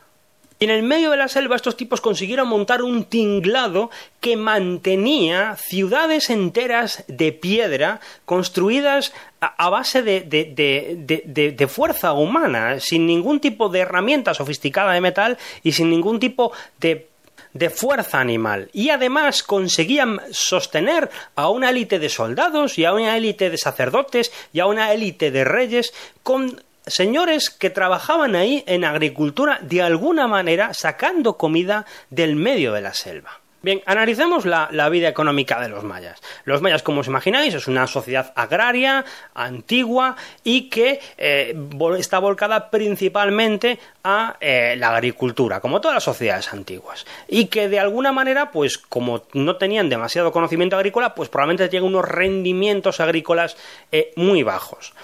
Y 0.61 0.65
en 0.65 0.71
el 0.71 0.83
medio 0.83 1.13
de 1.13 1.17
la 1.17 1.29
selva 1.29 1.55
estos 1.55 1.77
tipos 1.77 2.01
consiguieron 2.01 2.49
montar 2.49 2.83
un 2.83 3.05
tinglado 3.05 3.91
que 4.21 4.37
mantenía 4.37 5.57
ciudades 5.57 6.31
enteras 6.31 7.05
de 7.07 7.33
piedra 7.33 8.01
construidas 8.25 9.13
a, 9.41 9.71
base 9.71 10.03
de, 10.03 10.23
de, 10.23 11.69
fuerza 11.69 12.13
humana, 12.13 12.81
sin 12.81 13.07
ningún 13.07 13.39
tipo 13.39 13.69
de 13.69 13.81
herramienta 13.81 14.35
sofisticada 14.35 14.93
de 14.95 15.01
metal 15.01 15.39
y 15.63 15.73
sin 15.73 15.91
ningún 15.91 16.19
tipo 16.19 16.51
de 16.81 17.07
de 17.53 17.71
fuerza 17.71 18.21
animal 18.21 18.71
y 18.73 18.91
además 18.91 19.43
conseguían 19.43 20.21
sostener 20.31 21.11
a 21.35 21.49
una 21.49 21.71
élite 21.71 21.99
de 21.99 22.09
soldados 22.09 22.79
y 22.79 22.85
a 22.85 22.93
una 22.93 23.17
élite 23.17 23.51
de 23.51 23.59
sacerdotes 23.59 24.33
y 24.53 24.61
a 24.61 24.67
una 24.67 24.93
élite 24.93 25.31
de 25.31 25.45
reyes 25.45 25.93
con 26.23 26.63
señores 26.87 27.51
que 27.51 27.71
trabajaban 27.71 28.35
ahí 28.35 28.65
en 28.67 28.85
agricultura 28.85 29.59
de 29.63 29.83
alguna 29.83 30.27
manera 30.27 30.75
sacando 30.75 31.37
comida 31.37 31.87
del 32.11 32.37
medio 32.37 32.73
de 32.73 32.81
la 32.81 32.95
selva. 32.95 33.41
Bien, 33.61 33.83
analicemos 33.87 34.45
la, 34.47 34.89
vida 34.89 35.09
económica 35.09 35.61
de 35.61 35.69
los 35.69 35.83
mayas. 35.83 36.21
Los 36.45 36.63
mayas, 36.63 36.85
como 36.85 37.01
os 37.01 37.09
imagináis, 37.09 37.55
es 37.55 37.67
una 37.67 37.89
sociedad 37.89 38.33
agraria, 38.37 39.05
antigua 39.35 40.15
y 40.45 40.69
que 40.69 41.01
eh, 41.17 41.57
está 41.99 42.21
volcada 42.21 42.71
principalmente 42.71 43.81
a 44.05 44.37
eh, 44.41 44.77
la 44.79 44.91
agricultura, 44.91 45.59
como 45.59 45.81
todas 45.81 45.97
las 45.97 46.05
sociedades 46.05 46.53
antiguas. 46.53 47.05
Y 47.27 47.47
que 47.47 47.69
de 47.69 47.81
alguna 47.81 48.13
manera, 48.13 48.53
pues 48.53 48.79
como 48.79 49.25
no 49.33 49.57
tenían 49.57 49.89
demasiado 49.89 50.31
conocimiento 50.31 50.77
agrícola, 50.77 51.17
pues 51.17 51.29
probablemente 51.29 51.69
tienen 51.69 51.89
unos 51.89 52.05
rendimientos 52.05 53.01
agrícolas 53.01 53.57
eh, 53.91 54.13
muy 54.15 54.45
bajos 54.45 54.95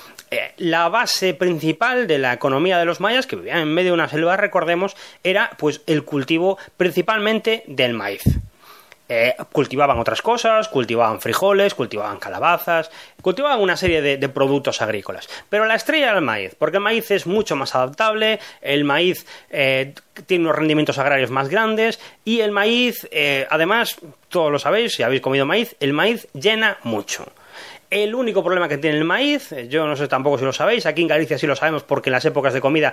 la 0.57 0.89
base 0.89 1.35
principal 1.35 2.07
de 2.07 2.18
la 2.18 2.32
economía 2.32 2.78
de 2.78 2.85
los 2.85 3.01
mayas, 3.01 3.26
que 3.26 3.37
vivían 3.37 3.59
en 3.59 3.74
medio 3.74 3.91
de 3.91 3.95
una 3.95 4.09
selva, 4.09 4.37
recordemos, 4.37 4.97
era 5.22 5.51
pues 5.59 5.82
el 5.87 6.05
cultivo 6.05 6.59
principalmente 6.76 7.64
del 7.66 7.95
maíz. 7.95 8.22
Eh, 9.07 9.35
cultivaban 9.53 9.99
otras 9.99 10.22
cosas, 10.22 10.68
cultivaban 10.68 11.20
frijoles, 11.20 11.74
cultivaban 11.74 12.18
calabazas, 12.18 12.91
cultivaban 13.20 13.61
una 13.61 13.76
serie 13.76 14.01
de, 14.01 14.28
productos 14.30 14.80
agrícolas. 14.80 15.28
Pero 15.51 15.66
la 15.66 15.74
estrella 15.74 16.09
era 16.09 16.18
el 16.18 16.24
maíz, 16.24 16.55
porque 16.59 16.78
el 16.78 16.82
maíz 16.82 17.11
es 17.11 17.26
mucho 17.26 17.55
más 17.55 17.74
adaptable, 17.74 18.41
el 18.62 18.85
maíz 18.85 19.26
eh, 19.51 19.93
tiene 20.24 20.45
unos 20.45 20.57
rendimientos 20.57 20.97
agrarios 20.97 21.30
más 21.30 21.51
grandes 21.51 22.01
y 22.24 22.41
el 22.41 22.51
maíz, 22.51 23.07
eh, 23.11 23.47
además, 23.51 23.99
todos 24.30 24.51
lo 24.51 24.59
sabéis, 24.59 24.95
si 24.95 25.03
habéis 25.03 25.20
comido 25.20 25.45
maíz, 25.45 25.76
el 25.80 25.93
maíz 25.93 26.26
llena 26.32 26.78
mucho. 26.82 27.26
El 27.95 28.14
único 28.14 28.42
problema 28.42 28.68
que 28.68 28.78
tiene 28.78 28.99
el 28.99 29.05
maíz, 29.05 29.55
yo 29.68 29.86
no 29.86 29.95
sé 29.95 30.09
tampoco 30.09 30.38
si 30.38 30.45
lo 30.45 30.53
sabéis, 30.53 30.84
aquí 30.84 31.03
en 31.03 31.09
Galicia 31.09 31.38
sí 31.38 31.47
lo 31.47 31.55
sabemos 31.55 31.84
porque 31.84 32.11
en 32.11 32.14
las 32.14 32.24
épocas 32.24 32.53
de 32.53 32.61
comida 32.61 32.92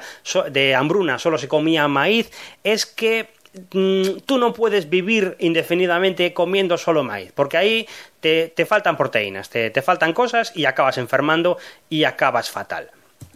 de 0.52 0.76
hambruna 0.76 1.18
solo 1.18 1.40
se 1.40 1.48
comía 1.48 1.88
maíz, 1.88 2.30
es 2.64 2.86
que 2.86 3.30
Mm, 3.74 4.20
tú 4.26 4.38
no 4.38 4.54
puedes 4.54 4.90
vivir 4.90 5.36
indefinidamente 5.40 6.34
comiendo 6.34 6.78
solo 6.78 7.04
maíz, 7.04 7.34
porque 7.34 7.58
ahí 7.58 7.88
te, 8.22 8.54
faltan 8.66 8.96
proteínas, 8.96 9.50
te, 9.50 9.82
faltan 9.82 10.14
cosas 10.14 10.54
y 10.56 10.66
acabas 10.66 10.98
enfermando 10.98 11.58
y 11.90 12.06
acabas 12.06 12.50
fatal. 12.50 12.92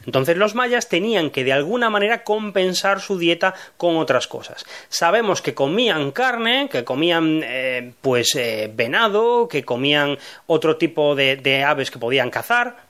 Entonces 0.06 0.38
los 0.38 0.56
mayas 0.56 0.90
tenían 0.90 1.30
que 1.30 1.44
de 1.44 1.54
alguna 1.54 1.90
manera 1.90 2.24
compensar 2.24 3.00
su 3.02 3.18
dieta 3.18 3.54
con 3.78 3.98
otras 3.98 4.28
cosas. 4.28 4.66
Sabemos 4.90 5.42
que 5.42 5.54
comían 5.54 6.12
carne, 6.12 6.70
que 6.72 6.84
comían 6.84 7.42
eh, 7.44 7.94
pues 8.02 8.36
eh, 8.36 8.72
venado, 8.74 9.48
que 9.48 9.64
comían 9.64 10.18
otro 10.48 10.78
tipo 10.78 11.16
de 11.16 11.64
aves 11.64 11.92
que 11.92 12.00
podían 12.00 12.30
cazar, 12.30 12.86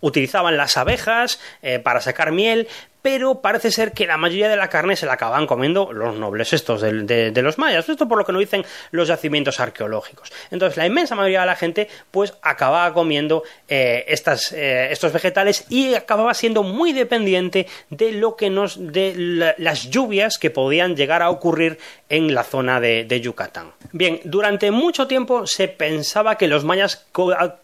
utilizaban 0.00 0.56
las 0.56 0.76
abejas 0.76 1.40
eh, 1.62 1.78
para 1.78 2.00
sacar 2.00 2.32
miel, 2.32 2.68
pero 3.02 3.40
parece 3.40 3.70
ser 3.70 3.92
que 3.92 4.06
la 4.06 4.16
mayoría 4.16 4.48
de 4.48 4.56
la 4.56 4.68
carne 4.68 4.96
se 4.96 5.06
la 5.06 5.14
acaban 5.14 5.46
comiendo 5.46 5.92
los 5.92 6.16
nobles 6.16 6.52
estos 6.52 6.80
de, 6.80 7.32
los 7.42 7.58
mayas. 7.58 7.88
Esto 7.88 8.08
por 8.08 8.18
lo 8.18 8.24
que 8.24 8.32
nos 8.32 8.40
dicen 8.40 8.64
los 8.90 9.08
yacimientos 9.08 9.60
arqueológicos. 9.60 10.32
Entonces 10.50 10.76
la 10.76 10.86
inmensa 10.86 11.14
mayoría 11.14 11.40
de 11.40 11.46
la 11.46 11.56
gente 11.56 11.88
pues 12.10 12.34
acababa 12.42 12.92
comiendo 12.92 13.42
eh, 13.68 14.04
estas, 14.08 14.52
eh, 14.52 14.88
estos 14.90 15.12
vegetales 15.12 15.64
y 15.68 15.94
acababa 15.94 16.34
siendo 16.34 16.62
muy 16.62 16.92
dependiente 16.92 17.66
de 17.88 18.12
lo 18.12 18.36
que 18.36 18.50
nos 18.50 18.92
de 18.92 19.54
las 19.58 19.90
lluvias 19.90 20.38
que 20.38 20.50
podían 20.50 20.96
llegar 20.96 21.22
a 21.22 21.30
ocurrir 21.30 21.78
en 22.08 22.34
la 22.34 22.42
zona 22.42 22.80
de, 22.80 23.20
Yucatán. 23.20 23.72
Bien, 23.92 24.20
durante 24.24 24.70
mucho 24.70 25.06
tiempo 25.06 25.46
se 25.46 25.68
pensaba 25.68 26.36
que 26.36 26.48
los 26.48 26.64
mayas 26.64 27.06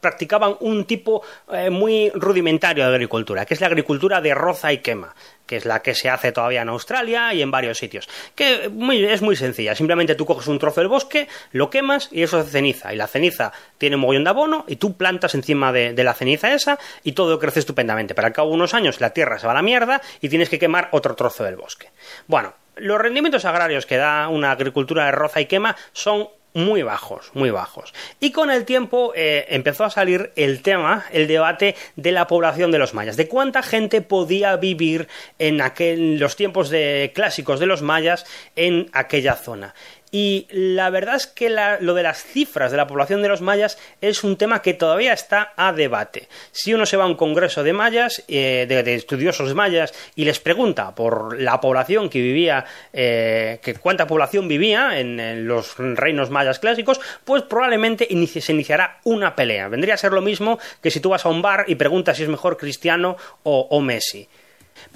practicaban 0.00 0.56
un 0.60 0.84
tipo 0.84 1.22
eh, 1.52 1.70
muy 1.70 2.10
rudimentario 2.10 2.84
de 2.84 2.94
agricultura, 2.94 3.46
que 3.46 3.54
es 3.54 3.60
la 3.60 3.68
agricultura 3.68 4.20
de 4.20 4.34
roza 4.34 4.72
y 4.72 4.78
quema 4.78 5.14
que 5.46 5.56
es 5.56 5.64
la 5.64 5.80
que 5.80 5.94
se 5.94 6.10
hace 6.10 6.32
todavía 6.32 6.62
en 6.62 6.68
Australia 6.68 7.32
y 7.32 7.42
en 7.42 7.50
varios 7.50 7.78
sitios. 7.78 8.08
Que 8.34 8.70
es 9.10 9.22
muy 9.22 9.36
sencilla. 9.36 9.74
Simplemente 9.74 10.14
tú 10.14 10.26
coges 10.26 10.46
un 10.48 10.58
trozo 10.58 10.80
del 10.80 10.88
bosque, 10.88 11.28
lo 11.52 11.70
quemas 11.70 12.08
y 12.12 12.22
eso 12.22 12.40
es 12.40 12.50
ceniza. 12.50 12.92
Y 12.92 12.96
la 12.96 13.06
ceniza 13.06 13.52
tiene 13.78 13.96
un 13.96 14.02
mogollón 14.02 14.24
de 14.24 14.30
abono 14.30 14.64
y 14.68 14.76
tú 14.76 14.96
plantas 14.96 15.34
encima 15.34 15.72
de, 15.72 15.94
la 16.04 16.14
ceniza 16.14 16.52
esa 16.52 16.78
y 17.02 17.12
todo 17.12 17.38
crece 17.38 17.60
estupendamente. 17.60 18.14
Pero 18.14 18.26
al 18.26 18.32
cabo 18.32 18.50
de 18.50 18.54
unos 18.56 18.74
años 18.74 19.00
la 19.00 19.10
tierra 19.10 19.38
se 19.38 19.46
va 19.46 19.52
a 19.52 19.56
la 19.56 19.62
mierda 19.62 20.00
y 20.20 20.28
tienes 20.28 20.48
que 20.48 20.58
quemar 20.58 20.88
otro 20.92 21.14
trozo 21.14 21.44
del 21.44 21.56
bosque. 21.56 21.90
Bueno, 22.26 22.54
los 22.76 23.00
rendimientos 23.00 23.44
agrarios 23.44 23.86
que 23.86 23.96
da 23.96 24.28
una 24.28 24.50
agricultura 24.50 25.06
de 25.06 25.12
roza 25.12 25.40
y 25.40 25.46
quema 25.46 25.76
son 25.92 26.28
muy 26.56 26.82
bajos, 26.82 27.30
muy 27.34 27.50
bajos. 27.50 27.92
Y 28.18 28.32
con 28.32 28.50
el 28.50 28.64
tiempo 28.64 29.12
eh, 29.14 29.44
empezó 29.50 29.84
a 29.84 29.90
salir 29.90 30.32
el 30.36 30.62
tema, 30.62 31.04
el 31.12 31.28
debate 31.28 31.76
de 31.96 32.12
la 32.12 32.26
población 32.26 32.70
de 32.70 32.78
los 32.78 32.94
mayas, 32.94 33.18
de 33.18 33.28
cuánta 33.28 33.62
gente 33.62 34.00
podía 34.00 34.56
vivir 34.56 35.06
en 35.38 35.60
aquel, 35.60 36.18
los 36.18 36.34
tiempos 36.34 36.70
de, 36.70 37.12
clásicos 37.14 37.60
de 37.60 37.66
los 37.66 37.82
mayas 37.82 38.24
en 38.56 38.88
aquella 38.94 39.34
zona. 39.34 39.74
Y 40.10 40.46
la 40.50 40.88
verdad 40.90 41.16
es 41.16 41.26
que 41.26 41.50
lo 41.80 41.94
de 41.94 42.02
las 42.02 42.22
cifras 42.22 42.70
de 42.70 42.76
la 42.76 42.86
población 42.86 43.22
de 43.22 43.28
los 43.28 43.40
mayas 43.40 43.76
es 44.00 44.22
un 44.22 44.36
tema 44.36 44.62
que 44.62 44.74
todavía 44.74 45.12
está 45.12 45.52
a 45.56 45.72
debate. 45.72 46.28
Si 46.52 46.72
uno 46.72 46.86
se 46.86 46.96
va 46.96 47.04
a 47.04 47.08
un 47.08 47.16
congreso 47.16 47.64
de 47.64 47.72
mayas, 47.72 48.22
eh, 48.28 48.66
de, 48.68 48.94
estudiosos 48.94 49.54
mayas, 49.54 49.92
y 50.14 50.24
les 50.24 50.38
pregunta 50.38 50.94
por 50.94 51.40
la 51.40 51.60
población 51.60 52.08
que 52.08 52.20
vivía, 52.20 52.64
eh, 52.92 53.58
que 53.62 53.74
cuánta 53.74 54.06
población 54.06 54.46
vivía 54.46 54.98
en, 55.00 55.46
los 55.46 55.76
reinos 55.76 56.30
mayas 56.30 56.60
clásicos, 56.60 57.00
pues 57.24 57.42
probablemente 57.42 58.06
se 58.40 58.52
iniciará 58.52 59.00
una 59.04 59.34
pelea. 59.34 59.68
Vendría 59.68 59.94
a 59.94 59.98
ser 59.98 60.12
lo 60.12 60.22
mismo 60.22 60.58
que 60.80 60.90
si 60.90 61.00
tú 61.00 61.10
vas 61.10 61.26
a 61.26 61.28
un 61.28 61.42
bar 61.42 61.64
y 61.66 61.74
preguntas 61.74 62.16
si 62.16 62.22
es 62.22 62.28
mejor 62.28 62.56
Cristiano 62.56 63.16
o 63.42 63.80
Messi. 63.80 64.28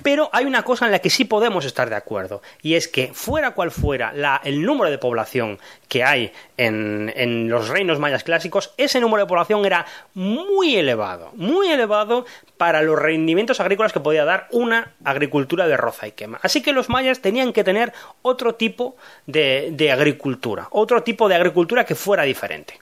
Pero 0.02 0.30
hay 0.32 0.44
una 0.44 0.62
cosa 0.62 0.86
en 0.86 0.92
la 0.92 0.98
que 0.98 1.10
sí 1.10 1.24
podemos 1.24 1.64
estar 1.64 1.90
de 1.90 1.96
acuerdo, 1.96 2.42
y 2.62 2.74
es 2.74 2.88
que 2.88 3.10
fuera 3.12 3.52
cual 3.52 3.70
fuera 3.70 4.12
el 4.44 4.62
número 4.62 4.90
de 4.90 4.98
población 4.98 5.58
que 5.88 6.04
hay 6.04 6.32
en, 6.56 7.48
los 7.48 7.68
reinos 7.68 7.98
mayas 7.98 8.24
clásicos, 8.24 8.72
ese 8.76 9.00
número 9.00 9.24
de 9.24 9.28
población 9.28 9.64
era 9.64 9.86
muy 10.14 10.76
elevado, 10.76 11.30
muy 11.34 11.68
elevado 11.68 12.24
para 12.56 12.82
los 12.82 12.98
rendimientos 12.98 13.60
agrícolas 13.60 13.92
que 13.92 14.00
podía 14.00 14.24
dar 14.24 14.48
una 14.50 14.92
agricultura 15.04 15.66
de 15.66 15.76
roza 15.76 16.06
y 16.06 16.12
quema. 16.12 16.38
Así 16.42 16.62
que 16.62 16.72
los 16.72 16.88
mayas 16.88 17.20
tenían 17.20 17.52
que 17.52 17.64
tener 17.64 17.92
otro 18.22 18.54
tipo 18.54 18.96
de 19.26 19.90
agricultura, 19.92 20.68
otro 20.70 21.02
tipo 21.02 21.28
de 21.28 21.34
agricultura 21.34 21.84
que 21.84 21.94
fuera 21.94 22.22
diferente. 22.24 22.78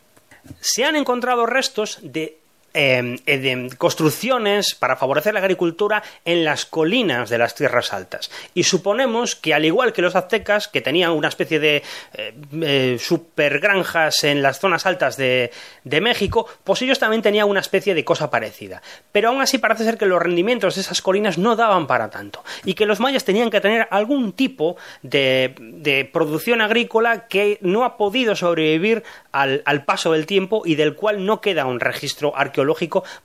Se 0.61 0.85
han 0.85 0.97
encontrado 0.97 1.47
restos 1.47 1.99
de 2.03 2.38
eh, 2.75 3.17
de 3.25 3.71
construcciones 3.79 4.75
para 4.75 4.97
favorecer 4.97 5.33
la 5.33 5.41
agricultura 5.41 6.03
en 6.27 6.45
las 6.45 6.67
colinas 6.67 7.31
de 7.31 7.39
las 7.39 7.55
tierras 7.55 7.95
altas. 7.95 8.31
Y 8.53 8.65
suponemos 8.65 9.35
que, 9.35 9.55
al 9.55 9.65
igual 9.65 9.95
que 9.95 10.03
los 10.03 10.15
aztecas, 10.15 10.69
que 10.69 10.83
tenían 10.83 11.13
una 11.13 11.29
especie 11.29 11.61
de 11.61 11.83
eh, 12.13 12.35
eh, 12.61 12.97
supergranjas 13.01 14.23
en 14.25 14.43
las 14.43 14.61
zonas 14.61 14.85
altas 14.85 15.17
de, 15.17 15.51
de, 15.85 16.01
México, 16.03 16.47
pues 16.63 16.83
ellos 16.83 16.99
también 16.99 17.23
tenían 17.23 17.49
una 17.49 17.61
especie 17.61 17.95
de 17.95 18.05
cosa 18.05 18.31
parecida. 18.31 18.83
Pero 19.13 19.31
aún 19.31 19.41
así 19.41 19.57
parece 19.57 19.85
ser 19.85 19.97
que 19.97 20.05
los 20.07 20.21
rendimientos 20.21 20.75
de 20.75 20.83
esas 20.83 21.01
colinas 21.01 21.39
no 21.39 21.57
daban 21.57 21.87
para 21.87 22.11
tanto. 22.11 22.45
Y 22.67 22.75
que 22.75 22.85
los 22.85 23.01
mayas 23.01 23.25
tenían 23.25 23.49
que 23.49 23.63
tener 23.63 23.89
algún 23.91 24.33
tipo 24.35 24.77
de, 25.03 25.55
de 25.59 26.05
producción 26.05 26.61
agrícola 26.61 27.29
que 27.29 27.59
no 27.63 27.85
ha 27.85 27.97
podido 27.97 28.37
sobrevivir 28.37 29.05
al, 29.33 29.63
al 29.65 29.87
paso 29.87 30.13
del 30.13 30.27
tiempo 30.27 30.63
y 30.67 30.75
del 30.75 30.95
cual 30.95 31.25
no 31.25 31.41
queda 31.41 31.65
un 31.65 31.81
registro 31.81 32.37
arqueológico 32.37 32.58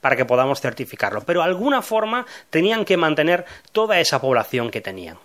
para 0.00 0.16
que 0.16 0.24
podamos 0.24 0.60
certificarlo. 0.60 1.22
Pero 1.22 1.40
de 1.40 1.46
alguna 1.46 1.82
forma 1.82 2.26
tenían 2.50 2.84
que 2.84 2.96
mantener 2.96 3.44
toda 3.72 4.00
esa 4.00 4.20
población 4.20 4.70
que 4.70 4.80
tenían. 4.80 5.18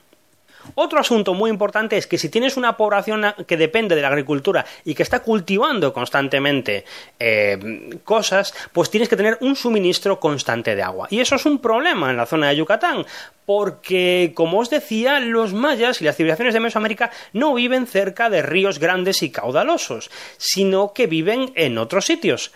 Otro 0.76 1.00
asunto 1.00 1.34
muy 1.34 1.50
importante 1.50 1.98
es 1.98 2.08
que 2.08 2.18
si 2.18 2.30
tienes 2.30 2.58
una 2.58 2.78
población 2.78 3.26
que 3.48 3.58
depende 3.58 3.96
de 3.96 4.02
la 4.02 4.10
agricultura 4.10 4.66
y 4.86 4.94
que 4.94 5.04
está 5.04 5.22
cultivando 5.22 5.94
constantemente 5.94 6.86
eh, 7.20 8.00
cosas, 8.04 8.54
pues 8.72 8.90
tienes 8.90 9.10
que 9.10 9.16
tener 9.16 9.38
un 9.42 9.56
suministro 9.56 10.20
constante 10.20 10.76
de 10.76 10.84
agua. 10.84 11.08
Y 11.10 11.20
eso 11.20 11.36
es 11.36 11.46
un 11.46 11.60
problema 11.60 12.12
en 12.12 12.18
la 12.18 12.26
zona 12.26 12.50
de 12.50 12.58
Yucatán, 12.58 13.06
porque, 13.46 14.32
como 14.36 14.60
os 14.60 14.70
decía, 14.70 15.20
los 15.20 15.54
mayas 15.54 16.02
y 16.02 16.06
las 16.06 16.16
civilizaciones 16.16 16.54
de 16.54 16.60
Mesoamérica 16.60 17.10
no 17.34 17.54
viven 17.54 17.88
cerca 17.88 18.30
de 18.30 18.42
ríos 18.42 18.80
grandes 18.80 19.24
y 19.24 19.32
caudalosos, 19.32 20.12
sino 20.38 20.94
que 20.94 21.08
viven 21.08 21.52
en 21.56 21.78
otros 21.78 22.06
sitios. 22.06 22.52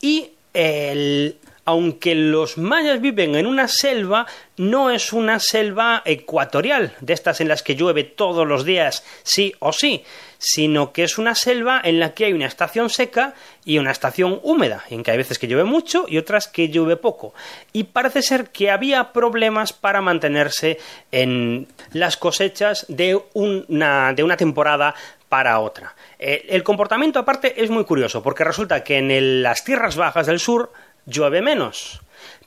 Y 0.00 0.35
aunque 1.66 2.14
los 2.14 2.58
mayas 2.58 3.00
viven 3.00 3.34
en 3.34 3.46
una 3.46 3.68
selva, 3.68 4.26
no 4.56 4.90
es 4.90 5.12
una 5.12 5.40
selva 5.40 6.02
ecuatorial, 6.04 6.94
de 7.00 7.12
estas 7.12 7.40
en 7.40 7.48
las 7.48 7.62
que 7.62 7.74
llueve 7.74 8.04
todos 8.04 8.46
los 8.46 8.64
días, 8.64 9.04
sí 9.24 9.52
o 9.58 9.72
sí, 9.72 10.04
sino 10.48 10.92
que 10.92 11.02
es 11.02 11.18
una 11.18 11.34
selva 11.34 11.80
en 11.82 11.98
la 11.98 12.14
que 12.14 12.26
hay 12.26 12.32
una 12.32 12.46
estación 12.46 12.88
seca 12.88 13.34
y 13.64 13.78
una 13.78 13.90
estación 13.90 14.38
húmeda, 14.44 14.84
en 14.90 15.02
que 15.02 15.10
hay 15.10 15.16
veces 15.16 15.40
que 15.40 15.48
llueve 15.48 15.64
mucho 15.64 16.04
y 16.06 16.18
otras 16.18 16.46
que 16.46 16.68
llueve 16.68 16.96
poco. 16.96 17.34
Y 17.72 17.82
parece 17.82 18.22
ser 18.22 18.50
que 18.50 18.70
había 18.70 19.12
problemas 19.12 19.72
para 19.72 20.00
mantenerse 20.00 20.78
en 21.10 21.66
las 21.90 22.16
cosechas 22.16 22.86
de 22.88 23.20
una, 23.34 24.12
de 24.12 24.22
una 24.22 24.36
temporada 24.36 24.94
para 25.28 25.58
otra. 25.58 25.96
Eh, 26.16 26.46
el 26.50 26.62
comportamiento 26.62 27.18
aparte 27.18 27.60
es 27.60 27.68
muy 27.68 27.84
curioso, 27.84 28.22
porque 28.22 28.44
resulta 28.44 28.84
que 28.84 28.98
en 28.98 29.42
las 29.42 29.64
tierras 29.64 29.96
bajas 29.96 30.28
del 30.28 30.38
sur 30.38 30.72
llueve 31.06 31.42
menos 31.42 32.00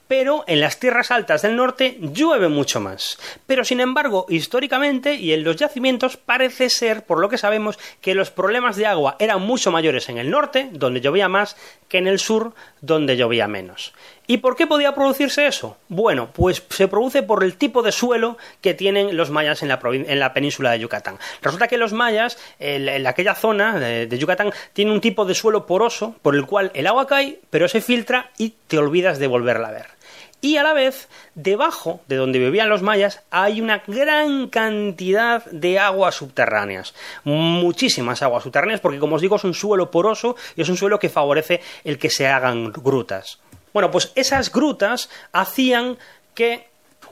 pero 0.10 0.44
en 0.48 0.60
las 0.60 0.80
tierras 0.80 1.12
altas 1.12 1.44
del 1.44 1.56
norte 1.56 2.00
llueve 2.02 2.50
mucho 2.50 2.80
más. 2.80 3.20
Pero 3.46 3.64
sin 3.64 3.80
embargo, 3.80 4.26
históricamente 4.28 5.14
y 5.14 5.34
en 5.34 5.44
los 5.44 5.56
yacimientos 5.56 6.18
parece 6.18 6.72
ser, 6.72 7.06
por 7.06 7.20
lo 7.20 7.30
que 7.30 7.38
sabemos, 7.38 7.78
que 8.02 8.16
los 8.16 8.32
problemas 8.32 8.76
de 8.76 8.88
agua 8.88 9.16
eran 9.20 9.44
mucho 9.44 9.70
mayores 9.72 10.10
en 10.10 10.18
el 10.18 10.32
norte, 10.32 10.70
donde 10.72 11.00
llovía 11.00 11.30
más, 11.30 11.56
que 11.88 12.00
en 12.00 12.08
el 12.08 12.18
sur, 12.18 12.54
donde 12.82 13.18
llovía 13.18 13.48
menos. 13.48 13.94
¿Y 14.26 14.38
por 14.38 14.56
qué 14.56 14.66
podía 14.66 14.96
producirse 14.96 15.46
eso? 15.46 15.78
Bueno, 15.90 16.30
pues 16.34 16.64
se 16.70 16.88
produce 16.88 17.22
por 17.22 17.44
el 17.44 17.56
tipo 17.56 17.84
de 17.84 17.92
suelo 17.92 18.38
que 18.62 18.74
tienen 18.74 19.16
los 19.16 19.30
mayas 19.30 19.62
en 19.62 19.70
la, 19.70 20.34
península 20.34 20.72
de 20.72 20.80
Yucatán. 20.80 21.20
Resulta 21.44 21.68
que 21.68 21.78
los 21.78 21.94
mayas, 21.94 22.38
en, 22.60 23.06
aquella 23.06 23.36
zona 23.36 23.80
de, 23.80 24.08
de, 24.08 24.18
Yucatán, 24.18 24.52
tienen 24.74 24.94
un 24.94 25.02
tipo 25.02 25.26
de 25.26 25.36
suelo 25.36 25.68
poroso 25.68 26.16
por 26.24 26.36
el 26.36 26.48
cual 26.48 26.72
el 26.74 26.88
agua 26.88 27.06
cae, 27.06 27.40
pero 27.52 27.68
se 27.68 27.82
filtra 27.82 28.32
y 28.40 28.56
te 28.68 28.80
olvidas 28.80 29.20
de 29.20 29.28
volverla 29.28 29.68
a 29.68 29.72
ver. 29.72 29.99
Y 30.42 30.56
a 30.56 30.64
la 30.64 30.74
vez, 30.74 31.10
debajo 31.36 32.00
de 32.08 32.16
donde 32.16 32.40
vivían 32.40 32.70
los 32.70 32.82
mayas, 32.82 33.22
hay 33.30 33.60
una 33.60 33.84
gran 33.88 34.48
cantidad 34.48 35.44
de 35.46 35.80
aguas 35.80 36.16
subterráneas. 36.16 36.94
Muchísimas 37.26 38.22
aguas 38.22 38.44
subterráneas, 38.44 38.80
porque 38.80 39.00
como 39.00 39.18
os 39.18 39.22
digo, 39.22 39.36
es 39.36 39.44
un 39.44 39.54
suelo 39.54 39.92
poroso 39.92 40.38
y 40.56 40.62
es 40.62 40.70
un 40.70 40.78
suelo 40.78 40.98
que 40.98 41.10
favorece 41.10 41.62
el 41.84 41.98
que 41.98 42.10
se 42.10 42.28
hagan 42.28 42.72
grutas. 42.72 43.40
Bueno, 43.74 43.92
pues 43.92 44.14
esas 44.16 44.52
grutas 44.52 45.10
hacían 45.34 45.98
que 46.34 46.68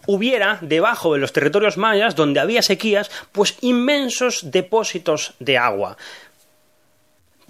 hubiera 0.06 0.58
debajo 0.62 1.14
de 1.14 1.20
los 1.20 1.34
territorios 1.34 1.78
mayas, 1.78 2.16
donde 2.16 2.40
había 2.40 2.62
sequías, 2.62 3.12
pues 3.34 3.58
inmensos 3.60 4.52
depósitos 4.52 5.34
de 5.40 5.58
agua 5.58 5.98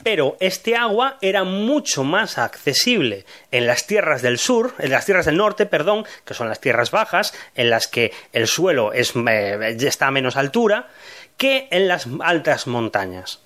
pero 0.10 0.38
este 0.40 0.78
agua 0.78 1.18
era 1.20 1.44
mucho 1.44 2.06
más 2.06 2.38
accesible 2.38 3.26
en 3.52 3.68
las 3.68 3.88
tierras 3.88 4.22
del 4.22 4.38
sur, 4.38 4.74
en 4.80 4.92
las 4.92 5.04
tierras 5.04 5.26
del 5.26 5.36
norte, 5.36 5.66
perdón, 5.66 6.06
que 6.24 6.34
son 6.34 6.48
las 6.48 6.62
tierras 6.62 6.92
bajas, 6.92 7.34
en 7.56 7.70
las 7.70 7.90
que 7.90 8.14
el 8.32 8.48
suelo 8.48 8.94
es, 8.94 9.12
eh, 9.18 9.76
está 9.82 10.08
a 10.08 10.12
menos 10.12 10.38
altura, 10.38 10.88
que 11.36 11.68
en 11.72 11.90
las 11.90 12.08
altas 12.22 12.68
montañas. 12.68 13.42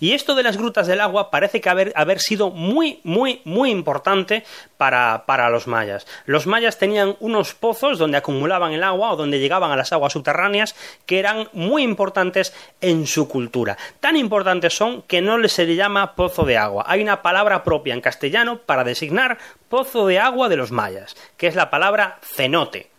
Y 0.00 0.12
esto 0.12 0.34
de 0.34 0.42
las 0.42 0.56
grutas 0.56 0.86
del 0.86 1.00
agua 1.00 1.30
parece 1.30 1.60
que 1.60 1.68
haber, 1.68 1.92
haber 1.96 2.20
sido 2.20 2.50
muy, 2.50 3.00
muy, 3.04 3.40
muy 3.44 3.70
importante 3.70 4.44
para, 4.76 5.24
para, 5.26 5.50
los 5.50 5.66
mayas. 5.66 6.06
Los 6.26 6.46
mayas 6.46 6.78
tenían 6.78 7.16
unos 7.20 7.54
pozos 7.54 7.98
donde 7.98 8.18
acumulaban 8.18 8.72
el 8.72 8.82
agua 8.82 9.12
o 9.12 9.16
donde 9.16 9.38
llegaban 9.38 9.70
a 9.70 9.76
las 9.76 9.92
aguas 9.92 10.12
subterráneas 10.12 10.74
que 11.06 11.18
eran 11.18 11.48
muy 11.52 11.82
importantes 11.82 12.54
en 12.80 13.06
su 13.06 13.28
cultura. 13.28 13.76
Tan 14.00 14.16
importantes 14.16 14.74
son 14.74 15.02
que 15.02 15.20
no 15.22 15.38
les 15.38 15.52
se 15.52 15.66
le 15.66 15.76
llama 15.76 16.14
pozo 16.14 16.44
de 16.44 16.58
agua. 16.58 16.84
Hay 16.86 17.02
una 17.02 17.22
palabra 17.22 17.64
propia 17.64 17.94
en 17.94 18.00
castellano 18.00 18.58
para 18.58 18.84
designar 18.84 19.38
pozo 19.68 20.06
de 20.06 20.18
agua 20.18 20.48
de 20.48 20.56
los 20.56 20.72
mayas, 20.72 21.16
que 21.36 21.46
es 21.46 21.54
la 21.54 21.70
palabra 21.70 22.18
cenote. 22.22 22.95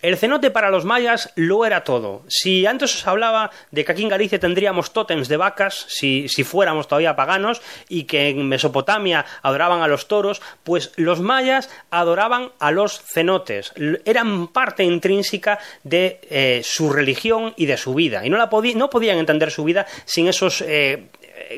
El 0.00 0.16
cenote 0.16 0.50
para 0.50 0.70
los 0.70 0.84
mayas 0.84 1.32
lo 1.36 1.64
era 1.64 1.84
todo. 1.84 2.22
Si 2.28 2.66
antes 2.66 2.94
os 2.94 3.06
hablaba 3.06 3.50
de 3.70 3.84
que 3.84 3.92
aquí 3.92 4.02
en 4.02 4.08
Galicia 4.08 4.40
tendríamos 4.40 4.92
tótems 4.92 5.28
de 5.28 5.36
vacas, 5.36 5.86
si, 5.88 6.28
si, 6.28 6.44
fuéramos 6.44 6.88
todavía 6.88 7.16
paganos, 7.16 7.60
y 7.88 8.04
que 8.04 8.30
en 8.30 8.48
Mesopotamia 8.48 9.24
adoraban 9.42 9.82
a 9.82 9.88
los 9.88 10.08
toros, 10.08 10.40
pues 10.64 10.92
los 10.96 11.20
mayas 11.20 11.70
adoraban 11.90 12.52
a 12.58 12.70
los 12.70 13.00
cenotes. 13.02 13.72
Eran 14.04 14.48
parte 14.48 14.84
intrínseca 14.84 15.58
de 15.84 16.20
eh, 16.30 16.62
su 16.64 16.90
religión 16.90 17.54
y 17.56 17.66
de 17.66 17.76
su 17.76 17.94
vida. 17.94 18.24
Y 18.24 18.30
no, 18.30 18.38
la 18.38 18.50
podían 18.50 19.18
entender 19.18 19.50
su 19.50 19.64
vida 19.64 19.86
sin 20.04 20.28
esos 20.28 20.62
eh, 20.66 21.08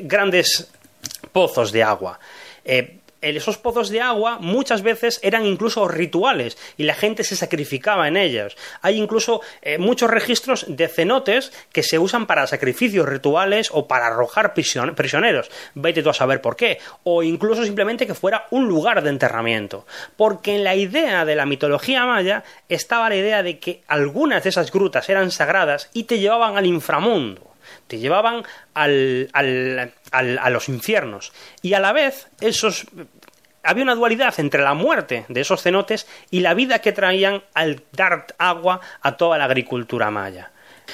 grandes 0.01 0.71
pozos 1.31 1.71
de 1.71 1.83
agua. 1.83 2.19
Eh, 2.63 2.99
esos 3.33 3.57
pozos 3.57 3.89
de 3.89 4.01
agua 4.01 4.37
muchas 4.39 4.81
veces 4.81 5.19
eran 5.23 5.45
incluso 5.45 5.87
rituales 5.87 6.57
y 6.77 6.83
la 6.83 6.93
gente 6.93 7.23
se 7.23 7.35
sacrificaba 7.35 8.07
en 8.07 8.17
ellos. 8.17 8.55
Hay 8.81 8.97
incluso 8.97 9.41
eh, 9.61 9.77
muchos 9.77 10.09
registros 10.09 10.65
de 10.67 10.87
cenotes 10.87 11.51
que 11.71 11.83
se 11.83 11.99
usan 11.99 12.27
para 12.27 12.47
sacrificios 12.47 13.07
rituales 13.07 13.69
o 13.71 13.87
para 13.87 14.07
arrojar 14.07 14.53
prisioneros. 14.53 15.49
Vete 15.73 16.03
tú 16.03 16.09
a 16.09 16.13
saber 16.13 16.41
por 16.41 16.55
qué. 16.55 16.79
O 17.03 17.23
incluso 17.23 17.63
simplemente 17.63 18.07
que 18.07 18.13
fuera 18.13 18.45
un 18.51 18.67
lugar 18.67 19.01
de 19.01 19.09
enterramiento. 19.09 19.85
Porque 20.15 20.55
en 20.55 20.63
la 20.63 20.75
idea 20.75 21.25
de 21.25 21.35
la 21.35 21.45
mitología 21.45 22.05
maya 22.05 22.43
estaba 22.69 23.09
la 23.09 23.15
idea 23.15 23.43
de 23.43 23.59
que 23.59 23.83
algunas 23.87 24.43
de 24.43 24.49
esas 24.49 24.71
grutas 24.71 25.09
eran 25.09 25.31
sagradas 25.31 25.89
y 25.93 26.03
te 26.03 26.19
llevaban 26.19 26.57
al 26.57 26.65
inframundo 26.65 27.54
te 27.87 27.97
llevaban 27.97 28.43
al, 28.73 29.29
al, 29.33 29.93
a 30.11 30.49
los 30.49 30.69
infiernos. 30.69 31.33
Y 31.61 31.73
a 31.73 31.79
la 31.79 31.93
vez, 31.93 32.27
esos 32.41 32.85
había 33.63 33.83
una 33.83 33.95
dualidad 33.95 34.33
entre 34.39 34.61
la 34.61 34.73
muerte 34.73 35.25
de 35.27 35.41
esos 35.41 35.61
cenotes 35.61 36.07
y 36.29 36.41
la 36.41 36.53
vida 36.53 36.79
que 36.79 36.91
traían 36.91 37.43
al 37.53 37.83
dar 37.91 38.27
agua 38.37 38.79
a 39.01 39.17
toda 39.17 39.37
la 39.37 39.45
agricultura 39.45 40.11
maya. 40.11 40.51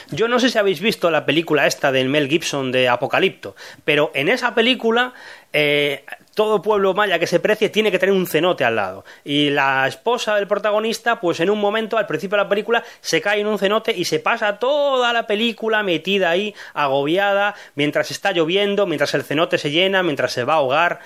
Yo 0.10 0.28
no 0.28 0.40
sé 0.40 0.50
si 0.50 0.58
habéis 0.58 0.80
visto 0.80 1.12
la 1.12 1.26
película 1.26 1.68
esta 1.68 1.92
del 1.92 2.08
Mel 2.08 2.30
Gibson 2.30 2.72
de 2.72 2.88
Apocalipto, 2.88 3.56
pero 3.84 4.12
en 4.14 4.30
esa 4.30 4.56
película 4.56 5.14
eh, 5.52 6.06
todo 6.34 6.62
pueblo 6.62 6.94
maya 6.94 7.20
que 7.20 7.28
se 7.28 7.40
precie 7.40 7.70
tiene 7.70 7.92
que 7.92 8.00
tener 8.00 8.16
un 8.16 8.28
cenote 8.28 8.64
al 8.64 8.76
lado. 8.76 9.06
Y 9.24 9.50
la 9.50 9.88
esposa 9.88 10.36
del 10.36 10.48
protagonista, 10.48 11.20
pues 11.20 11.40
en 11.40 11.50
un 11.50 11.60
momento, 11.60 11.98
al 11.98 12.08
principio 12.08 12.38
de 12.38 12.44
la 12.44 12.50
película, 12.50 12.84
se 13.02 13.22
cae 13.22 13.42
en 13.42 13.48
un 13.48 13.60
cenote 13.60 13.92
y 13.96 14.06
se 14.06 14.20
pasa 14.20 14.60
toda 14.60 15.14
la 15.14 15.28
película 15.28 15.84
metida 15.84 16.30
ahí, 16.30 16.56
agobiada, 16.74 17.56
mientras 17.76 18.12
está 18.12 18.32
lloviendo, 18.32 18.86
mientras 18.86 19.14
el 19.14 19.24
cenote 19.24 19.58
se 19.58 19.72
llena, 19.72 20.04
mientras 20.04 20.32
se 20.34 20.44
va 20.44 20.54
a 20.54 20.58
ahogar. 20.58 21.00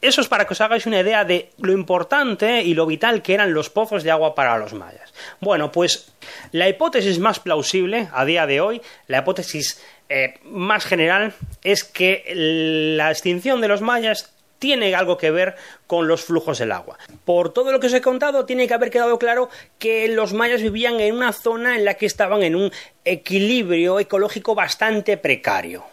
Eso 0.00 0.20
es 0.20 0.28
para 0.28 0.44
que 0.44 0.52
os 0.52 0.60
hagáis 0.60 0.86
una 0.86 1.00
idea 1.00 1.24
de 1.24 1.50
lo 1.58 1.72
importante 1.72 2.62
y 2.62 2.74
lo 2.74 2.86
vital 2.86 3.20
que 3.20 3.34
eran 3.34 3.52
los 3.52 3.68
pozos 3.68 4.04
de 4.04 4.12
agua 4.12 4.34
para 4.36 4.56
los 4.56 4.72
mayas. 4.72 5.12
Bueno, 5.40 5.72
pues 5.72 6.12
la 6.52 6.68
hipótesis 6.68 7.18
más 7.18 7.40
plausible 7.40 8.08
a 8.12 8.24
día 8.24 8.46
de 8.46 8.60
hoy, 8.60 8.80
la 9.08 9.18
hipótesis 9.18 9.82
eh, 10.08 10.38
más 10.44 10.84
general, 10.84 11.32
es 11.64 11.82
que 11.82 12.22
la 12.96 13.10
extinción 13.10 13.60
de 13.60 13.66
los 13.66 13.80
mayas 13.80 14.32
tiene 14.58 14.94
algo 14.94 15.16
que 15.16 15.30
ver 15.30 15.56
con 15.86 16.08
los 16.08 16.24
flujos 16.24 16.58
del 16.58 16.72
agua. 16.72 16.98
Por 17.24 17.52
todo 17.52 17.72
lo 17.72 17.80
que 17.80 17.88
os 17.88 17.94
he 17.94 18.00
contado, 18.00 18.44
tiene 18.44 18.66
que 18.66 18.74
haber 18.74 18.90
quedado 18.90 19.18
claro 19.18 19.48
que 19.78 20.08
los 20.08 20.32
mayas 20.32 20.62
vivían 20.62 21.00
en 21.00 21.14
una 21.14 21.32
zona 21.32 21.76
en 21.76 21.84
la 21.84 21.94
que 21.94 22.06
estaban 22.06 22.42
en 22.42 22.56
un 22.56 22.72
equilibrio 23.04 24.00
ecológico 24.00 24.54
bastante 24.54 25.16
precario 25.16 25.84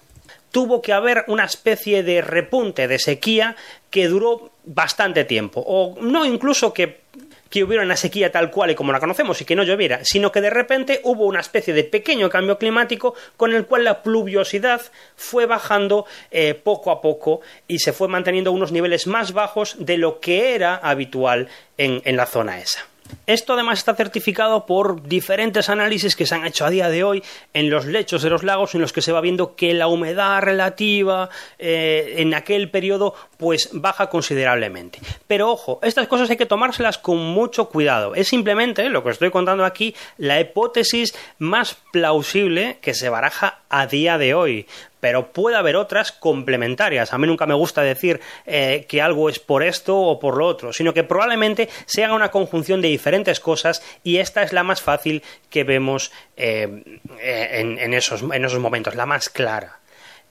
tuvo 0.55 0.81
que 0.81 0.93
haber 0.93 1.25
una 1.27 1.43
especie 1.43 2.01
de 2.01 2.21
repunte 2.21 2.87
de 2.87 2.97
sequía 2.97 3.57
que 3.89 4.07
duró 4.07 4.51
bastante 4.63 5.25
tiempo, 5.25 5.61
o 5.67 5.97
no 5.99 6.23
incluso 6.23 6.73
que 6.73 7.01
que 7.49 7.63
hubiera 7.63 7.83
una 7.83 7.95
sequía 7.95 8.31
tal 8.31 8.51
cual 8.51 8.71
y 8.71 8.75
como 8.75 8.91
la 8.91 8.99
conocemos 8.99 9.39
y 9.41 9.45
que 9.45 9.55
no 9.55 9.63
lloviera, 9.63 9.99
sino 10.03 10.31
que 10.31 10.41
de 10.41 10.49
repente 10.49 11.01
hubo 11.03 11.25
una 11.25 11.39
especie 11.39 11.73
de 11.73 11.83
pequeño 11.83 12.29
cambio 12.29 12.57
climático 12.57 13.15
con 13.37 13.53
el 13.53 13.65
cual 13.65 13.83
la 13.83 14.01
pluviosidad 14.01 14.81
fue 15.15 15.45
bajando 15.45 16.05
eh, 16.31 16.53
poco 16.53 16.91
a 16.91 17.01
poco 17.01 17.41
y 17.67 17.79
se 17.79 17.93
fue 17.93 18.07
manteniendo 18.07 18.51
unos 18.51 18.71
niveles 18.71 19.07
más 19.07 19.33
bajos 19.33 19.75
de 19.79 19.97
lo 19.97 20.19
que 20.19 20.55
era 20.55 20.75
habitual 20.75 21.47
en 21.77 22.15
la 22.15 22.25
zona 22.25 22.59
esa. 22.59 22.87
Esto 23.27 23.53
además 23.53 23.79
está 23.79 23.95
certificado 23.95 24.65
por 24.65 25.03
diferentes 25.03 25.69
análisis 25.69 26.15
que 26.15 26.25
se 26.25 26.35
han 26.35 26.45
hecho 26.45 26.65
a 26.65 26.69
día 26.69 26.89
de 26.89 27.03
hoy 27.03 27.23
en 27.53 27.69
los 27.69 27.85
lechos 27.85 28.21
de 28.21 28.29
los 28.29 28.43
lagos 28.43 28.75
en 28.75 28.81
los 28.81 28.93
que 28.93 29.01
se 29.01 29.11
va 29.11 29.21
viendo 29.21 29.55
que 29.55 29.73
la 29.73 29.87
humedad 29.87 30.41
relativa 30.41 31.29
eh, 31.57 32.15
en 32.17 32.33
aquel 32.33 32.69
periodo 32.69 33.15
pues 33.37 33.69
baja 33.73 34.09
considerablemente. 34.09 34.99
Pero 35.27 35.51
ojo, 35.51 35.79
estas 35.81 36.07
cosas 36.07 36.29
hay 36.29 36.37
que 36.37 36.45
tomárselas 36.45 36.97
con 36.97 37.17
mucho 37.17 37.69
cuidado. 37.69 38.15
Es 38.15 38.27
simplemente, 38.27 38.89
lo 38.89 39.03
que 39.03 39.09
estoy 39.09 39.31
contando 39.31 39.65
aquí, 39.65 39.95
la 40.17 40.39
hipótesis 40.39 41.15
más 41.39 41.77
plausible 41.91 42.77
que 42.81 42.93
se 42.93 43.09
baraja 43.09 43.59
a 43.69 43.87
día 43.87 44.17
de 44.17 44.33
hoy 44.33 44.67
pero 44.99 45.31
puede 45.31 45.57
haber 45.57 45.75
otras 45.75 46.11
complementarias. 46.11 47.13
A 47.13 47.17
mí 47.17 47.27
nunca 47.27 47.45
me 47.45 47.53
gusta 47.53 47.81
decir 47.81 48.21
eh, 48.45 48.85
que 48.87 49.01
algo 49.01 49.29
es 49.29 49.39
por 49.39 49.63
esto 49.63 49.97
o 49.97 50.19
por 50.19 50.37
lo 50.37 50.47
otro, 50.47 50.73
sino 50.73 50.93
que 50.93 51.03
probablemente 51.03 51.69
sea 51.85 52.13
una 52.13 52.31
conjunción 52.31 52.81
de 52.81 52.87
diferentes 52.87 53.39
cosas 53.39 53.83
y 54.03 54.17
esta 54.17 54.43
es 54.43 54.53
la 54.53 54.63
más 54.63 54.81
fácil 54.81 55.23
que 55.49 55.63
vemos 55.63 56.11
eh, 56.37 56.99
en 57.21 57.93
esos 57.93 58.23
momentos, 58.23 58.95
la 58.95 59.05
más 59.05 59.29
clara. 59.29 59.79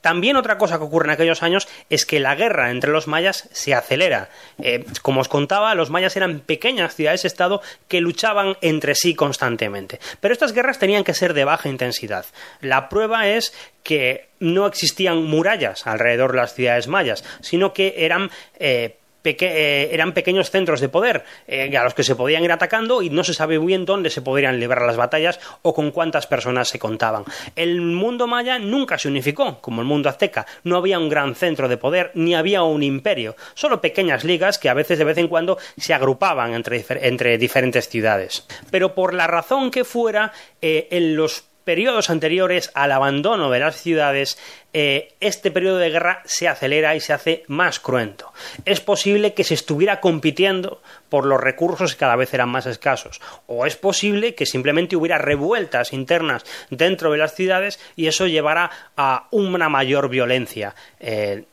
También 0.05 0.37
otra 0.37 0.59
cosa 0.59 0.77
que 0.77 0.85
ocurre 0.85 1.07
en 1.07 1.13
aquellos 1.13 1.43
años 1.43 1.67
es 1.89 2.05
que 2.05 2.21
la 2.21 2.35
guerra 2.35 2.71
entre 2.71 2.93
los 2.93 3.07
mayas 3.07 3.49
se 3.53 3.73
acelera. 3.73 4.29
Eh, 4.63 4.85
como 5.01 5.23
os 5.23 5.29
contaba, 5.29 5.75
los 5.75 5.89
mayas 5.89 6.15
eran 6.15 6.41
pequeñas 6.41 6.95
ciudades-estado 6.95 7.63
que 7.89 8.03
luchaban 8.03 8.59
entre 8.61 8.97
sí 8.97 9.15
constantemente. 9.15 10.01
Pero 10.21 10.35
estas 10.35 10.53
guerras 10.53 10.79
tenían 10.79 11.05
que 11.05 11.15
ser 11.15 11.33
de 11.33 11.47
baja 11.47 11.71
intensidad. 11.71 12.27
La 12.61 12.91
prueba 12.91 13.29
es 13.29 13.55
que 13.83 14.29
no 14.41 14.67
existían 14.67 15.25
murallas 15.25 15.87
alrededor 15.87 16.33
de 16.33 16.37
las 16.37 16.53
ciudades 16.53 16.87
mayas, 16.87 17.25
sino 17.41 17.73
que 17.73 17.95
eran 17.97 18.31
eh, 18.59 18.99
eh, 19.31 19.89
eran 19.93 20.13
pequeños 20.13 20.51
centros 20.51 20.81
de 20.81 20.89
poder 20.89 21.25
eh, 21.47 21.77
a 21.77 21.85
los 21.85 21.95
que 21.95 22.03
se 22.03 22.15
podían 22.15 22.45
ir 22.45 22.53
atacando 22.53 23.03
y 23.03 23.11
no 23.11 23.25
se 23.25 23.35
sabe 23.35 23.59
bien 23.59 23.85
dónde 23.85 24.11
se 24.11 24.23
podrían 24.23 24.61
librar 24.61 24.83
las 24.83 24.97
batallas 24.97 25.41
o 25.63 25.75
con 25.75 25.91
cuántas 25.91 26.27
personas 26.27 26.69
se 26.69 26.79
contaban. 26.79 27.25
El 27.57 27.81
mundo 27.81 28.27
maya 28.27 28.59
nunca 28.59 28.99
se 28.99 29.09
unificó, 29.09 29.61
como 29.61 29.81
el 29.81 29.87
mundo 29.87 30.09
azteca. 30.09 30.47
No 30.63 30.77
había 30.77 30.99
un 30.99 31.09
gran 31.09 31.35
centro 31.35 31.69
de 31.69 31.77
poder 31.77 32.11
ni 32.15 32.35
había 32.35 32.63
un 32.63 32.83
imperio, 32.83 33.37
solo 33.55 33.81
pequeñas 33.81 34.25
ligas 34.25 34.59
que 34.59 34.69
a 34.69 34.75
veces 34.75 34.99
de 34.99 35.05
vez 35.05 35.19
en 35.19 35.29
cuando 35.29 35.59
se 35.77 35.95
agrupaban 35.95 36.55
entre, 36.55 36.85
entre 37.03 37.39
diferentes 37.39 37.89
ciudades. 37.89 38.47
Pero 38.71 38.95
por 38.95 39.15
la 39.15 39.27
razón 39.27 39.71
que 39.71 39.85
fuera, 39.85 40.33
eh, 40.61 40.89
en 40.91 41.17
los 41.17 41.45
periodos 41.65 42.11
anteriores 42.11 42.71
al 42.75 42.93
abandono 42.93 43.51
de 43.51 43.61
las 43.61 43.77
ciudades, 43.77 44.39
eh, 44.73 45.15
este 45.21 45.51
periodo 45.51 45.79
de 45.79 45.91
guerra 45.91 46.23
se 46.25 46.49
acelera 46.49 46.95
y 46.95 47.01
se 47.01 47.13
hace 47.13 47.45
más 47.47 47.81
cruento. 47.81 48.33
Es 48.65 48.81
posible 48.81 49.35
que 49.35 49.45
se 49.45 49.55
estuviera 49.55 50.01
compitiendo 50.01 50.83
por 51.09 51.27
los 51.27 51.41
recursos 51.41 51.95
que 51.95 52.01
cada 52.01 52.17
vez 52.17 52.33
eran 52.35 52.49
más 52.49 52.67
escasos, 52.67 53.21
o 53.47 53.67
es 53.67 53.77
posible 53.77 54.35
que 54.35 54.47
simplemente 54.47 54.97
hubiera 54.97 55.19
revueltas 55.19 55.93
internas 55.93 56.45
dentro 56.71 57.11
de 57.13 57.19
las 57.19 57.35
ciudades 57.35 57.81
y 57.97 58.07
eso 58.07 58.27
llevara 58.27 58.71
a 58.97 59.29
una 59.31 59.69
mayor 59.69 60.09
violencia. 60.09 60.75
Eh, 61.01 61.45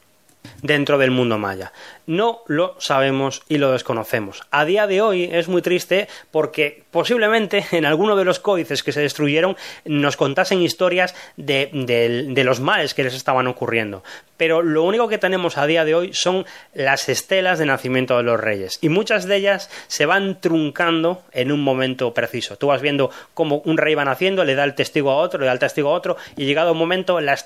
dentro 0.62 0.98
del 0.98 1.12
mundo 1.12 1.38
maya. 1.38 1.72
No 2.12 2.42
lo 2.48 2.76
sabemos 2.78 3.42
y 3.48 3.58
lo 3.58 3.72
desconocemos. 3.72 4.44
A 4.52 4.66
día 4.66 4.86
de 4.86 5.00
hoy 5.00 5.30
es 5.32 5.48
muy 5.48 5.62
triste 5.62 6.10
porque 6.30 6.84
posiblemente 6.92 7.66
en 7.72 7.86
alguno 7.86 8.18
de 8.18 8.26
los 8.26 8.40
códices 8.40 8.84
que 8.84 8.92
se 8.92 9.00
destruyeron 9.00 9.56
nos 9.86 10.18
contasen 10.18 10.62
historias 10.62 11.16
de, 11.38 12.34
los 12.44 12.60
males 12.60 12.94
que 12.94 13.06
les 13.06 13.14
estaban 13.14 13.48
ocurriendo. 13.48 14.04
Pero 14.36 14.62
lo 14.62 14.84
único 14.84 15.08
que 15.08 15.20
tenemos 15.20 15.58
a 15.58 15.66
día 15.66 15.86
de 15.86 15.96
hoy 15.96 16.14
son 16.14 16.46
las 16.74 17.08
estelas 17.08 17.60
de 17.60 17.66
nacimiento 17.66 18.18
de 18.18 18.24
los 18.24 18.42
reyes. 18.42 18.78
Y 18.82 18.90
muchas 18.90 19.26
de 19.26 19.38
ellas 19.38 19.70
se 19.88 20.06
van 20.06 20.42
truncando 20.42 21.24
en 21.32 21.50
un 21.50 21.64
momento 21.64 22.14
preciso. 22.14 22.58
Tú 22.58 22.68
vas 22.68 22.82
viendo 22.82 23.10
cómo 23.34 23.62
un 23.64 23.78
rey 23.78 23.96
va 23.96 24.04
naciendo, 24.04 24.44
le 24.44 24.56
da 24.56 24.66
el 24.66 24.76
testigo 24.76 25.12
a 25.12 25.16
otro, 25.16 25.40
le 25.40 25.46
da 25.46 25.54
el 25.54 25.60
testigo 25.60 25.92
a 25.92 25.94
otro, 25.94 26.18
y 26.36 26.44
llegado 26.44 26.74
un 26.74 26.78
momento 26.78 27.22
la, 27.22 27.38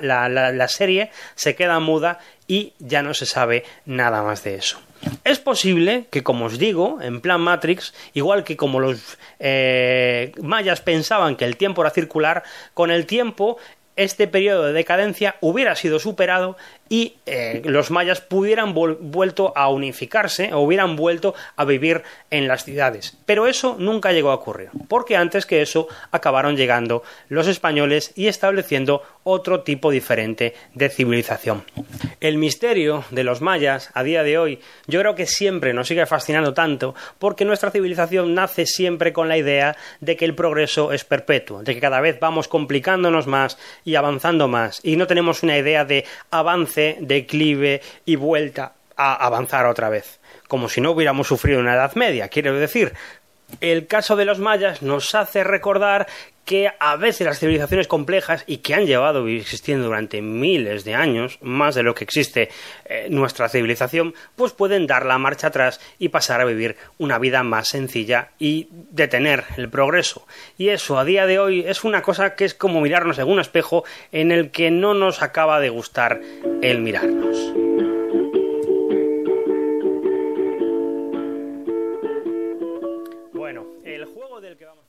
la 0.00 0.68
serie 0.68 1.10
se 1.34 1.54
queda 1.54 1.78
muda 1.78 2.20
y 2.48 2.72
ya 2.80 3.02
no 3.02 3.14
se 3.14 3.26
sabe 3.26 3.64
nada 3.86 4.22
más 4.22 4.42
de 4.42 4.56
eso. 4.56 4.80
Es 5.22 5.38
posible 5.38 6.06
que, 6.10 6.24
como 6.24 6.46
os 6.46 6.58
digo, 6.58 6.98
en 7.00 7.20
plan 7.20 7.40
Matrix, 7.40 7.94
igual 8.14 8.42
que 8.42 8.56
como 8.56 8.80
los 8.80 9.18
eh, 9.38 10.32
mayas 10.42 10.80
pensaban 10.80 11.36
que 11.36 11.44
el 11.44 11.56
tiempo 11.56 11.82
era 11.82 11.90
circular, 11.90 12.42
con 12.74 12.90
el 12.90 13.06
tiempo 13.06 13.58
este 13.94 14.28
periodo 14.28 14.64
de 14.64 14.72
decadencia 14.72 15.36
hubiera 15.40 15.74
sido 15.74 15.98
superado 15.98 16.56
y 16.88 17.16
eh, 17.26 17.62
los 17.64 17.90
mayas 17.90 18.20
pudieran 18.20 18.74
vuelto 18.74 19.52
a 19.56 19.68
unificarse 19.68 20.52
o 20.52 20.60
hubieran 20.60 20.96
vuelto 20.96 21.34
a 21.56 21.64
vivir 21.64 22.02
en 22.30 22.48
las 22.48 22.64
ciudades. 22.64 23.16
Pero 23.26 23.46
eso 23.46 23.76
nunca 23.78 24.12
llegó 24.12 24.30
a 24.30 24.34
ocurrir, 24.34 24.70
porque 24.88 25.16
antes 25.16 25.46
que 25.46 25.62
eso 25.62 25.88
acabaron 26.10 26.56
llegando 26.56 27.02
los 27.28 27.46
españoles 27.46 28.12
y 28.16 28.26
estableciendo 28.26 29.02
otro 29.24 29.60
tipo 29.60 29.90
diferente 29.90 30.54
de 30.74 30.88
civilización. 30.88 31.64
El 32.20 32.38
misterio 32.38 33.04
de 33.10 33.24
los 33.24 33.42
mayas 33.42 33.90
a 33.94 34.02
día 34.02 34.22
de 34.22 34.38
hoy 34.38 34.60
yo 34.86 35.00
creo 35.00 35.14
que 35.14 35.26
siempre 35.26 35.74
nos 35.74 35.88
sigue 35.88 36.06
fascinando 36.06 36.54
tanto 36.54 36.94
porque 37.18 37.44
nuestra 37.44 37.70
civilización 37.70 38.34
nace 38.34 38.64
siempre 38.64 39.12
con 39.12 39.28
la 39.28 39.36
idea 39.36 39.76
de 40.00 40.16
que 40.16 40.24
el 40.24 40.34
progreso 40.34 40.92
es 40.92 41.04
perpetuo, 41.04 41.62
de 41.62 41.74
que 41.74 41.80
cada 41.80 42.00
vez 42.00 42.18
vamos 42.20 42.48
complicándonos 42.48 43.26
más 43.26 43.58
y 43.84 43.96
avanzando 43.96 44.48
más 44.48 44.80
y 44.82 44.96
no 44.96 45.06
tenemos 45.06 45.42
una 45.42 45.58
idea 45.58 45.84
de 45.84 46.04
avance, 46.30 46.77
declive 47.00 47.80
y 48.04 48.16
vuelta 48.16 48.72
a 48.96 49.14
avanzar 49.14 49.66
otra 49.66 49.88
vez, 49.88 50.20
como 50.48 50.68
si 50.68 50.80
no 50.80 50.90
hubiéramos 50.90 51.28
sufrido 51.28 51.60
una 51.60 51.74
Edad 51.74 51.94
Media, 51.94 52.28
quiero 52.28 52.54
decir. 52.58 52.94
El 53.60 53.86
caso 53.86 54.14
de 54.16 54.26
los 54.26 54.38
mayas 54.38 54.82
nos 54.82 55.14
hace 55.14 55.42
recordar 55.42 56.06
que 56.48 56.72
a 56.80 56.96
veces 56.96 57.26
las 57.26 57.40
civilizaciones 57.40 57.88
complejas 57.88 58.42
y 58.46 58.56
que 58.58 58.72
han 58.72 58.86
llevado 58.86 59.28
existiendo 59.28 59.84
durante 59.84 60.22
miles 60.22 60.82
de 60.82 60.94
años, 60.94 61.38
más 61.42 61.74
de 61.74 61.82
lo 61.82 61.94
que 61.94 62.04
existe 62.04 62.48
eh, 62.86 63.08
nuestra 63.10 63.50
civilización, 63.50 64.14
pues 64.34 64.54
pueden 64.54 64.86
dar 64.86 65.04
la 65.04 65.18
marcha 65.18 65.48
atrás 65.48 65.78
y 65.98 66.08
pasar 66.08 66.40
a 66.40 66.46
vivir 66.46 66.76
una 66.96 67.18
vida 67.18 67.42
más 67.42 67.68
sencilla 67.68 68.30
y 68.38 68.68
detener 68.70 69.44
el 69.58 69.68
progreso. 69.68 70.26
Y 70.56 70.70
eso 70.70 70.98
a 70.98 71.04
día 71.04 71.26
de 71.26 71.38
hoy 71.38 71.64
es 71.68 71.84
una 71.84 72.00
cosa 72.00 72.34
que 72.34 72.46
es 72.46 72.54
como 72.54 72.80
mirarnos 72.80 73.18
en 73.18 73.28
un 73.28 73.40
espejo 73.40 73.84
en 74.10 74.32
el 74.32 74.50
que 74.50 74.70
no 74.70 74.94
nos 74.94 75.20
acaba 75.20 75.60
de 75.60 75.68
gustar 75.68 76.18
el 76.62 76.80
mirarnos. 76.80 77.87